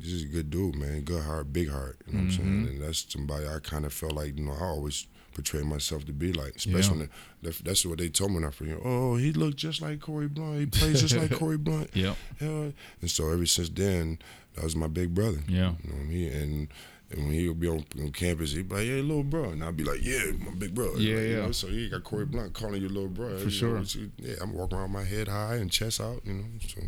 just 0.00 0.24
a 0.24 0.28
good 0.28 0.50
dude, 0.50 0.76
man. 0.76 1.02
Good 1.02 1.22
heart, 1.22 1.52
big 1.52 1.70
heart. 1.70 1.98
You 2.06 2.14
know 2.14 2.18
what 2.18 2.24
I'm 2.24 2.30
saying? 2.32 2.48
Mm-hmm. 2.48 2.68
And 2.68 2.82
that's 2.82 3.06
somebody 3.08 3.46
I 3.46 3.58
kind 3.60 3.84
of 3.84 3.92
felt 3.92 4.12
like, 4.12 4.36
you 4.36 4.44
know, 4.44 4.52
I 4.52 4.64
always 4.64 5.06
portray 5.36 5.62
myself 5.62 6.04
to 6.06 6.12
be 6.12 6.32
like, 6.32 6.56
especially 6.56 6.98
when 6.98 7.10
the, 7.42 7.62
that's 7.62 7.84
what 7.84 7.98
they 7.98 8.08
told 8.08 8.30
me 8.30 8.36
when 8.36 8.44
I 8.44 8.50
first. 8.50 8.72
Oh, 8.84 9.16
he 9.16 9.32
looked 9.32 9.58
just 9.58 9.82
like 9.82 10.00
Corey 10.00 10.28
Blunt. 10.28 10.58
He 10.58 10.66
plays 10.66 11.02
just 11.02 11.14
like 11.14 11.30
Corey 11.38 11.58
Blunt. 11.58 11.90
Yeah. 11.94 12.14
Yeah. 12.40 12.70
And 13.00 13.10
so 13.10 13.30
ever 13.30 13.44
since 13.46 13.68
then, 13.68 14.18
that 14.56 14.64
was 14.64 14.74
my 14.76 14.88
big 14.88 15.14
brother. 15.14 15.38
Yeah. 15.48 15.74
You 15.82 15.90
know 15.90 15.96
what 15.96 16.02
I 16.02 16.04
mean? 16.04 16.32
And, 16.32 16.68
and 17.10 17.24
when 17.24 17.32
he 17.34 17.48
would 17.48 17.60
be 17.60 17.68
on, 17.68 17.84
on 18.00 18.10
campus, 18.10 18.52
he'd 18.52 18.68
be 18.68 18.74
like, 18.74 18.84
"Hey, 18.84 19.00
little 19.00 19.22
bro," 19.22 19.50
and 19.50 19.62
I'd 19.62 19.76
be 19.76 19.84
like, 19.84 20.00
"Yeah, 20.02 20.32
my 20.44 20.52
big 20.58 20.74
brother." 20.74 20.98
Yeah, 20.98 21.14
Like, 21.16 21.22
you 21.24 21.30
yeah. 21.36 21.46
know, 21.46 21.52
so 21.52 21.68
you 21.68 21.88
got 21.88 22.02
Corey 22.02 22.24
Blunt 22.26 22.52
calling 22.52 22.82
you 22.82 22.88
little 22.88 23.08
brother. 23.08 23.38
For 23.38 23.50
sure. 23.50 23.80
yeah, 24.18 24.34
I'm 24.40 24.52
walking 24.52 24.76
around 24.76 24.92
with 24.92 25.02
my 25.02 25.08
head 25.08 25.28
high 25.28 25.54
and 25.56 25.70
chest 25.70 26.00
out, 26.00 26.22
you 26.24 26.32
know. 26.32 26.44
So, 26.66 26.80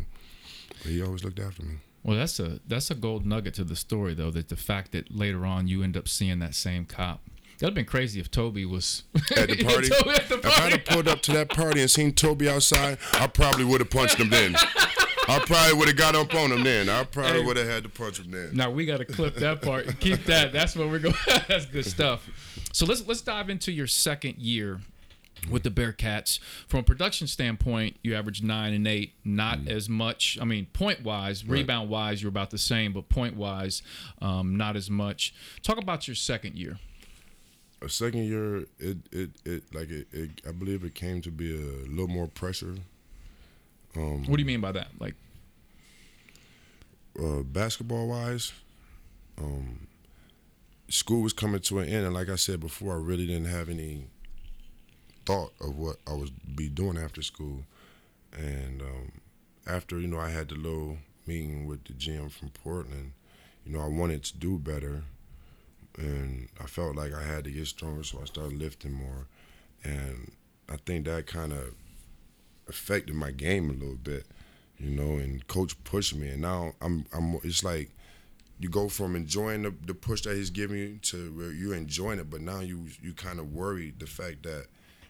he 0.83 1.01
always 1.01 1.23
looked 1.23 1.39
after 1.39 1.63
me. 1.63 1.75
Well, 2.03 2.17
that's 2.17 2.39
a 2.39 2.59
that's 2.67 2.91
a 2.91 2.95
gold 2.95 3.25
nugget 3.25 3.53
to 3.55 3.63
the 3.63 3.75
story, 3.77 4.13
though. 4.13 4.31
That 4.31 4.49
the 4.49 4.55
fact 4.57 4.91
that 4.91 5.09
later 5.15 5.45
on 5.45 5.67
you 5.67 5.83
end 5.83 5.95
up 5.95 6.07
seeing 6.09 6.39
that 6.39 6.53
same 6.55 6.85
cop. 6.85 7.21
That'd 7.59 7.71
have 7.71 7.75
been 7.75 7.85
crazy 7.85 8.21
if 8.21 8.31
Toby 8.31 8.65
was 8.65 9.03
At 9.35 9.49
the 9.49 9.63
party, 9.65 9.89
at 9.93 10.29
the 10.29 10.39
if 10.41 10.59
I'd 10.59 10.71
have 10.71 10.85
pulled 10.85 11.07
up 11.09 11.21
to 11.23 11.33
that 11.33 11.49
party 11.49 11.81
and 11.81 11.91
seen 11.91 12.13
Toby 12.13 12.47
outside, 12.49 12.97
I 13.13 13.27
probably 13.27 13.65
would 13.65 13.81
have 13.81 13.89
punched 13.89 14.15
him 14.15 14.29
then. 14.29 14.55
I 15.29 15.39
probably 15.45 15.77
would 15.77 15.87
have 15.87 15.97
got 15.97 16.15
up 16.15 16.33
on 16.33 16.51
him 16.51 16.63
then. 16.63 16.89
I 16.89 17.03
probably 17.03 17.41
Hey. 17.41 17.45
would 17.45 17.57
have 17.57 17.67
had 17.67 17.83
to 17.83 17.89
punch 17.89 18.19
him 18.19 18.31
then. 18.31 18.49
Now 18.53 18.71
we 18.71 18.85
got 18.85 18.97
to 18.97 19.05
clip 19.05 19.35
that 19.35 19.61
part 19.61 19.85
and 19.87 19.99
keep 19.99 20.25
that. 20.25 20.51
That's 20.51 20.75
what 20.75 20.89
we're 20.89 20.99
going. 20.99 21.15
That's 21.47 21.65
good 21.65 21.85
stuff. 21.85 22.27
So 22.73 22.85
let's 22.85 23.05
let's 23.07 23.21
dive 23.21 23.49
into 23.49 23.71
your 23.71 23.87
second 23.87 24.37
year 24.37 24.81
with 25.49 25.63
the 25.63 25.69
Bearcats. 25.69 26.39
From 26.67 26.81
a 26.81 26.83
production 26.83 27.27
standpoint, 27.27 27.97
you 28.03 28.15
averaged 28.15 28.43
nine 28.43 28.73
and 28.73 28.87
eight. 28.87 29.13
Not 29.23 29.67
as 29.67 29.87
much. 29.87 30.37
I 30.41 30.45
mean, 30.45 30.65
point 30.73 31.03
wise, 31.03 31.45
rebound 31.45 31.89
wise, 31.89 32.21
you're 32.21 32.29
about 32.29 32.49
the 32.49 32.57
same, 32.57 32.91
but 32.93 33.07
point 33.09 33.35
wise, 33.35 33.81
um, 34.21 34.57
not 34.57 34.75
as 34.75 34.89
much. 34.89 35.33
Talk 35.63 35.77
about 35.77 36.07
your 36.07 36.15
second 36.15 36.57
year. 36.57 36.79
A 37.81 37.87
second 37.87 38.25
year, 38.25 38.65
it 38.79 38.97
it, 39.11 39.29
it 39.45 39.73
like 39.73 39.89
it, 39.89 40.07
it. 40.11 40.29
I 40.47 40.51
believe 40.51 40.83
it 40.83 40.93
came 40.95 41.21
to 41.21 41.31
be 41.31 41.53
a 41.55 41.87
little 41.87 42.07
more 42.09 42.27
pressure. 42.27 42.75
Um, 43.95 44.25
What 44.25 44.37
do 44.37 44.41
you 44.41 44.45
mean 44.45 44.61
by 44.61 44.71
that? 44.73 44.89
Like, 44.99 45.15
uh, 47.21 47.41
basketball 47.43 48.07
wise, 48.07 48.53
um, 49.37 49.87
school 50.89 51.21
was 51.21 51.33
coming 51.33 51.59
to 51.61 51.79
an 51.79 51.89
end, 51.89 52.05
and 52.05 52.13
like 52.13 52.29
I 52.29 52.35
said 52.35 52.59
before, 52.59 52.93
I 52.93 52.99
really 52.99 53.27
didn't 53.27 53.49
have 53.49 53.69
any 53.69 54.05
thought 55.25 55.53
of 55.61 55.77
what 55.77 55.97
I 56.07 56.13
was 56.13 56.29
be 56.31 56.69
doing 56.69 56.97
after 56.97 57.21
school. 57.21 57.65
And 58.37 58.81
um, 58.81 59.11
after 59.67 59.99
you 59.99 60.07
know, 60.07 60.19
I 60.19 60.29
had 60.29 60.49
the 60.49 60.55
little 60.55 60.97
meeting 61.25 61.65
with 61.67 61.83
the 61.85 61.93
GM 61.93 62.31
from 62.31 62.49
Portland. 62.49 63.13
You 63.65 63.73
know, 63.73 63.81
I 63.81 63.87
wanted 63.87 64.23
to 64.25 64.37
do 64.37 64.57
better, 64.57 65.03
and 65.97 66.47
I 66.59 66.65
felt 66.65 66.95
like 66.95 67.13
I 67.13 67.23
had 67.23 67.43
to 67.43 67.51
get 67.51 67.67
stronger, 67.67 68.03
so 68.03 68.19
I 68.21 68.25
started 68.25 68.57
lifting 68.57 68.93
more. 68.93 69.27
And 69.83 70.31
I 70.67 70.77
think 70.85 71.05
that 71.05 71.27
kind 71.27 71.53
of 71.53 71.73
affected 72.69 73.15
my 73.15 73.31
game 73.31 73.69
a 73.69 73.73
little 73.73 73.95
bit 73.95 74.25
you 74.79 74.89
know, 74.89 75.17
and 75.17 75.45
coach 75.47 75.81
pushed 75.83 76.15
me, 76.15 76.29
and 76.29 76.41
now 76.41 76.73
I'm 76.81 77.05
I'm. 77.13 77.37
It's 77.43 77.63
like 77.63 77.91
you 78.59 78.69
go 78.69 78.87
from 78.87 79.15
enjoying 79.15 79.63
the, 79.63 79.73
the 79.85 79.93
push 79.93 80.21
that 80.21 80.35
he's 80.35 80.49
giving 80.49 80.77
you 80.77 80.99
to 81.01 81.31
where 81.33 81.51
you're 81.51 81.75
enjoying 81.75 82.19
it, 82.19 82.29
but 82.29 82.41
now 82.41 82.61
you 82.61 82.85
you 83.01 83.13
kind 83.13 83.39
of 83.39 83.53
worry 83.53 83.93
the 83.97 84.07
fact 84.07 84.43
that 84.43 84.67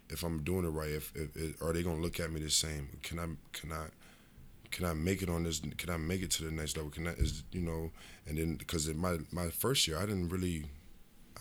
if 0.10 0.24
I'm 0.24 0.42
doing 0.44 0.66
it 0.66 0.70
right, 0.70 0.90
if, 0.90 1.16
if, 1.16 1.36
if 1.36 1.62
are 1.62 1.72
they 1.72 1.84
gonna 1.84 2.02
look 2.02 2.20
at 2.20 2.32
me 2.32 2.42
the 2.42 2.50
same? 2.50 2.90
Can 3.04 3.20
I 3.20 3.28
can 3.54 3.72
I 3.72 3.86
can 4.72 4.86
I 4.86 4.94
make 4.94 5.22
it 5.22 5.30
on 5.30 5.44
this? 5.44 5.62
Can 5.78 5.92
I 5.92 5.98
make 5.98 6.24
it 6.24 6.32
to 6.32 6.44
the 6.44 6.52
next 6.52 6.76
level? 6.76 6.92
Can 6.92 7.08
I 7.08 7.12
is 7.12 7.44
you 7.52 7.62
know? 7.62 7.92
And 8.28 8.40
then 8.40 8.56
because 8.56 8.88
in 8.88 8.98
my 8.98 9.18
my 9.32 9.50
first 9.50 9.88
year, 9.88 9.98
I 9.98 10.02
didn't 10.02 10.30
really. 10.30 10.66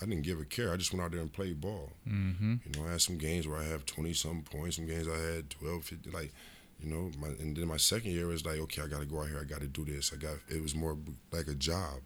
I 0.01 0.07
didn't 0.07 0.23
give 0.23 0.41
a 0.41 0.45
care. 0.45 0.73
I 0.73 0.77
just 0.77 0.93
went 0.93 1.05
out 1.05 1.11
there 1.13 1.21
and 1.21 1.33
played 1.33 1.61
ball. 1.61 1.93
mm-hmm. 2.09 2.55
You 2.65 2.81
know, 2.81 2.89
I 2.89 2.93
had 2.93 3.01
some 3.01 3.19
games 3.19 3.49
where 3.49 3.59
I 3.59 3.65
have 3.65 3.87
20 3.87 4.13
some 4.13 4.43
points, 4.43 4.77
some 4.77 4.87
games 4.87 5.09
I 5.09 5.19
had 5.19 5.51
12, 5.51 5.85
50, 5.85 6.11
like, 6.11 6.33
you 6.81 6.89
know, 6.89 7.11
my, 7.19 7.29
and 7.29 7.57
then 7.57 7.67
my 7.67 7.77
second 7.77 8.13
year 8.13 8.29
was 8.29 8.47
like, 8.47 8.59
okay, 8.59 8.83
I 8.83 8.87
got 8.87 9.01
to 9.01 9.07
go 9.07 9.21
out 9.21 9.29
here, 9.29 9.41
I 9.41 9.45
got 9.45 9.61
to 9.61 9.67
do 9.67 9.85
this. 9.85 10.13
I 10.13 10.17
got, 10.17 10.37
it 10.49 10.63
was 10.63 10.75
more 10.75 10.97
like 11.33 11.49
a 11.49 11.55
job 11.55 12.01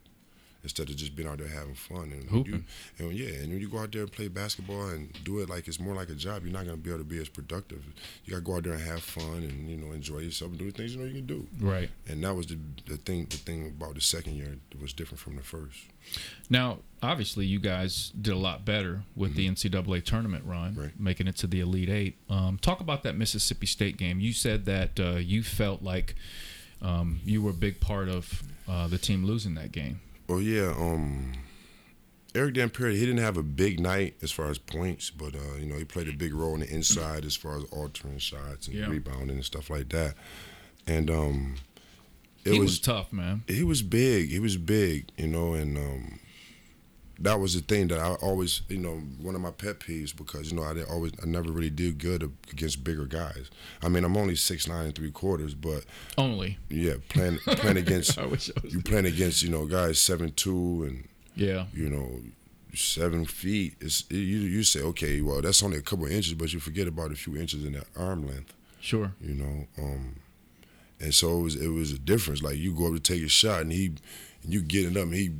instead 0.62 0.88
of 0.88 0.96
just 0.96 1.16
being 1.16 1.28
out 1.28 1.38
there 1.38 1.48
having 1.48 1.74
fun. 1.74 2.12
And, 2.12 2.24
Hooping. 2.30 2.64
You, 2.98 3.06
and 3.08 3.18
yeah, 3.18 3.28
and 3.40 3.48
when 3.52 3.60
you 3.60 3.68
go 3.68 3.78
out 3.78 3.90
there 3.92 4.02
and 4.02 4.12
play 4.12 4.28
basketball 4.28 4.88
and 4.90 5.12
do 5.24 5.40
it 5.40 5.48
like 5.48 5.66
it's 5.68 5.80
more 5.80 5.94
like 5.94 6.08
a 6.08 6.14
job, 6.14 6.44
you're 6.44 6.52
not 6.52 6.64
going 6.64 6.76
to 6.76 6.82
be 6.82 6.90
able 6.90 7.00
to 7.00 7.04
be 7.04 7.20
as 7.20 7.28
productive. 7.28 7.82
You 8.24 8.30
got 8.32 8.36
to 8.38 8.42
go 8.44 8.56
out 8.56 8.62
there 8.64 8.74
and 8.74 8.82
have 8.82 9.02
fun 9.02 9.38
and, 9.42 9.68
you 9.68 9.76
know, 9.76 9.92
enjoy 9.92 10.18
yourself 10.18 10.50
and 10.52 10.58
do 10.60 10.66
the 10.70 10.76
things 10.76 10.94
you 10.94 11.00
know 11.00 11.06
you 11.06 11.14
can 11.14 11.26
do. 11.26 11.46
Right. 11.60 11.90
And 12.08 12.22
that 12.24 12.34
was 12.34 12.46
the, 12.46 12.58
the 12.86 12.96
thing, 12.96 13.26
the 13.30 13.36
thing 13.38 13.66
about 13.66 13.94
the 13.94 14.00
second 14.00 14.34
year 14.36 14.56
that 14.70 14.80
was 14.80 14.92
different 14.92 15.20
from 15.20 15.36
the 15.36 15.42
first. 15.42 15.78
Now, 16.50 16.78
obviously, 17.02 17.46
you 17.46 17.58
guys 17.58 18.10
did 18.20 18.32
a 18.32 18.36
lot 18.36 18.64
better 18.64 19.02
with 19.16 19.34
the 19.34 19.48
NCAA 19.48 20.04
tournament 20.04 20.44
run, 20.46 20.72
Mm-hmm. 20.72 20.80
Right. 20.80 21.00
making 21.00 21.26
it 21.26 21.36
to 21.36 21.46
the 21.46 21.60
Elite 21.60 21.88
Eight. 21.88 22.16
Um, 22.28 22.58
talk 22.60 22.80
about 22.80 23.02
that 23.02 23.16
Mississippi 23.16 23.66
State 23.66 23.96
game. 23.96 24.20
You 24.20 24.32
said 24.32 24.64
that 24.66 24.98
uh, 25.00 25.16
you 25.18 25.42
felt 25.42 25.82
like 25.82 26.14
um, 26.80 27.20
you 27.24 27.42
were 27.42 27.50
a 27.50 27.54
big 27.54 27.80
part 27.80 28.08
of 28.08 28.42
uh, 28.68 28.86
the 28.88 28.98
team 28.98 29.24
losing 29.24 29.54
that 29.54 29.72
game. 29.72 30.00
Well, 30.28 30.40
yeah. 30.40 30.70
Um, 30.76 31.32
Erick 32.34 32.54
Dampier, 32.54 32.88
he 32.88 33.00
didn't 33.00 33.18
have 33.18 33.36
a 33.36 33.42
big 33.42 33.78
night 33.78 34.16
as 34.22 34.32
far 34.32 34.48
as 34.48 34.56
points, 34.58 35.10
but 35.10 35.34
uh, 35.34 35.56
you 35.58 35.66
know 35.66 35.76
he 35.76 35.84
played 35.84 36.08
a 36.08 36.12
big 36.12 36.32
role 36.34 36.54
on 36.54 36.60
the 36.60 36.70
inside 36.72 37.24
as 37.26 37.36
far 37.36 37.58
as 37.58 37.64
altering 37.64 38.18
shots 38.18 38.66
and 38.68 38.76
Yeah. 38.76 38.86
rebounding 38.88 39.36
and 39.36 39.44
stuff 39.44 39.68
like 39.68 39.90
that. 39.90 40.14
And 40.86 41.10
um, 41.10 41.56
it 42.44 42.54
he 42.54 42.58
was, 42.58 42.70
was, 42.70 42.80
tough, 42.80 43.12
man. 43.12 43.44
he 43.46 43.62
was 43.62 43.82
big. 43.82 44.30
He 44.30 44.38
was 44.40 44.56
big, 44.56 45.10
you 45.18 45.26
know, 45.28 45.52
and 45.54 45.76
um, 45.76 46.18
that 47.20 47.38
was 47.38 47.54
the 47.54 47.60
thing 47.60 47.88
that 47.88 47.98
I 47.98 48.14
always, 48.14 48.62
you 48.68 48.78
know, 48.78 48.96
one 49.20 49.34
of 49.34 49.40
my 49.40 49.50
pet 49.50 49.78
peeves 49.80 50.16
because 50.16 50.50
you 50.50 50.56
know 50.56 50.62
I 50.64 50.82
always, 50.90 51.12
I 51.22 51.26
never 51.26 51.50
really 51.52 51.70
did 51.70 51.98
good 51.98 52.22
against 52.50 52.82
bigger 52.82 53.04
guys. 53.06 53.50
I 53.82 53.88
mean, 53.88 54.04
I'm 54.04 54.16
only 54.16 54.34
six 54.36 54.66
nine 54.66 54.86
and 54.86 54.94
three 54.94 55.10
quarters, 55.10 55.54
but 55.54 55.84
Only. 56.18 56.58
yeah, 56.68 56.94
playing 57.08 57.38
playing 57.38 57.76
against 57.76 58.18
I 58.18 58.26
wish 58.26 58.50
I 58.56 58.60
was. 58.62 58.72
you 58.74 58.82
playing 58.82 59.06
against 59.06 59.42
you 59.42 59.50
know 59.50 59.66
guys 59.66 59.98
seven 59.98 60.32
two 60.32 60.84
and 60.88 61.08
Yeah. 61.36 61.66
you 61.72 61.88
know, 61.90 62.20
seven 62.74 63.24
feet. 63.26 63.74
It's 63.80 64.04
you. 64.10 64.18
You 64.18 64.62
say, 64.62 64.80
okay, 64.80 65.20
well, 65.20 65.42
that's 65.42 65.62
only 65.62 65.76
a 65.78 65.82
couple 65.82 66.06
of 66.06 66.12
inches, 66.12 66.34
but 66.34 66.52
you 66.52 66.60
forget 66.60 66.88
about 66.88 67.12
a 67.12 67.14
few 67.14 67.36
inches 67.36 67.64
in 67.64 67.72
that 67.74 67.86
arm 67.96 68.26
length. 68.26 68.52
Sure. 68.80 69.12
You 69.20 69.34
know, 69.34 69.66
um, 69.78 70.16
and 71.00 71.14
so 71.14 71.38
it 71.38 71.42
was. 71.42 71.56
It 71.56 71.68
was 71.68 71.92
a 71.92 71.98
difference. 71.98 72.42
Like 72.42 72.56
you 72.56 72.72
go 72.74 72.86
up 72.88 72.94
to 72.94 73.00
take 73.00 73.22
a 73.22 73.28
shot, 73.28 73.60
and 73.62 73.72
he, 73.72 73.92
and 74.42 74.52
you 74.52 74.60
get 74.60 74.86
it 74.86 74.96
up, 74.96 75.04
and 75.04 75.14
he 75.14 75.32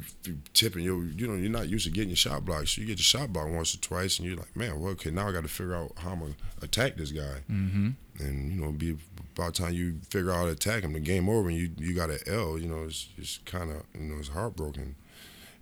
tipping 0.55 0.85
you. 0.85 1.03
You 1.03 1.27
know, 1.27 1.35
you're 1.35 1.51
not 1.51 1.69
used 1.69 1.87
to 1.87 1.91
getting 1.91 2.11
your 2.11 2.17
shot 2.17 2.45
blocked. 2.45 2.69
So 2.69 2.81
you 2.81 2.87
get 2.87 2.99
your 2.99 3.05
shot 3.05 3.33
blocked 3.33 3.51
once 3.51 3.75
or 3.75 3.79
twice, 3.79 4.19
and 4.19 4.29
you're 4.29 4.37
like, 4.37 4.55
man, 4.57 4.81
well, 4.81 4.93
okay, 4.93 5.11
now 5.11 5.29
I 5.29 5.33
got 5.33 5.43
to 5.43 5.49
figure 5.49 5.75
out 5.75 5.93
how 5.97 6.13
I'm 6.13 6.21
gonna 6.21 6.35
attack 6.63 6.97
this 6.97 7.11
guy. 7.11 7.43
Mm-hmm. 7.51 7.91
And 8.21 8.53
you 8.53 8.61
know, 8.61 8.71
be 8.73 8.97
about 9.37 9.55
time 9.55 9.73
you 9.73 9.99
figure 10.11 10.31
out 10.31 10.37
how 10.37 10.45
to 10.45 10.53
attack 10.53 10.83
him. 10.85 10.93
The 10.93 11.01
game 11.01 11.29
over, 11.29 11.49
and 11.49 11.59
you 11.59 11.71
you 11.79 11.95
got 11.95 12.11
an 12.11 12.21
L. 12.27 12.59
You 12.59 12.69
know, 12.69 12.85
it's 12.85 13.09
it's 13.17 13.39
kind 13.45 13.71
of 13.71 13.83
you 13.95 14.07
know 14.07 14.19
it's 14.19 14.29
heartbroken. 14.29 14.95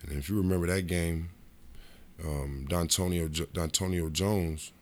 And 0.02 0.18
if 0.18 0.28
you 0.28 0.36
remember 0.36 0.66
that 0.66 0.86
game, 0.86 1.30
um, 2.24 2.66
D'Antonio 2.68 3.28
D'Antonio 3.28 4.10
Jones 4.10 4.72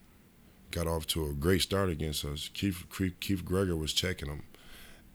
got 0.70 0.86
off 0.86 1.06
to 1.08 1.26
a 1.26 1.32
great 1.32 1.62
start 1.62 1.88
against 1.88 2.24
us. 2.24 2.50
Keith 2.52 2.84
Keith, 2.96 3.18
Keith 3.20 3.44
Gregor 3.44 3.76
was 3.76 3.92
checking 3.92 4.28
him, 4.28 4.42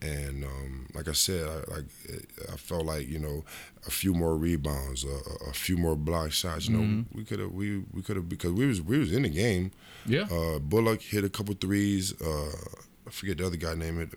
and 0.04 0.44
um, 0.44 0.86
like 0.94 1.08
I 1.08 1.12
said, 1.12 1.44
I, 1.46 1.74
like 1.74 1.84
I 2.52 2.56
felt 2.56 2.84
like 2.86 3.08
you 3.08 3.18
know 3.18 3.44
a 3.86 3.90
few 3.90 4.12
more 4.14 4.36
rebounds, 4.36 5.04
a, 5.04 5.48
a- 5.48 5.52
few 5.52 5.76
more 5.76 5.96
block 5.96 6.32
shots. 6.32 6.68
You 6.68 6.76
know, 6.76 6.82
Mhm. 6.84 7.04
we 7.14 7.24
could 7.24 7.38
have 7.40 7.52
we 7.52 7.82
we 7.92 8.02
could 8.02 8.16
have 8.16 8.28
because 8.28 8.52
we 8.52 8.66
was 8.66 8.80
we 8.82 8.98
was 8.98 9.12
in 9.12 9.22
the 9.22 9.28
game. 9.28 9.70
Yeah. 10.06 10.26
Uh, 10.30 10.58
Bullock 10.58 11.00
hit 11.02 11.24
a 11.24 11.28
couple 11.30 11.54
threes. 11.54 12.12
Uh, 12.20 12.50
I 13.06 13.10
forget 13.10 13.38
the 13.38 13.46
other 13.46 13.56
guy 13.56 13.74
name 13.74 14.00
it. 14.00 14.10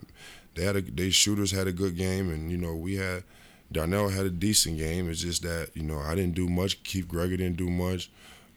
They 0.54 0.64
had 0.64 0.76
a, 0.76 0.80
they 0.82 1.10
shooters 1.10 1.52
had 1.52 1.66
a 1.66 1.72
good 1.72 1.96
game, 1.96 2.30
and 2.30 2.50
you 2.50 2.56
know 2.58 2.74
we 2.74 2.96
had 2.96 3.24
Darnell 3.72 4.08
had 4.08 4.26
a 4.26 4.30
decent 4.30 4.78
game. 4.78 5.08
It's 5.10 5.20
just 5.22 5.42
that 5.42 5.70
you 5.74 5.82
know 5.82 5.98
I 5.98 6.14
didn't 6.14 6.34
do 6.34 6.48
much. 6.48 6.82
Keith 6.82 7.08
Gregor 7.08 7.36
didn't 7.36 7.56
do 7.56 7.68
much. 7.70 8.10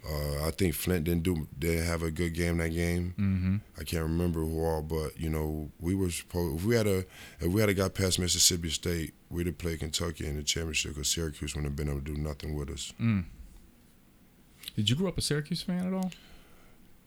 Uh, 0.08 0.48
I 0.48 0.52
think 0.52 0.74
Flint 0.74 1.04
didn't 1.04 1.22
do 1.24 1.48
didn't 1.60 1.86
have 1.86 2.02
a 2.02 2.10
good 2.10 2.34
game 2.34 2.58
that 2.58 2.70
game. 2.70 3.14
Mm-hmm. 3.20 3.56
I 3.80 3.84
can't 3.84 4.02
remember 4.04 4.40
who 4.40 4.64
all, 4.64 4.82
but 4.82 5.20
you 5.20 5.30
know 5.30 5.70
we 5.80 5.94
were 5.94 6.10
supposed. 6.10 6.58
If 6.60 6.66
we 6.66 6.76
had 6.76 6.88
a 6.88 7.06
if 7.40 7.48
we 7.48 7.62
had 7.62 7.70
a 7.70 7.74
got 7.76 7.94
past 7.94 8.18
Mississippi 8.18 8.70
State, 8.70 9.14
we'd 9.30 9.46
have 9.46 9.60
played 9.60 9.80
Kentucky 9.80 10.26
in 10.26 10.38
the 10.38 10.44
championship 10.44 10.96
because 10.96 11.08
Syracuse 11.10 11.54
wouldn't 11.56 11.72
have 11.72 11.76
been 11.76 11.88
able 11.88 12.00
to 12.04 12.14
do 12.16 12.20
nothing 12.20 12.56
with 12.56 12.70
us. 12.72 12.94
Mm. 13.00 13.26
Did 14.76 14.90
you 14.90 14.96
grow 14.96 15.10
up 15.10 15.18
a 15.18 15.22
Syracuse 15.22 15.62
fan 15.62 15.86
at 15.86 15.94
all? 15.94 16.12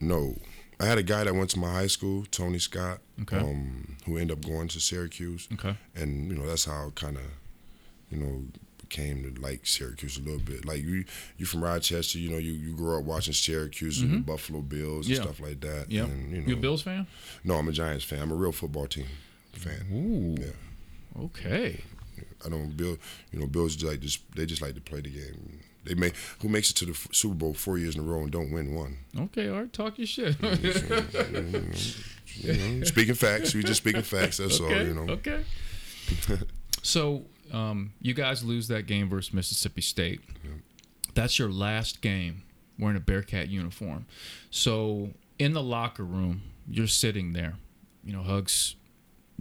No. 0.00 0.36
I 0.80 0.86
had 0.86 0.98
a 0.98 1.02
guy 1.04 1.24
that 1.24 1.34
went 1.34 1.50
to 1.50 1.58
my 1.58 1.72
high 1.72 1.86
school, 1.86 2.26
Tony 2.30 2.58
Scott, 2.58 2.98
Okay. 3.22 3.38
um, 3.38 3.96
who 4.06 4.18
ended 4.18 4.36
up 4.38 4.44
going 4.44 4.66
to 4.68 4.80
Syracuse, 4.80 5.48
Okay. 5.54 5.76
and 5.94 6.28
you 6.30 6.36
know 6.36 6.46
that's 6.46 6.64
how 6.64 6.90
kind 6.96 7.16
of, 7.16 7.22
you 8.10 8.18
know, 8.18 8.44
became 8.88 9.22
to 9.34 9.40
like 9.40 9.66
Syracuse 9.66 10.16
a 10.18 10.20
little 10.22 10.40
bit. 10.40 10.64
Like 10.64 10.82
you, 10.82 11.04
you 11.38 11.46
from 11.46 11.62
Rochester, 11.64 12.18
you 12.18 12.30
know, 12.30 12.38
you, 12.38 12.52
you 12.52 12.74
grew 12.74 12.98
up 12.98 13.04
watching 13.04 13.32
Syracuse 13.34 14.00
and 14.00 14.10
the 14.12 14.16
Mhm. 14.18 14.26
Buffalo 14.26 14.60
Bills 14.60 15.08
Yeah. 15.08 15.16
and 15.16 15.24
stuff 15.24 15.40
like 15.40 15.60
that. 15.60 15.86
Yep. 15.90 16.06
And, 16.08 16.30
you 16.32 16.40
know, 16.42 16.46
You 16.48 16.54
a 16.54 16.58
Bills 16.58 16.82
fan? 16.82 17.06
No, 17.44 17.54
I'm 17.56 17.68
a 17.68 17.72
Giants 17.72 18.04
fan. 18.04 18.20
I'm 18.20 18.30
a 18.32 18.34
real 18.36 18.52
football 18.52 18.86
team 18.86 19.06
fan. 19.52 19.86
Ooh. 19.92 20.40
Yeah. 20.40 21.22
Okay. 21.24 21.80
I 22.44 22.48
don't 22.48 22.76
build. 22.76 22.98
You 23.32 23.40
know, 23.40 23.46
Bills 23.46 23.74
just 23.74 23.90
like 23.90 24.00
just 24.00 24.20
they 24.36 24.46
just 24.46 24.60
like 24.62 24.74
to 24.74 24.80
play 24.80 25.00
the 25.00 25.10
game. 25.10 25.60
They 25.84 25.94
make 25.94 26.14
who 26.40 26.48
makes 26.48 26.70
it 26.70 26.74
to 26.76 26.86
the 26.86 26.94
Super 27.12 27.34
Bowl 27.34 27.54
four 27.54 27.76
years 27.78 27.94
in 27.96 28.00
a 28.02 28.04
row 28.04 28.22
and 28.22 28.30
don't 28.30 28.50
win 28.52 28.74
one. 28.74 28.98
Okay, 29.18 29.48
all 29.48 29.60
right, 29.60 29.72
talk 29.72 29.98
your 29.98 30.06
shit. 30.06 30.36
You 32.36 32.52
know, 32.52 32.84
speaking 32.84 33.14
facts, 33.14 33.54
we 33.54 33.62
just 33.62 33.80
speaking 33.82 34.02
facts. 34.02 34.38
That's 34.38 34.60
okay, 34.60 34.80
all. 34.80 34.86
You 34.86 34.94
know. 34.94 35.12
okay. 35.14 35.44
so, 36.82 37.24
um, 37.52 37.92
you 38.00 38.14
guys 38.14 38.44
lose 38.44 38.68
that 38.68 38.86
game 38.86 39.08
versus 39.08 39.32
Mississippi 39.32 39.80
State. 39.80 40.20
That's 41.14 41.38
your 41.38 41.50
last 41.50 42.00
game 42.00 42.42
wearing 42.78 42.96
a 42.96 43.00
Bearcat 43.00 43.48
uniform. 43.48 44.06
So, 44.50 45.10
in 45.38 45.52
the 45.52 45.62
locker 45.62 46.04
room, 46.04 46.42
you're 46.68 46.86
sitting 46.86 47.32
there. 47.32 47.54
You 48.02 48.12
know, 48.12 48.22
Hugs 48.22 48.76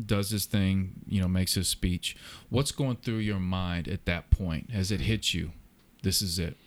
does 0.03 0.29
his 0.29 0.45
thing. 0.45 1.01
You 1.07 1.21
know, 1.21 1.27
makes 1.27 1.55
his 1.55 1.67
speech. 1.67 2.15
What's 2.49 2.71
going 2.71 2.97
through 2.97 3.17
your 3.17 3.39
mind 3.39 3.87
at 3.87 4.05
that 4.05 4.29
point? 4.29 4.71
Has 4.71 4.91
it 4.91 5.01
hit 5.01 5.33
you? 5.33 5.51
This 6.03 6.21
is 6.21 6.37
it. 6.37 6.57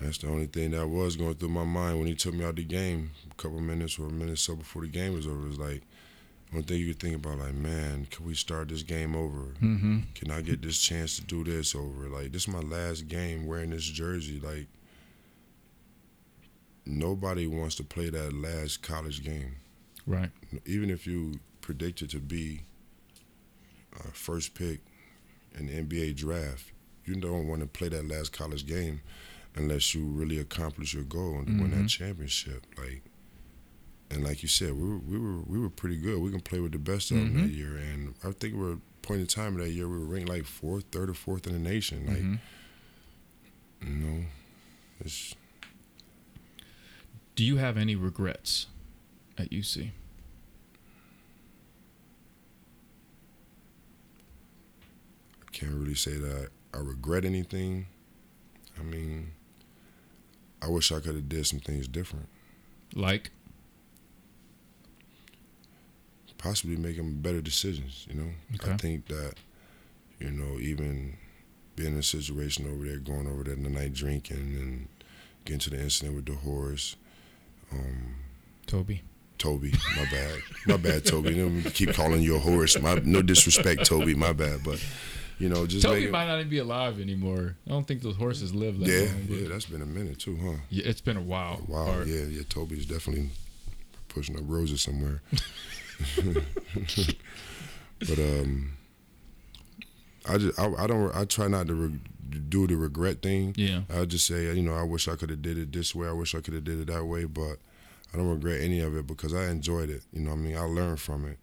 That's 0.00 0.18
the 0.18 0.28
only 0.28 0.46
thing 0.46 0.72
that 0.72 0.86
was 0.86 1.16
going 1.16 1.34
through 1.34 1.48
my 1.48 1.64
mind 1.64 1.98
when 1.98 2.06
he 2.06 2.14
took 2.14 2.34
me 2.34 2.44
out 2.44 2.56
the 2.56 2.64
game. 2.64 3.12
A 3.30 3.34
couple 3.34 3.60
minutes 3.60 3.98
or 3.98 4.06
a 4.06 4.10
minute 4.10 4.34
or 4.34 4.36
so 4.36 4.54
before 4.56 4.82
the 4.82 4.88
game 4.88 5.14
was 5.14 5.26
over, 5.26 5.44
it 5.44 5.48
was 5.48 5.58
like 5.58 5.82
one 6.50 6.62
thing 6.62 6.78
you 6.78 6.88
could 6.94 7.00
think 7.00 7.16
about, 7.16 7.38
like, 7.38 7.54
man, 7.54 8.06
can 8.10 8.24
we 8.26 8.34
start 8.34 8.68
this 8.68 8.82
game 8.82 9.14
over? 9.16 9.54
Mm-hmm. 9.60 10.00
Can 10.14 10.30
I 10.30 10.40
get 10.40 10.62
this 10.62 10.78
chance 10.78 11.16
to 11.16 11.22
do 11.22 11.42
this 11.44 11.74
over? 11.74 12.08
Like, 12.08 12.30
this 12.32 12.42
is 12.42 12.48
my 12.48 12.60
last 12.60 13.08
game 13.08 13.46
wearing 13.46 13.70
this 13.70 13.82
jersey. 13.84 14.40
Like, 14.40 14.68
nobody 16.86 17.46
wants 17.46 17.74
to 17.76 17.82
play 17.84 18.10
that 18.10 18.32
last 18.32 18.82
college 18.82 19.24
game. 19.24 19.56
Right. 20.06 20.30
Even 20.66 20.90
if 20.90 21.06
you 21.06 21.40
predicted 21.60 22.10
to 22.10 22.18
be 22.20 22.60
uh, 23.98 24.10
first 24.12 24.54
pick 24.54 24.80
in 25.58 25.66
the 25.66 25.72
NBA 25.82 26.16
draft, 26.16 26.72
you 27.04 27.14
don't 27.16 27.48
want 27.48 27.60
to 27.62 27.66
play 27.66 27.88
that 27.88 28.06
last 28.08 28.32
college 28.32 28.66
game 28.66 29.00
unless 29.56 29.94
you 29.94 30.04
really 30.04 30.38
accomplish 30.38 30.94
your 30.94 31.04
goal 31.04 31.38
and 31.38 31.60
win 31.60 31.70
Mhm. 31.70 31.82
that 31.82 31.88
championship. 31.88 32.66
Like, 32.76 33.02
and 34.14 34.22
like 34.24 34.42
you 34.42 34.48
said, 34.48 34.72
we 34.74 34.88
were 34.88 34.98
we 34.98 35.18
were 35.18 35.40
we 35.42 35.58
were 35.58 35.68
pretty 35.70 35.96
good. 35.96 36.20
We 36.20 36.30
can 36.30 36.40
play 36.40 36.60
with 36.60 36.72
the 36.72 36.78
best 36.78 37.10
of 37.10 37.18
them 37.18 37.34
that 37.34 37.50
Mhm. 37.50 37.56
year, 37.56 37.76
and 37.76 38.14
I 38.22 38.30
think 38.32 38.54
we 38.54 38.60
were 38.60 38.72
at 38.74 38.78
point 39.02 39.20
in 39.20 39.26
time 39.26 39.54
of 39.56 39.64
that 39.64 39.70
year 39.72 39.86
we 39.88 39.98
were 39.98 40.04
ranked 40.06 40.28
like 40.28 40.44
fourth, 40.46 40.84
third, 40.92 41.10
or 41.10 41.14
fourth 41.14 41.46
in 41.46 41.52
the 41.52 41.58
nation. 41.58 42.06
Like, 42.06 42.22
Mhm. 42.22 42.38
you 43.82 43.94
know, 44.06 44.24
it's 45.00 45.34
Do 47.36 47.44
you 47.44 47.56
have 47.56 47.76
any 47.76 47.96
regrets 47.96 48.68
at 49.36 49.50
UC? 49.52 49.90
I 55.42 55.50
can't 55.52 55.72
really 55.72 55.94
say 55.94 56.16
that 56.16 56.50
I 56.72 56.78
regret 56.78 57.24
anything. 57.24 57.86
I 58.78 58.82
mean, 58.82 59.32
I 60.62 60.68
wish 60.68 60.90
I 60.92 61.00
could 61.00 61.14
have 61.14 61.28
did 61.28 61.46
some 61.46 61.60
things 61.60 61.86
different. 61.88 62.28
Like, 62.94 63.30
possibly 66.44 66.76
making 66.76 67.22
better 67.22 67.40
decisions. 67.40 68.06
You 68.08 68.20
know, 68.20 68.30
I 68.64 68.76
think 68.76 69.08
that 69.08 69.34
you 70.20 70.30
know 70.30 70.58
even 70.60 71.16
being 71.74 71.94
in 71.94 71.98
a 71.98 72.02
situation 72.02 72.70
over 72.70 72.84
there, 72.84 72.98
going 72.98 73.26
over 73.26 73.42
there 73.42 73.54
in 73.54 73.62
the 73.64 73.70
night 73.70 73.94
drinking 73.94 74.36
and 74.36 74.88
getting 75.44 75.60
to 75.60 75.70
the 75.70 75.80
incident 75.80 76.14
with 76.14 76.26
the 76.26 76.34
horse. 76.34 76.96
Um, 77.72 78.16
Toby. 78.66 79.02
Toby, 79.36 79.72
my 79.96 80.04
bad, 80.10 80.38
my 80.66 80.76
bad, 80.76 81.04
Toby. 81.04 81.34
You 81.34 81.48
know, 81.48 81.70
keep 81.70 81.92
calling 81.92 82.22
you 82.22 82.36
a 82.36 82.38
horse. 82.38 82.78
My 82.78 82.94
no 83.04 83.20
disrespect, 83.20 83.84
Toby, 83.84 84.14
my 84.14 84.32
bad, 84.32 84.60
but 84.64 84.84
you 85.38 85.48
know, 85.48 85.66
just 85.66 85.84
Toby 85.84 85.96
making, 86.00 86.12
might 86.12 86.26
not 86.26 86.38
even 86.38 86.50
be 86.50 86.58
alive 86.58 87.00
anymore. 87.00 87.56
I 87.66 87.70
don't 87.70 87.86
think 87.86 88.02
those 88.02 88.16
horses 88.16 88.54
live 88.54 88.78
that 88.78 88.88
yeah, 88.88 89.06
long. 89.06 89.26
but- 89.28 89.36
yeah, 89.36 89.48
that's 89.48 89.66
been 89.66 89.82
a 89.82 89.86
minute 89.86 90.20
too, 90.20 90.36
huh? 90.40 90.58
Yeah, 90.70 90.84
it's 90.86 91.00
been 91.00 91.16
a 91.16 91.22
while. 91.22 91.64
Wow, 91.66 91.98
Or- 91.98 92.04
yeah, 92.04 92.24
yeah. 92.26 92.42
Toby's 92.48 92.86
definitely 92.86 93.30
pushing 94.08 94.36
up 94.36 94.44
roses 94.46 94.82
somewhere. 94.82 95.22
but 98.00 98.18
um, 98.18 98.72
I 100.28 100.38
just 100.38 100.58
I, 100.58 100.72
I 100.78 100.86
don't 100.86 101.14
I 101.14 101.24
try 101.24 101.48
not 101.48 101.66
to 101.68 101.74
re- 101.74 102.00
do 102.48 102.66
the 102.66 102.76
regret 102.76 103.22
thing. 103.22 103.54
Yeah. 103.56 103.82
I 103.94 104.04
just 104.04 104.26
say 104.26 104.52
you 104.54 104.62
know 104.62 104.74
I 104.74 104.82
wish 104.82 105.08
I 105.08 105.16
could 105.16 105.30
have 105.30 105.42
did 105.42 105.58
it 105.58 105.72
this 105.72 105.94
way. 105.94 106.08
I 106.08 106.12
wish 106.12 106.34
I 106.34 106.40
could 106.40 106.54
have 106.54 106.64
did 106.64 106.80
it 106.80 106.86
that 106.88 107.04
way. 107.04 107.24
But 107.24 107.58
I 108.12 108.16
don't 108.16 108.28
regret 108.28 108.60
any 108.60 108.80
of 108.80 108.96
it 108.96 109.06
because 109.06 109.34
I 109.34 109.48
enjoyed 109.48 109.90
it. 109.90 110.02
You 110.12 110.22
know 110.22 110.30
what 110.30 110.36
I 110.38 110.40
mean 110.40 110.56
I 110.56 110.62
learned 110.62 111.00
from 111.00 111.26
it, 111.26 111.38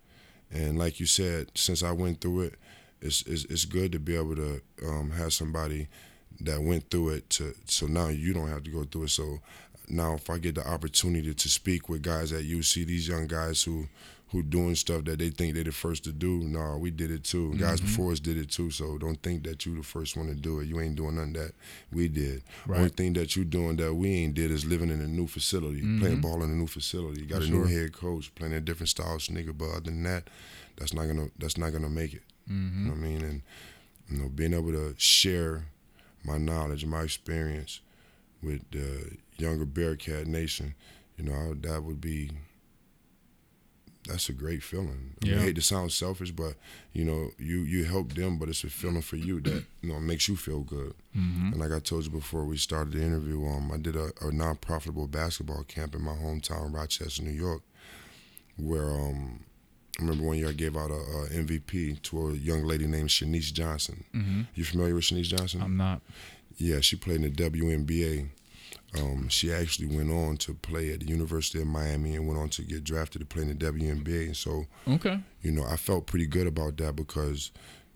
and 0.52 0.78
like 0.78 1.00
you 1.00 1.06
said, 1.06 1.52
since 1.56 1.84
I 1.84 1.92
went 1.92 2.22
through 2.22 2.42
it, 2.42 2.56
it's 3.02 3.24
it's, 3.24 3.46
it's 3.46 3.66
good 3.66 3.92
to 3.92 4.00
be 4.00 4.16
able 4.16 4.36
to 4.36 4.62
um, 4.88 5.12
have 5.12 5.34
somebody 5.34 5.88
that 6.40 6.62
went 6.62 6.90
through 6.90 7.10
it 7.10 7.30
to 7.30 7.54
so 7.66 7.86
now 7.86 8.08
you 8.08 8.34
don't 8.34 8.48
have 8.50 8.64
to 8.64 8.72
go 8.72 8.84
through 8.84 9.04
it. 9.04 9.10
So 9.10 9.40
now 9.88 10.14
if 10.16 10.30
I 10.30 10.38
get 10.38 10.56
the 10.56 10.68
opportunity 10.68 11.34
to 11.34 11.50
speak 11.50 11.90
with 11.90 12.02
guys 12.02 12.32
at 12.32 12.44
UC, 12.44 12.86
these 12.86 13.08
young 13.08 13.28
guys 13.28 13.64
who 13.64 13.88
who 14.32 14.42
doing 14.42 14.76
stuff 14.76 15.04
that 15.06 15.20
they 15.20 15.30
think 15.30 15.54
they're 15.56 15.64
the 15.64 15.72
first 15.72 16.04
to 16.06 16.12
do, 16.14 16.40
no, 16.44 16.78
we 16.78 16.90
did 16.90 17.12
it 17.12 17.24
too. 17.24 17.54
Guys 17.58 17.82
before 17.82 18.12
us 18.12 18.20
did 18.20 18.38
it 18.38 18.50
too. 18.50 18.72
So 18.72 18.98
don't 18.98 19.22
think 19.22 19.44
that 19.44 19.66
you 19.66 19.76
the 19.76 19.84
first 19.84 20.16
one 20.16 20.28
to 20.28 20.36
do 20.36 20.60
it. 20.62 20.68
You 20.68 20.80
ain't 20.80 20.96
doing 20.96 21.16
nothing 21.16 21.34
that 21.34 21.52
we 21.92 22.08
did. 22.08 22.44
The 22.66 22.74
only 22.78 22.90
thing 22.90 23.14
that 23.14 23.36
you 23.36 23.44
doing 23.44 23.76
that 23.78 23.94
we 23.94 24.10
ain't 24.14 24.34
did 24.34 24.50
is 24.52 24.66
living 24.66 24.90
in 24.90 25.02
a 25.02 25.08
new 25.08 25.28
facility, 25.28 25.88
playing 25.98 26.22
ball 26.22 26.44
in 26.44 26.50
a 26.50 26.54
new 26.54 26.68
facility. 26.68 27.22
You 27.22 27.28
got 27.28 27.40
For 27.40 27.48
a 27.48 27.50
new 27.50 27.66
head 27.66 27.94
coach, 27.94 28.34
playing 28.36 28.54
a 28.54 28.62
different 28.62 28.90
style 28.90 29.16
of 29.16 29.22
nigga. 29.24 29.58
But 29.58 29.70
other 29.72 29.80
than 29.82 30.04
that, 30.04 30.30
that's 30.78 30.94
not 30.94 31.08
gonna 31.08 31.28
that's 31.38 31.58
not 31.58 31.72
gonna 31.74 31.90
make 31.90 32.14
it. 32.14 32.24
You 32.48 32.54
Mm-hmm. 32.56 32.88
know 32.88 32.92
what 32.94 33.00
I 33.00 33.02
mean? 33.02 33.22
And 33.22 33.42
you 34.10 34.18
know, 34.18 34.30
being 34.30 34.54
able 34.54 34.72
to 34.72 34.96
share 34.98 35.66
my 36.24 36.38
knowledge, 36.38 36.86
my 36.86 37.02
experience 37.02 37.82
with 38.42 38.62
the 38.72 39.18
younger 39.38 39.66
Bearcat 39.66 40.28
Nation, 40.28 40.74
you 41.18 41.26
know, 41.26 41.34
I, 41.34 41.54
that 41.68 41.84
would 41.84 42.00
be 42.02 42.32
that's 44.08 44.30
a 44.30 44.34
great 44.34 44.64
feeling. 44.64 45.16
I, 45.24 45.26
mean, 45.28 45.38
I 45.38 45.42
hate 45.42 45.56
to 45.56 45.62
sound 45.62 45.92
selfish, 45.92 46.32
but 46.32 46.56
you 46.94 47.06
know, 47.06 47.32
you 47.38 47.60
you 47.60 47.84
help 47.86 48.14
them, 48.14 48.38
but 48.40 48.50
it's 48.50 48.64
a 48.64 48.70
feeling 48.70 49.02
for 49.04 49.16
you 49.18 49.40
that 49.42 49.64
you 49.82 49.94
know 49.94 50.00
makes 50.00 50.28
you 50.28 50.36
feel 50.36 50.62
good. 50.62 50.94
Mhm. 51.16 51.52
And 51.52 51.58
like 51.58 51.72
I 51.72 51.80
told 51.80 52.06
you 52.06 52.12
before 52.12 52.46
we 52.46 52.58
started 52.58 52.94
the 52.94 53.04
interview, 53.04 53.46
um, 53.46 53.72
I 53.72 53.78
did 53.78 53.96
a, 53.96 54.12
a 54.22 54.32
non-profitable 54.32 55.08
basketball 55.08 55.64
camp 55.64 55.94
in 55.96 56.02
my 56.02 56.14
hometown, 56.16 56.74
Rochester, 56.74 57.22
New 57.24 57.32
York, 57.32 57.62
where 58.58 58.90
um, 58.90 59.42
I 60.00 60.04
remember 60.04 60.24
one 60.26 60.38
year 60.38 60.50
I 60.50 60.54
gave 60.54 60.76
out 60.76 60.90
a, 60.92 60.94
a 60.96 61.28
MVP 61.30 62.02
to 62.04 62.30
a 62.30 62.34
young 62.34 62.64
lady 62.64 62.88
named 62.88 63.10
Shenise 63.10 63.52
Johnson. 63.54 64.04
Mhm. 64.16 64.48
You 64.56 64.64
familiar 64.64 64.96
with 64.96 65.04
Shenise 65.04 65.28
Johnson? 65.28 65.62
I'm 65.62 65.78
not. 65.78 66.02
Yeah, 66.58 66.80
she 66.82 66.96
played 66.96 67.18
in 67.18 67.22
the 67.24 67.30
WNBA. 67.30 68.30
Um, 68.98 69.30
she 69.30 69.54
actually 69.54 69.88
went 69.96 70.12
on 70.12 70.38
to 70.38 70.54
play 70.54 70.92
at 70.94 71.00
the 71.00 71.06
University 71.08 71.62
of 71.62 71.68
Miami 71.68 72.16
and 72.16 72.28
went 72.28 72.40
on 72.40 72.50
to 72.50 72.62
get 72.64 72.84
drafted 72.84 73.22
to 73.22 73.26
play 73.26 73.44
in 73.44 73.48
the 73.48 73.56
WNBA. 73.56 74.26
And 74.28 74.38
so, 74.38 74.66
Okay. 74.88 75.20
you 75.42 75.52
know, 75.52 75.64
I 75.66 75.78
felt 75.78 76.08
pretty 76.08 76.26
good 76.28 76.48
about 76.48 76.76
that 76.78 76.96
because, 76.96 77.52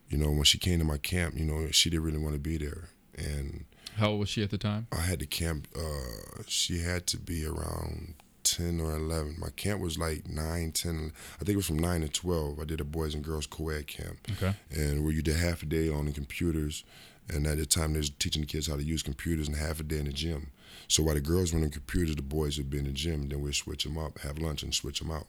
you 0.09 0.17
know, 0.17 0.29
when 0.31 0.43
she 0.43 0.57
came 0.57 0.79
to 0.79 0.85
my 0.85 0.97
camp, 0.97 1.37
you 1.37 1.43
know, 1.43 1.69
she 1.71 1.89
didn't 1.89 2.05
really 2.05 2.17
want 2.19 2.33
to 2.35 2.39
be 2.39 2.57
there. 2.57 2.89
And 3.17 3.65
How 3.97 4.11
old 4.11 4.19
was 4.21 4.29
she 4.29 4.41
at 4.43 4.49
the 4.51 4.57
time? 4.57 4.87
I 4.91 5.01
had 5.01 5.19
to 5.19 5.25
camp, 5.25 5.67
uh, 5.77 6.43
she 6.47 6.79
had 6.79 7.07
to 7.07 7.17
be 7.17 7.45
around 7.45 8.15
10 8.43 8.79
or 8.79 8.95
11. 8.95 9.35
My 9.39 9.49
camp 9.49 9.81
was 9.81 9.97
like 9.97 10.27
9, 10.29 10.71
10, 10.71 11.11
I 11.35 11.37
think 11.39 11.49
it 11.49 11.55
was 11.57 11.65
from 11.65 11.79
9 11.79 12.01
to 12.01 12.07
12. 12.09 12.59
I 12.59 12.63
did 12.63 12.79
a 12.79 12.83
boys 12.85 13.13
and 13.15 13.23
girls 13.23 13.47
co 13.47 13.69
ed 13.69 13.87
camp 13.87 14.17
Okay. 14.31 14.53
and 14.71 15.03
where 15.03 15.11
you 15.13 15.21
did 15.21 15.35
half 15.35 15.63
a 15.63 15.65
day 15.65 15.89
on 15.89 16.05
the 16.05 16.11
computers, 16.13 16.83
and 17.27 17.47
at 17.47 17.57
the 17.57 17.65
time 17.65 17.93
they 17.93 17.99
was 17.99 18.11
teaching 18.11 18.41
the 18.43 18.47
kids 18.47 18.67
how 18.67 18.75
to 18.77 18.83
use 18.83 19.01
computers, 19.03 19.47
and 19.47 19.57
half 19.57 19.79
a 19.79 19.83
day 19.83 19.97
in 19.99 20.05
the 20.05 20.13
gym. 20.13 20.51
So 20.87 21.03
while 21.03 21.15
the 21.15 21.21
girls 21.21 21.51
were 21.51 21.57
on 21.57 21.63
the 21.63 21.69
computers, 21.69 22.15
the 22.15 22.21
boys 22.21 22.57
would 22.57 22.69
be 22.69 22.79
in 22.79 22.85
the 22.85 22.91
gym. 22.91 23.29
Then 23.29 23.41
we'd 23.41 23.55
switch 23.55 23.83
them 23.83 23.97
up, 23.97 24.19
have 24.19 24.37
lunch, 24.37 24.63
and 24.63 24.73
switch 24.73 24.99
them 24.99 25.11
out. 25.11 25.27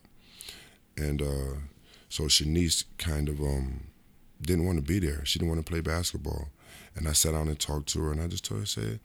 And 0.97 1.21
uh, 1.21 1.59
so 2.09 2.23
Shenise 2.23 2.85
kind 2.97 3.29
of 3.29 3.39
um, 3.39 3.87
didn't 4.41 4.65
want 4.65 4.77
to 4.77 4.83
be 4.83 4.99
there. 4.99 5.23
She 5.25 5.39
didn't 5.39 5.49
want 5.49 5.65
to 5.65 5.69
play 5.69 5.81
basketball. 5.81 6.49
And 6.95 7.07
I 7.07 7.13
sat 7.13 7.33
down 7.33 7.47
and 7.47 7.59
talked 7.59 7.89
to 7.89 8.01
her, 8.01 8.11
and 8.11 8.21
I 8.21 8.27
just 8.27 8.45
told 8.45 8.59
her, 8.59 8.63
I 8.63 8.65
said, 8.65 8.99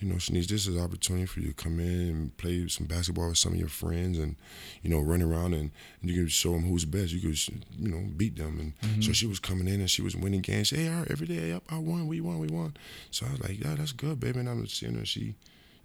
you 0.00 0.08
know, 0.08 0.16
Shenise, 0.16 0.48
this 0.48 0.66
is 0.66 0.76
an 0.76 0.82
opportunity 0.82 1.24
for 1.24 1.40
you 1.40 1.48
to 1.48 1.54
come 1.54 1.78
in 1.78 1.86
and 1.86 2.36
play 2.36 2.66
some 2.68 2.86
basketball 2.86 3.28
with 3.28 3.38
some 3.38 3.52
of 3.52 3.58
your 3.58 3.68
friends 3.68 4.18
and, 4.18 4.36
you 4.82 4.90
know, 4.90 5.00
run 5.00 5.22
around 5.22 5.54
and, 5.54 5.70
and 6.00 6.10
you 6.10 6.16
can 6.16 6.28
show 6.28 6.52
them 6.52 6.64
who's 6.64 6.84
best. 6.84 7.12
You 7.12 7.20
could, 7.20 7.38
you 7.78 7.88
know, 7.88 8.04
beat 8.16 8.36
them. 8.36 8.74
And 8.82 9.04
so 9.04 9.12
she 9.12 9.26
was 9.26 9.38
coming 9.38 9.68
in 9.68 9.80
and 9.80 9.90
she 9.90 10.02
was 10.02 10.16
winning 10.16 10.40
games. 10.40 10.70
Hey, 10.70 10.88
all 10.88 10.98
right, 11.00 11.10
every 11.10 11.26
day, 11.26 11.50
yep, 11.50 11.62
I 11.70 11.78
won, 11.78 12.06
we 12.06 12.20
won, 12.20 12.38
we 12.38 12.48
won. 12.48 12.76
So 13.10 13.24
I 13.26 13.30
was 13.30 13.40
like, 13.40 13.64
yeah, 13.64 13.76
that's 13.76 13.92
good, 13.92 14.20
baby. 14.20 14.40
And 14.40 14.48
I'm 14.48 14.66
seeing 14.66 14.94
her, 14.94 15.06
she, 15.06 15.36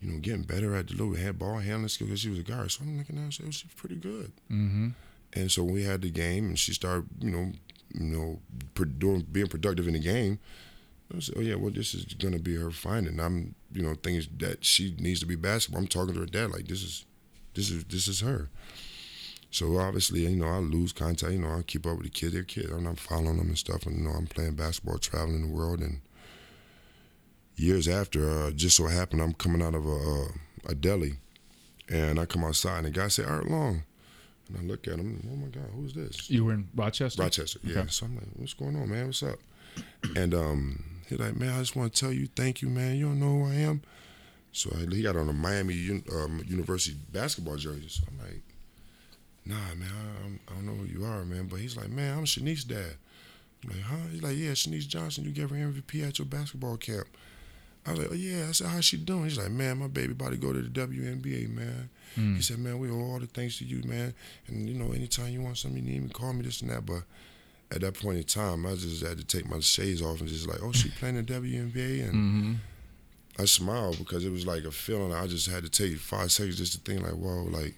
you 0.02 0.12
know, 0.12 0.20
getting 0.20 0.44
better 0.44 0.76
at 0.76 0.88
the 0.88 0.94
little 0.94 1.16
head 1.16 1.40
ball 1.40 1.58
handling 1.58 1.90
skill 1.90 2.08
because 2.08 2.22
she 2.22 2.30
was 2.30 2.40
a 2.40 2.44
guard. 2.44 2.72
So 2.72 2.84
I'm 2.84 2.98
looking 2.98 3.18
at 3.18 3.26
her, 3.26 3.32
she's 3.32 3.64
pretty 3.76 3.96
good. 3.96 4.32
Mm-hmm. 4.52 4.90
And 5.34 5.52
so 5.52 5.64
we 5.64 5.84
had 5.84 6.02
the 6.02 6.10
game, 6.10 6.46
and 6.46 6.58
she 6.58 6.74
started, 6.74 7.08
you 7.20 7.30
know, 7.30 7.52
you 7.94 8.06
know, 8.06 8.40
doing 8.98 9.26
being 9.32 9.48
productive 9.48 9.88
in 9.88 9.94
the 9.94 10.00
game. 10.00 10.40
I 11.16 11.20
said, 11.20 11.36
oh 11.38 11.42
yeah, 11.42 11.56
well 11.56 11.72
this 11.72 11.94
is 11.94 12.06
gonna 12.06 12.40
be 12.40 12.56
her 12.56 12.72
finding. 12.72 13.20
I'm, 13.20 13.56
you 13.74 13.82
know, 13.82 13.96
things 13.96 14.28
that 14.38 14.64
she 14.64 14.96
needs 15.00 15.20
to 15.22 15.26
be 15.26 15.36
basketball. 15.36 15.82
I'm 15.82 15.88
talking 15.88 16.14
to 16.14 16.20
her 16.22 16.26
dad 16.26 16.52
like 16.52 16.68
this 16.68 16.84
is, 16.84 17.06
this 17.56 17.72
is 17.72 17.84
this 17.86 18.08
is 18.08 18.22
her. 18.22 18.50
So 19.52 19.78
obviously, 19.80 20.22
you 20.22 20.36
know, 20.36 20.48
I 20.48 20.60
lose 20.60 20.94
contact. 20.94 21.34
You 21.34 21.40
know, 21.40 21.50
I 21.50 21.64
keep 21.64 21.88
up 21.88 21.98
with 21.98 22.04
the 22.04 22.10
kids. 22.12 22.34
They're 22.34 22.44
kids. 22.44 22.70
I'm 22.72 22.84
not 22.84 23.00
following 23.00 23.38
them 23.38 23.48
and 23.48 23.58
stuff. 23.58 23.86
And 23.86 23.98
you 23.98 24.04
know, 24.04 24.12
I'm 24.12 24.28
playing 24.28 24.54
basketball, 24.54 25.00
traveling 25.00 25.42
the 25.42 25.56
world. 25.56 25.80
And 25.80 26.02
years 27.60 27.88
after, 27.88 28.30
uh, 28.30 28.52
just 28.52 28.78
so 28.78 28.88
happened, 28.88 29.22
I'm 29.22 29.34
coming 29.34 29.62
out 29.62 29.76
of 29.76 29.86
a, 29.86 29.90
a, 29.90 30.28
a 30.70 30.76
deli, 30.76 31.14
and 31.90 32.20
I 32.20 32.26
come 32.26 32.44
outside, 32.44 32.78
and 32.80 32.88
the 32.88 32.92
guy 32.92 33.08
said, 33.10 33.26
"Art 33.26 33.50
Long," 33.50 33.84
and 34.48 34.58
I 34.58 34.62
look 34.64 34.88
at 34.88 34.96
him. 35.00 35.28
Oh 35.32 35.36
my 35.36 35.48
God, 35.48 35.70
who's 35.76 35.94
this? 35.94 36.30
You 36.30 36.46
were 36.46 36.54
in 36.54 36.68
Rochester. 36.76 37.22
Rochester, 37.22 37.60
yeah. 37.64 37.80
Okay. 37.80 37.88
So 37.90 38.06
I'm 38.06 38.16
like, 38.16 38.26
"What's 38.36 38.54
going 38.54 38.76
on, 38.76 38.90
man? 38.90 39.08
What's 39.08 39.24
up?" 39.24 39.40
And 40.16 40.34
um, 40.34 40.84
he's 41.08 41.20
like, 41.20 41.36
"Man, 41.36 41.50
I 41.54 41.60
just 41.60 41.76
want 41.76 41.94
to 41.94 42.00
tell 42.00 42.12
you, 42.14 42.28
thank 42.36 42.62
you, 42.62 42.70
man. 42.70 42.96
You 42.98 43.06
don't 43.06 43.20
know 43.20 43.46
who 43.46 43.52
I 43.52 43.56
am." 43.56 43.82
So 44.52 44.72
I, 44.76 44.94
he 44.94 45.02
got 45.04 45.16
on 45.16 45.30
a 45.30 45.34
Miami 45.34 46.02
um, 46.12 46.42
University 46.48 46.98
basketball 47.12 47.56
jersey. 47.58 47.88
So 47.90 48.04
I'm 48.08 48.18
like, 48.26 48.42
"Nah, 49.46 49.76
man, 49.76 49.90
I, 49.92 50.24
I'm- 50.24 50.40
I 50.48 50.54
don't 50.54 50.66
know 50.66 50.74
who 50.74 50.86
you 50.86 51.06
are, 51.06 51.24
man." 51.26 51.48
But 51.48 51.60
he's 51.60 51.78
like, 51.78 51.90
"Man, 51.90 52.18
I'm 52.18 52.26
Shenise's 52.26 52.64
dad." 52.64 52.96
I'm 53.64 53.70
like, 53.72 53.82
"Huh?" 53.82 54.08
He's 54.12 54.24
like, 54.24 54.38
"Yeah, 54.38 54.52
Shenise 54.52 54.88
Johnson. 54.88 55.26
You 55.26 55.32
gave 55.32 55.50
her 55.50 55.56
MVP 55.56 56.08
at 56.08 56.18
your 56.20 56.26
basketball 56.26 56.78
camp." 56.78 57.08
I 57.86 57.92
was 57.92 58.00
like, 58.00 58.10
"Oh 58.12 58.16
yeah." 58.16 58.48
I 58.50 58.52
said, 58.52 58.68
"How's 58.68 58.86
she 58.86 58.98
doing?" 58.98 59.24
He's 59.24 59.38
like, 59.38 59.52
"Man, 59.52 59.78
my 59.78 59.88
baby 59.88 60.12
about 60.12 60.32
to 60.32 60.38
go 60.38 60.54
to 60.54 60.62
the 60.62 60.70
WNBA, 60.70 61.50
man." 61.50 61.90
Mm. 62.16 62.36
He 62.36 62.42
said, 62.42 62.60
"Man, 62.60 62.78
we 62.80 62.90
owe 62.90 63.00
all 63.00 63.20
the 63.20 63.26
thanks 63.28 63.58
to 63.60 63.66
you, 63.66 63.82
man. 63.84 64.14
And 64.48 64.68
you 64.68 64.76
know, 64.76 64.92
anytime 64.92 65.30
you 65.30 65.42
want 65.42 65.58
something, 65.58 65.84
you 65.84 65.94
need 65.94 66.04
me, 66.04 66.10
call 66.10 66.34
me 66.34 66.44
this 66.44 66.62
and 66.62 66.70
that." 66.70 66.86
But 66.86 67.04
at 67.72 67.82
that 67.82 67.94
point 67.94 68.18
in 68.18 68.24
time, 68.24 68.66
I 68.66 68.76
just 68.76 69.04
had 69.06 69.18
to 69.18 69.24
take 69.24 69.50
my 69.50 69.60
shades 69.60 70.02
off 70.02 70.20
and 70.20 70.28
just 70.30 70.48
like, 70.48 70.62
"Oh, 70.62 70.72
she 70.72 70.90
playing 71.00 71.16
the 71.16 71.24
WNBA," 71.24 72.04
and 72.10 72.14
Mm-hmm. 72.14 72.54
I 73.40 73.46
smiled 73.46 73.98
because 74.00 74.26
it 74.26 74.32
was 74.32 74.46
like 74.46 74.66
a 74.66 74.72
feeling. 74.72 75.14
I 75.14 75.26
just 75.28 75.48
had 75.50 75.64
to 75.64 75.70
take 75.70 75.98
five 75.98 76.32
seconds 76.32 76.58
just 76.58 76.74
to 76.74 76.80
think, 76.80 77.04
like, 77.04 77.14
"Whoa, 77.14 77.44
like." 77.44 77.76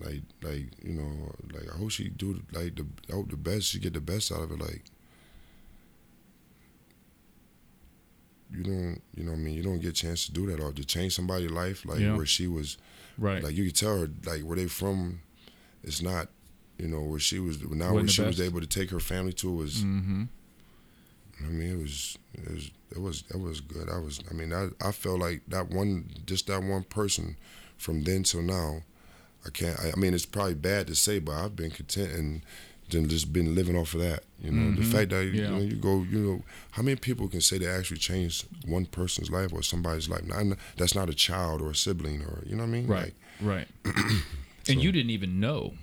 Like, 0.00 0.22
like 0.42 0.66
you 0.84 0.92
know, 0.94 1.34
like 1.52 1.68
I 1.74 1.76
hope 1.76 1.90
she 1.90 2.08
do 2.08 2.40
like 2.52 2.76
the 2.76 2.86
I 3.10 3.14
hope 3.16 3.30
the 3.30 3.36
best. 3.36 3.66
She 3.66 3.80
get 3.80 3.94
the 3.94 4.00
best 4.00 4.30
out 4.30 4.42
of 4.42 4.52
it. 4.52 4.60
Like, 4.60 4.84
you 8.50 8.62
don't, 8.64 9.00
you 9.14 9.24
know, 9.24 9.32
I 9.32 9.36
mean, 9.36 9.54
you 9.54 9.62
don't 9.62 9.78
get 9.80 9.90
a 9.90 9.92
chance 9.92 10.26
to 10.26 10.32
do 10.32 10.46
that 10.50 10.60
or 10.60 10.72
to 10.72 10.84
change 10.84 11.14
somebody's 11.14 11.50
life. 11.50 11.84
Like 11.84 12.00
Yeah. 12.00 12.16
where 12.16 12.26
she 12.26 12.46
was, 12.46 12.78
Right. 13.18 13.42
like 13.42 13.54
you 13.56 13.64
could 13.66 13.76
tell 13.76 13.98
her, 14.00 14.10
like 14.24 14.42
where 14.42 14.56
they 14.56 14.66
from. 14.66 15.20
It's 15.84 16.02
not, 16.02 16.28
you 16.78 16.88
know, 16.88 17.02
where 17.02 17.20
she 17.20 17.38
was. 17.38 17.60
Now 17.62 17.92
Wasn't 17.92 17.94
where 17.94 18.08
she 18.08 18.22
was 18.22 18.40
able 18.40 18.60
to 18.60 18.66
take 18.66 18.90
her 18.90 19.00
family 19.00 19.32
to 19.34 19.50
was. 19.50 19.82
mm-hmm. 19.84 20.24
I 21.40 21.48
mean, 21.50 21.70
it 21.78 21.80
was, 21.80 22.18
it 22.34 22.50
was, 22.50 22.70
it 22.90 22.98
was, 23.00 23.24
it 23.32 23.38
was 23.40 23.60
good. 23.60 23.88
I 23.88 23.98
was, 23.98 24.20
I 24.30 24.34
mean, 24.34 24.52
I, 24.52 24.68
I 24.80 24.90
felt 24.92 25.20
like 25.20 25.42
that 25.48 25.70
one, 25.70 26.10
just 26.26 26.48
that 26.48 26.62
one 26.64 26.82
person, 26.82 27.36
from 27.76 28.02
then 28.02 28.24
till 28.24 28.42
now, 28.42 28.82
I 29.46 29.50
can't. 29.50 29.78
I, 29.78 29.92
I 29.92 29.96
mean, 29.96 30.14
it's 30.14 30.26
probably 30.26 30.54
bad 30.54 30.88
to 30.88 30.96
say, 30.96 31.20
but 31.20 31.32
I've 31.36 31.54
been 31.54 31.70
content 31.70 32.12
and 32.12 32.42
then 32.90 33.08
just 33.08 33.32
been 33.32 33.54
living 33.54 33.76
off 33.76 33.94
of 33.94 34.00
that. 34.00 34.24
You 34.42 34.50
know, 34.52 34.70
the 34.74 34.82
Mhm. 34.82 34.92
fact 34.92 35.10
that 35.10 35.24
Yeah. 35.26 35.32
you 35.32 35.48
know 35.48 35.58
you 35.60 35.76
go, 35.76 36.02
you 36.10 36.18
know, 36.18 36.44
how 36.72 36.82
many 36.82 36.96
people 36.96 37.28
can 37.28 37.40
say 37.40 37.58
they 37.58 37.66
actually 37.66 37.98
changed 37.98 38.46
one 38.64 38.86
person's 38.86 39.30
life 39.30 39.52
or 39.52 39.62
somebody's 39.62 40.08
life? 40.08 40.24
Now, 40.24 40.56
that's 40.76 40.94
not 40.94 41.08
a 41.10 41.14
child 41.14 41.60
or 41.60 41.70
a 41.70 41.74
sibling 41.74 42.22
or 42.22 42.42
you 42.46 42.54
know 42.56 42.62
what 42.62 42.68
I 42.68 42.72
mean? 42.72 42.86
Right. 42.86 43.14
Right. 43.40 43.68
and 44.68 44.82
you 44.82 44.92
didn't 44.92 45.10
even 45.10 45.40
know 45.40 45.74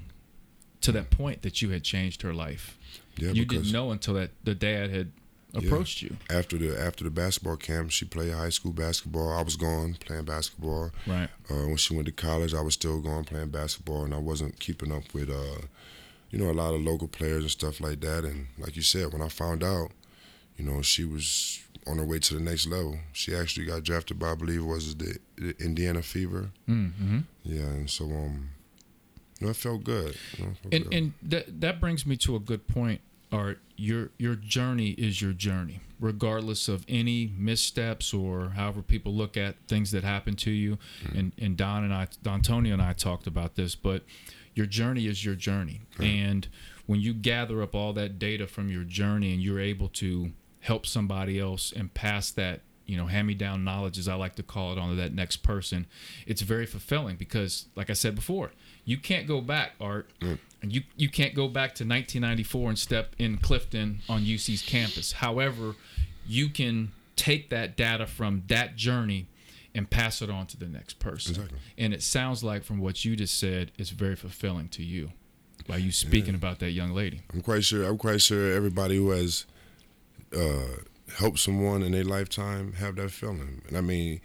to 0.81 0.91
that 0.91 1.09
point 1.09 1.41
that 1.41 1.61
you 1.61 1.69
had 1.71 1.83
changed 1.83 2.21
her 2.21 2.33
life. 2.33 2.77
Yeah, 3.17 3.31
you 3.31 3.45
didn't 3.45 3.71
know 3.71 3.91
until 3.91 4.13
that 4.15 4.31
the 4.43 4.53
dad 4.55 4.89
had 4.89 5.11
approached 5.53 6.01
you. 6.01 6.17
after 6.29 6.57
the 6.57 6.77
after 6.79 7.03
the 7.05 7.09
basketball 7.09 7.55
camp, 7.55 7.89
she 7.91 8.03
played 8.05 8.33
high 8.33 8.49
school 8.49 8.73
basketball. 8.73 9.31
I 9.31 9.41
was 9.41 9.55
gone 9.55 9.95
playing 10.05 10.25
basketball. 10.25 10.91
Right. 11.07 11.29
Uh, 11.49 11.67
when 11.67 11.77
she 11.77 11.93
went 11.95 12.07
to 12.07 12.11
college, 12.11 12.53
I 12.53 12.61
was 12.61 12.73
still 12.73 12.99
going 13.01 13.23
playing 13.23 13.49
basketball, 13.49 14.03
and 14.03 14.13
I 14.13 14.17
wasn't 14.17 14.59
keeping 14.59 14.91
up 14.91 15.13
with, 15.13 15.29
uh, 15.29 15.61
you 16.31 16.39
know, 16.39 16.49
a 16.49 16.53
lot 16.53 16.73
of 16.73 16.81
local 16.81 17.07
players 17.07 17.43
and 17.43 17.51
stuff 17.51 17.79
like 17.79 18.01
that. 18.01 18.23
And 18.25 18.47
like 18.57 18.75
you 18.75 18.81
said, 18.81 19.13
when 19.13 19.21
I 19.21 19.29
found 19.29 19.63
out, 19.63 19.91
you 20.57 20.65
know, 20.65 20.81
she 20.81 21.03
was 21.05 21.61
on 21.87 21.97
her 21.97 22.05
way 22.05 22.19
to 22.19 22.33
the 22.33 22.39
next 22.39 22.65
level. 22.67 22.97
She 23.13 23.35
actually 23.35 23.65
got 23.65 23.83
drafted 23.83 24.17
by, 24.19 24.31
I 24.31 24.35
believe, 24.35 24.65
was 24.65 24.95
the, 24.95 25.17
the 25.37 25.55
Indiana 25.63 26.01
Fever. 26.01 26.49
Mm-hmm. 26.67 27.19
Yeah, 27.43 27.61
and 27.61 27.89
so 27.89 28.05
um, 28.05 28.49
you 29.39 29.47
know, 29.47 29.51
it 29.51 29.55
felt 29.55 29.83
good. 29.83 30.15
You 30.37 30.45
know, 30.45 30.51
felt 30.61 30.73
And 30.73 30.83
good. 30.85 30.93
and 30.93 31.13
that 31.23 31.61
that 31.61 31.79
brings 31.79 32.05
me 32.05 32.15
to 32.17 32.35
a 32.35 32.39
good 32.39 32.67
point. 32.67 33.01
Art, 33.31 33.59
your 33.75 34.11
your 34.17 34.35
journey 34.35 34.91
is 34.91 35.21
your 35.21 35.33
journey, 35.33 35.81
regardless 35.99 36.67
of 36.69 36.85
any 36.87 37.33
missteps 37.37 38.13
or 38.13 38.49
however 38.55 38.81
people 38.81 39.13
look 39.13 39.35
at 39.35 39.55
things 39.67 39.91
that 39.91 40.03
happen 40.03 40.35
to 40.37 40.51
you. 40.51 40.77
And 41.13 41.33
and 41.37 41.57
Don 41.57 41.83
and 41.83 41.93
I, 41.93 42.07
Dontonio 42.23 42.71
and 42.73 42.81
I 42.81 42.93
talked 42.93 43.27
about 43.27 43.55
this, 43.55 43.75
but 43.75 44.03
your 44.55 44.65
journey 44.65 45.05
is 45.05 45.23
your 45.23 45.35
journey. 45.35 45.81
And 45.99 46.47
when 46.87 46.99
you 47.01 47.13
gather 47.13 47.61
up 47.61 47.75
all 47.75 47.93
that 47.93 48.17
data 48.17 48.47
from 48.47 48.69
your 48.69 48.83
journey 48.83 49.33
and 49.33 49.41
you're 49.41 49.59
able 49.59 49.89
to 49.89 50.31
help 50.61 50.85
somebody 50.87 51.39
else 51.39 51.71
and 51.71 51.93
pass 51.93 52.31
that 52.31 52.61
you 52.87 52.97
know 52.97 53.05
hand 53.07 53.27
me 53.27 53.33
down 53.33 53.63
knowledge 53.63 53.97
as 53.97 54.07
i 54.07 54.13
like 54.13 54.35
to 54.35 54.43
call 54.43 54.71
it 54.71 54.77
on 54.77 54.89
to 54.89 54.95
that 54.95 55.11
next 55.13 55.37
person 55.37 55.87
it's 56.27 56.41
very 56.41 56.67
fulfilling 56.67 57.15
because 57.15 57.65
like 57.75 57.89
i 57.89 57.93
said 57.93 58.13
before 58.13 58.51
you 58.85 58.97
can't 58.97 59.27
go 59.27 59.41
back 59.41 59.71
art. 59.81 60.09
And 60.61 60.71
you 60.73 60.83
you 60.95 61.09
can't 61.09 61.33
go 61.35 61.47
back 61.47 61.75
to 61.75 61.83
1994 61.83 62.69
and 62.69 62.79
step 62.79 63.15
in 63.19 63.37
clifton 63.37 63.99
on 64.07 64.21
uc's 64.23 64.61
campus. 64.61 65.11
However 65.13 65.75
you 66.25 66.49
can 66.49 66.91
take 67.15 67.49
that 67.49 67.75
data 67.75 68.05
from 68.07 68.43
that 68.47 68.75
journey 68.75 69.27
and 69.75 69.89
pass 69.89 70.21
it 70.23 70.29
on 70.31 70.47
to 70.47 70.57
the 70.57 70.65
next 70.67 70.97
person 70.99 71.35
Exactly. 71.35 71.59
and 71.77 71.93
it 71.93 72.01
sounds 72.01 72.43
like 72.43 72.63
from 72.63 72.79
what 72.79 73.05
you 73.05 73.15
just 73.15 73.37
said 73.39 73.71
it's 73.77 73.91
very 73.91 74.15
fulfilling 74.15 74.69
to 74.69 74.83
you 74.83 75.11
by 75.67 75.77
you 75.77 75.91
speaking 75.91 76.33
about 76.33 76.59
that 76.59 76.71
young 76.71 76.91
lady 76.91 77.21
I'm 77.33 77.41
quite 77.41 77.63
sure. 77.63 77.83
I'm 77.83 77.97
quite 77.97 78.21
sure 78.21 78.51
everybody 78.53 78.95
who 78.97 79.09
has 79.11 79.45
uh, 80.35 80.77
helped 81.17 81.39
someone 81.39 81.83
in 81.83 81.91
their 81.91 82.03
lifetime 82.03 82.73
have 82.73 82.95
that 82.97 83.11
feeling. 83.11 83.61
And 83.67 83.77
I 83.77 83.81
mean, 83.81 84.21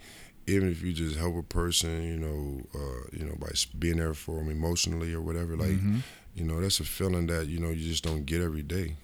even 0.47 0.69
if 0.69 0.81
you 0.83 0.93
just 0.93 1.15
help 1.15 1.35
a 1.37 1.43
person, 1.43 2.03
you 2.03 2.17
know, 2.17 2.61
uh, 2.75 3.07
you 3.13 3.25
know, 3.25 3.35
by 3.39 3.49
being 3.79 3.97
there 3.97 4.13
for 4.13 4.37
them 4.37 4.49
emotionally 4.49 5.13
or 5.13 5.21
whatever, 5.21 5.55
like, 5.55 5.69
Mhm. 5.71 6.01
you 6.35 6.43
know, 6.43 6.59
that's 6.59 6.79
a 6.79 6.83
feeling 6.83 7.27
that 7.27 7.47
you 7.47 7.59
know 7.59 7.69
you 7.69 7.87
just 7.87 8.03
don't 8.03 8.25
get 8.25 8.41
every 8.41 8.63
day. 8.63 8.95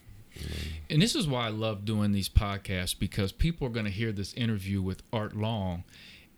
And 0.89 1.02
this 1.02 1.16
is 1.16 1.28
why 1.28 1.48
I 1.48 1.50
love 1.50 1.86
doing 1.86 2.12
these 2.12 2.30
podcasts 2.30 2.98
because 2.98 3.32
people 3.32 3.66
are 3.68 3.72
going 3.72 3.86
to 3.86 3.91
hear 3.91 4.12
this 4.12 4.34
interview 4.36 4.82
with 4.82 5.02
Art 5.12 5.36
Long, 5.36 5.84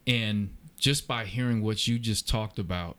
and 0.09 0.49
just 0.77 1.07
by 1.07 1.25
hearing 1.25 1.61
what 1.61 1.87
you 1.87 1.99
just 1.99 2.27
talked 2.27 2.57
about, 2.57 2.97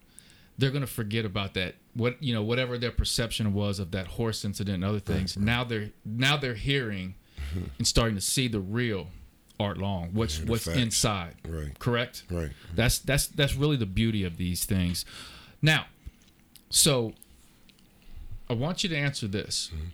they're 0.56 0.70
going 0.70 0.82
to 0.82 0.86
forget 0.86 1.24
about 1.24 1.54
that. 1.54 1.74
What 1.94 2.22
you 2.22 2.32
know, 2.32 2.42
whatever 2.42 2.78
their 2.78 2.92
perception 2.92 3.52
was 3.52 3.80
of 3.80 3.90
that 3.90 4.06
horse 4.06 4.44
incident 4.44 4.76
and 4.76 4.84
other 4.84 5.00
things. 5.00 5.36
Now 5.36 5.64
they're 5.64 5.90
now 6.04 6.36
they're 6.36 6.54
hearing 6.54 7.16
and 7.78 7.86
starting 7.86 8.14
to 8.14 8.20
see 8.20 8.46
the 8.46 8.60
real 8.60 9.08
Art 9.58 9.78
Long. 9.78 10.10
What's 10.12 10.38
Yeah, 10.38 10.46
what's 10.46 10.64
facts. 10.64 10.78
inside? 10.78 11.34
Right. 11.46 11.76
Correct. 11.78 12.24
Right. 12.30 12.50
That's 12.74 12.98
that's 12.98 13.26
that's 13.26 13.56
really 13.56 13.76
the 13.76 13.86
beauty 13.86 14.22
of 14.24 14.36
these 14.36 14.64
things. 14.64 15.04
Now, 15.60 15.86
so 16.68 17.12
I 18.48 18.54
want 18.54 18.82
you 18.84 18.88
to 18.90 18.96
answer 18.96 19.26
this. 19.26 19.70
Mm-hmm. 19.74 19.84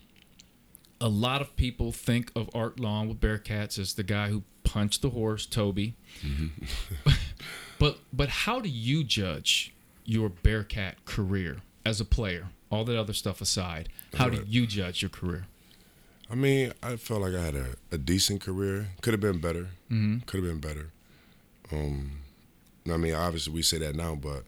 A 1.01 1.09
lot 1.09 1.41
of 1.41 1.57
people 1.57 1.93
think 1.93 2.31
of 2.35 2.49
Art 2.55 2.81
Long 2.81 3.09
with 3.09 3.21
Bearcats 3.21 3.79
as 3.79 3.95
the 3.95 4.03
guy 4.03 4.29
who 4.29 4.45
punched 4.67 5.01
the 5.01 5.11
horse, 5.11 5.47
Toby. 5.47 5.95
but 7.79 7.99
but 8.13 8.29
how 8.29 8.61
do 8.61 8.69
you 8.69 9.05
judge 9.05 9.73
your 10.05 10.29
Bearcat 10.29 11.05
career 11.07 11.59
as 11.87 12.01
a 12.01 12.05
player? 12.05 12.49
All 12.69 12.85
that 12.85 12.99
other 12.99 13.13
stuff 13.13 13.41
aside, 13.41 13.89
how 14.15 14.29
do 14.29 14.43
you 14.47 14.67
judge 14.67 15.01
your 15.01 15.09
career? 15.09 15.47
I 16.29 16.35
mean, 16.35 16.73
I 16.83 16.97
felt 16.97 17.23
like 17.23 17.35
I 17.35 17.41
had 17.41 17.55
a, 17.55 17.67
a 17.93 17.99
decent 17.99 18.41
career. 18.41 18.89
Could 19.01 19.15
have 19.15 19.21
been 19.21 19.39
better. 19.39 19.69
Mm-hmm. 19.91 20.19
Could 20.27 20.43
have 20.43 20.51
been 20.51 20.61
better. 20.61 20.91
Um, 21.71 22.19
I 22.91 22.97
mean, 22.97 23.15
obviously 23.15 23.53
we 23.53 23.63
say 23.63 23.79
that 23.79 23.95
now, 23.95 24.17
but 24.17 24.43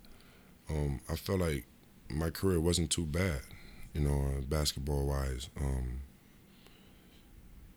um, 0.69 1.01
I 1.09 1.15
felt 1.15 1.39
like 1.39 1.65
my 2.11 2.31
career 2.31 2.59
wasn't 2.59 2.90
too 2.90 3.07
bad, 3.07 3.40
you 3.95 4.01
know, 4.01 4.43
basketball 4.49 5.07
wise. 5.07 5.49
Um, 5.61 6.01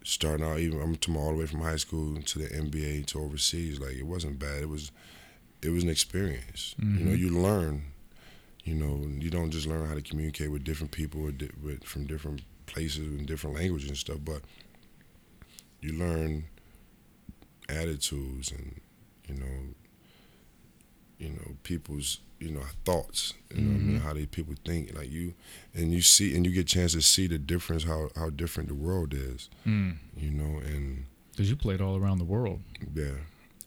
starting 0.03 0.45
out, 0.45 0.59
even 0.59 0.81
I'm 0.81 0.95
talking 0.95 1.17
all 1.21 1.31
the 1.31 1.37
way 1.39 1.45
from 1.45 1.61
high 1.61 1.75
school 1.77 2.21
to 2.21 2.39
the 2.39 2.47
NBA 2.47 3.05
to 3.07 3.19
overseas, 3.19 3.79
like 3.79 3.95
it 3.95 4.05
wasn't 4.05 4.39
bad. 4.39 4.61
It 4.63 4.69
was, 4.69 4.91
it 5.61 5.69
was 5.69 5.83
an 5.83 5.89
experience. 5.89 6.75
You 6.79 7.05
know, 7.05 7.11
Mhm. 7.11 7.19
you 7.19 7.29
learn. 7.29 7.83
You 8.63 8.75
know, 8.75 9.07
you 9.19 9.29
don't 9.31 9.49
just 9.51 9.65
learn 9.67 9.87
how 9.87 9.95
to 9.95 10.01
communicate 10.01 10.51
with 10.51 10.63
different 10.63 10.91
people 10.91 11.21
with 11.21 11.83
from 11.83 12.05
different 12.05 12.41
places 12.67 12.99
and 13.07 13.25
different 13.25 13.55
languages 13.55 13.89
and 13.89 13.97
stuff, 13.97 14.19
but 14.23 14.41
you 15.81 15.93
learn 15.93 16.45
attitudes 17.69 18.51
and 18.51 18.79
you 19.27 19.35
know, 19.35 19.73
you 21.17 21.29
know 21.29 21.55
people's 21.63 22.19
you 22.41 22.51
know 22.51 22.63
thoughts. 22.85 23.33
You 23.53 23.61
know, 23.61 23.71
what 23.71 23.75
I 23.75 23.83
mean, 23.83 23.97
Mhm. 23.99 24.01
how 24.03 24.13
they 24.13 24.25
people 24.25 24.55
think. 24.65 24.93
Like 24.97 25.09
you, 25.11 25.33
and 25.73 25.93
you 25.93 26.01
see, 26.01 26.35
and 26.35 26.45
you 26.45 26.51
get 26.51 26.61
a 26.61 26.73
chance 26.75 26.93
to 26.93 27.01
see 27.01 27.27
the 27.27 27.37
difference 27.37 27.83
how 27.83 28.09
how 28.15 28.29
different 28.29 28.69
the 28.69 28.75
world 28.75 29.13
is. 29.13 29.49
Because 29.63 30.23
You 30.23 30.31
know, 30.31 30.59
and 30.59 31.05
because 31.31 31.49
you 31.49 31.55
played 31.55 31.81
all 31.81 31.95
around 31.97 32.17
the 32.19 32.25
world. 32.25 32.59
yeah, 32.95 33.17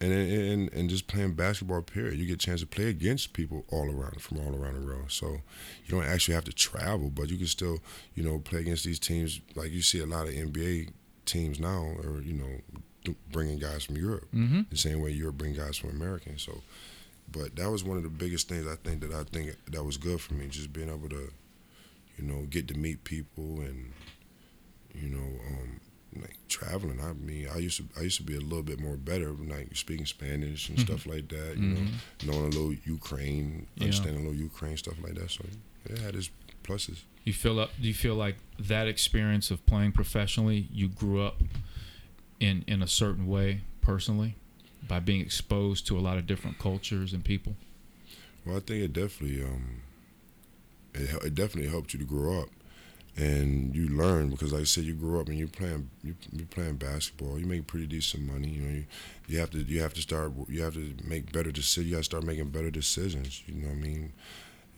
and, 0.01 0.13
and 0.13 0.73
and 0.73 0.91
just 0.91 1.07
playing 1.07 1.35
basketball. 1.35 1.83
Period. 1.83 2.19
You 2.19 2.27
get 2.27 2.35
a 2.43 2.47
chance 2.47 2.61
to 2.61 2.67
play 2.67 2.89
against 2.89 3.33
people 3.33 3.65
all 3.71 3.87
around 3.91 4.21
from 4.21 4.39
all 4.39 4.55
around 4.55 4.75
the 4.81 4.87
world. 4.87 5.11
So 5.11 5.27
you 5.85 5.91
don't 5.91 6.05
actually 6.05 6.35
have 6.35 6.45
to 6.45 6.53
travel, 6.53 7.11
but 7.11 7.31
you 7.31 7.37
can 7.39 7.47
still 7.47 7.79
you 8.15 8.23
know 8.25 8.39
play 8.39 8.61
against 8.61 8.85
these 8.85 8.99
teams. 8.99 9.41
Like 9.55 9.71
you 9.73 9.83
see 9.83 10.01
a 10.01 10.07
lot 10.07 10.29
of 10.29 10.35
NBA 10.35 10.89
teams 11.27 11.59
now, 11.61 11.81
or 12.05 12.21
you 12.23 12.35
know 12.35 13.15
bringing 13.33 13.59
guys 13.59 13.85
from 13.85 13.97
Europe 13.99 14.27
Mm-hmm. 14.35 14.63
the 14.71 14.77
same 14.79 15.01
way 15.03 15.11
Europe 15.11 15.37
bring 15.37 15.55
guys 15.55 15.77
from 15.77 15.91
america 15.91 16.31
So, 16.39 16.63
but 17.37 17.57
that 17.57 17.71
was 17.71 17.83
one 17.85 17.97
of 17.97 18.03
the 18.05 18.09
biggest 18.09 18.49
things 18.49 18.67
I 18.67 18.77
think 18.77 19.01
that 19.01 19.13
I 19.13 19.25
think 19.25 19.57
that 19.73 19.83
was 19.85 19.97
good 19.97 20.21
for 20.21 20.35
me, 20.35 20.47
just 20.49 20.73
being 20.73 20.89
able 20.89 21.09
to, 21.09 21.33
you 22.17 22.25
know, 22.25 22.47
get 22.49 22.69
to 22.69 22.75
meet 22.79 23.03
people 23.05 23.61
and, 23.61 23.93
you 24.95 25.09
know, 25.09 25.41
um, 25.49 25.81
like 26.23 26.37
traveling. 26.49 27.01
I 27.01 27.13
mean, 27.15 27.49
I 27.53 27.59
used 27.59 27.79
to 27.79 27.85
I 27.99 28.03
used 28.03 28.19
to 28.19 28.23
be 28.23 28.37
a 28.37 28.41
little 28.41 28.63
bit 28.63 28.79
more 28.81 28.97
better, 28.97 29.31
like 29.33 29.75
speaking 29.77 30.07
Spanish 30.07 30.69
and 30.69 30.79
stuff 30.79 31.07
like 31.07 31.29
that. 31.29 31.57
You 31.59 31.69
know, 31.75 31.87
knowing 32.23 32.47
a 32.47 32.49
little 32.51 32.73
Ukraine, 32.85 33.67
Yeah. 33.77 33.85
understanding 33.85 34.23
a 34.25 34.29
little 34.29 34.41
Ukraine 34.41 34.77
stuff 34.77 34.95
like 35.03 35.15
that. 35.15 35.31
So 35.31 35.45
it 35.87 35.99
had 35.99 36.15
its 36.15 36.31
pluses. 36.63 37.03
You 37.25 37.33
feel 37.33 37.59
up? 37.59 37.71
Do 37.81 37.89
you 37.89 37.95
feel 37.95 38.15
like 38.15 38.37
that 38.61 38.87
experience 38.87 39.51
of 39.51 39.65
playing 39.67 39.93
professionally, 39.93 40.69
you 40.73 40.89
grew 40.89 41.21
up 41.21 41.43
in 42.39 42.65
in 42.69 42.81
a 42.83 42.87
certain 42.87 43.27
way 43.27 43.63
personally, 43.81 44.37
by 44.89 45.01
being 45.01 45.21
exposed 45.21 45.87
to 45.89 45.99
a 45.99 46.01
lot 46.01 46.19
of 46.19 46.27
different 46.27 46.59
cultures 46.59 47.13
and 47.13 47.25
people? 47.25 47.55
Well, 48.45 48.57
I 48.57 48.61
think 48.61 48.85
it 48.85 48.93
definitely 48.93 49.43
um, 49.43 49.83
it, 50.95 51.11
it 51.25 51.35
definitely 51.35 51.71
helped 51.71 51.93
you 51.93 51.99
to 51.99 52.05
grow 52.05 52.43
up, 52.43 52.49
and 53.17 53.75
you 53.75 53.89
learn 53.89 54.31
because, 54.31 54.53
like 54.53 54.63
I 54.63 54.65
said, 54.65 54.85
you 54.85 54.95
grow 54.95 55.21
up 55.21 55.29
and 55.29 55.39
you're 55.39 55.49
playing 55.49 55.89
you 56.03 56.15
you 56.33 56.45
playing 56.47 56.77
basketball. 56.77 57.39
You 57.39 57.47
make 57.47 57.67
pretty 57.67 57.87
decent 57.87 58.31
money. 58.31 58.49
You 58.49 58.63
know, 58.63 58.75
you, 58.75 58.85
you 59.29 59.39
have 59.39 59.51
to 59.51 59.59
you 59.59 59.81
have 59.81 59.95
to 59.95 60.01
start 60.03 60.33
you 60.49 60.63
have 60.63 60.75
to 60.75 60.95
make 61.05 61.33
better 61.33 61.51
decisions. 61.53 61.87
You 61.87 61.93
got 61.93 61.99
to 61.99 62.05
start 62.05 62.25
making 62.25 62.49
better 62.51 62.71
decisions. 62.71 63.43
You 63.47 63.63
know 63.63 63.69
what 63.69 63.79
I 63.79 63.81
mean? 63.81 64.13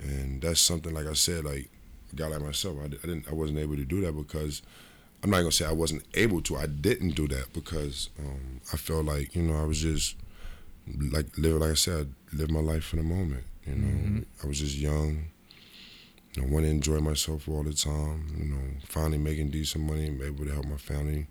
And 0.01 0.43
that's 0.43 0.61
something 0.61 0.93
like 0.95 1.07
I 1.07 1.15
said, 1.15 1.45
like 1.45 1.71
a 2.13 2.17
guy 2.17 2.27
like 2.29 2.43
myself, 2.43 2.77
I, 2.81 2.85
I 2.85 2.89
didn't 2.89 3.29
I 3.29 3.35
wasn't 3.35 3.59
able 3.59 3.77
to 3.77 3.85
do 3.85 4.01
that 4.03 4.13
because. 4.13 4.63
I'm 5.27 5.31
not 5.33 5.39
gonna 5.39 5.51
say 5.51 5.65
I 5.67 5.73
wasn't 5.73 6.05
able 6.15 6.41
to. 6.43 6.57
I 6.57 6.67
didn't 6.67 7.17
do 7.17 7.27
that 7.27 7.53
because 7.53 8.11
um, 8.21 8.61
I 8.73 8.77
felt 8.77 9.07
like 9.07 9.35
you 9.35 9.43
know 9.43 9.57
I 9.61 9.65
was 9.65 9.81
just 9.81 10.15
like 11.13 11.37
live 11.37 11.57
like 11.61 11.73
I 11.73 11.75
said, 11.75 12.13
live 12.33 12.49
my 12.49 12.61
life 12.61 12.85
for 12.85 12.95
the 12.95 13.03
moment. 13.03 13.43
You 13.67 13.75
know, 13.75 13.89
Mhm. 13.89 14.25
I 14.45 14.47
was 14.47 14.61
just 14.61 14.77
young. 14.77 15.25
I 16.39 16.43
want 16.43 16.65
to 16.65 16.71
enjoy 16.71 17.01
myself 17.01 17.49
all 17.49 17.65
the 17.65 17.73
time. 17.73 18.29
You 18.39 18.45
know, 18.45 18.63
finally 18.87 19.19
making 19.19 19.51
decent 19.51 19.83
money, 19.85 20.05
able 20.25 20.45
to 20.45 20.53
help 20.53 20.67
my 20.67 20.77
family. 20.77 21.27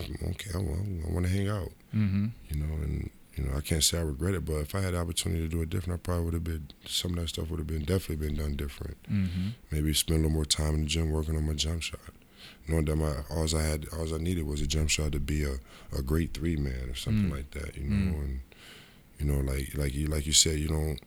Okay, 0.00 0.50
I 0.52 0.58
want, 0.58 1.06
I 1.06 1.12
want 1.12 1.26
to 1.26 1.30
hang 1.32 1.46
out. 1.48 1.70
Mm-hmm. 1.94 2.26
You 2.48 2.56
know, 2.60 2.74
and 2.82 3.08
you 3.36 3.44
know, 3.44 3.56
I 3.56 3.60
can't 3.60 3.84
say 3.84 3.98
I 3.98 4.02
regret 4.02 4.34
it, 4.34 4.44
but 4.44 4.54
if 4.56 4.74
I 4.74 4.80
had 4.80 4.94
the 4.94 4.98
opportunity 4.98 5.42
to 5.42 5.48
do 5.48 5.62
it 5.62 5.70
different, 5.70 6.00
I 6.00 6.02
probably 6.02 6.24
would 6.24 6.34
have 6.34 6.42
been. 6.42 6.66
Some 6.86 7.12
of 7.12 7.18
that 7.20 7.28
stuff 7.28 7.50
would 7.50 7.60
have 7.60 7.68
been 7.68 7.84
definitely 7.84 8.16
been 8.26 8.34
done 8.34 8.56
different. 8.56 8.96
Mm-hmm. 9.04 9.48
Maybe 9.70 9.94
spend 9.94 10.16
a 10.18 10.22
little 10.22 10.34
more 10.34 10.44
time 10.44 10.74
in 10.74 10.80
the 10.80 10.86
gym 10.88 11.12
working 11.12 11.36
on 11.36 11.46
my 11.46 11.52
jump 11.52 11.82
shot. 11.82 12.00
Knowing 12.68 12.84
that 12.86 12.96
my 12.96 13.12
all 13.30 13.46
I 13.56 13.62
had, 13.62 13.86
all 13.96 14.14
I 14.14 14.18
needed 14.18 14.46
was 14.46 14.60
a 14.60 14.66
jump 14.66 14.88
shot 14.90 15.12
to 15.12 15.20
be 15.20 15.42
a, 15.44 15.54
a 15.96 16.02
great 16.02 16.32
three 16.34 16.56
man 16.56 16.88
or 16.90 16.94
something 16.94 17.28
Mm. 17.30 17.32
like 17.36 17.50
that. 17.52 17.76
You 17.76 17.84
know, 17.84 18.16
and 18.20 18.40
you 19.18 19.26
know, 19.26 19.40
like 19.40 19.74
like 19.76 19.94
you 19.94 20.06
like 20.06 20.26
you 20.26 20.32
said, 20.32 20.58
you 20.58 20.68
don't. 20.68 21.00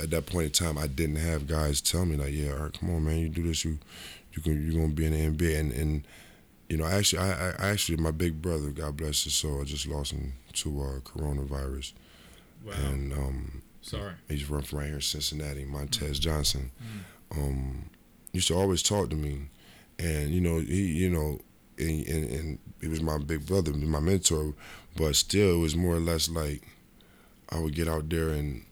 At 0.00 0.10
that 0.10 0.26
point 0.26 0.46
in 0.46 0.52
time, 0.52 0.78
I 0.78 0.86
didn't 0.86 1.16
have 1.16 1.46
guys 1.46 1.80
tell 1.80 2.04
me 2.04 2.16
like, 2.16 2.32
"Yeah, 2.32 2.52
all 2.52 2.64
right, 2.64 2.72
come 2.78 2.90
on, 2.94 3.04
man, 3.04 3.18
you 3.18 3.28
do 3.28 3.42
this, 3.42 3.64
you 3.64 3.78
you 4.32 4.42
can 4.42 4.64
you're 4.64 4.80
gonna 4.80 4.92
be 4.92 5.06
in 5.06 5.12
the 5.12 5.44
NBA." 5.44 5.58
And 5.58 5.72
and 5.72 6.06
you 6.68 6.76
know, 6.76 6.84
actually, 6.84 7.20
I, 7.20 7.48
I 7.48 7.52
I 7.58 7.68
actually 7.70 7.96
my 7.96 8.10
big 8.12 8.40
brother, 8.42 8.68
God 8.70 8.96
bless 8.96 9.24
his 9.24 9.34
soul, 9.34 9.62
I 9.62 9.64
just 9.64 9.86
lost 9.86 10.12
him 10.12 10.34
to 10.54 10.82
uh, 10.82 11.00
coronavirus, 11.00 11.92
Wow. 12.64 12.72
and 12.90 13.12
um, 13.12 13.62
Sorry. 13.82 14.12
He's 14.28 14.42
from 14.42 14.62
from 14.62 14.78
right 14.80 14.86
here 14.86 14.96
in 14.96 15.00
Cincinnati, 15.00 15.64
Montez 15.64 16.18
Johnson. 16.18 16.70
Mm. 17.32 17.36
Um, 17.38 17.90
used 18.36 18.48
to 18.48 18.54
always 18.54 18.82
talk 18.82 19.10
to 19.10 19.16
me, 19.16 19.48
and 19.98 20.30
you 20.30 20.40
know 20.40 20.58
he, 20.58 20.92
you 20.92 21.10
know, 21.10 21.40
and, 21.78 22.06
and, 22.06 22.30
and 22.30 22.58
he 22.80 22.88
was 22.88 23.02
my 23.02 23.18
big 23.18 23.46
brother, 23.46 23.72
my 23.72 24.00
mentor, 24.00 24.54
but 24.96 25.16
still 25.16 25.56
it 25.56 25.58
was 25.58 25.76
more 25.76 25.96
or 25.96 26.00
less 26.00 26.28
like 26.28 26.62
I 27.50 27.58
would 27.58 27.74
get 27.74 27.88
out 27.88 28.08
there 28.08 28.30
and 28.30 28.64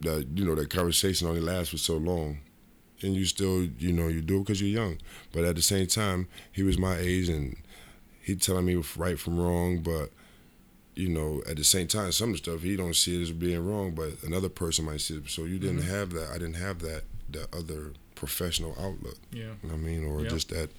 that 0.00 0.26
you 0.34 0.44
know 0.44 0.54
that 0.54 0.70
conversation 0.70 1.26
only 1.26 1.40
lasts 1.40 1.70
for 1.70 1.78
so 1.78 1.96
long, 1.96 2.38
and 3.02 3.14
you 3.14 3.24
still 3.24 3.64
you 3.64 3.92
know 3.92 4.08
you 4.08 4.20
do 4.20 4.36
it 4.36 4.40
because 4.40 4.60
you're 4.60 4.82
young, 4.82 4.98
but 5.32 5.44
at 5.44 5.56
the 5.56 5.62
same 5.62 5.86
time 5.86 6.28
he 6.52 6.62
was 6.62 6.78
my 6.78 6.96
age 6.96 7.28
and 7.28 7.56
he 8.22 8.36
telling 8.36 8.64
me 8.64 8.82
right 8.96 9.18
from 9.18 9.38
wrong, 9.38 9.80
but 9.80 10.10
you 10.94 11.08
know, 11.08 11.42
at 11.48 11.56
the 11.56 11.64
same 11.64 11.88
time, 11.88 12.12
some 12.12 12.30
of 12.30 12.34
the 12.34 12.38
stuff 12.38 12.62
he 12.62 12.76
don't 12.76 12.94
see 12.94 13.18
it 13.18 13.22
as 13.22 13.32
being 13.32 13.66
wrong, 13.66 13.94
but 13.94 14.22
another 14.22 14.48
person 14.48 14.84
might 14.84 15.00
see 15.00 15.16
it. 15.16 15.28
So 15.28 15.44
you 15.44 15.58
didn't 15.58 15.80
mm-hmm. 15.80 15.94
have 15.94 16.10
that. 16.10 16.30
I 16.30 16.34
didn't 16.34 16.54
have 16.54 16.78
that. 16.80 17.02
That 17.30 17.54
other 17.54 17.92
professional 18.26 18.74
outlook. 18.80 19.18
Yeah. 19.32 19.42
You 19.62 19.68
know 19.68 19.74
what 19.74 19.74
I 19.74 19.76
mean, 19.76 20.04
or 20.04 20.20
Yep. 20.22 20.30
just 20.30 20.48
that. 20.50 20.70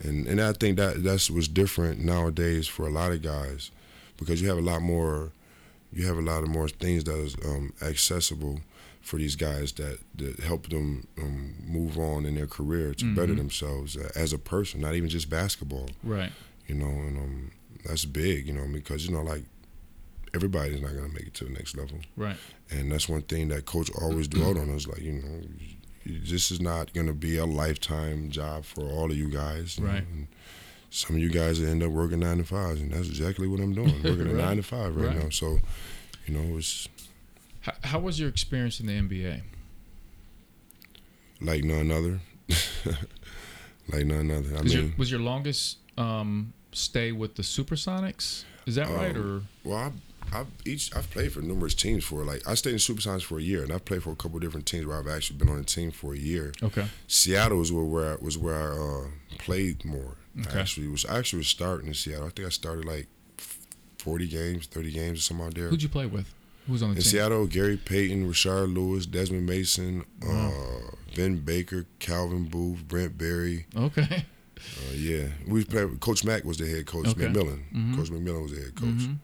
And 0.00 0.26
and 0.26 0.40
I 0.40 0.52
think 0.52 0.76
that 0.76 1.02
that's 1.02 1.30
what's 1.30 1.48
different 1.48 2.00
nowadays 2.04 2.66
for 2.68 2.86
a 2.86 2.90
lot 2.90 3.12
of 3.12 3.22
guys, 3.22 3.70
because 4.18 4.42
you 4.42 4.48
have 4.48 4.58
a 4.58 4.68
lot 4.72 4.82
more, 4.82 5.32
you 5.92 6.06
have 6.06 6.18
a 6.18 6.22
lot 6.32 6.42
of 6.42 6.48
more 6.48 6.68
things 6.68 7.04
that 7.04 7.16
is 7.18 7.34
um, 7.44 7.72
accessible 7.80 8.60
for 9.00 9.18
these 9.18 9.36
guys 9.36 9.72
that, 9.74 9.98
that 10.16 10.40
help 10.40 10.68
them 10.68 11.06
um, 11.22 11.54
move 11.64 11.96
on 11.96 12.26
in 12.26 12.34
their 12.34 12.48
career 12.48 12.92
to 12.92 13.04
better 13.14 13.32
Mhm. 13.34 13.36
themselves 13.38 13.96
as 13.96 14.32
a 14.32 14.38
person, 14.38 14.80
not 14.80 14.94
even 14.96 15.08
just 15.08 15.30
basketball 15.30 15.88
Right. 16.02 16.32
you 16.66 16.74
know, 16.74 16.88
and 17.06 17.16
um, 17.16 17.50
that's 17.84 18.04
big, 18.04 18.48
you 18.48 18.52
know, 18.52 18.66
because 18.66 19.06
you 19.06 19.12
know, 19.14 19.22
like 19.22 19.44
everybody's 20.34 20.82
not 20.82 20.92
gonna 20.94 21.08
make 21.08 21.28
it 21.28 21.34
to 21.34 21.44
the 21.44 21.50
next 21.50 21.76
level, 21.76 21.98
Right. 22.16 22.36
and 22.70 22.90
that's 22.92 23.08
one 23.08 23.22
thing 23.22 23.48
that 23.48 23.64
coach 23.64 23.90
always 24.02 24.28
dwelled 24.28 24.58
on 24.58 24.68
us, 24.74 24.86
like 24.86 25.00
you 25.00 25.12
know, 25.12 25.40
this 26.06 26.50
is 26.50 26.60
not 26.60 26.92
gonna 26.94 27.12
be 27.12 27.36
a 27.36 27.44
lifetime 27.46 28.30
job 28.30 28.64
for 28.64 28.82
all 28.82 29.10
of 29.10 29.16
you 29.16 29.28
guys, 29.28 29.78
you 29.78 29.86
Right. 29.86 30.04
and 30.06 30.28
some 30.90 31.16
of 31.16 31.22
you 31.22 31.28
guys 31.30 31.60
end 31.60 31.82
up 31.82 31.90
working 31.90 32.20
nine 32.20 32.38
to 32.38 32.44
fives, 32.44 32.80
and 32.80 32.92
that's 32.92 33.08
exactly 33.08 33.46
what 33.48 33.60
I'm 33.60 33.74
doing, 33.74 34.02
working 34.04 34.28
a 34.28 34.32
nine 34.34 34.56
to 34.56 34.62
five 34.62 34.94
right, 34.96 35.08
Right. 35.08 35.22
now. 35.24 35.28
So, 35.30 35.58
you 36.26 36.34
know, 36.34 36.56
it's 36.58 36.88
How, 37.60 37.72
how 37.82 37.98
was 37.98 38.18
your 38.20 38.28
experience 38.28 38.78
in 38.80 38.86
the 38.86 38.92
NBA? 38.94 39.42
like 41.40 41.64
none 41.64 41.90
other, 41.90 42.20
like 43.92 44.06
none 44.06 44.30
other. 44.30 44.56
I 44.56 44.62
Was, 44.62 44.74
mean, 44.74 44.84
your, 44.86 44.94
was 44.96 45.10
your 45.10 45.20
longest 45.20 45.78
um, 45.98 46.52
stay 46.72 47.12
with 47.12 47.34
the 47.34 47.42
Supersonics? 47.42 48.44
Is 48.66 48.74
that 48.76 48.88
right? 48.88 49.16
Or 49.16 49.20
Um, 49.20 49.48
Well, 49.64 49.76
I, 49.76 49.92
I've 50.32 50.46
each 50.64 50.94
I've 50.94 51.10
played 51.10 51.32
for 51.32 51.40
numerous 51.40 51.74
teams 51.74 52.04
for 52.04 52.24
like 52.24 52.46
I 52.46 52.54
stayed 52.54 52.72
in 52.72 52.78
Supersonics 52.78 53.22
for 53.22 53.38
a 53.38 53.42
year, 53.42 53.62
and 53.62 53.72
I've 53.72 53.84
played 53.84 54.02
for 54.02 54.10
a 54.12 54.16
couple 54.16 54.38
different 54.38 54.66
teams 54.66 54.86
where 54.86 54.98
I've 54.98 55.08
actually 55.08 55.38
been 55.38 55.48
on 55.48 55.58
a 55.58 55.64
team 55.64 55.90
for 55.90 56.14
a 56.14 56.18
year. 56.18 56.52
okay. 56.62 56.86
Seattle 57.06 57.58
was 57.58 57.72
where, 57.72 57.84
where 57.84 58.12
I, 58.12 58.16
was 58.20 58.36
where 58.36 58.54
I 58.54 58.76
uh, 58.76 59.08
played 59.38 59.84
more. 59.84 60.16
Okay. 60.40 60.56
I 60.58 60.60
actually 60.60 60.88
was 60.88 61.04
I 61.06 61.18
actually 61.18 61.38
was 61.38 61.48
starting 61.48 61.88
in 61.88 61.94
Seattle. 61.94 62.26
I 62.26 62.30
think 62.30 62.46
I 62.46 62.50
started 62.50 62.84
like 62.84 63.06
forty 63.98 64.28
games, 64.28 64.66
thirty 64.66 64.90
games 64.92 65.18
or 65.20 65.22
something 65.22 65.46
out 65.46 65.54
there. 65.54 65.68
Who'd 65.68 65.82
you 65.82 65.88
play 65.88 66.06
with? 66.06 66.32
Who 66.66 66.72
was 66.72 66.82
on 66.82 66.90
the 66.90 66.96
in 66.96 67.02
team? 67.02 67.10
Seattle, 67.10 67.46
Gary 67.46 67.76
Payton, 67.76 68.28
Rashard 68.28 68.74
Lewis, 68.74 69.06
Desmond 69.06 69.46
Mason, 69.46 70.04
Wow. 70.22 70.52
uh, 70.52 70.96
Vin 71.14 71.38
Baker, 71.40 71.86
Calvin 72.00 72.44
Booth, 72.46 72.86
Brent 72.88 73.16
Barry. 73.16 73.66
Okay. 73.76 74.24
Uh, 74.58 74.94
yeah, 74.94 75.26
we 75.46 75.64
played. 75.64 76.00
Coach 76.00 76.24
Mack 76.24 76.44
was 76.44 76.56
the 76.58 76.66
head 76.68 76.86
coach. 76.86 77.06
Okay. 77.08 77.26
McMillan. 77.26 77.60
Mhm. 77.74 77.96
Coach 77.96 78.08
McMillan 78.10 78.42
was 78.42 78.52
the 78.52 78.60
head 78.62 78.74
coach 78.74 78.88
Mhm. 78.88 79.18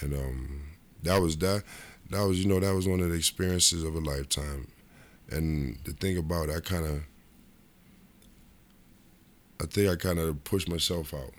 And 0.00 0.14
um, 0.14 0.62
that 1.02 1.20
was 1.20 1.36
that. 1.38 1.62
That 2.10 2.22
was 2.22 2.42
you 2.42 2.48
know 2.48 2.60
that 2.60 2.74
was 2.74 2.88
one 2.88 3.00
of 3.00 3.08
the 3.08 3.14
experiences 3.14 3.84
of 3.84 3.94
a 3.94 4.00
lifetime, 4.00 4.68
and 5.30 5.78
the 5.84 5.92
thing 5.92 6.16
about 6.18 6.48
it, 6.48 6.56
I 6.56 6.60
kind 6.60 6.84
of, 6.84 7.02
I 9.60 9.66
think 9.66 9.90
I 9.90 9.96
kind 9.96 10.18
of 10.18 10.42
pushed 10.44 10.68
myself 10.68 11.14
out 11.14 11.32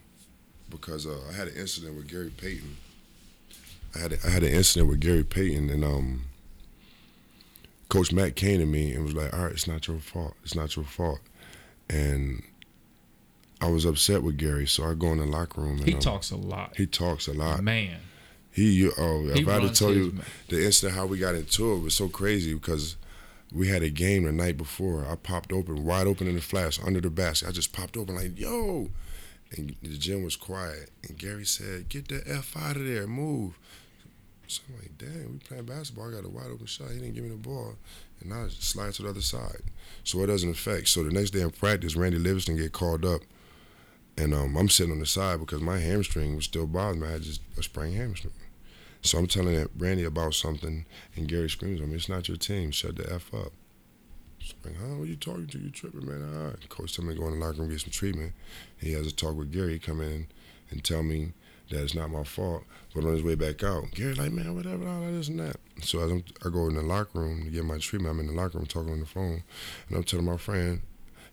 because 0.70 1.06
uh, 1.06 1.20
I 1.30 1.34
had 1.34 1.50
an 1.50 1.58
incident 1.58 1.98
with 1.98 2.08
Gary 2.08 2.32
Payton. 2.36 2.78
I 3.96 4.00
had 4.00 4.14
a, 4.14 4.18
I 4.26 4.30
had 4.30 4.44
an 4.44 4.54
incident 4.54 4.90
with 4.90 5.02
Gary 5.02 5.24
Payton, 5.24 5.70
and 5.70 5.84
um, 5.84 6.24
Coach 7.90 8.14
Matt 8.14 8.38
came 8.38 8.60
to 8.60 8.66
me 8.66 8.94
and 8.94 9.04
was 9.04 9.14
like, 9.14 9.34
"All 9.34 9.44
right, 9.44 9.52
it's 9.52 9.68
not 9.68 9.88
your 9.88 10.00
fault. 10.00 10.36
It's 10.44 10.56
not 10.56 10.76
your 10.78 10.86
fault," 10.86 11.20
and 11.90 12.42
I 13.62 13.70
was 13.70 13.86
upset 13.86 14.24
with 14.24 14.38
Gary, 14.38 14.66
so 14.66 14.86
I 14.86 14.96
go 14.96 15.08
in 15.08 15.20
the 15.20 15.26
locker 15.26 15.62
room 15.62 15.78
and 15.78 15.88
He 15.88 15.94
um, 15.94 16.00
talks 16.00 16.32
a 16.32 16.38
lot. 16.38 16.76
He 16.78 16.88
talks 16.88 17.28
a 17.28 17.34
lot. 17.34 17.62
Man. 17.62 18.00
He, 18.52 18.72
you, 18.72 18.94
oh, 18.98 19.24
He 19.24 19.42
if 19.42 19.48
I 19.48 19.54
had 19.54 19.62
to 19.62 19.70
tell 19.74 19.94
you 19.94 20.12
ma- 20.12 20.24
the 20.50 20.66
incident 20.66 20.98
how 20.98 21.06
we 21.06 21.18
got 21.18 21.36
into 21.36 21.74
it 21.74 21.80
was 21.80 21.96
so 21.96 22.10
crazy 22.10 22.54
because 22.54 22.98
we 23.54 23.68
had 23.68 23.84
a 23.84 23.90
game 23.90 24.24
the 24.24 24.32
night 24.32 24.58
before. 24.58 25.06
I 25.10 25.16
popped 25.16 25.52
open, 25.52 25.86
wide 25.86 26.08
open 26.08 26.28
in 26.28 26.36
the 26.36 26.42
flash, 26.42 26.80
under 26.84 27.02
the 27.02 27.10
basket. 27.10 27.50
I 27.50 27.52
just 27.52 27.74
popped 27.74 27.98
open 27.98 28.16
like, 28.16 28.38
yo. 28.38 28.90
And 29.56 29.76
the 29.82 29.98
gym 29.98 30.24
was 30.24 30.38
quiet. 30.38 30.90
And 31.08 31.18
Gary 31.18 31.46
said, 31.46 31.90
get 31.90 32.08
the 32.08 32.24
F 32.26 32.56
out 32.56 32.78
of 32.78 32.86
there, 32.86 33.08
move. 33.08 33.58
So 34.48 34.62
I'm 34.70 34.76
like, 34.80 34.98
damn, 34.98 35.34
we 35.34 35.38
playing 35.40 35.66
basketball. 35.66 36.10
I 36.10 36.16
got 36.16 36.26
a 36.26 36.30
wide 36.30 36.52
open 36.52 36.66
shot. 36.66 36.92
He 36.92 37.00
didn't 37.00 37.16
give 37.16 37.24
me 37.24 37.30
the 37.30 37.36
ball. 37.36 37.76
And 38.22 38.34
I 38.34 38.46
just 38.48 38.64
slide 38.64 38.94
to 38.94 39.04
the 39.04 39.10
other 39.10 39.22
side. 39.22 39.62
So 40.04 40.22
it 40.24 40.28
doesn't 40.28 40.50
affect. 40.50 40.90
So 40.90 41.04
the 41.04 41.12
next 41.12 41.32
day 41.32 41.42
in 41.42 41.52
practice, 41.52 41.96
Randy 41.96 42.20
Livingston 42.20 42.58
get 42.58 42.72
called 42.72 43.06
up. 43.06 43.22
And 44.18 44.34
um, 44.34 44.56
I'm 44.56 44.70
sitting 44.70 44.92
on 44.92 45.00
the 45.00 45.06
side 45.06 45.40
because 45.40 45.62
my 45.62 45.80
hamstring 45.80 46.36
was 46.36 46.46
still 46.46 46.68
bothering 46.68 47.00
me. 47.00 47.08
I 47.08 47.12
had 47.12 47.24
just 47.24 47.42
a 47.58 47.64
sprained 47.64 47.96
hamstring. 47.96 48.34
So 49.02 49.18
I'm 49.18 49.28
telling 49.28 49.68
Randy 49.78 50.04
about 50.04 50.36
something, 50.36 50.86
and 51.16 51.28
Gary 51.28 51.50
screams 51.50 51.82
at 51.82 51.88
me, 51.88 51.96
"It's 51.96 52.10
not 52.10 52.28
your 52.28 52.38
team. 52.38 52.72
Shut 52.72 52.98
the 52.98 53.12
f 53.12 53.34
up." 53.34 53.52
So 54.40 54.54
I'm 54.64 54.72
like, 54.72 54.82
huh? 54.82 54.96
What 54.96 55.04
are 55.04 55.08
you 55.08 55.16
talking 55.16 55.48
to? 55.48 55.60
You 55.60 55.70
tripping, 55.70 56.06
man? 56.06 56.24
All 56.36 56.48
right. 56.50 56.70
Coach 56.70 56.96
tell 56.96 57.06
me 57.06 57.16
to 57.16 57.20
go 57.20 57.28
in 57.28 57.40
the 57.40 57.46
locker 57.46 57.58
room 57.58 57.70
and 57.70 57.72
get 57.72 57.82
some 57.82 57.92
treatment. 57.92 58.34
He 58.78 58.92
has 58.94 59.08
a 59.08 59.12
talk 59.12 59.36
with 59.36 59.52
Gary. 59.52 59.80
Come 59.80 60.02
in 60.02 60.28
and 60.70 60.84
tell 60.84 61.04
me 61.04 61.34
that 61.70 61.84
it's 61.84 61.96
not 61.96 62.10
my 62.10 62.24
fault. 62.24 62.64
But 62.94 63.06
on 63.06 63.14
his 63.14 63.24
way 63.24 63.36
back 63.36 63.64
out, 63.64 63.92
Gary 63.92 64.14
like, 64.14 64.32
man, 64.32 64.56
whatever, 64.56 64.88
all 64.88 65.02
that, 65.02 65.12
this 65.12 65.30
and 65.30 65.40
that. 65.40 65.56
So 65.82 66.00
as 66.04 66.12
I'm, 66.12 66.24
I 66.46 66.50
go 66.50 66.68
in 66.68 66.76
the 66.76 66.82
locker 66.82 67.20
room 67.20 67.44
to 67.46 67.50
get 67.50 67.66
my 67.66 67.78
treatment, 67.78 68.14
I'm 68.14 68.20
in 68.20 68.28
the 68.28 68.40
locker 68.40 68.58
room 68.58 68.68
talking 68.68 68.92
on 68.92 69.00
the 69.00 69.06
phone, 69.06 69.44
and 69.88 69.98
I'm 69.98 70.04
telling 70.04 70.26
my 70.26 70.38
friend, 70.38 70.82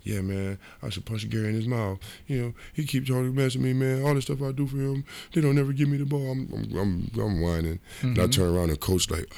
yeah, 0.03 0.21
man, 0.21 0.59
I 0.83 0.89
should 0.89 1.05
punch 1.05 1.29
Gary 1.29 1.49
in 1.49 1.55
his 1.55 1.67
mouth. 1.67 1.99
You 2.27 2.43
know, 2.43 2.55
he 2.73 2.85
keeps 2.85 3.09
talking 3.09 3.35
messing 3.35 3.63
me, 3.63 3.73
man. 3.73 4.03
All 4.03 4.15
the 4.15 4.23
stuff 4.23 4.43
I 4.43 4.53
do 4.53 4.67
for 4.67 4.77
him, 4.77 5.05
they 5.33 5.41
don't 5.41 5.59
ever 5.59 5.73
give 5.73 5.89
me 5.89 5.99
the 5.99 6.07
ball. 6.07 6.31
I'm, 6.31 6.49
I'm, 6.53 6.79
I'm, 6.79 7.11
I'm 7.21 7.41
whining. 7.41 7.81
Mm-hmm. 7.99 8.07
And 8.07 8.19
I 8.19 8.23
mm-hmm. 8.23 8.31
turn 8.31 8.55
around 8.55 8.71
and 8.71 8.81
coach 8.81 9.11
like, 9.11 9.33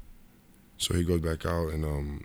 so 0.76 0.94
he 0.94 1.04
goes 1.04 1.20
back 1.20 1.46
out 1.46 1.72
and 1.72 1.84
um, 1.84 2.24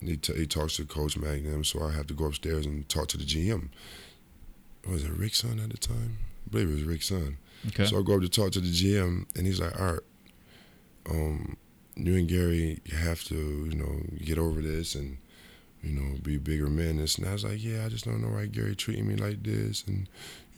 he, 0.00 0.16
t- 0.16 0.34
he 0.34 0.46
talks 0.46 0.76
to 0.76 0.84
Coach 0.84 1.18
Magnum. 1.18 1.64
So 1.64 1.82
I 1.82 1.92
have 1.92 2.06
to 2.06 2.14
go 2.14 2.26
upstairs 2.26 2.66
and 2.66 2.88
talk 2.88 3.08
to 3.08 3.18
the 3.18 3.24
GM. 3.24 3.68
Was 4.88 5.04
it 5.04 5.12
Rick 5.12 5.32
Sund 5.32 5.62
at 5.62 5.70
the 5.70 5.76
time? 5.76 6.18
I 6.46 6.50
believe 6.50 6.70
it 6.70 6.74
was 6.74 6.84
Rick 6.84 7.00
Sund. 7.00 7.36
Okay. 7.68 7.84
So 7.84 7.98
I 7.98 8.02
go 8.02 8.14
up 8.14 8.22
to 8.22 8.28
talk 8.28 8.52
to 8.52 8.60
the 8.60 8.70
GM, 8.70 9.26
and 9.36 9.46
he's 9.46 9.60
like, 9.60 9.78
"All 9.78 9.92
right, 9.92 10.00
um, 11.10 11.56
you 11.96 12.14
and 12.14 12.28
Gary 12.28 12.80
have 12.96 13.22
to, 13.24 13.34
you 13.34 13.74
know, 13.74 14.00
get 14.24 14.38
over 14.38 14.62
this 14.62 14.94
and." 14.94 15.18
You 15.82 15.92
know, 15.92 16.18
be 16.22 16.36
bigger 16.38 16.68
men. 16.68 16.98
And 16.98 17.26
I 17.26 17.32
was 17.32 17.44
like, 17.44 17.62
yeah, 17.62 17.84
I 17.84 17.88
just 17.88 18.04
don't 18.04 18.22
know 18.22 18.28
why 18.28 18.46
Gary 18.46 18.74
treating 18.74 19.06
me 19.06 19.16
like 19.16 19.42
this, 19.42 19.84
and 19.86 20.08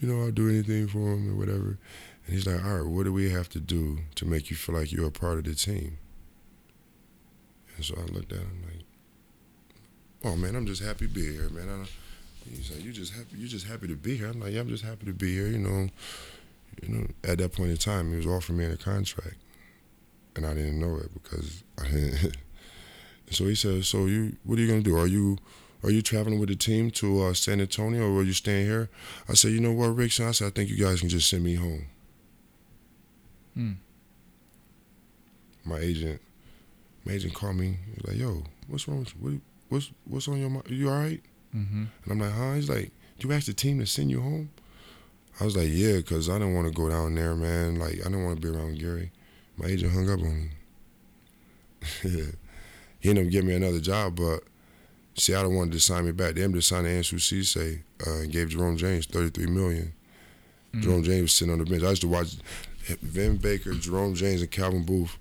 you 0.00 0.08
know, 0.08 0.22
I'll 0.22 0.30
do 0.30 0.48
anything 0.48 0.88
for 0.88 0.98
him 1.14 1.30
or 1.30 1.34
whatever. 1.34 1.78
And 2.26 2.34
he's 2.34 2.46
like, 2.46 2.64
all 2.64 2.78
right, 2.78 2.86
what 2.86 3.04
do 3.04 3.12
we 3.12 3.30
have 3.30 3.48
to 3.50 3.60
do 3.60 3.98
to 4.14 4.24
make 4.24 4.50
you 4.50 4.56
feel 4.56 4.74
like 4.74 4.92
you're 4.92 5.08
a 5.08 5.10
part 5.10 5.38
of 5.38 5.44
the 5.44 5.54
team? 5.54 5.98
And 7.76 7.84
so 7.84 7.94
I 7.96 8.12
looked 8.12 8.32
at 8.32 8.38
him 8.38 8.64
like, 8.66 8.84
oh 10.24 10.36
man, 10.36 10.56
I'm 10.56 10.66
just 10.66 10.82
happy 10.82 11.06
to 11.06 11.12
be 11.12 11.32
here, 11.32 11.48
man. 11.50 11.86
He's 12.48 12.70
like, 12.70 12.84
you 12.84 12.92
just 12.92 13.12
happy, 13.12 13.36
you 13.36 13.48
just 13.48 13.66
happy 13.66 13.88
to 13.88 13.96
be 13.96 14.16
here. 14.16 14.28
I'm 14.28 14.40
like, 14.40 14.52
yeah, 14.52 14.60
I'm 14.60 14.68
just 14.68 14.84
happy 14.84 15.06
to 15.06 15.12
be 15.12 15.34
here. 15.34 15.46
You 15.46 15.58
know, 15.58 15.88
you 16.82 16.88
know. 16.88 17.06
At 17.24 17.38
that 17.38 17.52
point 17.52 17.70
in 17.70 17.76
time, 17.76 18.10
he 18.10 18.16
was 18.16 18.26
offering 18.26 18.58
me 18.58 18.64
a 18.64 18.76
contract, 18.76 19.36
and 20.34 20.46
I 20.46 20.54
didn't 20.54 20.80
know 20.80 20.96
it 20.96 21.12
because 21.12 21.62
I 21.78 21.88
didn't. 21.88 22.36
so 23.30 23.44
he 23.46 23.54
says, 23.54 23.88
"So 23.88 24.06
you, 24.06 24.36
what 24.44 24.58
are 24.58 24.62
you 24.62 24.68
gonna 24.68 24.82
do? 24.82 24.96
Are 24.96 25.06
you, 25.06 25.38
are 25.82 25.90
you 25.90 26.02
traveling 26.02 26.38
with 26.38 26.48
the 26.48 26.56
team 26.56 26.90
to 26.92 27.22
uh, 27.24 27.34
San 27.34 27.60
Antonio, 27.60 28.10
or 28.10 28.20
are 28.20 28.24
you 28.24 28.32
staying 28.32 28.66
here?" 28.66 28.88
I 29.28 29.34
said, 29.34 29.52
"You 29.52 29.60
know 29.60 29.72
what, 29.72 29.88
Rick? 29.88 30.18
I 30.20 30.32
said, 30.32 30.48
I 30.48 30.50
think 30.50 30.68
you 30.68 30.76
guys 30.76 31.00
can 31.00 31.08
just 31.08 31.28
send 31.28 31.44
me 31.44 31.54
home." 31.54 31.86
Hmm. 33.54 33.72
My 35.64 35.78
agent, 35.78 36.20
my 37.04 37.12
agent 37.12 37.34
called 37.34 37.56
me. 37.56 37.78
He's 37.94 38.06
like, 38.06 38.16
"Yo, 38.16 38.42
what's 38.66 38.88
wrong? 38.88 39.00
With 39.00 39.14
you? 39.14 39.20
What, 39.20 39.40
what's 39.68 39.90
what's 40.04 40.28
on 40.28 40.40
your 40.40 40.50
mind? 40.50 40.68
You 40.68 40.90
all 40.90 40.98
right?" 40.98 41.22
mm-hmm. 41.54 41.84
And 42.04 42.12
I'm 42.12 42.18
like, 42.18 42.32
"Huh?" 42.32 42.54
He's 42.54 42.68
like, 42.68 42.90
"Do 43.18 43.28
you 43.28 43.34
ask 43.34 43.46
the 43.46 43.52
team 43.54 43.78
to 43.78 43.86
send 43.86 44.10
you 44.10 44.20
home?" 44.20 44.50
I 45.40 45.44
was 45.44 45.56
like, 45.56 45.68
"Yeah," 45.70 45.96
because 45.96 46.28
I 46.28 46.34
didn't 46.34 46.54
want 46.54 46.66
to 46.66 46.74
go 46.74 46.90
down 46.90 47.14
there, 47.14 47.34
man. 47.36 47.78
Like, 47.78 47.94
I 48.00 48.04
didn't 48.04 48.24
want 48.24 48.40
to 48.40 48.52
be 48.52 48.56
around 48.56 48.78
Gary. 48.78 49.12
My 49.56 49.66
agent 49.66 49.92
hung 49.92 50.10
up 50.10 50.20
on 50.20 50.42
me. 50.42 50.50
he 53.00 53.08
ended 53.08 53.26
up 53.26 53.32
giving 53.32 53.48
me 53.48 53.54
another 53.56 53.80
job, 53.80 54.16
but 54.16 54.44
Seattle 55.14 55.54
wanted 55.54 55.72
to 55.72 55.80
sign 55.80 56.04
me 56.04 56.12
back. 56.12 56.34
They 56.34 56.42
ended 56.42 56.58
up 56.58 56.64
signing 56.64 56.92
Ansu 56.92 57.14
Sesay 57.14 57.82
uh, 58.06 58.22
and 58.22 58.32
gave 58.32 58.50
Jerome 58.50 58.76
James 58.76 59.06
33 59.06 59.46
million. 59.46 59.92
Mm-hmm. 60.72 60.82
Jerome 60.82 61.02
James 61.02 61.22
was 61.22 61.32
sitting 61.32 61.52
on 61.52 61.58
the 61.58 61.64
bench. 61.64 61.82
I 61.82 61.90
used 61.90 62.02
to 62.02 62.08
watch 62.08 62.36
Vin 63.02 63.38
Baker, 63.38 63.72
Jerome 63.72 64.14
James, 64.14 64.42
and 64.42 64.50
Calvin 64.50 64.84
Booth 64.84 65.16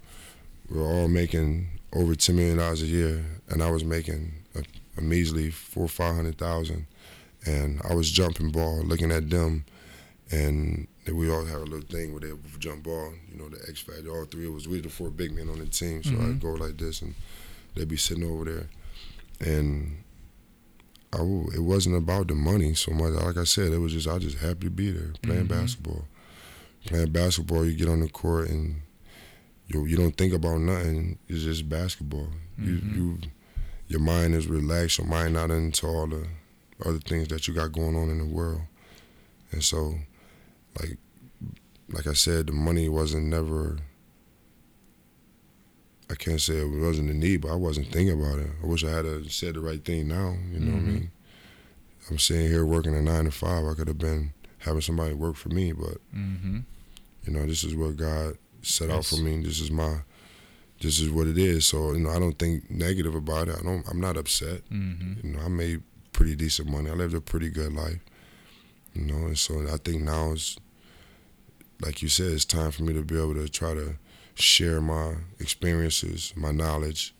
were 0.69 0.83
all 0.83 1.07
making 1.07 1.69
over 1.93 2.13
$10 2.13 2.35
million 2.35 2.59
a 2.59 2.73
year, 2.75 3.25
and 3.49 3.63
I 3.63 3.71
was 3.71 3.83
making 3.83 4.33
a, 4.55 4.63
a 4.97 5.01
measly 5.01 5.49
four 5.49 5.85
or 5.85 5.89
500,000. 5.89 6.85
And 7.45 7.81
I 7.89 7.95
was 7.95 8.11
jumping 8.11 8.51
ball, 8.51 8.81
looking 8.83 9.11
at 9.11 9.29
them, 9.29 9.63
and 10.29 10.87
we 11.11 11.31
all 11.31 11.45
had 11.45 11.57
a 11.57 11.63
little 11.63 11.87
thing 11.87 12.11
where 12.11 12.19
they 12.19 12.31
jump 12.59 12.83
ball, 12.83 13.13
you 13.31 13.39
know, 13.39 13.47
the 13.47 13.57
X 13.69 13.79
Factor. 13.79 14.09
All 14.09 14.25
three 14.25 14.45
of 14.47 14.55
us, 14.55 14.67
we 14.67 14.77
were 14.77 14.83
the 14.83 14.89
four 14.89 15.09
big 15.09 15.33
men 15.33 15.49
on 15.49 15.59
the 15.59 15.65
team, 15.65 16.03
so 16.03 16.11
mm-hmm. 16.11 16.31
I'd 16.31 16.41
go 16.41 16.49
like 16.49 16.77
this 16.77 17.01
and– 17.01 17.15
they'd 17.75 17.87
be 17.87 17.97
sitting 17.97 18.29
over 18.29 18.45
there, 18.45 18.69
and 19.39 20.03
I 21.11 21.21
it 21.53 21.63
wasn't 21.63 21.97
about 21.97 22.27
the 22.27 22.35
money 22.35 22.73
so 22.75 22.91
much. 22.91 23.13
Like 23.13 23.37
I 23.37 23.43
said, 23.43 23.73
it 23.73 23.79
was 23.79 23.93
just 23.93 24.07
I 24.07 24.19
just 24.19 24.37
happy 24.37 24.65
to 24.65 24.69
be 24.69 24.91
there 24.91 25.13
playing 25.21 25.47
mm-hmm. 25.47 25.59
basketball. 25.59 26.05
Playing 26.85 27.11
basketball, 27.11 27.65
you 27.65 27.75
get 27.75 27.89
on 27.89 27.99
the 28.01 28.09
court 28.09 28.49
and 28.49 28.81
you 29.67 29.85
you 29.85 29.97
don't 29.97 30.15
think 30.15 30.33
about 30.33 30.59
nothing. 30.61 31.17
It's 31.27 31.43
just 31.43 31.67
basketball. 31.67 32.29
Mm-hmm. 32.59 32.95
You 32.95 33.01
you 33.01 33.17
your 33.87 33.99
mind 33.99 34.35
is 34.35 34.47
relaxed. 34.47 34.99
Your 34.99 35.07
mind 35.07 35.33
not 35.33 35.51
into 35.51 35.87
all 35.87 36.07
the 36.07 36.27
other 36.85 36.99
things 36.99 37.27
that 37.29 37.47
you 37.47 37.53
got 37.53 37.71
going 37.71 37.95
on 37.95 38.09
in 38.09 38.19
the 38.19 38.25
world. 38.25 38.61
And 39.51 39.63
so, 39.63 39.95
like 40.79 40.97
like 41.91 42.05
I 42.05 42.13
said, 42.13 42.47
the 42.47 42.53
money 42.53 42.87
wasn't 42.87 43.25
never 43.25 43.77
I 46.09 46.15
can't 46.15 46.41
say 46.41 46.55
it 46.55 46.65
wasn't 46.65 47.11
a 47.11 47.13
need, 47.13 47.41
but 47.41 47.51
I 47.51 47.55
wasn't 47.55 47.91
thinking 47.91 48.19
about 48.19 48.39
it. 48.39 48.49
I 48.63 48.65
wish 48.65 48.83
I 48.83 48.89
had 48.89 49.31
said 49.31 49.53
the 49.53 49.59
right 49.59 49.83
thing 49.83 50.07
now. 50.07 50.35
You 50.51 50.59
know 50.59 50.71
mm-hmm. 50.71 50.71
what 50.71 50.75
I 50.75 50.79
mm-hmm. 50.79 50.93
mean? 50.93 51.11
I'm 52.09 52.17
sitting 52.17 52.47
here 52.47 52.65
working 52.65 52.95
a 52.95 53.01
nine 53.01 53.25
to 53.25 53.31
five. 53.31 53.65
I 53.65 53.75
could 53.75 53.87
have 53.87 53.99
been 53.99 54.33
having 54.59 54.81
somebody 54.81 55.13
work 55.13 55.35
for 55.35 55.49
me, 55.49 55.71
but 55.71 55.97
mm-hmm. 56.15 56.59
you 57.25 57.33
know, 57.33 57.45
this 57.45 57.63
is 57.63 57.75
what 57.75 57.95
God 57.95 58.37
set 58.63 58.89
out 58.89 59.05
for 59.05 59.17
me. 59.17 59.41
This 59.43 59.59
is 59.59 59.69
my, 59.69 59.99
this 60.81 60.99
is 60.99 61.11
what 61.11 61.27
it 61.27 61.37
is. 61.37 61.67
So 61.67 61.93
you 61.93 61.99
know, 61.99 62.09
I 62.09 62.17
don't 62.17 62.39
think 62.39 62.69
negative 62.71 63.13
about 63.13 63.47
it. 63.47 63.57
I 63.59 63.61
don't. 63.61 63.87
I'm 63.87 64.01
not 64.01 64.17
upset. 64.17 64.67
Mm-hmm. 64.71 65.27
You 65.27 65.33
know, 65.33 65.43
I 65.43 65.47
made 65.47 65.83
pretty 66.11 66.35
decent 66.35 66.69
money. 66.69 66.89
I 66.89 66.93
lived 66.93 67.13
a 67.13 67.21
pretty 67.21 67.49
good 67.49 67.73
life. 67.73 67.99
You 68.93 69.03
know, 69.03 69.27
and 69.27 69.37
so 69.37 69.61
I 69.71 69.77
think 69.77 70.01
now 70.01 70.31
is, 70.31 70.57
like 71.81 72.01
you 72.01 72.09
said, 72.09 72.31
it's 72.31 72.45
time 72.45 72.71
for 72.71 72.81
me 72.81 72.93
to 72.93 73.03
be 73.03 73.15
able 73.15 73.35
to 73.35 73.47
try 73.47 73.75
to 73.75 73.95
share 74.39 74.81
my 74.81 75.15
experiences, 75.39 76.33
my 76.35 76.51
knowledge, 76.51 77.13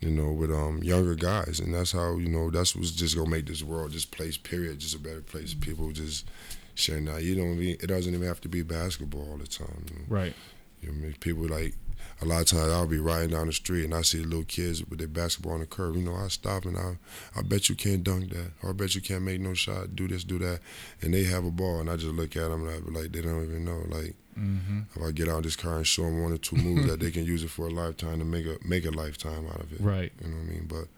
you 0.00 0.10
know, 0.10 0.32
with 0.32 0.50
um, 0.50 0.82
younger 0.82 1.14
guys, 1.14 1.60
and 1.60 1.74
that's 1.74 1.92
how 1.92 2.16
you 2.16 2.28
know 2.28 2.50
that's 2.50 2.76
what's 2.76 2.90
just 2.90 3.16
gonna 3.16 3.30
make 3.30 3.46
this 3.46 3.62
world, 3.62 3.92
this 3.92 4.04
place, 4.04 4.36
period, 4.36 4.78
just 4.78 4.94
a 4.94 4.98
better 4.98 5.20
place. 5.20 5.54
People 5.54 5.90
just 5.92 6.26
sharing 6.74 7.06
that. 7.06 7.22
You 7.22 7.34
don't. 7.34 7.60
Even, 7.60 7.80
it 7.82 7.86
doesn't 7.86 8.14
even 8.14 8.26
have 8.26 8.40
to 8.42 8.48
be 8.48 8.62
basketball 8.62 9.28
all 9.30 9.38
the 9.38 9.46
time. 9.46 9.84
You 9.90 9.96
know? 9.96 10.04
Right. 10.08 10.34
You 10.80 10.88
know, 10.88 10.94
I 10.94 11.00
mean, 11.00 11.16
people 11.20 11.46
like 11.48 11.74
a 12.20 12.24
lot 12.24 12.42
of 12.42 12.46
times 12.46 12.72
I'll 12.72 12.86
be 12.86 12.98
riding 12.98 13.30
down 13.30 13.46
the 13.46 13.52
street 13.52 13.84
and 13.84 13.94
I 13.94 14.02
see 14.02 14.22
little 14.22 14.44
kids 14.44 14.84
with 14.84 14.98
their 14.98 15.08
basketball 15.08 15.52
on 15.52 15.60
the 15.60 15.66
curb. 15.66 15.96
You 15.96 16.02
know, 16.02 16.14
I 16.14 16.28
stop 16.28 16.64
and 16.64 16.76
I, 16.76 16.96
I 17.36 17.42
bet 17.42 17.68
you 17.68 17.74
can't 17.74 18.04
dunk 18.04 18.30
that, 18.30 18.52
or 18.62 18.70
I 18.70 18.72
bet 18.72 18.94
you 18.94 19.00
can't 19.00 19.22
make 19.22 19.40
no 19.40 19.54
shot. 19.54 19.96
Do 19.96 20.06
this, 20.06 20.24
do 20.24 20.38
that, 20.38 20.60
and 21.02 21.12
they 21.14 21.24
have 21.24 21.44
a 21.44 21.50
ball, 21.50 21.80
and 21.80 21.90
I 21.90 21.96
just 21.96 22.12
look 22.12 22.36
at 22.36 22.48
them 22.48 22.66
and 22.66 22.70
I 22.70 22.80
be 22.80 22.90
like, 22.90 23.12
they 23.12 23.22
don't 23.22 23.44
even 23.44 23.64
know. 23.64 23.82
Like, 23.88 24.14
mm-hmm. 24.38 24.80
if 24.94 25.02
I 25.02 25.10
get 25.12 25.28
out 25.28 25.38
of 25.38 25.42
this 25.44 25.56
car 25.56 25.76
and 25.76 25.86
show 25.86 26.02
them 26.02 26.22
one 26.22 26.32
or 26.32 26.38
two 26.38 26.56
moves 26.56 26.86
that 26.88 27.00
they 27.00 27.10
can 27.10 27.24
use 27.24 27.42
it 27.42 27.50
for 27.50 27.66
a 27.66 27.70
lifetime 27.70 28.18
to 28.18 28.24
make 28.24 28.46
a 28.46 28.56
make 28.66 28.84
a 28.84 28.90
lifetime 28.90 29.46
out 29.48 29.60
of 29.60 29.72
it. 29.72 29.80
Right. 29.80 30.12
You 30.22 30.28
know 30.30 30.36
what 30.36 30.42
I 30.42 30.46
mean? 30.46 30.66
But 30.66 30.88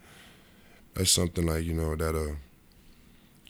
that's 0.94 1.10
something 1.10 1.46
like 1.46 1.64
you 1.64 1.74
know 1.74 1.96
that 1.96 2.14
uh. 2.14 2.34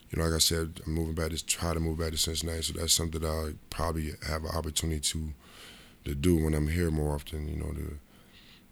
You 0.09 0.19
know, 0.19 0.23
like 0.23 0.35
I 0.35 0.37
said, 0.37 0.79
I'm 0.85 0.93
moving 0.93 1.15
back 1.15 1.31
to 1.31 1.45
try 1.45 1.73
to 1.73 1.81
move 1.81 1.99
back 1.99 2.11
to 2.11 2.17
Cincinnati, 2.17 2.61
so 2.61 2.79
that's 2.79 2.93
something 2.93 3.19
that 3.19 3.27
I 3.27 3.55
probably 3.69 4.13
have 4.25 4.45
an 4.45 4.51
opportunity 4.55 5.01
to 5.01 5.33
to 6.05 6.15
do 6.15 6.41
when 6.41 6.53
I'm 6.53 6.69
here 6.69 6.89
more 6.89 7.13
often. 7.13 7.45
You 7.49 7.57
know, 7.57 7.73
to 7.73 7.99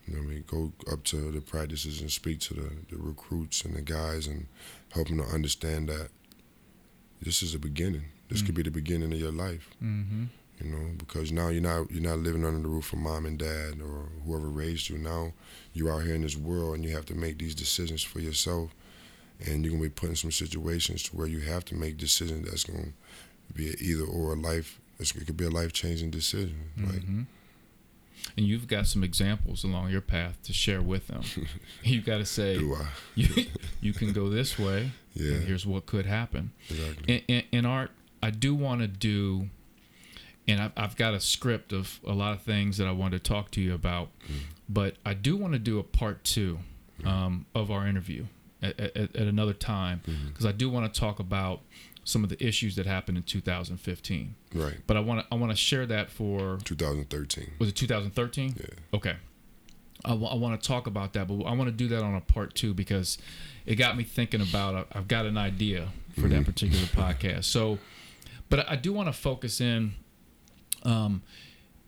you 0.08 0.16
know, 0.16 0.22
I 0.22 0.26
mean, 0.26 0.44
go 0.48 0.72
up 0.92 1.04
to 1.06 1.32
the 1.32 1.42
practices 1.42 2.02
and 2.02 2.12
speak 2.12 2.40
to 2.42 2.54
the, 2.54 2.70
the 2.90 2.98
recruits 2.98 3.64
and 3.64 3.76
the 3.76 3.82
guys 3.82 4.28
and 4.28 4.48
help 4.94 5.08
them 5.08 5.18
to 5.18 5.24
understand 5.26 5.90
that 5.90 6.10
this 7.22 7.42
is 7.42 7.56
a 7.56 7.60
beginning. 7.60 8.06
This 8.30 8.40
mm-hmm. 8.40 8.46
could 8.46 8.56
be 8.56 8.64
the 8.64 8.72
beginning 8.72 9.12
of 9.12 9.20
your 9.20 9.32
life. 9.32 9.70
Mm-hmm. 9.84 10.26
You 10.64 10.72
know, 10.72 10.92
because 10.98 11.34
now 11.34 11.50
you're 11.50 11.62
not 11.62 11.92
you're 11.92 12.02
not 12.02 12.20
living 12.20 12.46
under 12.46 12.62
the 12.62 12.68
roof 12.68 12.94
of 12.94 13.00
mom 13.00 13.26
and 13.26 13.38
dad 13.38 13.82
or 13.82 14.10
whoever 14.26 14.48
raised 14.48 14.90
you. 14.90 14.98
Now 14.98 15.34
you're 15.74 15.92
out 15.92 16.04
here 16.04 16.16
in 16.16 16.22
this 16.22 16.38
world 16.38 16.76
and 16.76 16.86
you 16.86 16.96
have 16.96 17.06
to 17.08 17.14
make 17.14 17.40
these 17.40 17.56
decisions 17.56 18.04
for 18.04 18.20
yourself, 18.20 18.72
and 19.46 19.66
you're 19.66 19.74
gonna 19.74 19.84
be 19.84 19.90
put 19.90 20.10
in 20.10 20.16
some 20.16 20.32
situations 20.32 21.04
to 21.04 21.16
where 21.16 21.28
you 21.28 21.42
have 21.42 21.66
to 21.66 21.76
make 21.76 21.98
decisions 21.98 22.50
that's 22.50 22.64
gonna 22.64 22.94
be 23.54 23.76
either 23.82 24.06
or 24.06 24.34
a 24.34 24.36
life 24.36 24.80
it 25.00 25.26
could 25.26 25.38
be 25.38 25.46
a 25.46 25.50
life 25.50 25.74
changing 25.74 26.10
decision. 26.10 26.70
Mm-hmm. 26.78 27.22
and 28.38 28.46
you've 28.46 28.68
got 28.68 28.88
some 28.88 29.04
examples 29.04 29.64
along 29.64 29.90
your 29.90 30.02
path 30.02 30.42
to 30.44 30.54
share 30.54 30.82
with 30.82 31.08
them. 31.08 31.22
You've 31.84 32.06
got 32.06 32.18
to 32.18 32.26
say, 32.26 32.56
you, 33.16 33.46
you, 33.82 33.94
can 33.94 34.14
go 34.14 34.30
this 34.30 34.58
way. 34.58 34.92
Yeah. 35.14 35.38
here's 35.38 35.66
what 35.66 35.86
could 35.86 36.06
happen. 36.06 36.52
Exactly. 36.70 37.24
In, 37.28 37.36
in, 37.36 37.44
in 37.52 37.66
art, 37.66 37.92
I 38.24 38.32
do 38.32 38.56
want 38.56 38.82
to 38.82 38.88
do, 38.88 39.50
and 40.48 40.62
I've, 40.62 40.72
I've, 40.78 40.96
got 40.96 41.14
a 41.14 41.20
script 41.20 41.74
of 41.74 42.00
a 42.06 42.14
lot 42.14 42.34
of 42.34 42.42
things 42.42 42.78
that 42.78 42.88
I 42.88 42.92
want 42.92 43.14
to 43.14 43.20
talk 43.20 43.52
to 43.52 43.62
you 43.62 43.74
about, 43.74 44.10
mm. 44.28 44.42
but 44.70 44.96
I 45.06 45.14
do 45.14 45.36
want 45.38 45.54
to 45.54 45.60
do 45.60 45.80
a 45.80 45.84
part 45.84 46.24
two 46.24 46.60
um, 47.06 47.46
of 47.56 47.72
our 47.72 47.88
interview. 47.88 48.26
at, 48.62 48.80
at, 48.80 48.96
at 48.98 49.28
another 49.28 49.54
time 49.54 50.02
Mm-hmm. 50.08 50.28
because 50.30 50.46
I 50.46 50.52
do 50.52 50.70
want 50.70 50.92
to 50.92 51.00
talk 51.00 51.20
about 51.20 51.62
some 52.04 52.24
of 52.24 52.30
the 52.30 52.44
issues 52.46 52.76
that 52.76 52.86
happened 52.86 53.18
in 53.18 53.24
2015. 53.24 54.36
Right. 54.54 54.76
But 54.88 54.98
I 54.98 55.00
want 55.00 55.22
to 55.22 55.28
I 55.32 55.36
want 55.36 55.52
to 55.52 55.58
share 55.58 55.86
that 55.88 56.10
for 56.10 56.60
2013. 56.64 57.54
was 57.60 57.70
it 57.70 57.76
2013? 57.76 58.56
Yeah. 58.58 58.66
Okay. 58.94 59.16
I 60.04 60.14
want 60.14 60.62
to 60.62 60.68
talk 60.68 60.86
about 60.86 61.14
that, 61.14 61.28
but 61.28 61.42
I 61.46 61.54
want 61.54 61.68
to 61.68 61.72
do 61.72 61.88
that 61.88 62.04
on 62.04 62.14
a 62.14 62.22
part 62.22 62.54
two 62.54 62.76
because 62.76 63.18
it 63.66 63.76
got 63.76 63.98
me 63.98 64.04
thinking 64.04 64.40
about. 64.42 64.76
I- 64.76 65.00
I've 65.00 65.08
got 65.08 65.26
an 65.26 65.36
idea 65.38 65.88
for 66.20 66.28
that 66.28 66.46
particular 66.46 66.86
podcast. 66.86 67.46
So, 67.46 67.80
but 68.50 68.70
I 68.70 68.76
do 68.76 68.94
want 68.94 69.08
to 69.10 69.14
focus 69.14 69.60
in. 69.60 69.94
Um, 70.86 71.24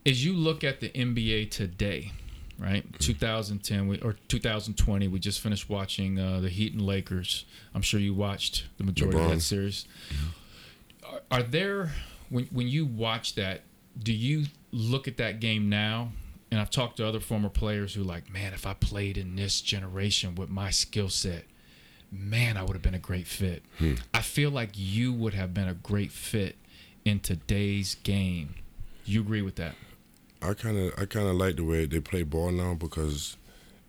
as 0.06 0.26
you 0.26 0.34
look 0.34 0.64
at 0.64 0.80
the 0.80 0.90
NBA 0.90 1.52
today, 1.52 2.12
right? 2.58 2.86
2010 3.00 3.88
we, 3.88 4.00
or 4.00 4.16
2020, 4.28 5.08
we 5.08 5.20
just 5.20 5.40
finished 5.40 5.70
watching 5.70 6.20
uh, 6.20 6.40
the 6.40 6.50
Heat 6.50 6.74
and 6.74 6.82
Lakers. 6.82 7.46
I'm 7.76 7.82
sure 7.82 8.00
you 8.00 8.14
watched 8.14 8.66
the 8.78 8.84
majority 8.84 9.20
of 9.20 9.30
that 9.30 9.42
series. 9.42 9.86
Are, 11.06 11.22
are 11.32 11.44
there 11.44 11.92
when 12.30 12.46
when 12.46 12.68
you 12.68 12.86
watch 12.86 13.36
that? 13.36 13.62
Do 14.02 14.14
you 14.14 14.46
look 14.72 15.08
at 15.08 15.18
that 15.18 15.40
game 15.40 15.70
now? 15.70 16.12
And 16.50 16.62
I've 16.62 16.70
talked 16.70 16.98
to 16.98 17.06
other 17.06 17.20
former 17.20 17.50
players 17.50 17.94
who 17.94 18.04
like, 18.04 18.32
man, 18.32 18.54
if 18.54 18.66
I 18.66 18.74
played 18.74 19.18
in 19.18 19.36
this 19.36 19.60
generation 19.60 20.36
with 20.36 20.50
my 20.50 20.70
skill 20.70 21.10
set, 21.10 21.44
man, 22.10 22.56
I 22.56 22.64
would 22.64 22.74
have 22.74 22.82
been 22.82 22.94
a 22.94 23.00
great 23.00 23.28
fit. 23.28 23.64
I 24.14 24.22
feel 24.22 24.50
like 24.50 24.70
you 24.74 25.12
would 25.12 25.34
have 25.34 25.54
been 25.54 25.68
a 25.68 25.74
great 25.74 26.12
fit 26.12 26.56
in 27.04 27.20
today's 27.20 27.96
game. 27.96 28.56
You 29.08 29.22
agree 29.22 29.42
with 29.42 29.56
that? 29.56 29.74
I 30.42 30.54
kind 30.54 30.78
of 30.78 30.94
I 31.00 31.06
kind 31.06 31.28
of 31.28 31.36
like 31.36 31.56
the 31.56 31.64
way 31.64 31.86
they 31.86 32.00
play 32.00 32.24
ball 32.24 32.52
now 32.52 32.74
because 32.74 33.38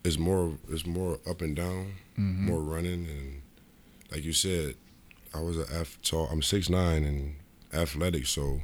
it's 0.04 0.16
more 0.16 0.56
it's 0.70 0.86
more 0.86 1.18
up 1.28 1.42
and 1.42 1.56
down, 1.56 1.94
mm-hmm. 2.18 2.46
more 2.46 2.60
running, 2.60 3.06
and 3.06 3.42
like 4.10 4.24
you 4.24 4.32
said, 4.32 4.76
I 5.34 5.40
was 5.40 5.58
a 5.58 5.66
F 5.72 5.98
tall. 6.02 6.28
I'm 6.30 6.40
six 6.40 6.70
nine 6.70 7.04
and 7.04 7.34
athletic, 7.74 8.26
so 8.26 8.62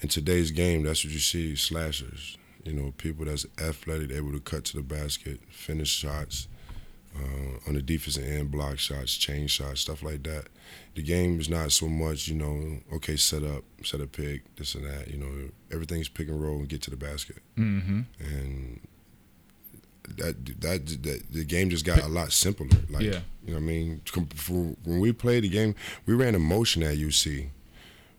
in 0.00 0.08
today's 0.08 0.50
game, 0.50 0.82
that's 0.82 1.04
what 1.04 1.12
you 1.12 1.20
see: 1.20 1.54
slashers. 1.54 2.38
You 2.64 2.72
know, 2.72 2.94
people 2.96 3.26
that's 3.26 3.44
athletic, 3.62 4.10
able 4.10 4.32
to 4.32 4.40
cut 4.40 4.64
to 4.66 4.76
the 4.78 4.82
basket, 4.82 5.40
finish 5.50 5.90
shots. 5.90 6.48
Uh, 7.16 7.68
on 7.68 7.74
the 7.74 7.80
defensive 7.82 8.24
end, 8.24 8.50
block 8.50 8.76
shots, 8.76 9.14
chain 9.16 9.46
shots, 9.46 9.82
stuff 9.82 10.02
like 10.02 10.24
that. 10.24 10.46
The 10.96 11.02
game 11.02 11.38
is 11.38 11.48
not 11.48 11.70
so 11.70 11.86
much, 11.88 12.26
you 12.26 12.34
know, 12.34 12.78
okay, 12.96 13.14
set 13.14 13.44
up, 13.44 13.62
set 13.84 14.00
a 14.00 14.06
pick, 14.08 14.42
this 14.56 14.74
and 14.74 14.84
that. 14.84 15.06
You 15.08 15.18
know, 15.18 15.30
everything's 15.72 16.08
pick 16.08 16.26
and 16.26 16.42
roll 16.42 16.56
and 16.56 16.68
get 16.68 16.82
to 16.82 16.90
the 16.90 16.96
basket 16.96 17.36
Mm-hmm. 17.56 18.00
and 18.18 18.80
that 20.16 20.60
that, 20.60 20.86
that 21.04 21.22
the 21.30 21.44
game 21.44 21.70
just 21.70 21.84
got 21.84 22.02
a 22.02 22.08
lot 22.08 22.32
simpler. 22.32 22.66
Like, 22.90 23.02
Yeah. 23.04 23.20
you 23.44 23.54
know 23.54 23.54
what 23.54 23.56
I 23.56 23.60
mean? 23.60 24.00
When 24.84 24.98
we 25.00 25.12
played 25.12 25.44
the 25.44 25.48
game, 25.48 25.74
we 26.06 26.14
ran 26.14 26.34
a 26.34 26.38
motion 26.38 26.82
at 26.82 26.96
UC 26.96 27.48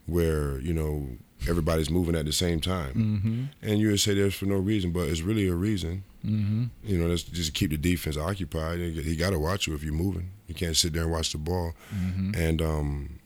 where 0.05 0.59
you 0.59 0.73
know 0.73 1.09
everybody's 1.47 1.89
moving 1.89 2.15
at 2.15 2.25
the 2.25 2.31
same 2.33 2.59
time, 2.61 2.93
Mm-hmm. 2.93 3.43
and 3.69 3.79
you 3.79 3.89
would 3.89 3.99
say 3.99 4.13
there's 4.13 4.35
for 4.35 4.45
no 4.45 4.55
reason, 4.57 4.91
but 4.91 5.07
it's 5.07 5.21
really 5.21 5.47
a 5.47 5.53
reason. 5.53 6.03
Mm-hmm. 6.25 6.65
You 6.83 6.97
know, 6.97 7.07
that's 7.09 7.23
just 7.23 7.53
keep 7.53 7.69
the 7.71 7.77
defense 7.77 8.17
occupied. 8.17 8.79
He, 8.79 9.15
got 9.15 9.29
to 9.31 9.39
watch 9.39 9.67
you 9.67 9.75
if 9.75 9.83
you're 9.83 9.93
moving. 9.93 10.31
You 10.47 10.55
can't 10.55 10.75
sit 10.75 10.93
there 10.93 11.03
and 11.03 11.11
watch 11.11 11.31
the 11.31 11.37
ball. 11.37 11.73
Mm-hmm. 11.95 12.31
And 12.35 12.61
um, 12.61 13.19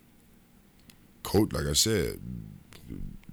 coach, 1.24 1.54
like 1.54 1.66
I 1.68 1.74
said, 1.74 2.20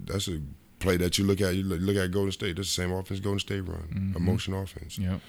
that's 0.05 0.27
a 0.27 0.41
play 0.79 0.97
that 0.97 1.17
you 1.17 1.25
look 1.25 1.41
at. 1.41 1.55
You 1.55 1.63
look, 1.63 1.81
look 1.81 1.97
at 1.97 2.11
Golden 2.11 2.31
State. 2.31 2.55
That's 2.55 2.69
the 2.73 2.81
same 2.81 2.91
offense 2.91 3.19
Golden 3.19 3.39
State 3.39 3.61
run, 3.67 4.13
a 4.15 4.19
Mhm. 4.19 4.21
motion 4.21 4.53
offense. 4.53 4.97
Yep. 4.97 5.19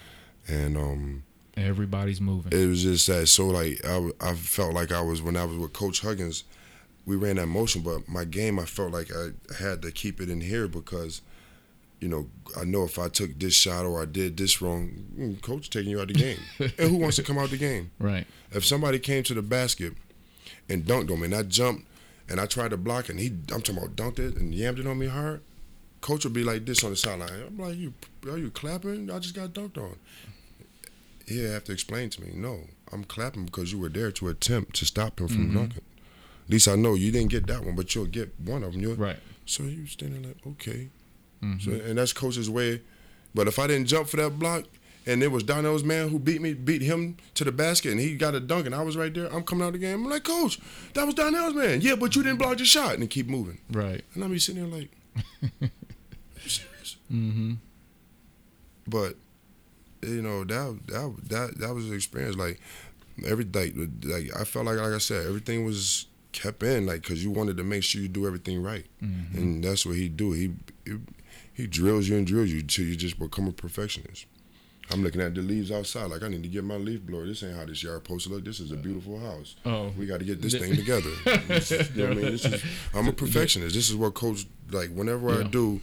And 0.47 0.77
um, 0.77 1.23
Everybody's 1.57 2.21
moving. 2.21 2.51
it 2.57 2.65
was 2.67 2.83
just 2.83 3.07
that. 3.07 3.27
So 3.27 3.47
like 3.47 3.83
I 3.85 4.33
felt 4.35 4.73
like 4.73 4.91
I 4.91 5.01
was 5.01 5.21
when 5.21 5.35
I 5.35 5.43
was 5.45 5.57
with 5.57 5.73
Coach 5.73 5.99
Huggins, 6.01 6.43
we 7.09 7.15
ran 7.15 7.35
that 7.37 7.47
motion, 7.47 7.81
but 7.81 8.07
my 8.07 8.23
game 8.23 8.59
I 8.59 8.65
felt 8.65 8.91
like 8.93 9.09
I 9.13 9.29
had 9.61 9.81
to 9.81 9.91
keep 9.91 10.21
it 10.21 10.29
in 10.29 10.41
here 10.41 10.67
because. 10.67 11.21
You 12.01 12.07
know, 12.07 12.29
I 12.55 12.63
know 12.63 12.85
if 12.85 12.97
I 12.97 13.09
took 13.09 13.37
this 13.39 13.53
shot 13.55 13.85
or 13.85 14.01
I 14.01 14.05
did 14.05 14.37
this 14.37 14.61
wrong, 14.61 14.89
mm, 15.19 15.41
coach 15.41 15.69
taking 15.69 15.91
you 15.91 15.97
out 15.99 16.03
of 16.09 16.15
the 16.15 16.23
game. 16.27 16.37
and 16.79 16.89
who 16.89 16.95
wants 16.95 17.17
to 17.17 17.23
come 17.23 17.37
out 17.37 17.49
the 17.49 17.57
game? 17.57 17.91
right. 17.99 18.25
If 18.53 18.63
somebody 18.63 18.99
came 18.99 19.21
to 19.23 19.33
the 19.33 19.41
basket 19.41 19.91
and 20.69 20.85
dunked 20.85 21.11
on 21.11 21.19
me, 21.19 21.25
and 21.25 21.35
I 21.35 21.43
jumped 21.43 21.85
and 22.29 22.39
I 22.39 22.45
tried 22.45 22.69
to 22.71 22.77
block, 22.77 23.09
and 23.09 23.19
he, 23.19 23.27
I'm 23.53 23.61
talking 23.61 23.79
about 23.79 23.97
dunked 23.97 24.19
it 24.19 24.37
and 24.37 24.53
yammed 24.53 24.79
it 24.79 24.87
on 24.87 24.97
me 24.97 25.07
hard, 25.07 25.41
coach 25.99 26.23
would 26.23 26.31
be 26.31 26.45
like 26.45 26.65
this 26.65 26.85
on 26.85 26.91
the 26.91 26.95
sideline. 26.95 27.33
I'm 27.45 27.57
like, 27.57 27.75
you, 27.75 27.93
are 28.31 28.37
you 28.37 28.49
clapping? 28.49 29.11
I 29.11 29.19
just 29.19 29.35
got 29.35 29.49
dunked 29.49 29.77
on. 29.77 29.97
He'd 31.27 31.43
have 31.43 31.65
to 31.65 31.73
explain 31.73 32.09
to 32.11 32.21
me, 32.21 32.31
no, 32.33 32.61
I'm 32.93 33.03
clapping 33.03 33.43
because 33.43 33.73
you 33.73 33.77
were 33.79 33.89
there 33.89 34.13
to 34.13 34.29
attempt 34.29 34.73
to 34.77 34.85
stop 34.85 35.19
him 35.19 35.27
from 35.27 35.49
Mhm. 35.51 35.53
dunking. 35.53 35.81
At 36.49 36.53
least 36.53 36.67
I 36.67 36.75
know 36.75 36.95
you 36.95 37.11
didn't 37.11 37.29
get 37.29 37.45
that 37.45 37.63
one, 37.63 37.75
but 37.75 37.93
you'll 37.93 38.07
get 38.07 38.33
one 38.39 38.63
of 38.63 38.71
them. 38.71 38.81
You'll, 38.81 38.95
Right. 38.95 39.19
So 39.45 39.61
you 39.63 39.85
standing 39.85 40.23
like, 40.23 40.37
okay. 40.47 40.89
Mhm. 41.43 41.61
So, 41.61 41.71
and 41.71 41.99
that's 41.99 42.11
coach's 42.11 42.49
way. 42.49 42.81
But 43.35 43.47
if 43.47 43.59
I 43.59 43.67
didn't 43.67 43.85
jump 43.85 44.07
for 44.09 44.17
that 44.17 44.39
block, 44.39 44.65
and 45.05 45.21
it 45.21 45.31
was 45.31 45.43
Darnell's 45.43 45.83
man 45.83 46.09
who 46.09 46.17
beat 46.17 46.41
me, 46.41 46.53
beat 46.55 46.81
him 46.81 47.17
to 47.35 47.43
the 47.43 47.51
basket, 47.51 47.91
and 47.91 47.99
he 48.01 48.15
got 48.15 48.33
a 48.33 48.39
dunk, 48.39 48.65
and 48.65 48.73
I 48.73 48.81
was 48.81 48.97
right 48.97 49.13
there. 49.13 49.31
I'm 49.31 49.43
coming 49.43 49.63
out 49.63 49.67
of 49.67 49.73
the 49.73 49.79
game. 49.79 50.03
I'm 50.05 50.09
like, 50.09 50.23
Coach, 50.23 50.59
that 50.95 51.05
was 51.05 51.13
Darnell's 51.13 51.53
man. 51.53 51.81
Yeah, 51.81 51.93
but 51.93 52.15
you 52.15 52.23
didn't 52.23 52.39
block 52.39 52.57
your 52.57 52.65
shot, 52.65 52.95
and 52.95 53.07
keep 53.07 53.27
moving. 53.27 53.59
Right. 53.71 54.03
And 54.15 54.23
I'm 54.23 54.31
be 54.31 54.39
sitting 54.39 54.67
there 54.67 54.79
like, 54.79 54.89
Are 55.61 55.69
you 56.43 56.49
serious? 56.49 56.97
Mm-hmm. 57.11 57.53
But 58.87 59.17
you 60.01 60.21
know 60.23 60.43
that 60.45 60.79
that 60.87 61.15
that 61.29 61.57
that 61.59 61.75
was 61.75 61.89
an 61.89 61.95
experience. 61.95 62.35
Like 62.35 62.59
every 63.23 63.45
like, 63.45 63.73
like 64.03 64.35
I 64.35 64.43
felt 64.45 64.65
like 64.65 64.77
like 64.77 64.93
I 64.93 64.97
said, 64.97 65.27
everything 65.27 65.63
was 65.63 66.07
kept 66.31 66.61
in 66.63 66.85
like 66.85 67.01
because 67.01 67.23
you 67.23 67.31
wanted 67.31 67.57
to 67.57 67.63
make 67.63 67.83
sure 67.83 68.01
you 68.01 68.07
do 68.07 68.25
everything 68.27 68.61
right, 68.61 68.85
Mm-hmm. 69.03 69.37
and 69.37 69.63
that's 69.63 69.85
what 69.85 69.95
he 69.95 70.09
do. 70.09 70.31
He, 70.33 70.51
he 70.85 70.93
he 71.53 71.67
drills 71.67 72.07
you 72.07 72.15
and 72.17 72.25
drills 72.27 72.49
you 72.51 72.61
till 72.61 72.85
you 72.85 72.95
just 72.95 73.19
become 73.19 73.47
a 73.47 73.51
perfectionist. 73.51 74.25
I'm 74.91 75.03
looking 75.03 75.21
at 75.21 75.35
the 75.35 75.41
leaves 75.41 75.71
outside 75.71 76.05
like 76.09 76.23
I 76.23 76.29
need 76.29 76.41
to 76.43 76.49
get 76.49 76.63
my 76.63 76.75
leaf 76.77 77.01
blower. 77.03 77.27
This 77.27 77.43
ain't 77.43 77.55
how 77.55 77.65
this 77.65 77.83
yard 77.83 78.01
supposed 78.03 78.25
to 78.27 78.33
look. 78.33 78.43
This 78.45 78.59
is 78.59 78.71
a 78.71 78.75
beautiful 78.75 79.19
house. 79.19 79.55
Oh. 79.65 79.91
We 79.97 80.07
got 80.07 80.19
to 80.19 80.25
get 80.25 80.41
this 80.41 80.53
Th- 80.53 80.63
thing 80.63 80.75
together. 80.75 81.11
This 81.47 81.71
is- 81.71 81.91
you 81.95 82.03
know 82.03 82.09
what 82.09 82.17
I 82.17 82.21
mean? 82.21 82.31
This 82.31 82.45
is, 82.45 82.63
I'm 82.95 83.07
a 83.07 83.13
perfectionist. 83.13 83.75
This 83.75 83.89
is 83.89 83.95
what 83.95 84.15
coach 84.15 84.47
like. 84.71 84.89
Whenever 84.91 85.29
I 85.31 85.43
do, 85.43 85.79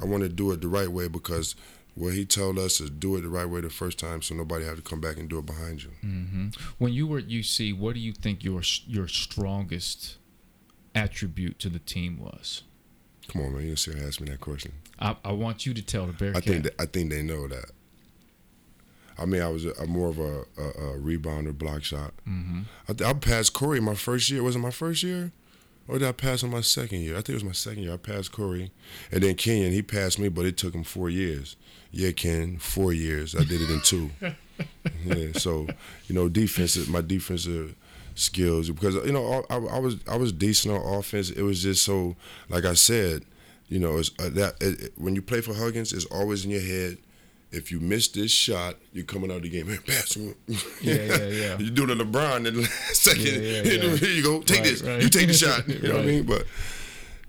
I 0.00 0.04
want 0.04 0.24
to 0.24 0.28
do 0.28 0.50
it 0.52 0.60
the 0.60 0.68
right 0.68 0.88
way 0.88 1.08
because 1.08 1.54
what 1.94 2.14
he 2.14 2.24
told 2.24 2.58
us 2.58 2.80
is 2.80 2.90
do 2.90 3.16
it 3.16 3.22
the 3.22 3.28
right 3.28 3.46
way 3.46 3.60
the 3.60 3.70
first 3.70 3.98
time, 3.98 4.22
so 4.22 4.34
nobody 4.34 4.64
have 4.64 4.76
to 4.76 4.82
come 4.82 5.00
back 5.00 5.16
and 5.16 5.28
do 5.28 5.38
it 5.38 5.46
behind 5.46 5.82
you. 5.82 5.90
Mm-hmm. 6.04 6.48
When 6.78 6.92
you 6.92 7.06
were 7.06 7.18
at 7.18 7.28
UC, 7.28 7.78
what 7.78 7.94
do 7.94 8.00
you 8.00 8.12
think 8.12 8.44
your 8.44 8.62
your 8.86 9.08
strongest 9.08 10.16
attribute 10.94 11.58
to 11.60 11.68
the 11.68 11.78
team 11.78 12.18
was? 12.18 12.62
Come 13.28 13.42
on, 13.42 13.54
man, 13.54 13.66
you 13.66 13.76
see, 13.76 13.92
ask 13.92 14.20
me 14.20 14.28
that 14.30 14.40
question. 14.40 14.72
I, 14.98 15.16
I 15.24 15.32
want 15.32 15.64
you 15.64 15.72
to 15.74 15.82
tell 15.82 16.06
the 16.06 16.12
Bearcat. 16.12 16.42
I 16.42 16.44
think 16.44 16.64
that, 16.64 16.80
I 16.80 16.86
think 16.86 17.10
they 17.10 17.22
know 17.22 17.46
that. 17.48 17.70
I 19.18 19.26
mean, 19.26 19.42
I 19.42 19.48
was 19.48 19.66
a, 19.66 19.86
more 19.86 20.08
of 20.08 20.18
a, 20.18 20.40
a, 20.58 20.68
a 20.68 20.98
rebounder, 20.98 21.56
block 21.56 21.84
shot. 21.84 22.12
mm-hmm. 22.28 22.62
I, 22.88 22.92
th- 22.92 23.08
I 23.08 23.12
passed 23.12 23.52
Corey 23.52 23.78
my 23.78 23.94
first 23.94 24.30
year. 24.30 24.42
Was 24.42 24.56
it 24.56 24.60
my 24.60 24.70
first 24.70 25.02
year? 25.02 25.32
Or 25.86 25.98
did 25.98 26.08
I 26.08 26.12
pass 26.12 26.42
him 26.42 26.50
my 26.50 26.60
second 26.60 27.00
year? 27.00 27.14
I 27.14 27.16
think 27.16 27.30
it 27.30 27.34
was 27.34 27.44
my 27.44 27.52
second 27.52 27.82
year. 27.82 27.94
I 27.94 27.96
passed 27.96 28.32
Corey. 28.32 28.70
And 29.10 29.22
then 29.22 29.34
Kenyon, 29.34 29.72
he 29.72 29.82
passed 29.82 30.18
me, 30.18 30.28
but 30.28 30.46
it 30.46 30.56
took 30.56 30.74
him 30.74 30.84
four 30.84 31.10
years. 31.10 31.56
Yeah, 31.92 32.12
Ken, 32.12 32.58
four 32.58 32.92
years. 32.92 33.34
I 33.34 33.44
did 33.44 33.60
it 33.62 33.70
in 33.70 33.80
two. 33.80 34.10
yeah, 35.04 35.32
so, 35.32 35.66
you 36.06 36.14
know, 36.14 36.28
defensive, 36.28 36.88
my 36.88 37.00
defensive 37.00 37.74
skills, 38.14 38.70
because, 38.70 38.94
you 39.06 39.12
know, 39.12 39.44
I, 39.50 39.54
I 39.56 39.78
was 39.78 39.96
I 40.08 40.16
was 40.16 40.32
decent 40.32 40.74
on 40.74 40.94
offense. 40.98 41.30
It 41.30 41.42
was 41.42 41.62
just 41.62 41.84
so, 41.84 42.14
like 42.48 42.64
I 42.64 42.74
said, 42.74 43.24
you 43.68 43.78
know, 43.80 43.98
it's, 43.98 44.10
uh, 44.20 44.28
that 44.30 44.54
it, 44.62 44.80
it- 44.80 44.92
when 44.96 45.14
you 45.14 45.22
play 45.22 45.40
for 45.40 45.54
Huggins, 45.54 45.92
it's 45.92 46.04
always 46.06 46.44
in 46.44 46.50
your 46.52 46.60
head. 46.60 46.98
If 47.52 47.72
you 47.72 47.80
miss 47.80 48.06
this 48.06 48.30
shot, 48.30 48.76
you're 48.92 49.04
coming 49.04 49.28
out 49.32 49.38
of 49.38 49.42
the 49.42 49.48
game. 49.48 49.66
Man, 49.66 49.78
pass. 49.84 50.16
Yeah, 50.16 50.32
yeah, 50.80 51.16
yeah. 51.26 51.58
you 51.58 51.70
do 51.70 51.84
the 51.84 51.94
LeBron 51.96 52.46
in 52.46 52.54
the 52.54 52.60
last 52.60 52.94
second. 53.02 53.24
Yeah, 53.24 53.32
yeah, 53.32 53.62
yeah. 53.72 53.96
Here 53.96 54.08
you 54.10 54.22
go. 54.22 54.40
Take 54.42 54.58
Right, 54.60 54.64
this. 54.68 54.82
right. 54.82 55.02
You 55.02 55.08
take 55.08 55.26
the 55.26 55.32
shot. 55.34 55.66
You 55.68 55.88
know 55.88 55.94
what 55.96 56.02
I 56.04 56.06
mean? 56.06 56.22
But 56.22 56.46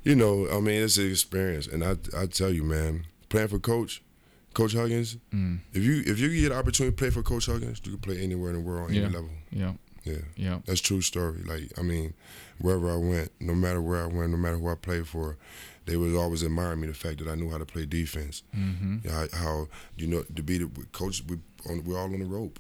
you 0.04 0.14
know, 0.16 0.48
I 0.52 0.60
mean, 0.60 0.84
it's 0.84 0.98
an 0.98 1.10
experience, 1.10 1.66
and 1.66 1.84
I 1.84 1.96
I 2.16 2.28
tell 2.28 2.52
you, 2.54 2.64
man, 2.64 3.06
playing 3.30 3.48
for 3.48 3.58
Coach, 3.58 4.04
Coach 4.54 4.74
Huggins. 4.74 5.18
Mm. 5.34 5.60
If 5.74 5.84
you 5.84 6.04
if 6.06 6.20
you 6.20 6.30
get 6.42 6.50
the 6.50 6.56
opportunity 6.58 6.96
to 6.96 6.98
play 7.00 7.10
for 7.10 7.24
Coach 7.24 7.46
Huggins, 7.46 7.82
you 7.84 7.92
can 7.92 8.02
play 8.02 8.22
anywhere 8.22 8.50
in 8.50 8.56
the 8.58 8.62
world 8.62 8.90
on 8.90 8.94
Yeah. 8.94 9.04
any 9.04 9.14
level. 9.14 9.30
Yeah. 9.52 9.74
Yeah, 10.04 10.16
Yeah. 10.36 10.60
that's 10.66 10.82
true 10.82 11.02
story. 11.02 11.42
Like 11.46 11.72
I 11.78 11.84
mean, 11.84 12.14
wherever 12.60 12.92
I 12.92 12.96
went, 12.96 13.32
no 13.40 13.54
matter 13.54 13.82
where 13.82 14.02
I 14.04 14.08
went, 14.08 14.32
no 14.32 14.38
matter 14.38 14.58
who 14.58 14.68
I 14.68 14.76
played 14.76 15.08
for, 15.08 15.38
they 15.86 15.96
would 15.96 16.16
always 16.16 16.44
admire 16.44 16.76
me 16.76 16.88
the 16.88 16.94
fact 16.94 17.20
that 17.20 17.28
I 17.28 17.36
knew 17.36 17.50
how 17.52 17.60
to 17.60 17.66
play 17.66 17.86
defense. 17.86 18.42
Mm-hmm. 18.56 19.08
How, 19.10 19.28
how 19.34 19.68
you 19.98 20.08
know 20.08 20.24
to 20.24 20.42
be 20.44 20.58
the 20.58 20.70
coach. 20.92 21.24
We 21.28 21.38
on, 21.70 21.84
we're 21.84 21.98
all 22.00 22.06
on 22.12 22.20
the 22.20 22.26
rope. 22.26 22.60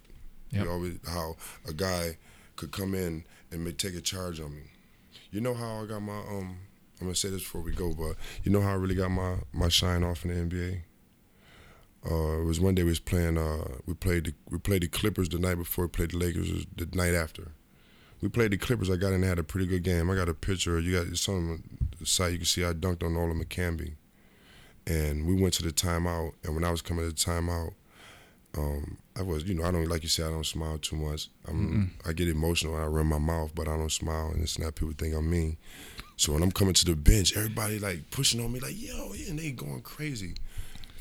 Yep. 0.51 0.63
You 0.65 0.71
always 0.71 0.99
how 1.07 1.35
a 1.67 1.73
guy 1.73 2.17
could 2.57 2.71
come 2.71 2.93
in 2.93 3.23
and 3.51 3.77
take 3.77 3.95
a 3.95 4.01
charge 4.01 4.39
on 4.39 4.53
me. 4.55 4.63
You 5.31 5.41
know 5.41 5.53
how 5.55 5.81
I 5.83 5.85
got 5.87 6.01
my 6.01 6.19
um. 6.19 6.57
I'm 6.99 7.07
gonna 7.07 7.15
say 7.15 7.29
this 7.31 7.41
before 7.41 7.61
we 7.61 7.71
go, 7.71 7.93
but 7.95 8.15
you 8.43 8.51
know 8.51 8.61
how 8.61 8.69
I 8.69 8.75
really 8.75 8.93
got 8.93 9.09
my 9.09 9.37
my 9.51 9.69
shine 9.69 10.03
off 10.03 10.23
in 10.25 10.29
the 10.49 10.55
NBA. 10.55 10.81
Uh, 12.09 12.39
it 12.41 12.45
was 12.45 12.59
one 12.59 12.73
day 12.73 12.83
we 12.83 12.89
was 12.89 12.99
playing. 12.99 13.37
Uh, 13.37 13.77
we 13.85 13.93
played 13.93 14.25
the 14.25 14.33
we 14.49 14.57
played 14.57 14.81
the 14.81 14.87
Clippers 14.87 15.29
the 15.29 15.39
night 15.39 15.55
before. 15.55 15.85
We 15.85 15.89
played 15.89 16.11
the 16.11 16.17
Lakers 16.17 16.65
the 16.75 16.87
night 16.95 17.13
after. 17.13 17.51
We 18.21 18.29
played 18.29 18.51
the 18.51 18.57
Clippers. 18.57 18.89
I 18.89 18.95
got 18.97 19.09
in 19.09 19.15
and 19.15 19.23
had 19.23 19.39
a 19.39 19.43
pretty 19.43 19.67
good 19.67 19.83
game. 19.83 20.09
I 20.09 20.15
got 20.15 20.29
a 20.29 20.33
picture. 20.33 20.79
You 20.79 21.03
got 21.03 21.17
some 21.17 21.51
on 21.51 21.63
the 21.99 22.05
site. 22.05 22.33
You 22.33 22.37
can 22.39 22.45
see 22.45 22.65
I 22.65 22.73
dunked 22.73 23.03
on 23.03 23.13
Nolan 23.13 23.43
McCamby, 23.43 23.93
and 24.87 25.27
we 25.27 25.39
went 25.39 25.53
to 25.55 25.63
the 25.63 25.71
timeout. 25.71 26.33
And 26.43 26.55
when 26.55 26.63
I 26.63 26.71
was 26.71 26.81
coming 26.81 27.07
to 27.07 27.09
the 27.09 27.15
timeout, 27.15 27.73
um, 28.57 28.97
I 29.17 29.21
was, 29.21 29.43
you 29.43 29.53
know, 29.53 29.63
I 29.63 29.71
don't 29.71 29.87
like 29.87 30.03
you 30.03 30.09
said, 30.09 30.27
I 30.27 30.31
don't 30.31 30.45
smile 30.45 30.77
too 30.77 30.95
much. 30.95 31.29
I'm, 31.47 31.93
I 32.07 32.13
get 32.13 32.27
emotional 32.27 32.73
when 32.73 32.81
I 32.81 32.87
run 32.87 33.07
my 33.07 33.17
mouth, 33.17 33.51
but 33.55 33.67
I 33.67 33.77
don't 33.77 33.91
smile, 33.91 34.31
and 34.33 34.41
it's 34.41 34.59
not 34.59 34.75
people 34.75 34.93
think 34.97 35.15
I'm 35.15 35.29
mean. 35.29 35.57
So 36.17 36.33
when 36.33 36.43
I'm 36.43 36.51
coming 36.51 36.73
to 36.73 36.85
the 36.85 36.95
bench, 36.95 37.35
everybody 37.35 37.79
like 37.79 38.11
pushing 38.11 38.43
on 38.43 38.51
me, 38.51 38.59
like 38.59 38.79
yo, 38.79 39.13
yeah, 39.13 39.29
and 39.29 39.39
they 39.39 39.51
going 39.51 39.81
crazy. 39.81 40.35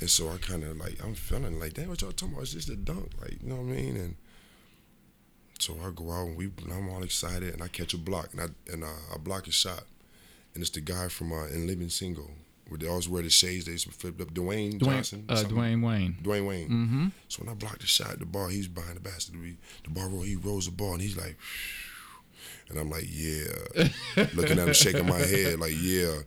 And 0.01 0.09
so 0.09 0.29
I 0.31 0.39
kind 0.39 0.65
of 0.65 0.77
like 0.79 1.03
I'm 1.05 1.15
feeling 1.15 1.61
like, 1.61 1.75
damn, 1.75 1.89
what 1.89 2.01
y'all 2.01 2.13
talking 2.13 2.33
about? 2.33 2.45
It's 2.45 2.55
just 2.55 2.71
a 2.71 2.77
dunk, 2.77 3.11
like 3.21 3.43
you 3.43 3.49
know 3.49 3.57
what 3.57 3.73
I 3.73 3.77
mean? 3.77 3.97
And 3.97 4.17
so 5.59 5.77
I 5.85 5.91
go 5.95 6.11
out 6.11 6.27
and 6.27 6.37
we, 6.37 6.47
and 6.47 6.73
I'm 6.73 6.89
all 6.89 7.03
excited, 7.03 7.53
and 7.53 7.63
I 7.63 7.69
catch 7.69 7.93
a 7.93 7.99
block, 7.99 8.31
and 8.33 8.41
I 8.41 8.73
and 8.73 8.83
uh, 8.83 9.15
I 9.15 9.19
block 9.19 9.47
a 9.47 9.53
shot, 9.53 9.85
and 10.55 10.63
it's 10.63 10.71
the 10.71 10.81
guy 10.81 11.09
from 11.09 11.33
uh, 11.33 11.47
in 11.49 11.67
Living 11.67 11.91
Single, 11.91 12.31
where 12.69 12.79
they 12.79 12.89
always 12.89 13.11
wear 13.11 13.23
the 13.23 13.29
shades. 13.29 13.67
They 13.67 13.73
used 13.73 13.87
to 13.87 13.93
flip 13.93 14.19
up 14.23 14.33
Dwayne, 14.33 14.83
Johnson, 14.83 15.25
Dwayne, 15.29 15.45
uh. 15.45 15.49
Dwayne 15.49 15.87
Wayne. 15.87 16.17
Dwayne 16.23 16.47
Wayne. 16.47 16.69
Mm-hmm. 16.69 17.07
So 17.29 17.43
when 17.43 17.53
I 17.53 17.55
blocked 17.55 17.81
the 17.81 17.87
shot, 17.87 18.19
the 18.19 18.25
ball, 18.25 18.49
he's 18.49 18.69
behind 18.69 18.97
the 18.97 19.01
basket. 19.01 19.39
We, 19.39 19.59
the 19.85 19.91
ball 19.91 20.09
roll, 20.09 20.23
he 20.23 20.37
rolls 20.37 20.65
the 20.65 20.73
ball, 20.73 20.95
and 20.95 21.03
he's 21.03 21.19
like, 21.19 21.37
and 22.71 22.79
I'm 22.79 22.89
like, 22.89 23.07
yeah, 23.07 23.89
looking 24.35 24.59
at 24.59 24.67
him, 24.67 24.73
shaking 24.73 25.07
my 25.07 25.19
head, 25.19 25.61
like, 25.61 25.75
yeah. 25.79 26.21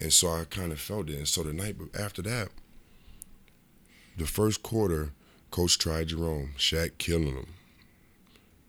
And 0.00 0.12
so 0.12 0.28
I 0.28 0.44
kind 0.50 0.72
of 0.72 0.80
felt 0.80 1.10
it. 1.10 1.16
And 1.16 1.28
so 1.28 1.44
the 1.44 1.52
night 1.52 1.76
after 1.98 2.22
that, 2.22 2.48
the 4.16 4.26
first 4.26 4.62
quarter, 4.62 5.10
Coach 5.50 5.78
tried 5.78 6.08
Jerome, 6.08 6.50
Shaq 6.58 6.98
killing 6.98 7.34
him. 7.36 7.46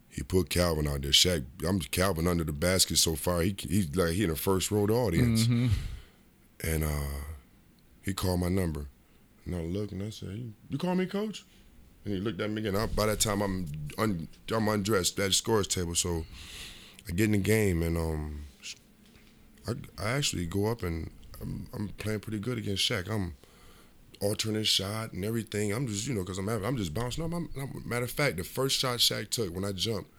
He 0.09 0.23
put 0.23 0.49
Calvin 0.49 0.87
out 0.87 1.01
there. 1.01 1.11
Shaq, 1.11 1.43
I'm 1.67 1.79
Calvin 1.79 2.27
under 2.27 2.43
the 2.45 2.53
basket 2.53 2.97
so 2.97 3.15
far. 3.15 3.41
He 3.41 3.55
he's 3.67 3.93
like 3.95 4.13
he 4.13 4.23
in 4.23 4.29
the 4.29 4.35
first 4.35 4.71
row 4.71 4.87
the 4.87 4.93
audience, 4.93 5.47
Mm-hmm. 5.47 5.67
and 6.63 6.83
uh, 6.83 7.23
he 8.03 8.13
called 8.13 8.39
my 8.39 8.49
number. 8.49 8.85
And 9.45 9.55
I 9.55 9.61
looked 9.61 9.91
and 9.91 10.01
I 10.03 10.09
said, 10.11 10.29
"You, 10.29 10.53
you 10.69 10.77
call 10.77 10.95
me, 10.95 11.05
coach?" 11.05 11.43
And 12.05 12.13
he 12.13 12.19
looked 12.19 12.39
at 12.39 12.49
me 12.49 12.61
again. 12.61 12.75
I, 12.75 12.85
by 12.85 13.07
that 13.07 13.19
time, 13.19 13.41
I'm 13.41 13.65
un, 13.97 14.27
I'm 14.53 14.67
undressed 14.69 15.19
at 15.19 15.27
the 15.27 15.33
scores 15.33 15.67
table, 15.67 15.95
so 15.95 16.25
I 17.09 17.11
get 17.11 17.25
in 17.25 17.31
the 17.33 17.37
game 17.39 17.81
and 17.83 17.97
um, 17.97 18.45
I, 19.67 19.71
I 20.01 20.09
actually 20.11 20.45
go 20.45 20.67
up 20.67 20.83
and 20.83 21.09
I'm, 21.41 21.67
I'm 21.73 21.87
playing 21.97 22.19
pretty 22.21 22.39
good 22.39 22.57
against 22.57 22.87
Shaq. 22.89 23.09
I'm 23.11 23.33
altering 24.25 24.55
his 24.55 24.67
shot 24.67 25.13
and 25.13 25.23
everything. 25.25 25.71
I'm 25.73 25.87
just 25.87 26.07
you 26.07 26.13
know 26.13 26.21
because 26.23 26.37
I'm 26.37 26.47
having, 26.47 26.65
I'm 26.65 26.77
just 26.77 26.93
bouncing 26.93 27.23
up. 27.23 27.33
I'm, 27.33 27.49
I'm- 27.57 27.83
matter 27.85 28.05
of 28.05 28.11
fact, 28.11 28.37
the 28.37 28.43
first 28.43 28.79
shot 28.79 28.99
Shaq 28.99 29.29
took 29.29 29.53
when 29.53 29.65
I 29.65 29.71
jumped, 29.71 30.09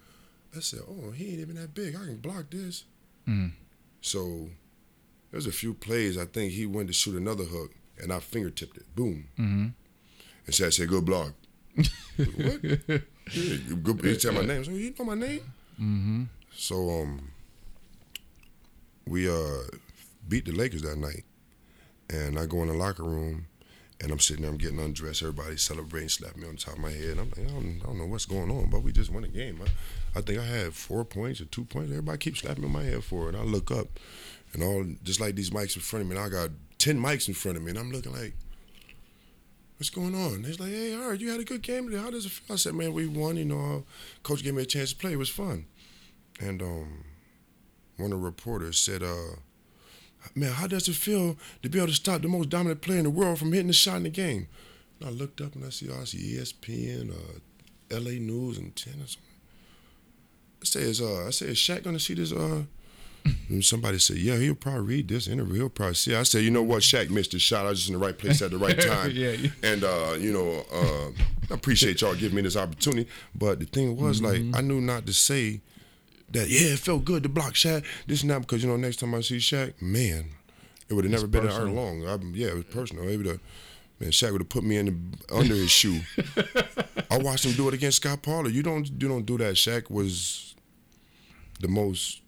I 0.57 0.61
said, 0.61 0.81
"Oh, 0.89 1.11
he 1.11 1.31
ain't 1.31 1.41
even 1.41 1.57
that 1.57 1.75
big. 1.75 1.95
I 1.97 2.05
can 2.05 2.17
block 2.19 2.51
this." 2.51 2.85
Mm. 3.29 3.53
So 4.01 4.49
there's 5.31 5.47
a 5.47 5.53
few 5.53 5.75
plays. 5.75 6.17
I 6.17 6.25
think 6.27 6.53
he 6.53 6.67
went 6.67 6.89
to 6.89 6.95
shoot 6.95 7.17
another 7.17 7.45
hook 7.45 7.73
and 8.01 8.13
I 8.13 8.21
fingertipped 8.21 8.77
it. 8.77 8.95
Boom. 8.95 9.29
Mm-hmm. 9.39 9.67
And 10.47 10.55
Shaq 10.55 10.73
said, 10.75 10.89
"Good 10.89 11.05
block." 11.05 11.33
what? 11.77 12.63
Yeah, 12.65 12.99
you 13.69 13.77
good- 13.77 14.05
he 14.05 14.19
said 14.19 14.35
my 14.35 14.43
name. 14.43 14.65
So 14.65 14.71
you 14.71 14.95
know 14.99 15.05
my 15.05 15.15
name. 15.15 15.41
Mm-hmm. 15.81 16.23
So 16.55 16.89
um, 17.03 17.31
we 19.07 19.29
uh 19.29 19.63
beat 20.29 20.45
the 20.47 20.53
Lakers 20.53 20.83
that 20.83 20.97
night, 20.99 21.25
and 22.11 22.39
I 22.39 22.47
go 22.47 22.63
in 22.63 22.69
the 22.69 22.75
locker 22.75 23.05
room, 23.05 23.47
and 24.01 24.13
I'm 24.13 24.19
sitting 24.19 24.43
there, 24.43 24.51
I'm 24.51 24.59
getting 24.59 24.79
undressed. 24.79 25.23
Everybody's 25.23 25.63
celebrating, 25.63 26.09
slapping 26.09 26.43
me 26.43 26.49
on 26.49 26.57
the 26.57 26.61
top 26.61 26.75
of 26.75 26.81
my 26.81 26.91
head. 26.91 27.19
I'm 27.19 27.31
like, 27.31 27.39
I 27.39 27.53
don't, 27.53 27.81
I 27.83 27.87
don't 27.87 27.99
know 27.99 28.07
what's 28.07 28.27
going 28.27 28.51
on, 28.51 28.71
but 28.71 28.83
we 28.83 28.93
just 28.93 29.11
won 29.11 29.25
a 29.25 29.29
game. 29.29 29.61
I, 29.63 30.19
I 30.19 30.23
think 30.23 30.39
I 30.39 30.45
had 30.45 30.75
four 30.75 31.05
points 31.05 31.41
or 31.41 31.47
two 31.47 31.65
points. 31.65 31.91
Everybody 31.91 32.19
keeps 32.19 32.41
slapping 32.41 32.71
my 32.71 32.85
head 32.85 33.05
for 33.05 33.29
it. 33.29 33.35
I 33.35 33.43
look 33.43 33.71
up, 33.71 33.89
and 34.53 34.63
all 34.63 34.85
just 35.03 35.21
like 35.21 35.35
these 35.35 35.51
mics 35.51 35.77
in 35.77 35.83
front 35.83 36.03
of 36.03 36.09
me, 36.11 36.17
and 36.17 36.25
I 36.25 36.29
got 36.29 36.51
ten 36.79 36.99
mics 36.99 37.29
in 37.29 37.35
front 37.35 37.57
of 37.57 37.65
me, 37.65 37.71
and 37.71 37.79
I'm 37.79 37.91
looking 37.91 38.13
like. 38.13 38.35
What's 39.79 39.91
going 39.91 40.15
on? 40.15 40.41
They're 40.41 40.55
like, 40.55 40.71
hey, 40.71 40.95
all 40.95 41.11
right, 41.11 41.21
you 41.21 41.29
had 41.31 41.39
a 41.39 41.45
good 41.45 41.61
game 41.61 41.85
today. 41.85 42.01
How 42.01 42.11
does 42.11 42.25
it 42.25 42.33
feel? 42.33 42.55
I 42.55 42.57
said, 42.57 42.73
man, 42.73 42.95
we 42.95 43.07
won. 43.07 43.37
You 43.37 43.45
know, 43.45 43.85
coach 44.23 44.43
gave 44.43 44.55
me 44.55 44.63
a 44.63 44.65
chance 44.65 44.93
to 44.93 44.97
play. 44.97 45.13
It 45.13 45.19
was 45.19 45.29
fun. 45.29 45.67
And 46.41 46.63
um, 46.63 47.05
one 47.99 48.11
of 48.11 48.19
the 48.19 48.25
reporters 48.25 48.79
said, 48.79 49.03
uh, 49.03 49.37
man, 50.35 50.53
how 50.53 50.67
does 50.67 50.89
it 50.89 50.95
feel 50.95 51.37
to 51.63 51.69
be 51.69 51.79
able 51.79 51.89
to 51.89 51.95
stop 51.95 52.23
the 52.23 52.29
most 52.29 52.49
dominant 52.49 52.81
player 52.81 52.99
in 52.99 53.05
the 53.05 53.11
world 53.11 53.39
from 53.39 53.53
hitting 53.53 53.69
the 53.69 53.73
shot 53.73 53.97
in 53.97 54.03
the 54.05 54.11
game? 54.11 54.49
And 55.01 55.09
I 55.09 55.13
looked 55.13 55.41
up 55.41 55.55
and 55.55 55.65
I 55.65 55.71
see, 55.71 55.89
oh, 55.91 56.01
I 56.01 56.05
see 56.05 56.37
ESPN, 56.37 57.11
uh, 57.11 57.97
LA 57.99 58.13
News, 58.13 58.59
and 58.59 58.75
tennis. 58.75 59.17
I 60.63 60.65
say, 60.65 60.81
is, 60.81 61.01
uh, 61.01 61.27
I 61.27 61.31
say, 61.31 61.47
is 61.47 61.59
Shaq 61.59 61.83
to 61.85 61.99
see 61.99 62.15
this? 62.15 62.33
Uh, 62.33 62.63
and 63.49 63.65
somebody 63.65 63.99
said, 63.99 64.19
yeah, 64.19 64.37
he'll 64.37 64.55
probably 64.55 64.81
read 64.97 65.09
this 65.09 65.27
interview. 65.29 65.55
He'll 65.55 65.69
probably 65.69 65.95
see. 65.95 66.13
it." 66.13 66.19
I 66.19 66.23
said, 66.23 66.43
you 66.45 66.51
know 66.51 66.63
what? 66.63 66.83
Shaq 66.83 67.11
missed 67.11 67.33
the 67.33 67.39
shot. 67.39 67.67
I 67.67 67.71
was 67.71 67.81
just 67.81 67.91
in 67.91 67.99
the 67.99 68.05
right 68.05 68.17
place 68.17 68.41
at 68.43 68.51
the 68.51 68.59
right 68.59 68.81
time. 68.81 69.11
Yeah, 69.13 69.31
yeah. 69.33 69.51
And, 69.63 69.85
uh, 69.85 70.15
you 70.19 70.33
know, 70.33 70.65
uh, 70.73 71.11
I 71.51 71.55
appreciate 71.55 72.01
y'all 72.01 72.15
giving 72.15 72.37
me 72.37 72.43
this 72.43 72.57
opportunity. 72.57 73.09
But 73.35 73.59
the 73.59 73.67
thing 73.67 73.97
was, 73.97 74.23
like, 74.23 74.43
I 74.55 74.61
knew 74.61 74.81
not 74.81 75.07
to 75.07 75.13
say 75.13 75.61
that, 76.31 76.49
yeah, 76.49 76.73
it 76.73 76.79
felt 76.79 77.05
good 77.05 77.23
to 77.23 77.29
block 77.29 77.55
Shaq. 77.55 77.85
This 78.07 78.23
and 78.23 78.31
that, 78.31 78.41
because, 78.41 78.63
you 78.63 78.69
know, 78.69 78.77
next 78.77 78.97
time 78.97 79.15
I 79.15 79.21
see 79.21 79.39
Shaq, 79.39 79.81
man, 79.81 80.31
it 80.89 80.95
would 80.95 81.05
have 81.05 81.13
never 81.13 81.27
been 81.27 81.45
an 81.45 81.53
hour 81.53 81.69
long. 81.69 82.07
I, 82.07 82.17
yeah, 82.33 82.49
it 82.49 82.55
was 82.55 82.65
personal. 82.65 83.09
It 83.09 83.17
would 83.17 83.27
have, 83.27 83.41
man, 84.01 84.11
Shaq 84.11 84.33
would 84.33 84.41
have 84.41 84.49
put 84.49 84.65
me 84.65 84.77
in 84.77 84.87
the, 84.87 85.35
under 85.35 85.55
his 85.55 85.71
shoe. 85.71 86.01
I 87.11 87.19
watched 87.19 87.45
him 87.45 87.53
do 87.53 87.69
it 87.69 87.75
against 87.75 87.99
Scot 87.99 88.23
Pollard. 88.23 88.53
You 88.53 88.63
don't, 88.63 88.89
you 88.89 89.09
don't 89.09 89.27
do 89.27 89.39
that. 89.39 89.55
Shaq 89.55 89.91
was 89.91 90.55
the 91.61 91.69
most 91.69 92.21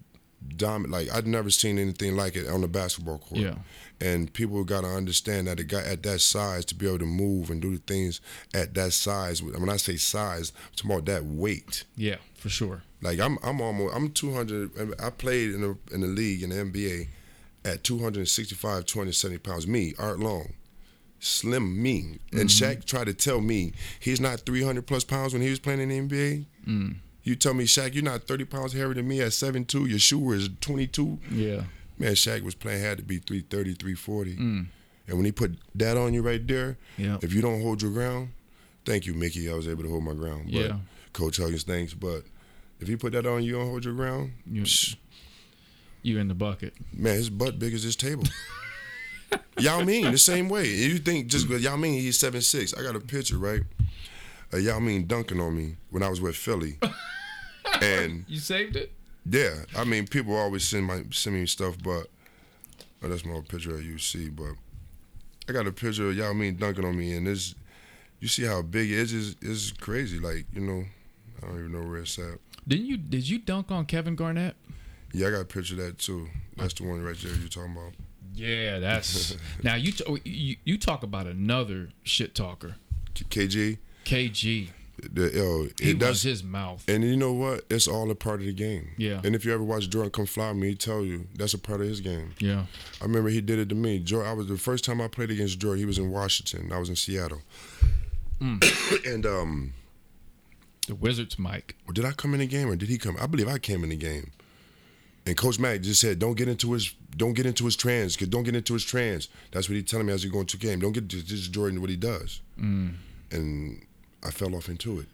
dominant. 0.57 0.93
Like 0.93 1.15
I'd 1.15 1.27
never 1.27 1.51
seen 1.51 1.79
anything 1.79 2.16
like 2.16 2.37
it 2.37 2.49
on 2.49 2.61
the 2.61 2.69
basketball 2.69 3.19
court. 3.19 3.41
Yeah. 3.41 3.55
And 4.01 4.33
people 4.33 4.62
got 4.62 4.83
to 4.83 4.89
understand 4.89 5.49
that 5.49 5.59
a 5.59 5.65
guy 5.65 5.83
at 5.83 6.05
that 6.05 6.20
size 6.20 6.65
to 6.66 6.75
be 6.75 6.87
able 6.87 7.01
to 7.01 7.07
move 7.07 7.51
and 7.51 7.61
do 7.61 7.73
the 7.73 7.83
things 7.83 8.20
at 8.55 8.75
that 8.75 8.93
size. 8.93 9.43
When 9.43 9.69
I 9.69 9.77
say 9.77 9.97
size, 9.97 10.53
I'm 10.55 10.75
talking 10.77 10.91
about 10.93 11.05
that 11.07 11.25
weight. 11.25 11.85
Yeah, 11.97 12.16
for 12.37 12.49
sure. 12.49 12.83
Like 13.01 13.20
I'm, 13.20 13.39
I'm 13.43 13.61
almost, 13.61 13.95
I'm 13.95 14.11
200. 14.11 15.01
I 15.01 15.11
played 15.11 15.55
in 15.55 15.61
the 15.61 15.77
in 15.95 16.01
the 16.01 16.07
league 16.09 16.43
in 16.43 16.51
the 16.51 16.57
NBA 16.57 17.09
at 17.65 17.85
265, 17.85 18.85
270 18.87 19.39
pounds. 19.39 19.66
Me, 19.66 19.95
Art 19.99 20.19
Long, 20.19 20.53
slim 21.20 21.81
me. 21.83 22.19
And 22.33 22.49
Shaq 22.49 22.85
tried 22.85 23.07
to 23.07 23.15
tell 23.15 23.41
me 23.41 23.73
he's 24.01 24.20
not 24.20 24.41
300 24.41 24.87
plus 24.87 25.05
pounds 25.05 25.33
when 25.33 25.43
he 25.43 25.51
was 25.51 25.59
playing 25.59 25.81
in 25.81 25.89
the 25.89 26.01
NBA. 26.09 26.47
Mm. 26.66 26.97
You 27.23 27.35
tell 27.37 27.55
me, 27.55 27.65
Shaq, 27.65 27.95
you're 27.95 28.03
not 28.05 28.23
30 28.25 28.45
pounds 28.47 28.73
heavier 28.73 28.95
than 28.95 29.07
me 29.07 29.20
at 29.20 29.29
7'2". 29.33 29.89
Your 29.89 29.99
shoe 29.99 30.33
is 30.33 30.49
22. 30.61 31.19
Yeah. 31.31 31.62
Man, 31.99 32.12
Shaq 32.12 32.43
was 32.43 32.55
playing 32.55 32.83
had 32.83 32.99
to 32.99 33.05
be 33.05 33.19
330, 33.19 33.75
340. 33.75 34.37
Mm. 34.37 34.66
And 35.09 35.16
when 35.16 35.25
he 35.25 35.33
put 35.33 35.53
that 35.75 35.97
on 35.97 36.15
you 36.15 36.23
right 36.23 36.45
there, 36.47 36.77
Yeah. 36.97 37.19
if 37.23 37.33
you 37.33 37.43
don't 37.43 37.61
hold 37.61 37.83
your 37.83 37.91
ground, 37.93 38.31
thank 38.85 39.07
you, 39.07 39.15
Mickey. 39.15 39.51
I 39.51 39.55
was 39.55 39.69
able 39.69 39.83
to 39.83 39.91
hold 39.91 40.05
my 40.05 40.15
ground. 40.15 40.45
But 40.47 40.53
Yeah. 40.55 40.77
Coach 41.12 41.39
Huggins, 41.39 41.65
thanks. 41.65 41.93
But 41.95 42.23
if 42.81 42.89
you 42.89 42.97
put 42.99 43.13
that 43.13 43.27
on 43.27 43.43
you, 43.43 43.53
don't 43.53 43.67
hold 43.69 43.85
your 43.85 43.95
ground. 43.95 44.33
You- 44.51 44.65
You 46.03 46.19
in 46.19 46.29
the 46.29 46.35
bucket. 46.35 46.75
man, 46.93 47.15
his 47.17 47.29
butt 47.31 47.59
big 47.59 47.75
as 47.75 47.83
this 47.85 47.97
table. 47.97 48.25
Yao 49.59 49.83
Ming, 49.83 50.11
the 50.11 50.17
same 50.19 50.49
way. 50.49 50.69
You 50.69 50.99
think 50.99 51.27
just 51.27 51.47
because 51.49 51.63
Yao 51.63 51.77
Ming, 51.77 51.95
he's 51.95 52.19
seven 52.19 52.41
six. 52.41 52.73
I 52.73 52.83
got 52.83 52.95
a 52.97 53.01
picture, 53.01 53.37
right? 53.37 53.63
Uh, 54.55 54.57
Yao 54.59 54.79
Ming 54.79 55.05
dunking 55.05 55.41
on 55.41 55.57
me 55.57 55.77
when 55.91 56.03
I 56.03 56.09
was 56.09 56.21
with 56.21 56.37
Philly. 56.37 56.79
and 57.83 58.25
You 58.29 58.39
saved 58.39 58.77
it? 58.77 58.93
yeah, 59.29 59.55
I 59.77 59.85
mean, 59.85 60.07
people 60.07 60.35
always 60.37 60.65
send 60.67 60.87
my 60.87 61.05
send 61.11 61.37
me 61.37 61.45
stuff, 61.47 61.77
but 61.83 62.07
oh, 63.03 63.09
that's 63.09 63.25
my 63.27 63.41
picture 63.47 63.77
at 63.77 63.83
UC. 63.85 64.35
But 64.35 64.53
I 65.49 65.53
got 65.53 65.67
a 65.67 65.73
picture 65.73 66.09
of 66.09 66.17
Yao 66.17 66.33
Ming 66.33 66.55
dunking 66.55 66.85
on 66.87 66.97
me, 66.97 67.13
and 67.15 67.27
this, 67.27 67.55
you 68.21 68.29
see 68.29 68.45
how 68.45 68.63
big? 68.63 68.91
It's, 68.91 69.13
it's 69.13 69.73
crazy. 69.73 70.19
Like 70.21 70.47
you 70.55 70.61
know, 70.63 70.85
I 71.43 71.47
don't 71.47 71.59
even 71.59 71.73
know 71.73 71.87
where 71.87 71.99
it's 71.99 72.19
at. 72.19 72.39
Didn't 72.69 72.86
you? 72.86 72.97
Did 72.99 73.28
you 73.28 73.39
dunk 73.39 73.70
on 73.70 73.86
Kevin 73.86 74.15
Garnett? 74.15 74.55
Yeah, 75.12 75.28
I 75.28 75.31
got 75.31 75.40
a 75.40 75.45
picture 75.47 75.74
of 75.74 75.81
that 75.81 75.99
too. 75.99 76.28
That's 76.57 76.74
the 76.74 76.85
one 76.85 77.03
right 77.03 77.16
there 77.16 77.32
you're 77.35 77.49
talking 77.49 77.73
about. 77.73 77.95
Yeah, 78.35 78.78
that's 78.78 79.36
now 79.62 79.74
you, 79.74 79.90
t- 79.93 80.05
you 80.24 80.57
you 80.65 80.78
talk 80.78 81.03
about 81.03 81.27
another 81.27 81.89
shit 82.05 82.35
talker, 82.35 82.77
KG, 83.15 83.78
KG. 84.05 84.69
the 85.11 85.31
yo, 85.35 85.69
He 85.81 85.93
it, 85.93 85.99
that's 85.99 86.23
his 86.23 86.45
mouth. 86.45 86.85
And 86.89 87.03
you 87.03 87.16
know 87.16 87.32
what? 87.32 87.65
It's 87.70 87.89
all 87.89 88.11
a 88.11 88.15
part 88.15 88.40
of 88.40 88.47
the 88.47 88.53
game. 88.53 88.90
Yeah. 88.99 89.20
And 89.24 89.35
if 89.35 89.45
you 89.47 89.55
ever 89.55 89.65
watch 89.65 89.89
Jordan 89.89 90.11
Come 90.11 90.27
Fly 90.27 90.53
Me, 90.53 90.69
he 90.69 90.74
tell 90.74 91.05
you 91.05 91.27
that's 91.35 91.55
a 91.55 91.59
part 91.59 91.81
of 91.81 91.89
his 91.89 92.01
game. 92.03 92.35
Yeah, 92.39 92.66
I 93.01 93.05
remember 93.05 93.31
he 93.31 93.40
did 93.40 93.59
it 93.59 93.70
to 93.70 93.74
me. 93.74 93.99
Jordan, 93.99 94.31
I 94.31 94.35
was 94.35 94.47
the 94.47 94.59
first 94.59 94.85
time 94.85 95.01
I 95.01 95.09
played 95.09 95.31
against 95.31 95.59
Jordan. 95.59 95.78
He 95.78 95.86
was 95.86 95.99
in 95.99 96.11
Washington. 96.11 96.70
I 96.70 96.78
was 96.78 96.90
in 96.90 96.97
Seattle. 96.97 97.40
Mm. 98.40 99.05
and 99.12 99.27
um, 99.27 99.73
the 100.89 100.94
Wizards, 100.94 101.39
Mike. 101.39 101.77
Or 101.86 101.93
did 101.93 102.05
I 102.05 102.12
come 102.12 102.35
in 102.35 102.40
the 102.40 102.47
game 102.47 102.69
or 102.69 102.77
did 102.77 102.89
he 102.89 102.98
come? 102.98 103.16
I 103.20 103.27
believe 103.27 103.48
I 103.48 103.59
came 103.59 103.85
in 103.85 103.90
the 103.90 103.97
game. 103.97 104.32
And 105.27 105.36
Coach 105.36 105.59
Mack 105.59 105.82
just 105.82 106.01
said, 106.01 106.19
"Don't 106.19 106.36
get 106.36 106.48
into 106.48 106.73
his, 106.73 106.94
don't 107.16 107.35
get 107.35 107.44
into 107.44 107.66
his 107.66 107.77
trans, 107.77 108.16
cause 108.16 108.28
don't 108.28 108.44
get 108.44 108.56
into 108.56 108.73
his 108.73 108.85
trans." 108.85 109.28
That's 109.52 109.69
what 109.69 109.77
he 109.77 109.82
telling 109.82 110.06
me 110.06 110.12
as 110.15 110.23
he 110.23 110.31
going 110.31 110.47
to 110.47 110.56
game. 110.56 110.81
Don't 110.81 110.93
get 110.93 111.06
just 111.06 111.52
Jordan 111.52 111.82
what 111.82 111.90
he 111.90 111.97
does. 111.97 112.40
Mm. 112.59 112.94
And 113.31 113.86
I 114.24 114.31
fell 114.31 114.55
off 114.55 114.70
into 114.70 115.01
it. 115.01 115.06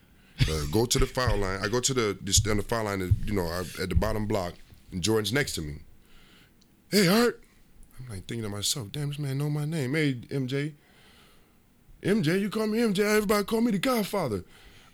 Uh, 0.48 0.66
go 0.70 0.86
to 0.86 0.98
the 1.01 1.06
foul 1.06 1.38
line. 1.38 1.59
I 1.62 1.68
go 1.68 1.80
to 1.80 1.92
the 1.92 2.16
just 2.22 2.46
on 2.46 2.59
the 2.59 2.62
foul 2.62 2.84
line. 2.84 3.16
You 3.24 3.32
know, 3.32 3.46
I, 3.46 3.60
at 3.82 3.88
the 3.88 3.96
bottom 3.96 4.26
block, 4.26 4.55
and 4.92 5.02
Jordan's 5.02 5.32
next 5.32 5.55
to 5.56 5.62
me. 5.62 5.78
Hey, 6.90 7.09
Art. 7.09 7.42
I'm 7.98 8.09
like 8.09 8.26
thinking 8.26 8.42
to 8.42 8.48
myself, 8.48 8.92
damn, 8.92 9.09
this 9.09 9.18
man 9.18 9.38
know 9.38 9.51
my 9.51 9.64
name. 9.64 9.94
Hey, 9.94 10.14
MJ. 10.14 10.74
MJ, 12.02 12.40
you 12.40 12.51
call 12.51 12.66
me 12.68 12.78
MJ. 12.78 13.01
Everybody 13.01 13.44
call 13.44 13.62
me 13.62 13.72
the 13.72 13.78
Godfather. 13.78 14.44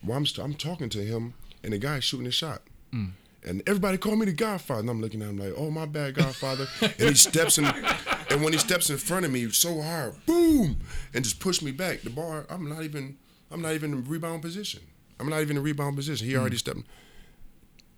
Well, 0.04 0.16
I'm, 0.16 0.26
I'm 0.42 0.54
talking 0.54 0.88
to 0.90 0.98
him, 1.04 1.34
and 1.62 1.72
the 1.72 1.78
guy's 1.78 2.04
shooting 2.04 2.26
a 2.26 2.30
shot. 2.30 2.62
Mm. 2.92 3.12
And 3.44 3.62
everybody 3.66 3.96
called 3.96 4.18
me 4.18 4.26
the 4.26 4.32
Godfather. 4.32 4.80
And 4.80 4.90
I'm 4.90 5.00
looking 5.00 5.22
at 5.22 5.28
him 5.28 5.38
like, 5.38 5.54
oh, 5.56 5.70
my 5.70 5.86
bad, 5.86 6.14
Godfather. 6.14 6.66
and 6.82 6.92
he 7.08 7.14
steps 7.14 7.58
in, 7.58 7.64
and 8.30 8.42
when 8.42 8.52
he 8.52 8.58
steps 8.58 8.90
in 8.90 8.96
front 8.96 9.24
of 9.24 9.32
me 9.32 9.48
so 9.50 9.80
hard, 9.80 10.14
boom, 10.26 10.78
and 11.14 11.24
just 11.24 11.40
push 11.40 11.62
me 11.62 11.70
back. 11.70 12.02
The 12.02 12.10
bar, 12.10 12.46
I'm 12.50 12.68
not 12.68 12.82
even, 12.82 13.16
I'm 13.50 13.62
not 13.62 13.72
even 13.72 13.92
in 13.92 14.04
rebound 14.04 14.42
position. 14.42 14.82
I'm 15.18 15.28
not 15.28 15.40
even 15.40 15.56
in 15.56 15.62
rebound 15.62 15.96
position. 15.96 16.26
He 16.26 16.36
already 16.36 16.56
stepped. 16.56 16.80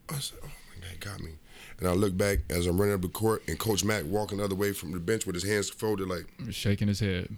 I 0.08 0.18
said, 0.18 0.38
oh 0.42 0.46
my 0.46 0.86
God, 0.86 1.00
got 1.00 1.20
me. 1.20 1.32
And 1.78 1.88
I 1.88 1.92
look 1.94 2.16
back 2.16 2.38
as 2.50 2.66
I'm 2.66 2.78
running 2.80 2.94
up 2.94 3.02
the 3.02 3.08
court, 3.08 3.42
and 3.48 3.58
Coach 3.58 3.84
Mack 3.84 4.04
walking 4.06 4.38
the 4.38 4.44
other 4.44 4.54
way 4.54 4.72
from 4.72 4.92
the 4.92 5.00
bench 5.00 5.26
with 5.26 5.34
his 5.34 5.44
hands 5.44 5.70
folded, 5.70 6.08
like 6.08 6.26
shaking 6.50 6.88
his 6.88 7.00
head. 7.00 7.28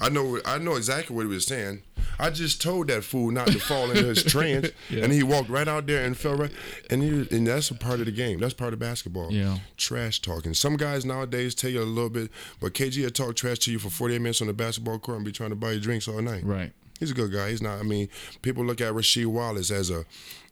I 0.00 0.08
know, 0.08 0.38
I 0.44 0.58
know 0.58 0.76
exactly 0.76 1.14
what 1.16 1.22
he 1.22 1.28
was 1.28 1.46
saying. 1.46 1.82
I 2.20 2.30
just 2.30 2.60
told 2.62 2.88
that 2.88 3.04
fool 3.04 3.30
not 3.30 3.48
to 3.48 3.58
fall 3.58 3.90
into 3.90 4.04
his 4.06 4.22
trance, 4.32 4.68
Yeah. 4.90 5.04
and 5.04 5.12
he 5.12 5.22
walked 5.22 5.48
right 5.48 5.68
out 5.68 5.86
there 5.86 6.04
and 6.04 6.16
fell 6.16 6.34
right. 6.34 6.50
And 6.90 7.02
he, 7.02 7.36
and 7.36 7.46
that's 7.46 7.70
a 7.70 7.74
part 7.74 8.00
of 8.00 8.06
the 8.06 8.12
game. 8.12 8.40
That's 8.40 8.54
part 8.54 8.72
of 8.72 8.78
basketball. 8.78 9.30
Yeah. 9.32 9.58
Trash 9.76 10.20
talking. 10.20 10.54
Some 10.54 10.76
guys 10.76 11.04
nowadays 11.04 11.54
tell 11.54 11.70
you 11.70 11.80
a 11.80 11.84
little 11.84 12.10
bit, 12.10 12.30
but 12.60 12.74
KG 12.74 13.02
will 13.02 13.10
talk 13.10 13.36
trash 13.36 13.58
to 13.60 13.72
you 13.72 13.78
for 13.78 13.90
48 13.90 14.18
minutes 14.20 14.40
on 14.40 14.46
the 14.48 14.52
basketball 14.52 14.98
court 14.98 15.16
and 15.16 15.24
be 15.24 15.32
trying 15.32 15.50
to 15.50 15.56
buy 15.56 15.72
you 15.72 15.80
drinks 15.80 16.08
all 16.08 16.20
night. 16.22 16.44
Right. 16.44 16.72
He's 16.98 17.12
a 17.12 17.14
good 17.14 17.32
guy. 17.32 17.50
He's 17.50 17.62
not. 17.62 17.78
I 17.78 17.82
mean, 17.84 18.08
people 18.42 18.64
look 18.64 18.80
at 18.80 18.92
Rasheed 18.92 19.26
Wallace 19.26 19.70
as 19.70 19.90
a 19.90 20.04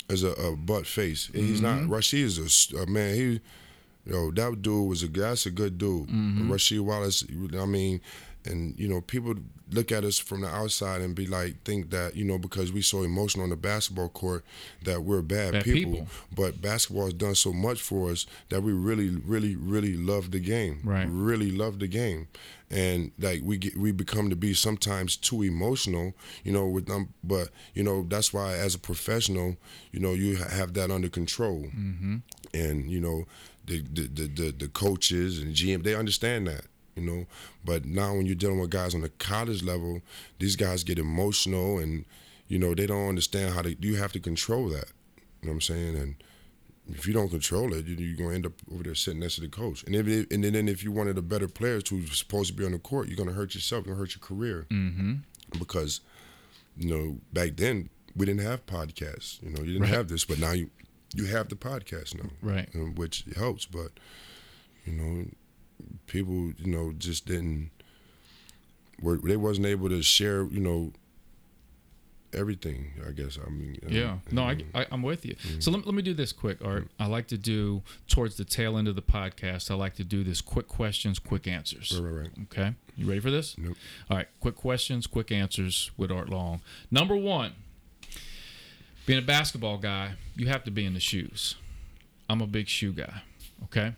as 0.09 0.23
a, 0.23 0.31
a 0.35 0.55
butt 0.55 0.87
face. 0.87 1.29
He's 1.35 1.61
not. 1.61 1.79
Mm-hmm. 1.81 1.93
Rasheed 1.93 2.23
is 2.23 2.73
a 2.81 2.87
man. 2.87 3.15
He, 3.17 3.41
yo, 4.05 4.31
that 4.31 4.63
dude 4.63 4.89
was 4.89 5.03
a 5.03 5.09
that's 5.09 5.47
a 5.47 5.51
good 5.51 5.77
dude. 5.79 6.07
Mm-hmm. 6.07 6.53
Rasheed 6.53 6.81
Wallace. 6.83 7.25
I 7.59 7.65
mean, 7.67 8.01
and 8.47 8.79
you 8.79 8.89
know, 8.89 9.01
people 9.01 9.35
look 9.73 9.91
at 9.91 10.05
us 10.05 10.17
from 10.19 10.43
the 10.43 10.49
outside 10.49 11.01
and 11.01 11.15
be 11.17 11.27
like, 11.27 11.63
think 11.65 11.91
that 11.91 12.15
you 12.15 12.25
know 12.25 12.39
because 12.39 12.73
we 12.73 12.81
so 12.83 13.03
emotional 13.03 13.43
on 13.45 13.51
the 13.51 13.57
basketball 13.57 14.09
court 14.09 14.45
that 14.85 15.03
we're 15.03 15.23
bad, 15.23 15.53
Bad 15.53 15.65
people. 15.65 15.93
people. 15.93 16.07
But 16.35 16.63
basketball 16.63 17.05
has 17.07 17.15
done 17.15 17.35
so 17.35 17.53
much 17.53 17.81
for 17.83 18.11
us 18.11 18.27
that 18.49 18.63
we 18.63 18.73
really, 18.73 19.11
really, 19.11 19.57
really 19.57 19.97
love 19.97 20.31
the 20.31 20.39
game. 20.41 20.81
Right. 20.85 21.09
Really 21.11 21.51
love 21.51 21.79
the 21.81 21.89
game, 21.89 22.29
and 22.71 23.11
like 23.19 23.43
we 23.45 23.57
get 23.59 23.77
we 23.77 23.93
become 23.93 24.31
to 24.31 24.37
be 24.37 24.55
sometimes 24.55 25.17
too 25.17 25.43
emotional. 25.43 26.15
You 26.45 26.53
know, 26.53 26.67
with 26.69 26.87
them. 26.87 27.13
But 27.25 27.49
you 27.75 27.83
know 27.83 28.05
that's 28.09 28.33
why 28.33 28.55
as 28.55 28.75
a 28.75 28.79
professional, 28.79 29.57
you 29.93 30.01
know 30.01 30.13
you 30.13 30.37
have 30.37 30.75
that 30.75 30.91
under 30.91 31.09
control, 31.09 31.67
Mm-hmm. 31.77 32.17
and 32.55 32.91
you 32.91 33.01
know 33.01 33.27
the 33.67 33.81
the 33.81 34.03
the, 34.03 34.27
the, 34.29 34.53
the 34.53 34.69
coaches 34.69 35.41
and 35.43 35.55
GM 35.55 35.83
they 35.83 35.95
understand 35.97 36.47
that. 36.47 36.65
You 36.97 37.03
know, 37.03 37.27
but 37.65 37.85
now 37.85 38.15
when 38.15 38.25
you're 38.27 38.35
dealing 38.35 38.59
with 38.59 38.71
guys 38.71 38.95
on 38.95 39.03
the 39.03 39.11
college 39.11 39.63
level, 39.63 40.01
these 40.39 40.57
guys 40.57 40.83
get 40.83 40.99
emotional 40.99 41.79
and 41.79 42.07
you 42.49 42.59
know 42.59 42.75
they 42.75 42.87
don't 42.87 43.09
understand 43.09 43.53
how 43.55 43.63
to. 43.63 43.77
You 43.81 43.97
have 43.97 44.13
to 44.13 44.21
control 44.21 44.69
that. 44.71 44.87
You 45.43 45.49
know 45.49 45.53
what 45.53 45.53
I'm 45.57 45.61
saying? 45.61 45.97
And 45.97 46.15
if 46.89 47.07
you 47.07 47.13
don't 47.13 47.29
control 47.29 47.75
it, 47.75 47.85
you- 47.87 47.97
you're 47.97 48.17
gonna 48.17 48.35
end 48.35 48.47
up 48.47 48.55
over 48.73 48.83
there 48.83 48.95
sitting 48.95 49.21
next 49.21 49.35
to 49.35 49.43
the 49.43 49.49
coach. 49.49 49.85
And 49.85 49.95
if 49.95 50.07
and 50.31 50.43
then 50.43 50.69
if 50.69 50.83
you're 50.83 50.93
one 50.93 51.07
of 51.09 51.17
the 51.17 51.23
better 51.23 51.49
players 51.49 51.87
who's 51.89 52.17
supposed 52.19 52.49
to 52.49 52.55
be 52.57 52.65
on 52.65 52.73
the 52.73 52.79
court, 52.79 53.09
you're 53.09 53.17
gonna 53.19 53.33
hurt 53.33 53.55
yourself. 53.55 53.85
You're 53.85 53.95
gonna 53.95 54.01
hurt 54.03 54.15
your 54.17 54.23
career 54.23 54.67
Mm-hmm. 54.71 55.15
because 55.59 56.01
you 56.79 56.89
know 56.89 57.19
back 57.33 57.57
then 57.57 57.91
we 58.15 58.25
didn't 58.25 58.41
have 58.41 58.65
podcasts. 58.65 59.43
You 59.43 59.51
know, 59.51 59.61
you 59.61 59.73
didn't 59.75 59.83
Right. 59.83 59.91
have 59.91 60.09
this, 60.09 60.25
but 60.25 60.39
now 60.39 60.53
you 60.53 60.71
you 61.15 61.27
have 61.27 61.51
the 61.51 61.57
podcast 61.57 62.15
now, 62.15 62.31
Right. 62.41 62.69
which 62.97 63.25
helps. 63.37 63.67
But 63.67 63.93
you 64.87 64.93
know, 64.95 65.27
people 66.07 66.53
you 66.59 66.67
know 66.67 66.93
just 66.97 67.27
didn't. 67.27 67.71
Were, 69.03 69.19
they 69.19 69.37
wasn't 69.37 69.67
able 69.67 69.89
to 69.89 70.03
share. 70.03 70.45
You 70.45 70.61
know. 70.61 70.93
Everything, 72.35 72.91
I 73.07 73.13
guess. 73.13 73.39
I 73.45 73.49
mean, 73.49 73.79
Yeah. 73.89 74.19
No, 74.31 74.43
I, 74.43 74.59
I, 74.75 74.85
I'm 74.91 75.03
with 75.03 75.25
you. 75.25 75.37
Mm-hmm. 75.37 75.61
So 75.61 75.71
let, 75.71 75.87
let 75.87 75.95
me 75.95 76.03
do 76.03 76.13
this 76.13 76.33
quick, 76.33 76.63
Art. 76.63 76.83
Mm-hmm. 76.85 77.03
I 77.03 77.07
like 77.07 77.29
to 77.29 77.39
do 77.39 77.83
towards 78.09 78.37
the 78.37 78.45
tail 78.45 78.77
end 78.77 78.89
of 78.89 78.97
the 78.97 79.01
podcast. 79.01 79.71
I 79.71 79.75
like 79.75 79.95
to 79.95 80.05
do 80.05 80.23
this 80.23 80.43
quick 80.43 80.69
questions, 80.69 81.19
quick 81.19 81.47
answers. 81.47 81.99
right, 81.99 82.11
right, 82.11 82.21
right. 82.21 82.31
Okay. 82.43 82.75
You 82.95 83.07
ready 83.07 83.21
for 83.21 83.31
this? 83.31 83.57
Nope. 83.57 83.77
All 84.11 84.19
right. 84.19 84.29
Quick 84.41 84.57
questions, 84.57 85.07
quick 85.07 85.33
answers 85.33 85.91
with 85.97 86.11
Art 86.11 86.29
Long. 86.29 86.61
Number 86.91 87.17
one, 87.17 87.53
being 89.07 89.21
a 89.21 89.23
basketball 89.23 89.79
guy, 89.79 90.15
you 90.35 90.49
have 90.49 90.63
to 90.65 90.71
be 90.71 90.85
in 90.85 90.93
the 90.93 91.01
shoes. 91.01 91.55
I'm 92.29 92.43
a 92.43 92.47
big 92.47 92.69
shoe 92.69 92.93
guy. 92.93 93.23
Okay. 93.65 93.95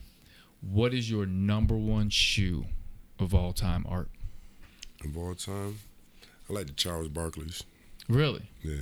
What 0.61 0.93
is 0.95 1.11
your 1.11 1.27
number 1.27 1.77
one 1.77 2.11
shoe 2.11 2.67
of 3.19 3.35
all 3.35 3.53
time, 3.53 3.85
Art? 3.89 4.09
Of 5.05 5.17
all 5.17 5.35
time, 5.35 5.79
I 6.49 6.53
like 6.53 6.67
the 6.67 6.73
Charles 6.73 7.09
Barkley's. 7.09 7.63
Really? 8.09 8.51
Yeah, 8.63 8.75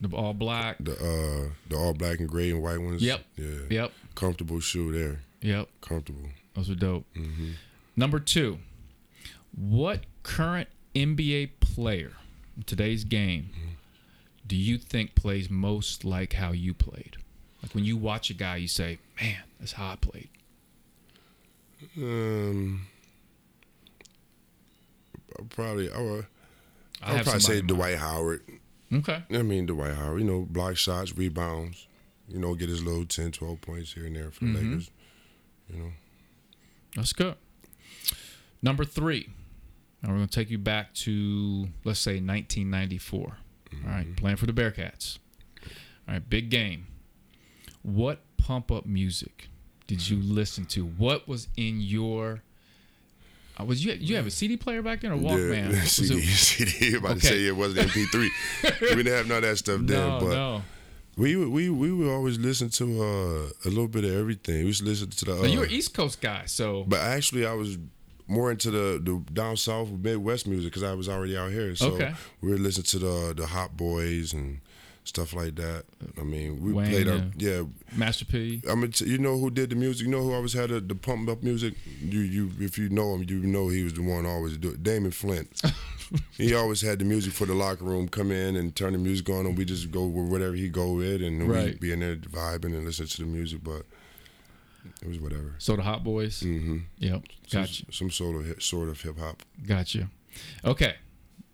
The 0.00 0.14
all 0.14 0.34
black? 0.34 0.76
the 0.80 0.92
uh, 0.92 1.52
the 1.68 1.76
all 1.76 1.94
black 1.94 2.18
and 2.20 2.28
gray 2.28 2.50
and 2.50 2.62
white 2.62 2.78
ones. 2.80 3.02
Yep. 3.02 3.24
Yeah. 3.36 3.46
Yep. 3.70 3.92
Comfortable 4.14 4.60
shoe 4.60 4.92
there. 4.92 5.20
Yep. 5.40 5.68
Comfortable. 5.80 6.28
Those 6.54 6.70
are 6.70 6.74
dope. 6.74 7.06
hmm 7.14 7.52
Number 7.96 8.18
two, 8.20 8.58
what 9.54 10.00
current 10.22 10.68
NBA 10.94 11.50
player 11.60 12.12
in 12.56 12.64
today's 12.64 13.04
game 13.04 13.48
do 14.46 14.54
you 14.56 14.76
think 14.78 15.14
plays 15.14 15.48
most 15.48 16.04
like 16.04 16.34
how 16.34 16.52
you 16.52 16.74
played? 16.74 17.16
Like 17.62 17.74
when 17.74 17.84
you 17.84 17.96
watch 17.96 18.28
a 18.30 18.34
guy, 18.34 18.56
you 18.56 18.68
say, 18.68 18.98
"Man, 19.20 19.38
that's 19.58 19.72
how 19.72 19.92
I 19.92 19.96
played." 19.96 20.28
Um, 21.96 22.86
probably 25.50 25.90
I 25.90 26.00
would, 26.00 26.26
I 27.02 27.08
would 27.10 27.16
have 27.18 27.24
probably 27.24 27.40
say 27.40 27.58
somebody 27.58 27.58
in 27.58 27.66
mind. 27.66 27.68
Dwight 27.68 27.98
Howard. 27.98 28.42
Okay. 28.92 29.22
I 29.30 29.42
mean 29.42 29.66
Dwight 29.66 29.94
Howard. 29.94 30.20
You 30.20 30.26
know, 30.26 30.46
block 30.48 30.76
shots, 30.76 31.16
rebounds. 31.16 31.86
You 32.28 32.38
know, 32.38 32.54
get 32.54 32.68
his 32.68 32.82
little 32.82 33.04
10, 33.06 33.32
12 33.32 33.60
points 33.60 33.92
here 33.92 34.06
and 34.06 34.16
there 34.16 34.30
for 34.30 34.44
the 34.46 34.50
Mhm. 34.50 34.54
Lakers. 34.56 34.90
You 35.72 35.78
know. 35.78 35.92
That's 36.96 37.12
good. 37.12 37.36
Number 38.62 38.84
three. 38.84 39.28
Now 40.02 40.10
we're 40.10 40.16
going 40.16 40.28
to 40.28 40.34
take 40.40 40.50
you 40.50 40.58
back 40.58 40.92
to, 40.94 41.68
let's 41.84 42.00
say, 42.00 42.20
1994. 42.20 43.38
All 43.84 43.90
right, 43.90 44.16
playing 44.16 44.36
for 44.36 44.46
the 44.46 44.52
Bearcats. 44.52 45.18
All 46.08 46.14
right, 46.14 46.28
big 46.30 46.50
game. 46.50 46.86
What 47.82 48.20
pump 48.38 48.70
up 48.72 48.86
music 48.86 49.48
did 49.86 50.08
you 50.08 50.16
listen 50.20 50.64
to? 50.66 50.84
What 50.84 51.26
was 51.28 51.48
in 51.56 51.80
your. 51.80 52.42
Uh, 53.58 53.64
was 53.64 53.84
you 53.84 53.92
you 53.94 54.16
have 54.16 54.26
a 54.26 54.30
CD 54.30 54.56
player 54.56 54.82
back 54.82 55.00
then 55.00 55.12
or 55.12 55.16
Walkman? 55.16 55.72
Yeah, 55.72 55.82
CD, 55.84 56.20
CD. 56.22 56.96
About 56.96 57.12
Okay. 57.12 57.20
to 57.20 57.26
say 57.26 57.46
it 57.46 57.56
wasn't 57.56 57.88
MP3. 57.90 58.28
we 58.80 58.88
didn't 59.02 59.06
have 59.14 59.26
none 59.28 59.38
of 59.38 59.42
that 59.44 59.56
stuff 59.56 59.80
then, 59.82 59.86
no, 60.08 60.18
but 60.20 60.28
no. 60.30 60.62
we 61.16 61.36
we 61.36 61.70
we 61.70 61.90
would 61.92 62.08
always 62.10 62.38
listen 62.38 62.68
to 62.70 62.84
uh, 63.02 63.48
a 63.64 63.68
little 63.70 63.88
bit 63.88 64.04
of 64.04 64.12
everything. 64.12 64.56
We 64.60 64.66
used 64.66 64.80
to 64.80 64.86
listen 64.86 65.08
to 65.10 65.24
the. 65.24 65.34
Uh, 65.36 65.40
But 65.42 65.50
you're 65.50 65.64
an 65.64 65.70
East 65.70 65.94
Coast 65.94 66.20
guy, 66.20 66.42
so 66.46 66.84
But 66.86 67.00
actually, 67.00 67.46
I 67.46 67.54
was 67.54 67.78
more 68.28 68.50
into 68.50 68.70
the, 68.72 69.00
the 69.02 69.22
down 69.32 69.56
south 69.56 69.88
Midwest 69.90 70.46
music 70.48 70.72
because 70.72 70.82
I 70.82 70.92
was 70.94 71.08
already 71.08 71.36
out 71.36 71.50
here. 71.52 71.74
So 71.76 71.92
Okay. 71.92 72.12
we 72.42 72.50
were 72.50 72.58
listening 72.58 72.84
to 72.86 72.98
the 72.98 73.34
the 73.34 73.46
Hot 73.46 73.74
Boys 73.76 74.34
and 74.34 74.60
stuff 75.06 75.32
like 75.32 75.54
that. 75.56 75.84
I 76.20 76.22
mean, 76.24 76.60
we 76.62 76.72
Wayne 76.72 76.90
played 76.90 77.08
our 77.08 77.22
yeah. 77.36 77.62
Master 77.96 78.24
P. 78.24 78.62
I 78.68 78.74
mean, 78.74 78.92
you 78.98 79.18
know 79.18 79.38
who 79.38 79.50
did 79.50 79.70
the 79.70 79.76
music? 79.76 80.06
You 80.06 80.12
know 80.12 80.22
who 80.22 80.32
always 80.32 80.52
had 80.52 80.70
the, 80.70 80.80
the 80.80 80.94
pump 80.94 81.28
up 81.28 81.42
music? 81.42 81.74
You 82.00 82.20
you 82.20 82.50
if 82.58 82.76
you 82.78 82.88
know 82.88 83.14
him, 83.14 83.24
you 83.28 83.38
know 83.40 83.68
he 83.68 83.84
was 83.84 83.94
the 83.94 84.02
one 84.02 84.26
always 84.26 84.56
do 84.56 84.70
it. 84.70 84.82
Damon 84.82 85.12
Flint. 85.12 85.62
he 86.36 86.54
always 86.54 86.80
had 86.82 86.98
the 86.98 87.04
music 87.04 87.32
for 87.32 87.46
the 87.46 87.54
locker 87.54 87.84
room. 87.84 88.08
Come 88.08 88.30
in 88.30 88.56
and 88.56 88.74
turn 88.74 88.92
the 88.92 88.98
music 88.98 89.28
on, 89.30 89.46
and 89.46 89.56
we 89.56 89.64
just 89.64 89.90
go 89.90 90.06
with 90.06 90.30
whatever 90.30 90.54
he 90.54 90.68
go 90.68 90.92
with, 90.94 91.22
and 91.22 91.48
Right. 91.48 91.66
we'd 91.66 91.80
be 91.80 91.92
in 91.92 92.00
there 92.00 92.16
vibing 92.16 92.74
and 92.76 92.84
listening 92.84 93.08
to 93.08 93.20
the 93.22 93.26
music. 93.26 93.62
But 93.62 93.82
it 95.02 95.08
was 95.08 95.18
whatever. 95.20 95.54
So 95.58 95.76
the 95.76 95.82
Hot 95.82 96.02
Boys. 96.04 96.40
hmm 96.40 96.78
Yep, 96.98 97.22
some, 97.48 97.62
gotcha. 97.62 97.84
some 97.92 98.10
sort 98.10 98.36
of 98.36 98.46
hip, 98.46 98.62
sort 98.62 98.88
of 98.88 99.00
hip 99.00 99.18
hop. 99.18 99.42
Gotcha. 99.66 100.08
Okay. 100.64 100.94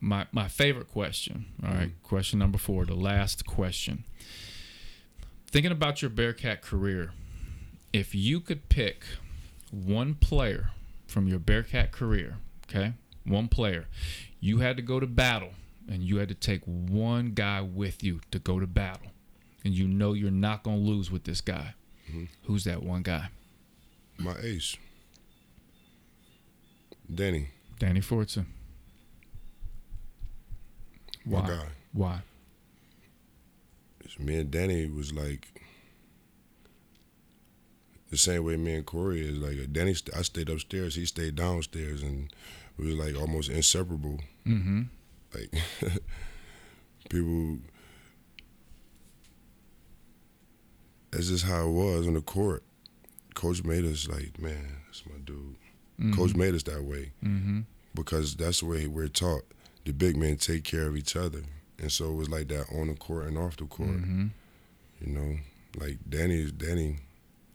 My 0.03 0.27
my 0.33 0.49
favorite 0.49 0.89
question. 0.89 1.47
All 1.65 1.70
right. 1.73 1.91
Mm. 1.91 2.03
Question 2.03 2.41
number 2.41 2.59
four, 2.59 2.85
the 2.85 2.95
last 2.97 3.47
question. 3.47 4.05
Thinking 5.47 5.70
about 5.70 6.03
your 6.03 6.11
Bearcat 6.11 6.61
career, 6.61 7.12
if 7.93 8.12
you 8.15 8.41
could 8.41 8.69
pick 8.69 9.05
one 9.70 10.15
player 10.15 10.70
from 11.07 11.29
your 11.29 11.39
Bearcat 11.39 11.93
career, 11.93 12.39
okay, 12.69 12.95
one 13.24 13.47
player, 13.47 13.87
you 14.41 14.59
had 14.59 14.77
to 14.77 14.83
go 14.83 14.99
to 14.99 15.07
battle 15.07 15.51
and 15.89 16.03
you 16.03 16.16
had 16.16 16.29
to 16.29 16.35
take 16.35 16.62
one 16.65 17.33
guy 17.33 17.61
with 17.61 18.03
you 18.03 18.20
to 18.33 18.41
go 18.41 18.59
to 18.59 18.66
battle, 18.66 19.09
and 19.65 19.73
you 19.73 19.87
know 19.87 20.15
you're 20.15 20.31
not 20.33 20.65
gonna 20.65 20.79
lose 20.79 21.12
with 21.12 21.23
this 21.24 21.41
guy. 21.41 21.74
Mm-hmm. 22.09 22.24
Who's 22.47 22.65
that 22.65 22.83
one 22.83 23.03
guy? 23.03 23.29
my 24.19 24.35
ace, 24.43 24.77
Danny. 27.12 27.51
Danny 27.79 28.01
Fortson. 28.01 28.47
My 31.24 31.40
Why? 31.40 31.47
guy. 31.49 31.66
Why? 31.93 32.23
Me 34.19 34.36
and 34.36 34.51
Danny 34.51 34.86
was 34.90 35.12
like 35.12 35.49
the 38.11 38.19
same 38.19 38.44
way 38.44 38.57
me 38.57 38.74
and 38.74 38.85
Corey 38.86 39.27
is. 39.27 39.39
Like 39.39 39.73
Danny, 39.73 39.94
st- 39.94 40.15
I 40.16 40.20
stayed 40.23 40.51
upstairs, 40.51 40.94
he 40.97 41.07
stayed 41.07 41.35
downstairs, 41.35 42.03
and 42.03 42.31
we 42.77 42.86
was 42.89 42.97
like 42.97 43.16
almost 43.20 43.49
inseparable. 43.51 44.20
Mm-hmm. 44.47 44.82
Like 45.35 45.51
people, 47.09 47.59
that's 51.11 51.28
just 51.28 51.44
how 51.44 51.66
it 51.66 51.70
was 51.70 52.07
on 52.07 52.15
the 52.15 52.20
court. 52.20 52.62
Coach 53.35 53.65
made 53.65 53.85
us 53.85 54.09
like, 54.09 54.39
man, 54.40 54.77
that's 54.86 55.05
my 55.07 55.16
dude. 55.24 55.57
Coach 56.15 56.35
made 56.35 56.55
us 56.55 56.65
that 56.65 56.82
way 56.82 57.12
Mm-hmm. 57.24 57.61
because 57.94 58.35
that's 58.36 58.61
the 58.61 58.66
way 58.66 58.86
we're 58.89 59.09
taught. 59.09 59.43
The 59.84 59.92
big 59.92 60.16
men 60.16 60.36
take 60.36 60.64
care 60.64 60.86
of 60.86 60.96
each 60.96 61.16
other, 61.16 61.42
and 61.78 61.90
so 61.90 62.10
it 62.10 62.14
was 62.14 62.28
like 62.28 62.48
that 62.48 62.66
on 62.78 62.88
the 62.88 62.94
court 62.94 63.26
and 63.26 63.36
off 63.38 63.56
the 63.56 63.64
court. 63.64 63.90
Mm-hmm. 63.90 64.26
You 65.00 65.12
know, 65.12 65.36
like 65.78 65.98
Danny, 66.09 66.42
is 66.42 66.52
Danny, 66.52 66.98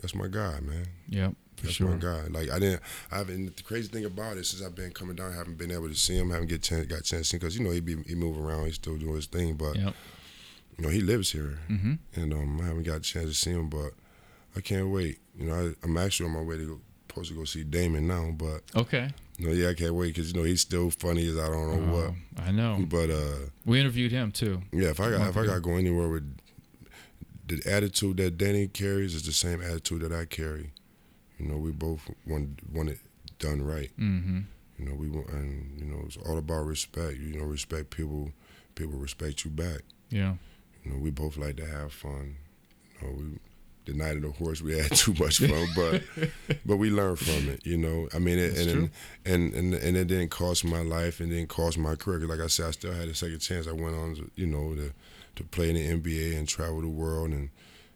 that's 0.01 0.13
my 0.13 0.27
guy, 0.27 0.59
man. 0.61 0.85
Yep. 1.09 1.33
For 1.55 1.63
That's 1.63 1.75
sure. 1.75 1.87
my 1.89 1.95
guy. 1.95 2.23
Like 2.29 2.51
I 2.51 2.59
didn't, 2.59 2.81
I 3.11 3.17
haven't. 3.17 3.57
The 3.57 3.63
crazy 3.63 3.87
thing 3.87 4.05
about 4.05 4.37
it, 4.37 4.45
since 4.45 4.61
I've 4.61 4.75
been 4.75 4.91
coming 4.91 5.15
down, 5.15 5.31
I 5.31 5.35
haven't 5.35 5.57
been 5.57 5.71
able 5.71 5.87
to 5.87 5.95
see 5.95 6.15
him. 6.15 6.29
Haven't 6.29 6.49
get 6.49 6.61
chance, 6.61 6.85
got 6.85 7.03
chance 7.03 7.09
to 7.09 7.23
see 7.23 7.37
because 7.37 7.57
you 7.57 7.63
know 7.63 7.71
he 7.71 7.79
be 7.79 7.95
he 8.03 8.13
move 8.13 8.37
around, 8.37 8.65
he's 8.65 8.75
still 8.75 8.95
doing 8.97 9.15
his 9.15 9.25
thing, 9.25 9.55
but 9.55 9.75
Yep. 9.75 9.93
you 10.77 10.83
know 10.83 10.89
he 10.89 11.01
lives 11.01 11.31
here, 11.31 11.57
Mm-hmm. 11.69 11.93
and 12.15 12.33
um, 12.33 12.61
I 12.61 12.65
haven't 12.65 12.83
got 12.83 12.97
a 12.97 12.99
chance 12.99 13.29
to 13.29 13.33
see 13.33 13.49
him, 13.51 13.69
but 13.69 13.91
I 14.55 14.59
can't 14.61 14.89
wait. 14.89 15.17
You 15.35 15.45
know, 15.45 15.55
I, 15.55 15.73
I'm 15.83 15.97
actually 15.97 16.27
on 16.27 16.33
my 16.35 16.41
way 16.41 16.57
to 16.57 16.65
go, 16.65 16.79
supposed 17.09 17.29
to 17.31 17.35
go 17.37 17.43
see 17.45 17.63
Damon 17.63 18.05
now, 18.07 18.29
but 18.37 18.61
Okay. 18.75 19.09
Know, 19.45 19.53
yeah, 19.53 19.69
I 19.69 19.73
can't 19.75 19.93
wait 19.93 20.15
because 20.15 20.31
you 20.31 20.39
know 20.39 20.43
he's 20.45 20.61
still 20.61 20.89
funny 20.89 21.27
as 21.27 21.37
I 21.37 21.47
don't 21.47 21.85
know 21.91 21.97
Oh, 21.97 22.15
I 22.41 22.51
know. 22.51 22.85
But 22.89 23.09
uh, 23.11 23.49
We 23.65 23.79
interviewed 23.79 24.11
him 24.11 24.31
too. 24.31 24.61
yeah, 24.71 24.89
if 24.89 24.99
I 24.99 25.11
got 25.11 25.27
if 25.27 25.37
I 25.37 25.45
got 25.45 25.55
to 25.55 25.59
go 25.61 25.75
anywhere 25.75 26.07
with 26.09 26.37
the 27.47 27.61
attitude 27.71 28.17
that 28.17 28.37
Danny 28.37 28.67
carries 28.67 29.13
is 29.15 29.23
the 29.23 29.31
same 29.31 29.61
attitude 29.61 30.01
that 30.01 30.11
I 30.11 30.25
carry. 30.25 30.71
You 31.37 31.47
know, 31.47 31.57
we 31.57 31.71
both 31.71 32.01
want 32.25 32.59
want 32.73 32.89
it 32.89 32.99
done 33.39 33.61
right. 33.61 33.91
Mm-hmm. 33.99 34.39
You 34.79 34.85
know, 34.85 34.95
we 34.95 35.07
want, 35.09 35.29
and 35.29 35.79
you 35.79 35.85
know, 35.85 36.01
it's 36.05 36.17
all 36.17 36.37
about 36.37 36.65
respect. 36.65 37.17
You 37.17 37.37
know, 37.39 37.45
respect 37.45 37.89
people. 37.91 38.31
People 38.75 38.97
respect 38.99 39.43
you 39.43 39.49
back. 39.51 39.81
Yeah. 40.09 40.35
You 40.83 40.91
know, 40.91 40.97
we 40.99 41.09
both 41.09 41.35
like 41.37 41.57
to 41.57 41.65
have 41.65 41.91
fun. 41.91 42.35
You 43.01 43.07
know, 43.07 43.13
we 43.15 43.23
the 43.87 43.93
night 43.93 44.15
of 44.15 44.21
the 44.21 44.31
horse 44.31 44.61
we 44.61 44.77
had 44.77 44.91
too 44.95 45.13
much 45.19 45.39
fun, 45.39 45.67
but 45.75 46.03
but 46.65 46.77
we 46.77 46.89
learned 46.89 47.19
from 47.19 47.49
it. 47.49 47.65
You 47.65 47.77
know, 47.77 48.07
I 48.13 48.19
mean, 48.19 48.37
it, 48.37 48.57
and, 48.57 48.89
and 49.25 49.53
and 49.53 49.73
and 49.73 49.97
it 49.97 50.07
didn't 50.07 50.29
cost 50.29 50.63
my 50.63 50.81
life 50.81 51.19
and 51.19 51.29
didn't 51.29 51.49
cost 51.49 51.77
my 51.77 51.95
career. 51.95 52.19
like 52.27 52.39
I 52.39 52.47
said, 52.47 52.67
I 52.67 52.71
still 52.71 52.93
had 52.93 53.07
a 53.07 53.15
second 53.15 53.39
chance. 53.39 53.67
I 53.67 53.71
went 53.71 53.95
on, 53.95 54.15
to, 54.15 54.31
you 54.35 54.47
know, 54.47 54.75
to 54.75 54.93
to 55.35 55.43
play 55.43 55.69
in 55.69 55.75
the 55.75 56.01
NBA 56.01 56.37
and 56.37 56.47
travel 56.47 56.81
the 56.81 56.87
world 56.87 57.31
and. 57.31 57.49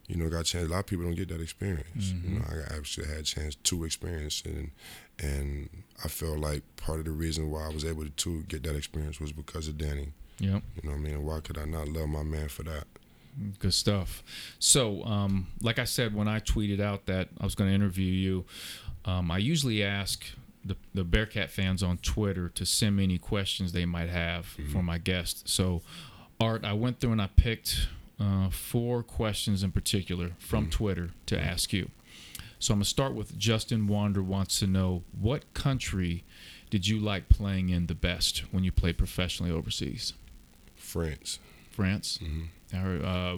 You 0.07 0.17
know, 0.17 0.29
got 0.29 0.41
a 0.41 0.43
chance. 0.43 0.67
A 0.67 0.69
lot 0.69 0.79
of 0.79 0.87
people 0.87 1.05
don't 1.05 1.15
get 1.15 1.29
that 1.29 1.39
experience. 1.39 1.87
You 1.95 2.15
mm-hmm. 2.15 2.39
know, 2.39 2.43
I 2.45 2.75
actually 2.75 3.07
had 3.07 3.19
a 3.19 3.23
chance 3.23 3.55
to 3.55 3.85
experience 3.85 4.43
it, 4.45 4.51
and 4.51 4.71
and 5.19 5.69
I 6.03 6.09
felt 6.09 6.39
like 6.39 6.63
part 6.75 6.99
of 6.99 7.05
the 7.05 7.11
reason 7.11 7.49
why 7.49 7.65
I 7.65 7.69
was 7.69 7.85
able 7.85 8.05
to 8.05 8.43
get 8.43 8.63
that 8.63 8.75
experience 8.75 9.21
was 9.21 9.31
because 9.31 9.69
of 9.69 9.77
Danny. 9.77 10.11
Yep. 10.39 10.63
You 10.75 10.89
know 10.89 10.95
what 10.95 10.97
I 10.97 11.01
mean? 11.01 11.13
And 11.13 11.23
why 11.25 11.39
could 11.39 11.57
I 11.57 11.63
not 11.63 11.87
love 11.87 12.09
my 12.09 12.23
man 12.23 12.49
for 12.49 12.63
that? 12.63 12.87
Good 13.59 13.73
stuff. 13.73 14.23
So, 14.59 15.03
um, 15.03 15.47
like 15.61 15.79
I 15.79 15.85
said, 15.85 16.13
when 16.13 16.27
I 16.27 16.39
tweeted 16.39 16.79
out 16.79 17.05
that 17.05 17.29
I 17.39 17.43
was 17.43 17.55
going 17.55 17.69
to 17.69 17.75
interview 17.75 18.11
you, 18.11 18.45
um, 19.05 19.31
I 19.31 19.37
usually 19.37 19.83
ask 19.83 20.25
the, 20.63 20.75
the 20.93 21.03
Bearcat 21.03 21.49
fans 21.49 21.81
on 21.81 21.97
Twitter 21.97 22.49
to 22.49 22.65
send 22.65 22.97
me 22.97 23.03
any 23.03 23.17
questions 23.17 23.71
they 23.71 23.85
might 23.85 24.09
have 24.09 24.45
for 24.71 24.83
my 24.83 24.97
guest. 24.97 25.47
So, 25.49 25.81
Art, 26.39 26.65
I 26.65 26.73
went 26.73 26.99
through 26.99 27.13
and 27.13 27.21
I 27.21 27.29
picked 27.35 27.87
uh, 28.19 28.49
four 28.49 29.03
questions 29.03 29.63
in 29.63 29.71
particular 29.71 30.31
from 30.39 30.69
Twitter 30.69 31.11
to 31.27 31.39
ask 31.39 31.73
you. 31.73 31.89
So, 32.59 32.73
I'm 32.73 32.79
going 32.79 32.83
to 32.83 32.89
start 32.89 33.15
with 33.15 33.37
Justin 33.39 33.87
Wander 33.87 34.21
wants 34.21 34.59
to 34.59 34.67
know 34.67 35.03
what 35.19 35.51
country 35.53 36.23
did 36.69 36.87
you 36.87 36.99
like 36.99 37.27
playing 37.29 37.69
in 37.69 37.87
the 37.87 37.95
best 37.95 38.39
when 38.51 38.63
you 38.63 38.71
played 38.71 38.97
professionally 38.97 39.51
overseas? 39.51 40.13
France. 40.75 41.39
France? 41.71 42.19
Or, 42.73 43.05
uh, 43.05 43.37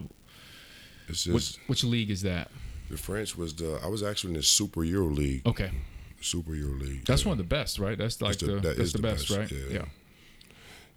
It's 1.08 1.26
which, 1.26 1.46
just 1.46 1.58
which 1.66 1.84
league 1.84 2.10
is 2.10 2.22
that? 2.22 2.50
the 2.90 2.96
French 2.96 3.36
was 3.36 3.54
the. 3.54 3.78
I 3.82 3.86
was 3.88 4.02
actually 4.02 4.30
in 4.30 4.36
the 4.36 4.42
Super 4.42 4.84
Euro 4.84 5.08
League. 5.10 5.46
Okay, 5.46 5.70
Super 6.20 6.54
Euro 6.54 6.74
League. 6.74 7.04
that's 7.06 7.22
yeah. 7.22 7.28
one 7.30 7.32
of 7.32 7.38
the 7.38 7.48
best, 7.56 7.78
right? 7.78 7.96
That's 7.98 8.20
like 8.22 8.38
the- 8.38 8.46
the, 8.46 8.52
that 8.60 8.76
that's 8.76 8.92
the 8.92 8.98
the 8.98 9.02
best, 9.08 9.28
best, 9.28 9.52
right? 9.52 9.60
yeah. 9.70 9.84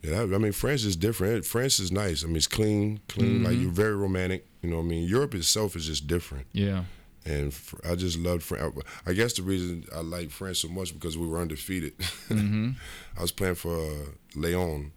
Yeah, 0.03 0.25
that, 0.25 0.35
I 0.35 0.37
mean, 0.37 0.51
France 0.51 0.83
is 0.83 0.95
different. 0.95 1.43
France 1.43 1.79
is 1.79 1.91
nice. 1.91 2.23
I 2.23 2.27
mean, 2.27 2.35
it's 2.35 2.45
clean, 2.47 2.99
clean. 3.07 3.43
Like 3.43 3.57
you're 3.57 3.71
very 3.71 3.95
romantic. 3.95 4.45
You 4.61 4.69
know 4.69 4.77
what 4.77 4.83
I 4.83 4.87
mean? 4.87 5.07
Europe 5.07 5.33
itself 5.33 5.75
is 5.75 5.87
just 5.87 6.05
different. 6.05 6.45
yeah, 6.53 6.83
And 7.25 7.51
fr- 7.51 7.77
I 7.83 7.95
just 7.95 8.17
loved 8.19 8.43
France. 8.43 8.75
I 9.07 9.13
guess 9.13 9.33
the 9.33 9.41
reason 9.41 9.85
I 9.95 10.01
like 10.01 10.29
France 10.29 10.59
so 10.59 10.67
much 10.67 10.93
because 10.93 11.17
we 11.17 11.25
were 11.25 11.39
undefeated. 11.39 11.93
Mm-hmm. 12.29 12.71
I 13.17 13.21
was 13.21 13.31
playing 13.31 13.55
for 13.55 13.75
uh, 13.75 13.93
Leon, 14.35 14.91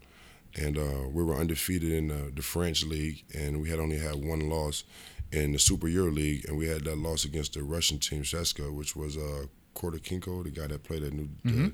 and 0.57 0.77
uh, 0.79 1.09
we 1.13 1.23
were 1.23 1.35
undefeated 1.35 1.93
in 1.93 2.11
uh, 2.11 2.31
the 2.35 2.43
French 2.43 2.85
league, 2.85 3.25
and 3.35 3.61
we 3.61 3.71
had 3.71 3.79
only 3.79 3.99
had 3.99 4.17
one 4.25 4.49
loss 4.49 4.85
in 5.33 5.53
the 5.53 5.59
Super 5.59 5.89
Euro 5.89 6.11
League, 6.11 6.45
and 6.49 6.59
we 6.59 6.67
had 6.67 6.85
that 6.85 6.99
loss 6.99 7.25
against 7.25 7.55
the 7.55 7.63
Russian 7.63 7.99
team 7.99 8.23
CSKA, 8.23 8.73
which 8.75 8.97
was 8.97 9.17
uh, 9.17 9.47
Kordakinko, 9.75 10.45
the 10.45 10.51
guy 10.51 10.67
that 10.67 10.83
played 10.83 11.03
at 11.03 11.13
New. 11.13 11.29
Mm-hmm. 11.45 11.67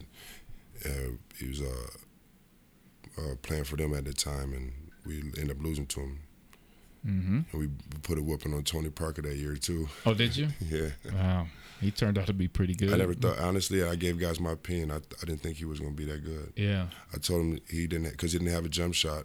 Uh, 0.84 0.88
uh, 0.88 1.10
he 1.38 1.48
was 1.48 1.62
uh, 1.62 1.88
uh, 3.18 3.34
playing 3.42 3.64
for 3.64 3.76
them 3.76 3.94
at 3.94 4.04
the 4.04 4.12
time, 4.12 4.52
and 4.52 4.72
we 5.06 5.20
ended 5.38 5.52
up 5.52 5.62
losing 5.62 5.86
to 5.86 6.00
him. 6.00 6.18
hmm 7.04 7.40
And 7.52 7.60
we 7.60 7.68
put 8.02 8.18
a 8.18 8.22
whooping 8.22 8.52
on 8.52 8.62
Tony 8.64 8.90
Parker 8.90 9.22
that 9.22 9.36
year 9.36 9.56
too. 9.56 9.88
Oh, 10.04 10.14
did 10.14 10.36
you? 10.36 10.48
Yeah. 10.70 10.88
Wow, 11.14 11.46
he 11.80 11.90
turned 11.90 12.18
out 12.18 12.26
to 12.26 12.32
be 12.32 12.48
pretty 12.48 12.74
good. 12.74 12.92
I 12.92 12.96
never 12.96 13.14
thought, 13.14 13.38
honestly, 13.38 13.82
I 13.82 13.94
gave 13.96 14.18
guys 14.18 14.40
my 14.40 14.52
opinion. 14.52 14.90
I, 14.90 14.96
I 14.96 15.24
didn't 15.26 15.40
think 15.40 15.56
he 15.56 15.64
was 15.64 15.80
going 15.80 15.92
to 15.92 15.96
be 15.96 16.10
that 16.10 16.24
good. 16.24 16.52
Yeah, 16.56 16.86
I 17.14 17.18
told 17.18 17.42
him 17.42 17.60
he 17.70 17.86
didn't, 17.86 18.10
because 18.10 18.32
he 18.32 18.38
didn't 18.38 18.52
have 18.52 18.64
a 18.64 18.68
jump 18.68 18.94
shot. 18.94 19.24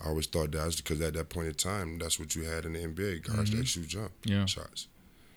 I 0.00 0.08
always 0.08 0.26
thought 0.26 0.52
that's 0.52 0.76
because 0.76 1.00
at 1.00 1.14
that 1.14 1.28
point 1.28 1.48
in 1.48 1.54
time, 1.54 1.98
that's 1.98 2.20
what 2.20 2.36
you 2.36 2.44
had 2.44 2.64
in 2.64 2.74
the 2.74 2.80
NBA 2.80 3.24
guys 3.24 3.50
mm-hmm. 3.50 3.58
that 3.58 3.66
shoot 3.66 3.88
jump 3.88 4.12
Yeah. 4.24 4.46
shots. 4.46 4.86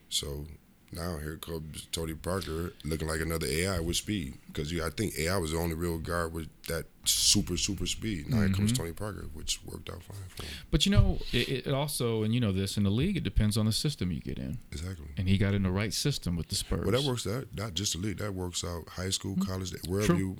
So 0.09 0.45
now 0.93 1.17
here 1.17 1.37
comes 1.37 1.87
Tony 1.91 2.13
Parker 2.13 2.73
looking 2.83 3.07
like 3.07 3.21
another 3.21 3.47
AI 3.47 3.79
with 3.79 3.95
speed. 3.95 4.37
Because 4.47 4.73
I 4.79 4.89
think 4.89 5.17
AI 5.17 5.37
was 5.37 5.51
the 5.51 5.57
only 5.57 5.75
real 5.75 5.97
guard 5.97 6.33
with 6.33 6.49
that 6.67 6.85
super, 7.05 7.55
super 7.57 7.85
speed. 7.85 8.29
Now 8.29 8.39
here 8.41 8.49
comes 8.49 8.73
Tony 8.73 8.91
Parker, 8.91 9.25
which 9.33 9.59
worked 9.65 9.89
out 9.89 10.03
fine 10.03 10.17
for 10.29 10.43
him. 10.43 10.51
but 10.69 10.85
you 10.85 10.91
know, 10.91 11.17
it, 11.31 11.67
it 11.67 11.73
also, 11.73 12.23
and 12.23 12.33
you 12.33 12.39
know 12.41 12.51
this 12.51 12.75
in 12.77 12.83
the 12.83 12.89
league, 12.89 13.15
it 13.17 13.23
depends 13.23 13.57
on 13.57 13.65
the 13.65 13.71
system 13.71 14.11
you 14.11 14.19
get 14.19 14.37
in, 14.37 14.57
Exactly. 14.71 15.07
and 15.17 15.27
he 15.29 15.37
got 15.37 15.53
in 15.53 15.63
the 15.63 15.71
right 15.71 15.93
system 15.93 16.35
with 16.35 16.49
the 16.49 16.55
Spurs. 16.55 16.85
Well, 16.85 16.91
that 16.91 17.07
works 17.07 17.25
out, 17.25 17.45
not 17.55 17.73
just 17.73 17.93
the 17.93 17.99
league, 17.99 18.17
that 18.17 18.33
works 18.33 18.63
out 18.63 18.87
high 18.89 19.09
school, 19.09 19.35
college, 19.37 19.71
wherever 19.87 20.07
True. 20.13 20.17
you, 20.17 20.37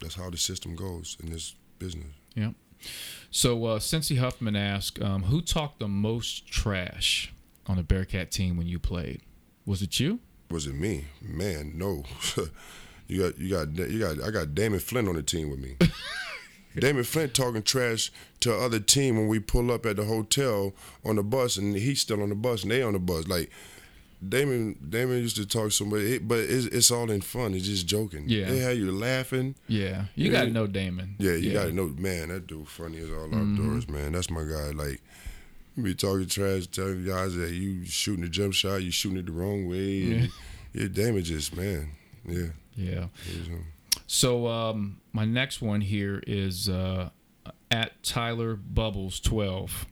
that's 0.00 0.14
how 0.16 0.28
the 0.30 0.36
system 0.38 0.74
goes 0.74 1.16
in 1.22 1.30
this 1.30 1.54
business. 1.78 2.08
Yeah. 2.34 2.50
So, 3.30 3.64
uh, 3.64 3.78
Cincy 3.78 4.18
Huffman 4.18 4.56
asked, 4.56 5.00
um, 5.00 5.22
"Who 5.24 5.40
talked 5.40 5.78
the 5.78 5.86
most 5.88 6.46
trash 6.48 7.32
on 7.66 7.76
the 7.76 7.84
Bearcat 7.84 8.32
team 8.32 8.56
when 8.56 8.66
you 8.66 8.80
played? 8.80 9.22
Was 9.66 9.82
it 9.82 9.98
you?" 10.00 10.20
Was 10.50 10.66
it 10.66 10.74
me? 10.74 11.06
Man, 11.22 11.72
no. 11.76 12.04
you 13.08 13.22
got 13.22 13.38
you 13.38 13.50
got 13.50 13.74
you 13.90 13.98
got 13.98 14.22
I 14.22 14.30
got 14.30 14.54
Damon 14.54 14.80
Flint 14.80 15.08
on 15.08 15.14
the 15.14 15.22
team 15.22 15.50
with 15.50 15.58
me. 15.60 15.76
Damon 16.78 17.04
Flint 17.04 17.34
talking 17.34 17.62
trash 17.62 18.10
to 18.40 18.54
other 18.54 18.80
team 18.80 19.16
when 19.16 19.28
we 19.28 19.38
pull 19.38 19.70
up 19.70 19.84
at 19.86 19.96
the 19.96 20.04
hotel 20.04 20.74
on 21.04 21.16
the 21.16 21.22
bus 21.22 21.56
and 21.56 21.76
he's 21.76 22.00
still 22.00 22.22
on 22.22 22.28
the 22.30 22.34
bus 22.34 22.62
and 22.62 22.72
they 22.72 22.82
on 22.82 22.94
the 22.94 22.98
bus. 22.98 23.26
Like 23.28 23.50
Damon 24.26 24.78
Damon 24.88 25.18
used 25.18 25.36
to 25.36 25.46
talk 25.46 25.72
so 25.72 25.84
much, 25.84 26.00
it- 26.00 26.28
but 26.28 26.38
it's, 26.40 26.66
it's 26.66 26.90
all 26.90 27.10
in 27.10 27.20
fun. 27.20 27.54
It's 27.54 27.66
just 27.66 27.86
joking. 27.86 28.24
Yeah. 28.28 28.50
They 28.50 28.58
had 28.58 28.76
you 28.76 28.92
laughing. 28.92 29.54
Yeah, 29.68 30.04
you 30.14 30.26
Yeah. 30.30 30.32
got 30.38 30.44
to 30.44 30.50
know 30.50 30.66
Damon. 30.66 31.16
Yeah, 31.18 31.32
you 31.32 31.52
gotta 31.52 31.72
know, 31.72 31.88
man. 31.88 32.28
That 32.28 32.46
dude 32.46 32.68
funny 32.68 32.98
as 32.98 33.10
all 33.10 33.28
mm-hmm. 33.28 33.54
outdoors, 33.56 33.88
man. 33.88 34.12
That's 34.12 34.30
my 34.30 34.44
guy. 34.44 34.70
Like, 34.70 35.00
you 35.76 35.82
be 35.82 35.94
talking 35.94 36.26
trash, 36.26 36.66
telling 36.66 37.04
guys 37.04 37.34
that 37.36 37.52
you 37.52 37.84
shooting 37.84 38.24
the 38.24 38.30
jump 38.30 38.54
shot, 38.54 38.82
you 38.82 38.90
shooting 38.90 39.18
it 39.18 39.26
the 39.26 39.32
wrong 39.32 39.68
way, 39.68 40.02
and 40.02 40.30
your 40.72 40.88
damages, 40.88 41.54
man. 41.54 41.90
Yeah. 42.24 42.48
Yeah. 42.74 43.06
it 43.26 43.48
um, 43.48 43.66
So 44.06 44.46
um, 44.46 45.00
my 45.12 45.24
next 45.24 45.60
one 45.62 45.80
here 45.80 46.22
is 46.26 46.68
uh, 46.68 47.10
at 47.70 48.02
Tyler 48.02 48.54
Bubbles 48.54 49.20
twelve. 49.20 49.86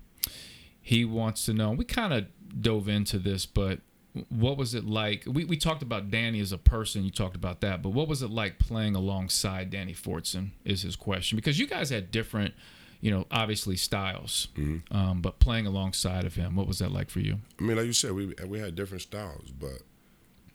He 0.80 1.04
wants 1.04 1.46
to 1.46 1.52
know. 1.54 1.70
We 1.70 1.84
kind 1.84 2.12
of 2.12 2.26
dove 2.60 2.88
into 2.88 3.18
this, 3.18 3.46
but 3.46 3.80
what 4.28 4.56
was 4.56 4.74
it 4.74 4.84
like? 4.84 5.24
We 5.26 5.44
we 5.44 5.56
talked 5.56 5.82
about 5.82 6.10
Danny 6.10 6.40
as 6.40 6.52
a 6.52 6.58
person. 6.58 7.04
You 7.04 7.10
talked 7.10 7.36
about 7.36 7.60
that, 7.60 7.82
but 7.82 7.90
what 7.90 8.08
was 8.08 8.22
it 8.22 8.30
like 8.30 8.58
playing 8.58 8.96
alongside 8.96 9.70
Danny 9.70 9.94
Fortson? 9.94 10.50
Is 10.64 10.82
his 10.82 10.96
question 10.96 11.36
because 11.36 11.58
you 11.58 11.66
guys 11.66 11.90
had 11.90 12.10
different, 12.10 12.54
you 13.00 13.10
know, 13.10 13.26
obviously 13.30 13.76
styles, 13.76 14.48
um, 14.90 15.20
but 15.22 15.38
playing 15.38 15.66
alongside 15.66 16.24
of 16.24 16.34
him, 16.34 16.54
what 16.56 16.66
was 16.66 16.78
that 16.80 16.92
like 16.92 17.08
for 17.10 17.20
you? 17.20 17.38
I 17.58 17.62
mean, 17.62 17.76
like 17.76 17.86
you 17.86 17.92
said, 17.92 18.12
we 18.12 18.34
we 18.46 18.58
had 18.58 18.74
different 18.74 19.02
styles, 19.02 19.50
but 19.50 19.82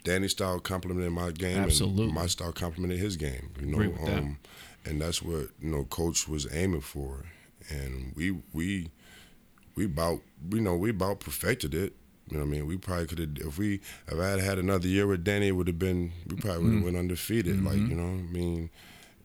Danny's 0.03 0.31
style 0.31 0.59
complimented 0.59 1.11
my 1.11 1.31
game, 1.31 1.57
Absolutely. 1.57 2.05
and 2.05 2.13
my 2.13 2.27
style 2.27 2.51
complimented 2.51 2.99
his 2.99 3.17
game. 3.17 3.49
You 3.59 3.65
know, 3.67 3.77
with 3.77 4.05
that. 4.05 4.19
um, 4.19 4.37
and 4.85 5.01
that's 5.01 5.21
what 5.23 5.49
you 5.59 5.71
know, 5.71 5.83
coach 5.85 6.27
was 6.27 6.47
aiming 6.53 6.81
for, 6.81 7.25
and 7.69 8.13
we 8.15 8.37
we 8.53 8.91
we 9.75 9.85
about 9.85 10.21
you 10.51 10.61
know 10.61 10.75
we 10.75 10.91
about 10.91 11.19
perfected 11.21 11.73
it. 11.73 11.93
You 12.29 12.37
know 12.37 12.43
what 12.43 12.49
I 12.49 12.57
mean? 12.57 12.65
We 12.67 12.77
probably 12.77 13.05
could 13.07 13.19
have 13.19 13.37
if 13.47 13.57
we 13.57 13.81
if 14.07 14.19
I 14.19 14.29
had 14.29 14.39
had 14.39 14.57
another 14.59 14.87
year 14.87 15.05
with 15.07 15.23
Danny, 15.23 15.47
it 15.49 15.51
would 15.51 15.67
have 15.67 15.79
been 15.79 16.11
we 16.27 16.35
probably 16.37 16.57
would 16.63 16.65
have 16.65 16.75
Mm-hmm. 16.77 16.85
went 16.85 16.97
undefeated. 16.97 17.63
Like 17.63 17.77
you 17.77 17.95
know, 17.95 18.03
I 18.03 18.31
mean, 18.31 18.69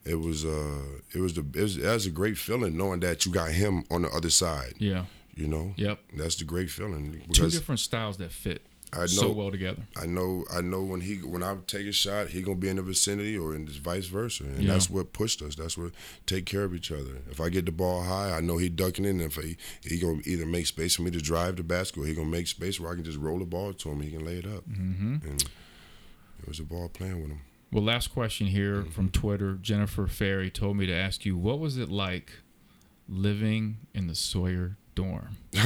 it 0.05 0.15
was 0.17 0.45
uh 0.45 0.83
it 1.15 1.21
was 1.21 1.35
the 1.35 1.45
it 1.55 1.63
was, 1.63 1.77
that 1.77 1.93
was 1.95 2.07
a 2.07 2.11
great 2.11 2.39
feeling 2.39 2.77
knowing 2.77 3.01
that 3.01 3.27
you 3.27 3.33
got 3.33 3.51
him 3.53 3.85
on 3.91 4.03
the 4.03 4.09
other 4.11 4.31
side. 4.31 4.75
Yeah. 4.79 5.05
You 5.35 5.47
know, 5.47 5.73
Yep. 5.77 5.99
that's 6.17 6.37
the 6.37 6.45
great 6.45 6.71
feeling 6.71 7.23
Two 7.33 7.49
different 7.51 7.81
styles 7.81 8.17
that 8.19 8.33
fit 8.33 8.63
I 8.93 9.03
know 9.03 9.07
so 9.07 9.31
well 9.31 9.53
together. 9.53 9.83
I 9.97 10.07
know 10.07 10.45
I 10.53 10.61
know 10.63 10.83
when 10.83 11.01
he 11.03 11.17
when 11.19 11.45
I 11.45 11.55
take 11.69 11.87
a 11.87 11.93
shot, 11.93 12.29
he 12.31 12.43
gonna 12.43 12.57
be 12.57 12.69
in 12.69 12.75
the 12.77 12.83
vicinity 12.83 13.39
or 13.39 13.55
in 13.55 13.69
vice 13.69 14.07
versa, 14.07 14.43
and 14.45 14.65
Yeah. 14.65 14.73
that's 14.73 14.91
what 14.91 15.13
pushed 15.13 15.43
us. 15.43 15.55
That's 15.55 15.79
what 15.79 15.93
take 16.27 16.45
care 16.45 16.65
of 16.65 16.75
each 16.75 16.91
other. 16.91 17.19
If 17.31 17.41
I 17.41 17.51
get 17.51 17.67
the 17.67 17.73
ball 17.73 18.03
high, 18.03 18.37
I 18.37 18.41
know 18.41 18.57
he 18.59 18.69
ducking 18.69 19.05
in. 19.05 19.21
If 19.21 19.37
he 19.37 19.57
he 19.85 19.99
gonna 20.01 20.23
either 20.25 20.45
make 20.45 20.67
space 20.67 20.97
for 20.97 21.03
me 21.03 21.13
to 21.13 21.21
drive 21.21 21.55
the 21.57 21.63
basket, 21.63 22.01
or 22.03 22.07
he 22.07 22.15
gonna 22.15 22.29
make 22.29 22.49
space 22.49 22.81
where 22.81 22.91
I 22.91 22.97
can 22.97 23.05
just 23.05 23.19
roll 23.19 23.39
the 23.39 23.45
ball 23.45 23.73
to 23.75 23.91
him. 23.91 24.01
He 24.01 24.11
can 24.11 24.25
lay 24.25 24.39
it 24.39 24.47
up, 24.47 24.69
Mm-hmm. 24.69 25.17
and 25.29 25.41
it 26.43 26.49
was 26.49 26.59
a 26.59 26.65
ball 26.65 26.89
playing 26.89 27.21
with 27.23 27.31
him. 27.31 27.41
Well, 27.73 27.85
last 27.85 28.09
question 28.09 28.49
here 28.49 28.83
from 28.85 29.11
Twitter. 29.11 29.55
Jennifer 29.61 30.07
Ferry 30.07 30.51
told 30.51 30.77
me 30.77 30.87
to 30.87 30.93
ask 30.95 31.25
you, 31.25 31.37
what 31.37 31.59
was 31.61 31.77
it 31.79 31.89
like 31.89 32.33
living 33.09 33.79
in 33.95 34.07
the 34.09 34.15
Sawyer 34.15 34.77
dorm? 34.95 35.37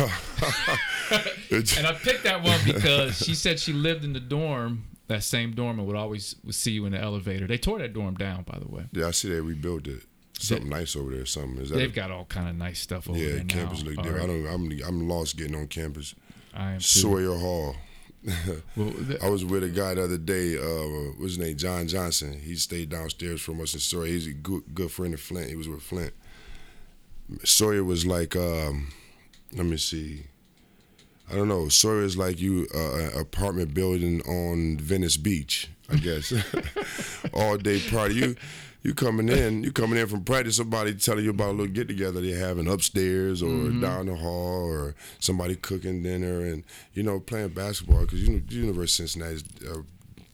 And 1.51 1.87
I 1.87 1.93
picked 1.93 2.25
that 2.25 2.43
one 2.43 2.59
because 2.65 3.19
she 3.19 3.35
said 3.35 3.61
she 3.61 3.73
lived 3.73 4.05
in 4.05 4.13
the 4.13 4.21
dorm, 4.21 4.85
that 5.09 5.23
same 5.23 5.53
dorm, 5.53 5.79
and 5.79 5.87
would 5.87 5.97
always 5.97 6.37
would 6.45 6.55
see 6.55 6.73
you 6.73 6.87
in 6.87 6.93
the 6.93 6.99
elevator. 7.01 7.47
They 7.47 7.59
tore 7.59 7.79
that 7.79 7.93
dorm 7.93 8.15
down, 8.15 8.43
by 8.45 8.59
the 8.59 8.67
way. 8.69 8.85
yeah, 8.93 9.09
I 9.09 9.11
see 9.11 9.29
they 9.29 9.41
rebuilt 9.41 9.87
it. 9.87 10.03
Something 10.39 10.69
nice 10.69 10.97
over 10.97 11.11
there. 11.15 11.27
Something 11.27 11.59
is 11.63 11.71
that? 11.71 11.77
They've 11.77 11.91
a- 11.91 11.95
got 11.95 12.11
all 12.11 12.25
kind 12.25 12.49
of 12.49 12.57
nice 12.57 12.81
stuff 12.81 13.09
over 13.09 13.19
yeah, 13.19 13.35
there 13.35 13.45
now. 13.45 13.55
campus 13.55 13.83
look 13.83 13.97
different. 13.97 14.17
right. 14.17 14.25
I 14.25 14.27
don't. 14.27 14.47
I'm 14.47 14.89
I'm 14.89 15.09
lost 15.09 15.37
getting 15.37 15.55
on 15.55 15.69
campus. 15.69 16.15
I 16.55 16.73
am 16.73 16.79
too. 16.79 16.85
Sawyer 16.85 17.37
Hall. 17.37 17.77
Well, 18.77 18.91
th- 18.91 19.21
I 19.23 19.29
was 19.29 19.45
with 19.45 19.65
a 19.65 19.69
guy 19.69 19.95
the 19.95 20.05
other 20.05 20.19
day. 20.19 20.57
Uh, 20.57 21.13
what's 21.19 21.33
his 21.33 21.39
name? 21.39 21.57
John 21.57 21.87
Johnson. 21.89 22.33
He 22.41 22.57
stayed 22.57 22.89
downstairs 22.89 23.41
from 23.41 23.61
us 23.61 23.75
in 23.75 23.81
Sawyer. 23.81 24.07
He's 24.07 24.27
a 24.27 24.33
good, 24.33 24.63
good 24.75 24.91
friend 24.91 25.15
of 25.15 25.21
Flint. 25.21 25.49
He 25.49 25.57
was 25.57 25.69
with 25.69 25.83
Flint. 25.83 26.13
Sawyer 27.45 27.85
was 27.85 28.07
like, 28.07 28.37
um, 28.37 28.93
let 29.55 29.67
me 29.67 29.77
see. 29.77 30.25
I 31.31 31.35
don't 31.37 31.49
know. 31.49 31.69
Sawyer 31.69 32.03
is 32.03 32.17
like 32.17 32.41
you, 32.41 32.67
uh, 32.75 32.95
an 32.97 33.21
apartment 33.21 33.73
building 33.75 34.21
on 34.23 34.77
Venice 34.79 35.17
Beach, 35.17 35.71
I 35.91 35.97
guess. 35.97 36.33
All 37.35 37.57
day 37.57 37.81
party. 37.81 38.15
You, 38.17 38.37
you 38.85 38.95
coming 38.95 39.31
in, 39.31 39.65
you 39.65 39.73
coming 39.73 39.99
in 39.99 40.07
from 40.07 40.23
practice. 40.25 40.57
Somebody 40.57 40.95
telling 40.95 41.25
you 41.25 41.31
about 41.31 41.49
a 41.49 41.53
little 41.53 41.67
get 41.67 41.89
together 41.89 42.21
they're 42.21 42.39
having 42.39 42.69
upstairs 42.69 43.43
or 43.43 43.71
down 43.71 44.07
the 44.07 44.15
hall, 44.15 44.69
or 44.69 44.95
somebody 45.19 45.57
cooking 45.57 46.03
dinner, 46.03 46.41
and 46.43 46.63
you 46.93 47.03
know 47.03 47.19
playing 47.19 47.49
basketball 47.49 48.03
because 48.03 48.23
you 48.23 48.35
know 48.35 48.43
University 48.51 49.03
of 49.03 49.11
Cincinnati 49.11 49.35
is 49.37 49.45
uh, 49.69 49.83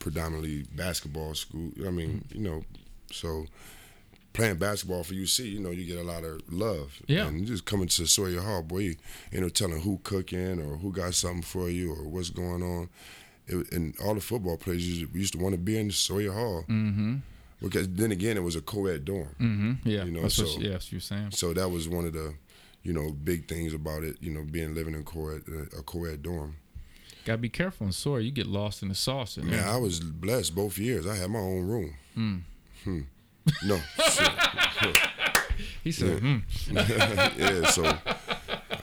predominantly 0.01 0.65
basketball 0.75 1.35
school. 1.35 1.71
I 1.87 1.91
mean, 1.91 2.25
you 2.35 2.41
know, 2.41 2.65
so 3.13 3.47
playing 4.33 4.57
basketball 4.57 5.05
for 5.05 5.15
UC, 5.15 5.51
you 5.51 5.61
know, 5.61 5.71
you 5.71 5.87
get 5.87 5.99
a 5.99 6.07
lot 6.07 6.25
of 6.25 6.41
love. 6.53 7.01
Yeah. 7.07 7.29
And 7.29 7.41
you 7.41 7.47
just 7.47 7.65
coming 7.65 7.89
to 7.89 8.07
Sawyer 8.07 8.41
Hall, 8.41 8.63
boy, 8.63 8.79
you, 8.79 8.97
you 9.31 9.41
know, 9.41 9.49
telling 9.49 9.81
who 9.81 10.01
cooking 10.03 10.61
or 10.61 10.77
who 10.77 10.93
got 10.93 11.15
something 11.15 11.43
for 11.43 11.69
you 11.71 11.93
or 11.93 12.09
what's 12.09 12.31
going 12.31 12.63
on. 12.63 12.89
It, 13.47 13.73
and 13.73 13.95
all 14.01 14.15
the 14.15 14.21
football 14.21 14.57
players 14.57 14.87
used 14.87 15.13
to, 15.13 15.19
used 15.19 15.33
to 15.35 15.39
want 15.39 15.55
to 15.55 15.61
be 15.61 15.79
in 15.79 15.91
Sawyer 15.91 16.33
Hall. 16.33 16.65
Mm-hmm. 16.69 17.17
Because 17.61 17.89
then 17.89 18.11
again, 18.13 18.37
it 18.37 18.43
was 18.43 18.57
a 18.57 18.61
co-ed 18.63 19.05
dorm. 19.05 19.35
Mhm, 19.41 19.79
yeah, 19.85 20.05
You 20.05 20.11
know, 20.13 20.23
that's 20.23 20.35
so- 20.37 20.45
yeah, 20.61 20.71
that's 20.71 20.87
what 20.87 20.93
you're 20.93 21.01
saying. 21.01 21.31
So 21.33 21.53
that 21.55 21.69
was 21.71 21.89
one 21.89 22.07
of 22.07 22.13
the, 22.15 22.35
you 22.83 22.93
know, 22.93 23.11
big 23.13 23.47
things 23.49 23.75
about 23.75 24.03
it, 24.03 24.17
you 24.21 24.31
know, 24.31 24.43
being 24.45 24.75
living 24.75 24.95
in 24.95 25.05
co-ed, 25.05 25.43
uh, 25.49 25.79
a 25.79 25.83
co-ed 25.83 26.23
dorm. 26.23 26.57
Gotta 27.27 27.39
be 27.39 27.51
careful 27.51 27.87
in 27.87 27.93
Sawyer. 27.93 28.21
You 28.21 28.31
get 28.31 28.47
lost 28.47 28.83
in 28.83 28.89
the 28.89 28.95
sauce 28.95 29.37
in 29.37 29.47
there. 29.51 29.61
Man, 29.61 29.69
I 29.69 29.77
was 29.77 30.01
blessed 30.01 30.55
both 30.55 30.79
years. 30.79 31.07
I 31.07 31.17
had 31.17 31.31
my 31.31 31.39
own 31.39 31.67
room. 31.67 31.95
Hmm. 32.85 33.01
No. 33.65 33.79
he 35.85 35.93
said, 35.93 36.21
hmm. 36.21 36.39
yeah, 36.71 37.67
so 37.71 37.85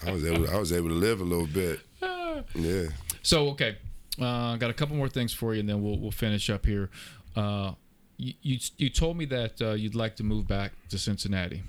I 0.05 0.11
was 0.11 0.23
able 0.25 0.49
I 0.49 0.57
was 0.59 0.71
able 0.71 0.89
to 0.89 0.95
live 0.95 1.19
a 1.21 1.23
little 1.23 1.47
bit. 1.47 1.79
Yeah. 2.53 2.89
So 3.23 3.49
okay, 3.49 3.77
uh, 4.21 4.55
got 4.57 4.69
a 4.69 4.73
couple 4.73 4.95
more 4.95 5.09
things 5.09 5.33
for 5.33 5.55
you, 5.55 5.59
and 5.61 5.67
then 5.67 5.81
we'll 5.81 5.97
we'll 5.97 6.11
finish 6.11 6.51
up 6.51 6.67
here. 6.67 6.91
Uh, 7.35 7.71
you, 8.17 8.33
you 8.41 8.57
you 8.77 8.89
told 8.89 9.17
me 9.17 9.25
that 9.25 9.61
uh, 9.61 9.71
you'd 9.71 9.95
like 9.95 10.15
to 10.17 10.23
move 10.23 10.47
back 10.47 10.73
to 10.89 10.97
Cincinnati 10.97 11.63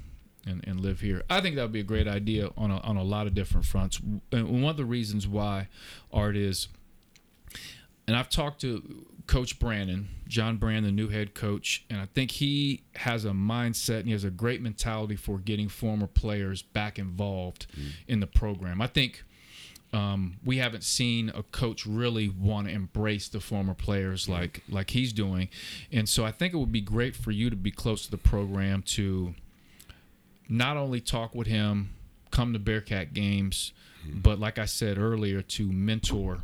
and, 0.46 0.66
and 0.66 0.80
live 0.80 1.00
here. 1.00 1.22
I 1.28 1.40
think 1.40 1.56
that 1.56 1.62
would 1.62 1.72
be 1.72 1.80
a 1.80 1.84
great 1.84 2.08
idea 2.08 2.48
on 2.56 2.70
a, 2.70 2.78
on 2.78 2.96
a 2.96 3.02
lot 3.02 3.26
of 3.26 3.34
different 3.34 3.66
fronts. 3.66 4.00
And 4.32 4.62
one 4.62 4.70
of 4.70 4.76
the 4.76 4.84
reasons 4.84 5.28
why 5.28 5.68
art 6.12 6.36
is, 6.36 6.68
and 8.06 8.16
I've 8.16 8.30
talked 8.30 8.60
to 8.62 9.06
Coach 9.26 9.58
Brannen, 9.58 10.08
John 10.26 10.56
Brand, 10.56 10.86
the 10.86 10.92
new 10.92 11.08
head 11.08 11.34
coach, 11.34 11.84
and 11.90 12.00
I 12.00 12.06
think 12.06 12.30
he 12.30 12.82
has 12.96 13.26
a 13.26 13.30
mindset 13.30 14.00
and 14.00 14.06
he 14.06 14.12
has 14.12 14.24
a 14.24 14.30
great 14.30 14.62
mentality 14.62 15.16
for 15.16 15.38
getting 15.38 15.68
former 15.68 16.06
players 16.06 16.62
back 16.62 16.98
involved 16.98 17.66
in 18.06 18.20
the 18.20 18.26
program. 18.26 18.80
I 18.80 18.86
think 18.86 19.24
um, 19.92 20.36
we 20.44 20.58
haven't 20.58 20.84
seen 20.84 21.30
a 21.34 21.42
coach 21.42 21.86
really 21.86 22.28
want 22.28 22.66
to 22.68 22.72
embrace 22.74 23.28
the 23.28 23.40
former 23.40 23.74
players 23.74 24.28
like 24.28 24.62
like 24.68 24.90
he's 24.90 25.12
doing, 25.12 25.48
and 25.90 26.08
so 26.08 26.24
I 26.24 26.30
think 26.32 26.52
it 26.54 26.58
would 26.58 26.72
be 26.72 26.80
great 26.82 27.16
for 27.16 27.30
you 27.30 27.48
to 27.50 27.56
be 27.56 27.70
close 27.70 28.04
to 28.04 28.10
the 28.10 28.18
program 28.18 28.82
to 28.82 29.34
not 30.48 30.76
only 30.76 31.00
talk 31.00 31.34
with 31.34 31.46
him, 31.46 31.90
come 32.30 32.52
to 32.52 32.58
Bearcat 32.58 33.12
games, 33.14 33.72
but 34.06 34.38
like 34.38 34.58
I 34.58 34.64
said 34.64 34.98
earlier, 34.98 35.42
to 35.42 35.70
mentor 35.72 36.42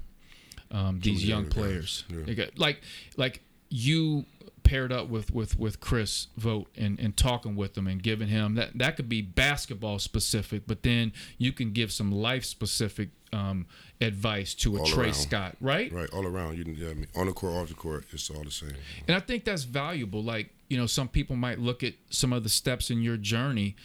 um, 0.71 1.01
these 1.01 1.27
young 1.27 1.47
players. 1.47 2.05
yeah. 2.09 2.19
Like- 2.27 2.59
Like 2.59 2.81
like 3.17 3.43
you 3.71 4.25
paired 4.63 4.91
up 4.93 5.09
with 5.09 5.31
with 5.35 5.59
with 5.59 5.79
Chris 5.81 6.29
Vogt 6.39 6.71
and 6.77 6.99
and 6.99 7.15
talking 7.17 7.55
with 7.55 7.77
him 7.77 7.87
and 7.87 8.03
giving 8.03 8.29
him 8.29 8.55
that 8.55 8.77
that 8.79 8.97
could 8.97 9.09
be 9.09 9.21
basketball 9.23 9.99
specific, 9.99 10.63
but 10.67 10.83
then 10.83 11.13
you 11.39 11.53
can 11.53 11.73
give 11.73 11.93
some 11.93 12.11
life 12.11 12.45
specific 12.45 13.11
um, 13.35 13.67
advice 14.01 14.55
to 14.55 14.77
a 14.77 14.81
All 14.81 14.87
Trey 14.87 15.05
around. 15.07 15.15
Scott, 15.15 15.57
right? 15.61 15.93
Right, 15.93 16.09
all 16.11 16.27
around. 16.27 16.57
You, 16.57 16.65
yeah, 16.73 16.91
I 16.91 16.95
mean, 16.95 17.07
on 17.15 17.27
the 17.27 17.33
court, 17.33 17.55
off 17.55 17.69
the 17.69 17.75
court, 17.75 18.07
it's 18.13 18.31
all 18.31 18.45
the 18.45 18.51
same. 18.51 18.75
And 19.09 19.17
I 19.17 19.21
think 19.21 19.45
that's 19.45 19.65
valuable. 19.65 20.23
Like, 20.23 20.51
you 20.69 20.79
know, 20.79 20.87
some 20.87 21.09
people 21.09 21.37
might 21.37 21.59
look 21.59 21.83
at 21.83 21.95
some 22.11 22.33
of 22.33 22.43
the 22.43 22.49
steps 22.49 22.91
in 22.91 23.03
your 23.03 23.17
journey. 23.17 23.77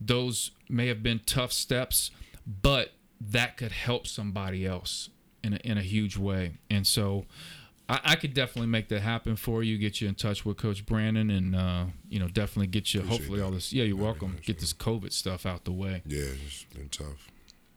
Those 0.00 0.50
may 0.68 0.88
have 0.88 1.02
been 1.02 1.20
tough 1.24 1.52
steps, 1.52 2.10
but 2.46 2.92
that 3.20 3.56
could 3.56 3.72
help 3.72 4.06
somebody 4.06 4.66
else 4.66 5.10
in 5.42 5.54
a, 5.54 5.56
in 5.58 5.78
a 5.78 5.82
huge 5.82 6.16
way. 6.16 6.54
And 6.68 6.86
so 6.86 7.26
I, 7.88 8.00
I 8.04 8.16
could 8.16 8.34
definitely 8.34 8.68
make 8.68 8.88
that 8.88 9.00
happen 9.00 9.36
for 9.36 9.62
you, 9.62 9.78
get 9.78 10.00
you 10.00 10.08
in 10.08 10.14
touch 10.14 10.44
with 10.44 10.56
Coach 10.56 10.84
Brannen, 10.84 11.30
and, 11.30 11.54
uh, 11.54 11.84
you 12.08 12.18
know, 12.18 12.28
definitely 12.28 12.66
get 12.66 12.92
you, 12.92 13.00
Appreciate 13.00 13.20
hopefully, 13.20 13.40
all 13.42 13.50
this. 13.50 13.72
Yeah, 13.72 13.84
you're 13.84 13.96
welcome. 13.96 14.38
Get 14.44 14.58
this 14.58 14.72
COVID 14.72 15.12
stuff 15.12 15.46
out 15.46 15.64
the 15.64 15.72
way. 15.72 16.02
Yeah, 16.06 16.24
it's 16.46 16.64
been 16.64 16.88
tough. 16.88 17.30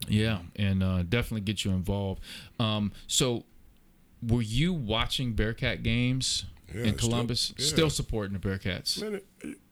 Yeah, 0.07 0.39
and 0.55 0.83
uh, 0.83 1.03
definitely 1.03 1.41
get 1.41 1.65
you 1.65 1.71
involved. 1.71 2.21
Um, 2.59 2.91
so, 3.07 3.43
were 4.25 4.41
you 4.41 4.73
watching 4.73 5.33
Bearcat 5.33 5.83
games 5.83 6.45
Yeah, 6.73 6.83
in 6.83 6.97
still- 6.97 7.09
Columbus? 7.09 7.53
yeah. 7.57 7.65
Still 7.65 7.89
supporting 7.89 8.37
the 8.37 8.39
Bearcats. 8.39 9.01
Man, 9.01 9.21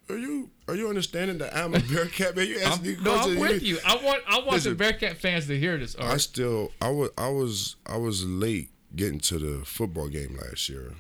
are 0.10 0.18
you 0.18 0.50
are 0.68 0.76
you 0.76 0.88
understanding 0.90 1.38
that 1.40 1.56
I'm 1.56 1.74
a 1.74 1.80
Bearcat 1.92 2.36
man? 2.36 2.48
You 2.48 2.60
asked 2.60 2.84
me 2.84 2.96
no, 3.02 3.16
I'm 3.16 3.40
with 3.40 3.64
you. 3.64 3.78
I 3.86 3.96
want 3.98 4.24
I 4.28 4.38
want 4.38 4.52
Listen. 4.52 4.72
the 4.72 4.78
Bearcat 4.78 5.18
fans 5.18 5.48
to 5.48 5.58
hear 5.60 5.78
this. 5.78 5.96
I 5.98 6.18
still 6.18 6.72
I 6.82 6.90
was 6.90 7.10
I 7.18 7.30
was 7.30 7.76
I 7.86 7.98
was 7.98 8.26
late 8.26 8.70
getting 8.96 9.20
to 9.22 9.38
the 9.40 9.66
football 9.66 10.08
game 10.10 10.38
last 10.42 10.70
year. 10.70 10.94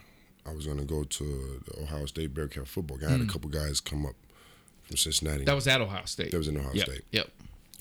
I 0.47 0.53
was 0.53 0.65
gonna 0.68 0.85
go 0.85 1.03
to 1.03 1.61
the 1.65 1.81
Ohio 1.84 2.06
State 2.06 2.34
Bearcat 2.34 2.68
football 2.68 2.97
game. 2.97 3.10
I 3.10 3.11
had 3.14 3.22
a 3.22 3.26
couple 3.26 3.49
guys 3.49 3.80
come 3.80 4.06
up 4.06 4.15
from 4.84 4.97
Cincinnati. 4.97 5.43
That 5.45 5.56
was 5.56 5.68
at 5.68 5.81
Ohio 5.81 6.06
State. 6.06 6.31
That 6.31 6.38
was 6.38 6.47
in 6.47 6.57
Ohio 6.57 6.72
yep. 6.73 6.85
State. 6.88 7.02
Yep. 7.11 7.30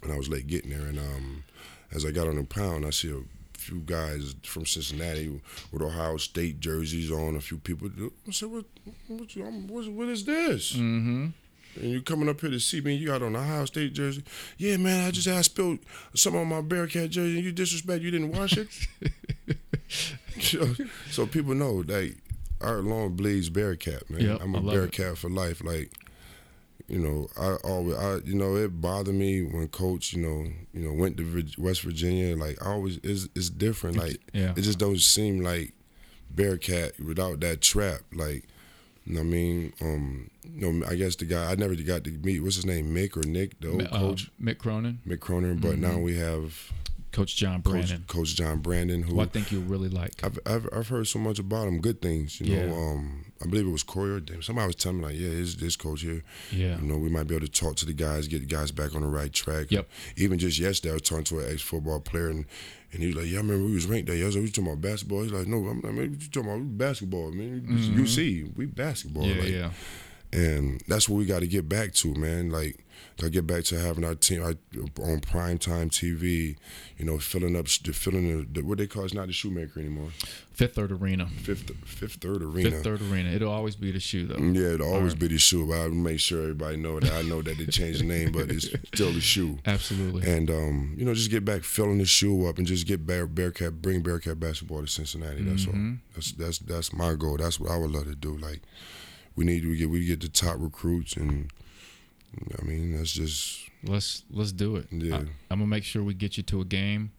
And 0.03 0.13
I 0.13 0.17
was 0.17 0.29
late 0.29 0.47
getting 0.47 0.71
there. 0.71 0.87
And 0.87 0.99
um, 0.99 1.45
as 1.93 2.05
I 2.05 2.11
got 2.11 2.29
on 2.29 2.37
the 2.37 2.45
pound, 2.45 2.85
I 2.85 2.91
see 2.91 3.11
a 3.11 3.23
few 3.59 3.81
guys 3.81 4.35
from 4.43 4.67
Cincinnati 4.67 5.41
with 5.73 5.83
Ohio 5.83 6.17
State 6.19 6.61
jerseys 6.61 7.11
on. 7.11 7.37
A 7.37 7.41
few 7.41 7.59
people. 7.59 7.91
I 8.29 8.31
said, 8.31 8.51
"What? 8.51 8.65
What, 9.09 9.37
what, 9.37 9.89
what 9.89 10.09
is 10.09 10.25
this?" 10.25 10.73
Mm-hmm. 10.75 11.29
And 11.77 11.91
you 11.91 12.03
coming 12.03 12.29
up 12.29 12.41
here 12.41 12.51
to 12.51 12.61
see 12.61 12.81
me? 12.81 12.95
You 12.95 13.09
got 13.09 13.23
on 13.23 13.35
Ohio 13.35 13.65
State 13.65 13.95
jersey? 13.95 14.23
Yeah, 14.59 14.77
man. 14.77 15.07
I 15.07 15.11
just 15.11 15.27
I 15.27 15.41
spilled 15.43 15.81
some 16.15 16.37
on 16.37 16.47
my 16.49 16.61
Bearcat 16.61 17.11
jersey. 17.11 17.37
and 17.37 17.45
You 17.45 17.53
disrespect. 17.53 18.03
You 18.03 18.11
didn't 18.11 18.33
wash 18.33 18.57
it. 18.57 18.69
so, 20.41 20.75
so 21.11 21.27
people 21.27 21.55
know 21.55 21.83
like 21.87 22.17
Art 22.61 22.85
Long 22.85 23.17
bleeds 23.17 23.49
Bearcat, 23.49 24.09
man. 24.09 24.21
Yep, 24.21 24.41
I'm 24.43 24.55
a 24.55 24.61
love 24.61 24.75
it. 24.75 24.79
Bearcat 24.79 25.19
for 25.19 25.29
life. 25.31 25.65
Like 25.65 25.91
you 26.89 26.99
know, 26.99 27.29
I 27.39 27.55
always, 27.67 27.97
I, 27.97 28.17
you 28.25 28.35
know, 28.35 28.57
it 28.57 28.81
bothered 28.81 29.15
me 29.15 29.43
when 29.43 29.69
Coach, 29.69 30.13
you 30.13 30.23
know, 30.23 30.51
you 30.73 30.81
know, 30.87 30.93
went 30.93 31.17
to 31.17 31.47
West 31.59 31.83
Virginia. 31.83 32.37
Like, 32.37 32.63
I 32.65 32.71
always, 32.73 32.99
it's, 33.03 33.29
it's 33.35 33.49
different. 33.51 33.97
Like, 33.97 34.21
Yeah. 34.33 34.53
it 34.57 34.63
just 34.63 34.79
don't 34.79 35.01
seem 35.01 35.41
like 35.41 35.73
Bearcat 36.31 37.01
without 37.01 37.41
that 37.41 37.61
trap. 37.61 38.01
Like, 38.13 38.45
you 39.07 39.15
know 39.15 39.21
what 39.21 39.27
I 39.27 39.31
mean? 39.31 39.73
Um, 39.81 40.31
you 40.43 40.73
know, 40.73 40.87
I 40.87 40.95
guess 40.95 41.17
the 41.17 41.25
guy 41.27 41.51
I 41.51 41.55
never 41.55 41.75
got 41.77 42.05
to 42.05 42.11
meet. 42.11 42.41
What's 42.41 42.57
his 42.57 42.67
name? 42.67 42.95
Mick 42.95 43.17
or 43.17 43.27
Nick, 43.29 43.61
the 43.61 43.71
old 43.71 43.83
Uh, 43.83 43.99
coach, 43.99 44.31
Mick 44.43 44.59
Cronin, 44.59 45.01
Mick 45.07 45.21
Cronin. 45.21 45.59
But 45.59 45.79
now 45.79 45.99
we 45.99 46.17
have 46.17 46.71
Coach 47.13 47.37
John 47.37 47.61
Brannen, 47.61 48.05
coach 48.09 48.35
John 48.35 48.61
Brannen, 48.61 49.03
who 49.03 49.15
who 49.15 49.21
I 49.21 49.27
think 49.27 49.53
you'll 49.53 49.63
really 49.63 49.89
like. 49.91 50.13
I've, 50.25 50.39
I've 50.47 50.69
I've 50.73 50.89
heard 50.89 51.07
so 51.07 51.19
much 51.19 51.39
about 51.39 51.69
him, 51.69 51.81
good 51.81 52.01
things. 52.03 52.41
You 52.41 52.57
know, 52.57 52.75
um, 52.75 53.27
I 53.45 53.47
believe 53.47 53.67
it 53.67 53.71
was 53.71 53.83
Corey 53.83 54.11
or. 54.11 54.43
Somebody 54.43 54.67
was 54.67 54.77
telling 54.77 54.99
me 54.99 55.05
like, 55.05 55.17
yeah, 55.17 55.29
this 55.29 55.55
this 55.57 55.77
coach 55.77 56.01
here. 56.01 56.23
Yeah. 56.51 56.79
You 56.79 56.87
know, 56.87 56.97
we 56.97 57.11
might 57.11 57.27
be 57.27 57.37
able 57.37 57.47
to 57.47 57.53
talk 57.53 57.77
to 57.77 57.87
the 57.87 57.93
guys, 57.93 58.27
get 58.27 58.41
the 58.41 58.47
guys 58.47 58.73
back 58.73 58.95
on 58.95 59.03
the 59.03 59.07
right 59.07 59.33
track. 59.33 59.71
Yep. 59.71 59.89
Even 60.17 60.39
just 60.39 60.59
yesterday, 60.59 60.93
I 60.93 60.95
was 60.95 61.03
talking 61.03 61.25
to 61.25 61.41
an 61.41 61.53
ex 61.53 61.61
football 61.61 62.01
player, 62.01 62.29
and, 62.29 62.47
and 62.93 63.03
he 63.03 63.09
was 63.09 63.17
like, 63.17 63.27
"Yeah, 63.27 63.39
I 63.39 63.43
remember 63.43 63.67
we 63.67 63.75
was 63.75 63.87
ranked 63.87 64.07
that 64.07 64.15
there." 64.15 64.23
I 64.23 64.27
was 64.27 64.37
like, 64.37 64.45
"We 64.45 64.51
talking 64.51 64.73
about 64.73 64.81
basketball?" 64.81 65.23
He's 65.23 65.33
like, 65.33 65.47
"No, 65.47 65.59
I'm 65.59 65.81
not. 65.83 65.93
Man, 65.93 66.17
you 66.19 66.29
talking 66.29 66.51
about 66.51 66.79
basketball, 66.79 67.33
man? 67.33 67.67
UC, 67.69 68.57
we 68.57 68.67
basketball." 68.67 69.25
Mm-hmm. 69.25 69.39
Yeah, 69.39 69.45
like, 69.45 69.53
yeah. 69.53 69.71
And 70.35 70.83
that's 70.89 71.09
what 71.09 71.17
we 71.19 71.25
got 71.27 71.41
to 71.41 71.47
get 71.47 71.69
back 71.69 71.93
to, 71.95 72.15
man. 72.15 72.51
Like, 72.51 72.85
got 73.19 73.27
to 73.27 73.31
get 73.31 73.47
back 73.47 73.65
to 73.65 73.79
having 73.79 74.05
our 74.05 74.15
team 74.15 74.43
our, 74.43 74.55
on 75.05 75.21
prime 75.21 75.59
time 75.59 75.91
TV. 75.91 76.57
You 76.99 77.05
know, 77.05 77.19
filling 77.19 77.57
up, 77.57 77.67
the 77.85 77.93
filling 77.93 78.39
the, 78.53 78.61
the 78.61 78.67
what 78.67 78.79
they 78.79 78.87
call 78.87 79.05
it's 79.05 79.15
not 79.15 79.27
the 79.27 79.33
shoemaker 79.33 79.81
anymore. 79.81 80.11
Fifth 80.53 80.75
Third 80.77 80.93
Arena. 80.93 81.27
Fifth 81.27 81.71
Fifth 81.85 82.15
Third 82.21 82.43
Arena. 82.43 82.71
Fifth 82.71 82.85
Third 82.85 83.03
Arena. 83.03 83.31
It'll 83.31 83.51
always 83.51 83.75
be 83.75 83.91
the 83.91 83.99
shoe 84.01 84.27
though. 84.27 84.39
Yeah, 84.39 84.75
it'll 84.75 84.93
always 84.95 85.15
be 85.15 85.27
the 85.29 85.39
shoe. 85.39 85.67
But 85.67 85.79
I 85.81 85.89
make 85.89 86.21
sure 86.21 86.43
everybody 86.43 86.77
know 86.77 87.01
that 87.01 87.13
I 87.13 87.23
know 87.23 87.43
that 87.43 87.59
they 87.59 87.67
changed 87.67 88.01
the 88.01 88.05
name, 88.05 88.31
but 88.33 88.51
it's 88.51 88.69
still 88.95 89.13
the 89.13 89.21
shoe. 89.21 89.59
Absolutely. 89.67 90.31
And 90.31 90.49
um, 90.51 90.95
you 90.97 91.05
know, 91.05 91.15
just 91.15 91.31
get 91.31 91.45
back 91.45 91.65
filling 91.65 91.99
the 91.99 92.05
shoe 92.05 92.47
up 92.47 92.59
and 92.59 92.67
just 92.67 92.87
get 92.87 93.05
Bear, 93.07 93.27
Bearcat, 93.27 93.83
bring 93.83 94.03
Bearcat 94.03 94.39
basketball 94.39 94.81
to 94.83 94.87
Cincinnati. 94.87 95.43
That's 95.43 95.65
Mm-hmm. 95.67 95.91
all. 95.93 95.97
That's 96.15 96.33
that's 96.33 96.59
that's 96.61 96.93
my 96.93 97.15
goal. 97.15 97.37
That's 97.39 97.59
what 97.59 97.71
I 97.73 97.77
would 97.77 97.91
love 97.91 98.05
to 98.05 98.15
do. 98.15 98.37
Like, 98.37 98.63
we 99.37 99.45
need 99.45 99.63
to 99.63 99.77
get 99.77 99.91
we 99.91 100.05
get 100.07 100.21
the 100.21 100.29
top 100.29 100.57
recruits, 100.59 101.17
and 101.17 101.51
I 102.59 102.65
mean, 102.65 102.97
that's 102.97 103.13
just 103.13 103.69
let's 103.85 104.23
let's 104.31 104.53
do 104.53 104.77
it. 104.77 104.87
Yeah. 104.91 105.17
I, 105.17 105.19
am 105.19 105.29
gonna 105.51 105.67
make 105.67 105.85
sure 105.85 106.03
we 106.03 106.15
get 106.15 106.37
you 106.37 106.43
to 106.45 106.61
a 106.61 106.65
game, 106.65 107.13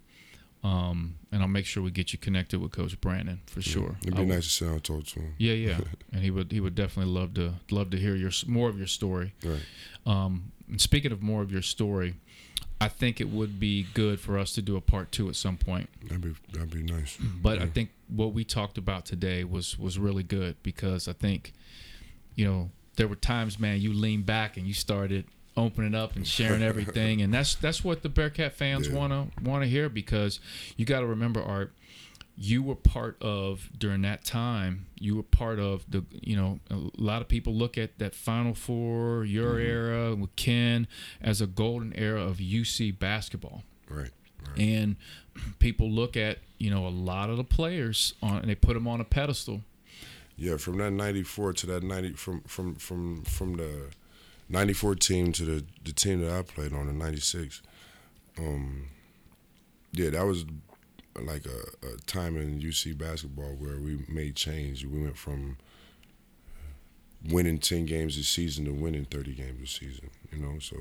um, 0.64 1.16
and 1.32 1.42
I'll 1.42 1.48
make 1.48 1.66
sure 1.66 1.84
we 1.84 1.92
get 1.92 2.14
you 2.14 2.20
connected 2.20 2.60
with 2.60 2.72
Coach 2.72 3.00
Brannen 3.02 3.42
for 3.46 3.62
sure. 3.62 3.96
it'd 4.02 4.16
be 4.16 4.22
will- 4.22 4.28
nice 4.28 4.46
to 4.46 4.50
sit 4.50 4.66
down 4.66 4.80
talk 4.80 5.06
to 5.06 5.20
him. 5.20 5.34
Yeah, 5.38 5.54
yeah, 5.54 5.80
and 6.14 6.22
he 6.22 6.32
would 6.32 6.52
he 6.52 6.60
would 6.60 6.76
definitely 6.76 7.14
love 7.14 7.34
to 7.36 7.56
love 7.72 7.90
to 7.92 7.98
hear 7.98 8.16
your 8.16 8.32
more 8.48 8.70
of 8.70 8.78
your 8.78 8.88
story. 8.88 9.34
Right. 9.44 9.62
Um, 10.06 10.52
and 10.70 10.82
speaking 10.82 11.12
of 11.12 11.22
more 11.22 11.42
of 11.42 11.52
your 11.52 11.62
story, 11.62 12.16
I 12.80 12.88
think 12.90 13.22
it 13.22 13.30
would 13.30 13.60
be 13.60 13.88
good 13.94 14.20
for 14.20 14.38
us 14.38 14.54
to 14.54 14.62
do 14.62 14.76
a 14.76 14.82
part 14.82 15.12
two 15.12 15.30
at 15.30 15.36
some 15.36 15.58
point. 15.58 15.90
That'd 16.04 16.22
be 16.22 16.36
that'd 16.52 16.72
be 16.72 16.84
nice. 16.84 17.18
But 17.18 17.60
I 17.60 17.68
think 17.68 17.90
what 18.08 18.34
we 18.34 18.44
talked 18.44 18.78
about 18.78 19.06
today 19.06 19.44
was 19.44 19.80
was 19.80 19.98
really 19.98 20.24
good 20.24 20.62
because 20.62 21.08
I 21.08 21.14
think, 21.14 21.54
you 22.36 22.46
know, 22.46 22.70
there 22.96 23.08
were 23.08 23.16
times, 23.16 23.60
man, 23.60 23.82
you 23.82 23.94
leaned 23.94 24.26
back 24.26 24.58
and 24.58 24.66
you 24.68 24.74
started 24.74 25.26
opening 25.58 25.96
up 25.96 26.16
and 26.16 26.28
sharing 26.28 26.62
everything, 26.72 27.22
and 27.22 27.34
that's 27.34 27.56
that's 27.56 27.84
what 27.84 28.04
the 28.04 28.10
Bearcat 28.10 28.54
fans 28.54 28.88
Yeah. 28.88 28.96
wanna 28.96 29.28
wanna 29.42 29.68
hear 29.68 29.90
because 29.90 30.40
you 30.78 30.86
got 30.86 31.00
to 31.02 31.06
remember, 31.06 31.42
Art, 31.42 31.74
you 32.38 32.62
were 32.62 32.76
part 32.76 33.16
of 33.22 33.70
during 33.78 34.02
that 34.02 34.26
time. 34.26 34.88
You 35.00 35.16
were 35.16 35.24
part 35.24 35.58
of 35.60 35.86
the, 35.90 36.04
you 36.12 36.36
know, 36.36 36.60
a 36.70 36.78
lot 37.02 37.22
of 37.22 37.30
people 37.30 37.54
look 37.54 37.78
at 37.78 37.98
that 38.00 38.14
Final 38.14 38.54
Four, 38.54 39.24
your 39.24 39.54
Mm-hmm. 39.54 39.70
era 39.72 40.16
with 40.16 40.36
Ken, 40.36 40.88
as 41.22 41.40
a 41.42 41.48
golden 41.48 41.94
era 41.98 42.22
of 42.22 42.38
UC 42.40 42.92
basketball 43.00 43.64
Right. 43.90 44.10
right. 44.48 44.60
and 44.60 44.96
people 45.60 45.90
look 45.90 46.18
at 46.18 46.40
you 46.58 46.70
know 46.70 46.86
a 46.88 46.90
lot 46.90 47.30
of 47.30 47.38
the 47.38 47.44
players 47.44 48.14
on 48.22 48.38
and 48.40 48.50
they 48.50 48.56
put 48.56 48.74
them 48.74 48.88
on 48.88 49.00
a 49.00 49.04
pedestal 49.06 49.62
Yeah, 50.38 50.58
from 50.58 50.78
that 50.80 50.92
'94 50.92 51.54
to 51.54 51.66
that 51.68 51.84
'90, 51.84 52.14
from 52.14 52.42
from 52.42 52.76
from 52.76 53.24
from 53.24 53.58
the 53.58 53.90
'94 54.50 54.96
team 54.96 55.32
to 55.34 55.46
the 55.46 55.66
the 55.84 55.94
team 55.94 56.22
that 56.22 56.32
I 56.32 56.42
played 56.42 56.74
on 56.74 56.90
in 56.90 56.98
'96. 56.98 57.62
Um, 58.38 58.88
yeah, 59.94 60.10
that 60.10 60.26
was 60.26 60.46
like 61.22 61.46
a, 61.46 61.88
a 61.88 61.98
time 62.06 62.36
in 62.38 62.60
UC 62.60 62.98
basketball 62.98 63.56
where 63.56 63.78
we 63.78 64.04
made 64.10 64.36
change. 64.36 64.86
We 64.86 65.02
went 65.02 65.18
from 65.18 65.58
winning 67.30 67.58
10 67.58 67.86
games 67.86 68.18
a 68.18 68.24
season 68.24 68.66
to 68.66 68.72
winning 68.72 69.06
30 69.06 69.34
games 69.34 69.62
a 69.64 69.68
season. 69.68 70.10
You 70.32 70.40
know, 70.40 70.60
so 70.60 70.76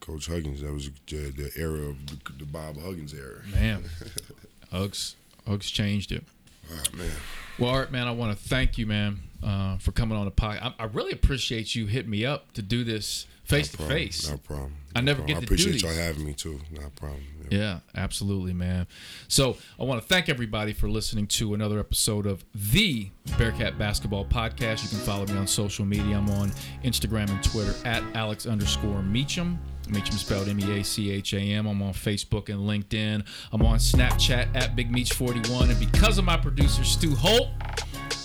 Coach 0.00 0.26
Huggins, 0.26 0.60
that 0.60 0.72
was 0.72 0.90
the, 1.06 1.30
the 1.30 1.50
era 1.56 1.88
of 1.88 2.06
the, 2.06 2.32
the 2.38 2.44
Bob 2.44 2.80
Huggins 2.80 3.14
era. 3.14 3.40
man 3.52 3.84
Uggs 4.72 5.14
Uggs 5.46 5.72
changed 5.72 6.12
it 6.12 6.24
Ah, 6.72 6.82
man, 6.96 7.10
well 7.58 7.70
art 7.70 7.90
man 7.92 8.06
i 8.06 8.10
want 8.10 8.36
to 8.36 8.48
thank 8.48 8.76
you 8.78 8.86
man 8.86 9.20
uh, 9.42 9.78
for 9.78 9.92
coming 9.92 10.18
on 10.18 10.24
the 10.24 10.30
podcast 10.32 10.74
I, 10.78 10.82
I 10.82 10.84
really 10.86 11.12
appreciate 11.12 11.74
you 11.74 11.86
hitting 11.86 12.10
me 12.10 12.26
up 12.26 12.52
to 12.54 12.62
do 12.62 12.82
this 12.84 13.26
face 13.44 13.70
to 13.72 13.78
face 13.78 14.28
No 14.28 14.36
problem. 14.36 14.74
I 14.94 15.00
never 15.00 15.18
problem. 15.22 15.26
get 15.26 15.36
I 15.36 15.40
to 15.40 15.46
do 15.46 15.54
appreciate 15.54 15.72
these. 15.72 15.82
y'all 15.82 15.92
having 15.92 16.24
me 16.26 16.34
too. 16.34 16.60
No 16.72 16.88
problem. 16.96 17.22
Yeah, 17.50 17.78
absolutely, 17.94 18.52
man. 18.52 18.86
So 19.28 19.56
I 19.80 19.84
want 19.84 20.02
to 20.02 20.06
thank 20.08 20.28
everybody 20.28 20.72
for 20.74 20.88
listening 20.90 21.26
to 21.28 21.54
another 21.54 21.78
episode 21.78 22.26
of 22.26 22.44
the 22.54 23.08
Bearcat 23.38 23.78
Basketball 23.78 24.26
Podcast. 24.26 24.82
You 24.82 24.88
can 24.90 24.98
follow 24.98 25.24
me 25.26 25.36
on 25.38 25.46
social 25.46 25.86
media. 25.86 26.16
I'm 26.18 26.28
on 26.30 26.50
Instagram 26.84 27.30
and 27.30 27.42
Twitter 27.42 27.74
at 27.86 28.02
Alex 28.14 28.44
underscore 28.44 29.02
Meacham. 29.02 29.58
Meacham 29.90 30.16
spelled 30.16 30.48
M 30.48 30.60
E 30.60 30.80
A 30.80 30.84
C 30.84 31.10
H 31.10 31.34
A 31.34 31.38
M. 31.40 31.66
I'm 31.66 31.80
on 31.82 31.92
Facebook 31.92 32.48
and 32.48 32.60
LinkedIn. 32.60 33.24
I'm 33.52 33.62
on 33.62 33.78
Snapchat 33.78 34.54
at 34.54 34.76
Big 34.76 34.92
Meach 34.92 35.12
41. 35.14 35.70
And 35.70 35.78
because 35.80 36.18
of 36.18 36.24
my 36.24 36.36
producer 36.36 36.84
Stu 36.84 37.14
Holt, 37.14 37.48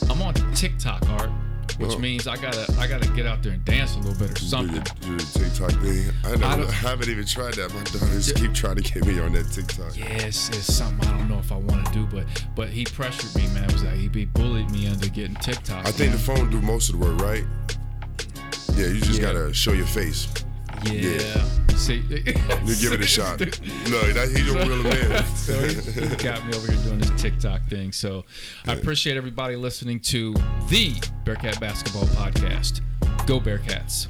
I'm 0.09 0.21
on 0.21 0.33
TikTok 0.53 1.07
art, 1.09 1.29
which 1.77 1.91
Oh. 1.93 1.99
means 1.99 2.27
I 2.27 2.35
gotta 2.37 2.65
I 2.79 2.87
gotta 2.87 3.07
get 3.09 3.25
out 3.25 3.41
there 3.43 3.53
and 3.53 3.63
dance 3.65 3.95
a 3.95 3.99
little 3.99 4.13
bit 4.19 4.31
or 4.37 4.43
something. 4.43 4.83
do 5.01 5.17
the 5.17 5.39
TikTok 5.39 5.71
thing. 5.81 6.11
I, 6.23 6.45
I 6.45 6.61
I, 6.67 6.71
haven't 6.71 7.09
even 7.09 7.25
tried 7.25 7.53
that. 7.55 7.73
My 7.73 7.83
daughters 7.83 8.31
keep 8.33 8.53
trying 8.53 8.75
to 8.75 8.81
get 8.83 9.05
me 9.05 9.19
on 9.19 9.33
that 9.33 9.49
TikTok. 9.51 9.97
Yeah, 9.97 10.05
it's, 10.27 10.49
it's 10.49 10.73
something 10.73 11.07
I 11.07 11.17
don't 11.17 11.29
know 11.29 11.39
if 11.39 11.51
I 11.51 11.57
want 11.57 11.85
to 11.87 11.93
do, 11.93 12.05
but 12.05 12.25
but 12.55 12.69
he 12.69 12.83
pressured 12.85 13.33
me, 13.35 13.47
man. 13.53 13.65
It 13.65 13.73
was 13.73 13.83
like 13.83 13.95
he, 13.95 14.09
he 14.09 14.25
bullied 14.25 14.69
me 14.71 14.85
into 14.87 15.09
getting 15.09 15.35
TikTok. 15.35 15.87
I 15.87 15.91
think 15.91 16.11
the 16.11 16.17
phone 16.19 16.49
do 16.49 16.61
most 16.61 16.89
of 16.93 16.99
the 16.99 17.05
work, 17.05 17.19
right? 17.21 17.43
Yeah, 18.75 18.87
you 18.87 18.99
just 19.01 19.19
Yeah. 19.19 19.33
gotta 19.33 19.53
show 19.53 19.71
your 19.71 19.85
face. 19.87 20.27
Yeah. 20.85 21.43
See, 21.75 21.95
You 21.95 22.23
give 22.81 22.93
it 22.93 23.01
a 23.01 23.07
shot. 23.07 23.39
No, 23.39 23.45
that 24.13 24.29
he's 24.35 24.49
a 24.49 24.53
real 24.53 24.83
man. 24.83 25.25
so 25.35 25.59
he, 25.59 26.07
he 26.07 26.15
got 26.15 26.45
me 26.45 26.53
over 26.55 26.71
here 26.71 26.81
doing 26.83 26.99
this 26.99 27.21
TikTok 27.21 27.61
thing. 27.67 27.91
So 27.91 28.25
I 28.67 28.73
appreciate 28.73 29.17
everybody 29.17 29.55
listening 29.55 29.99
to 30.01 30.33
the 30.69 30.93
Bearcat 31.25 31.59
Basketball 31.59 32.05
Podcast. 32.05 32.81
Go 33.25 33.39
Bearcats! 33.39 34.07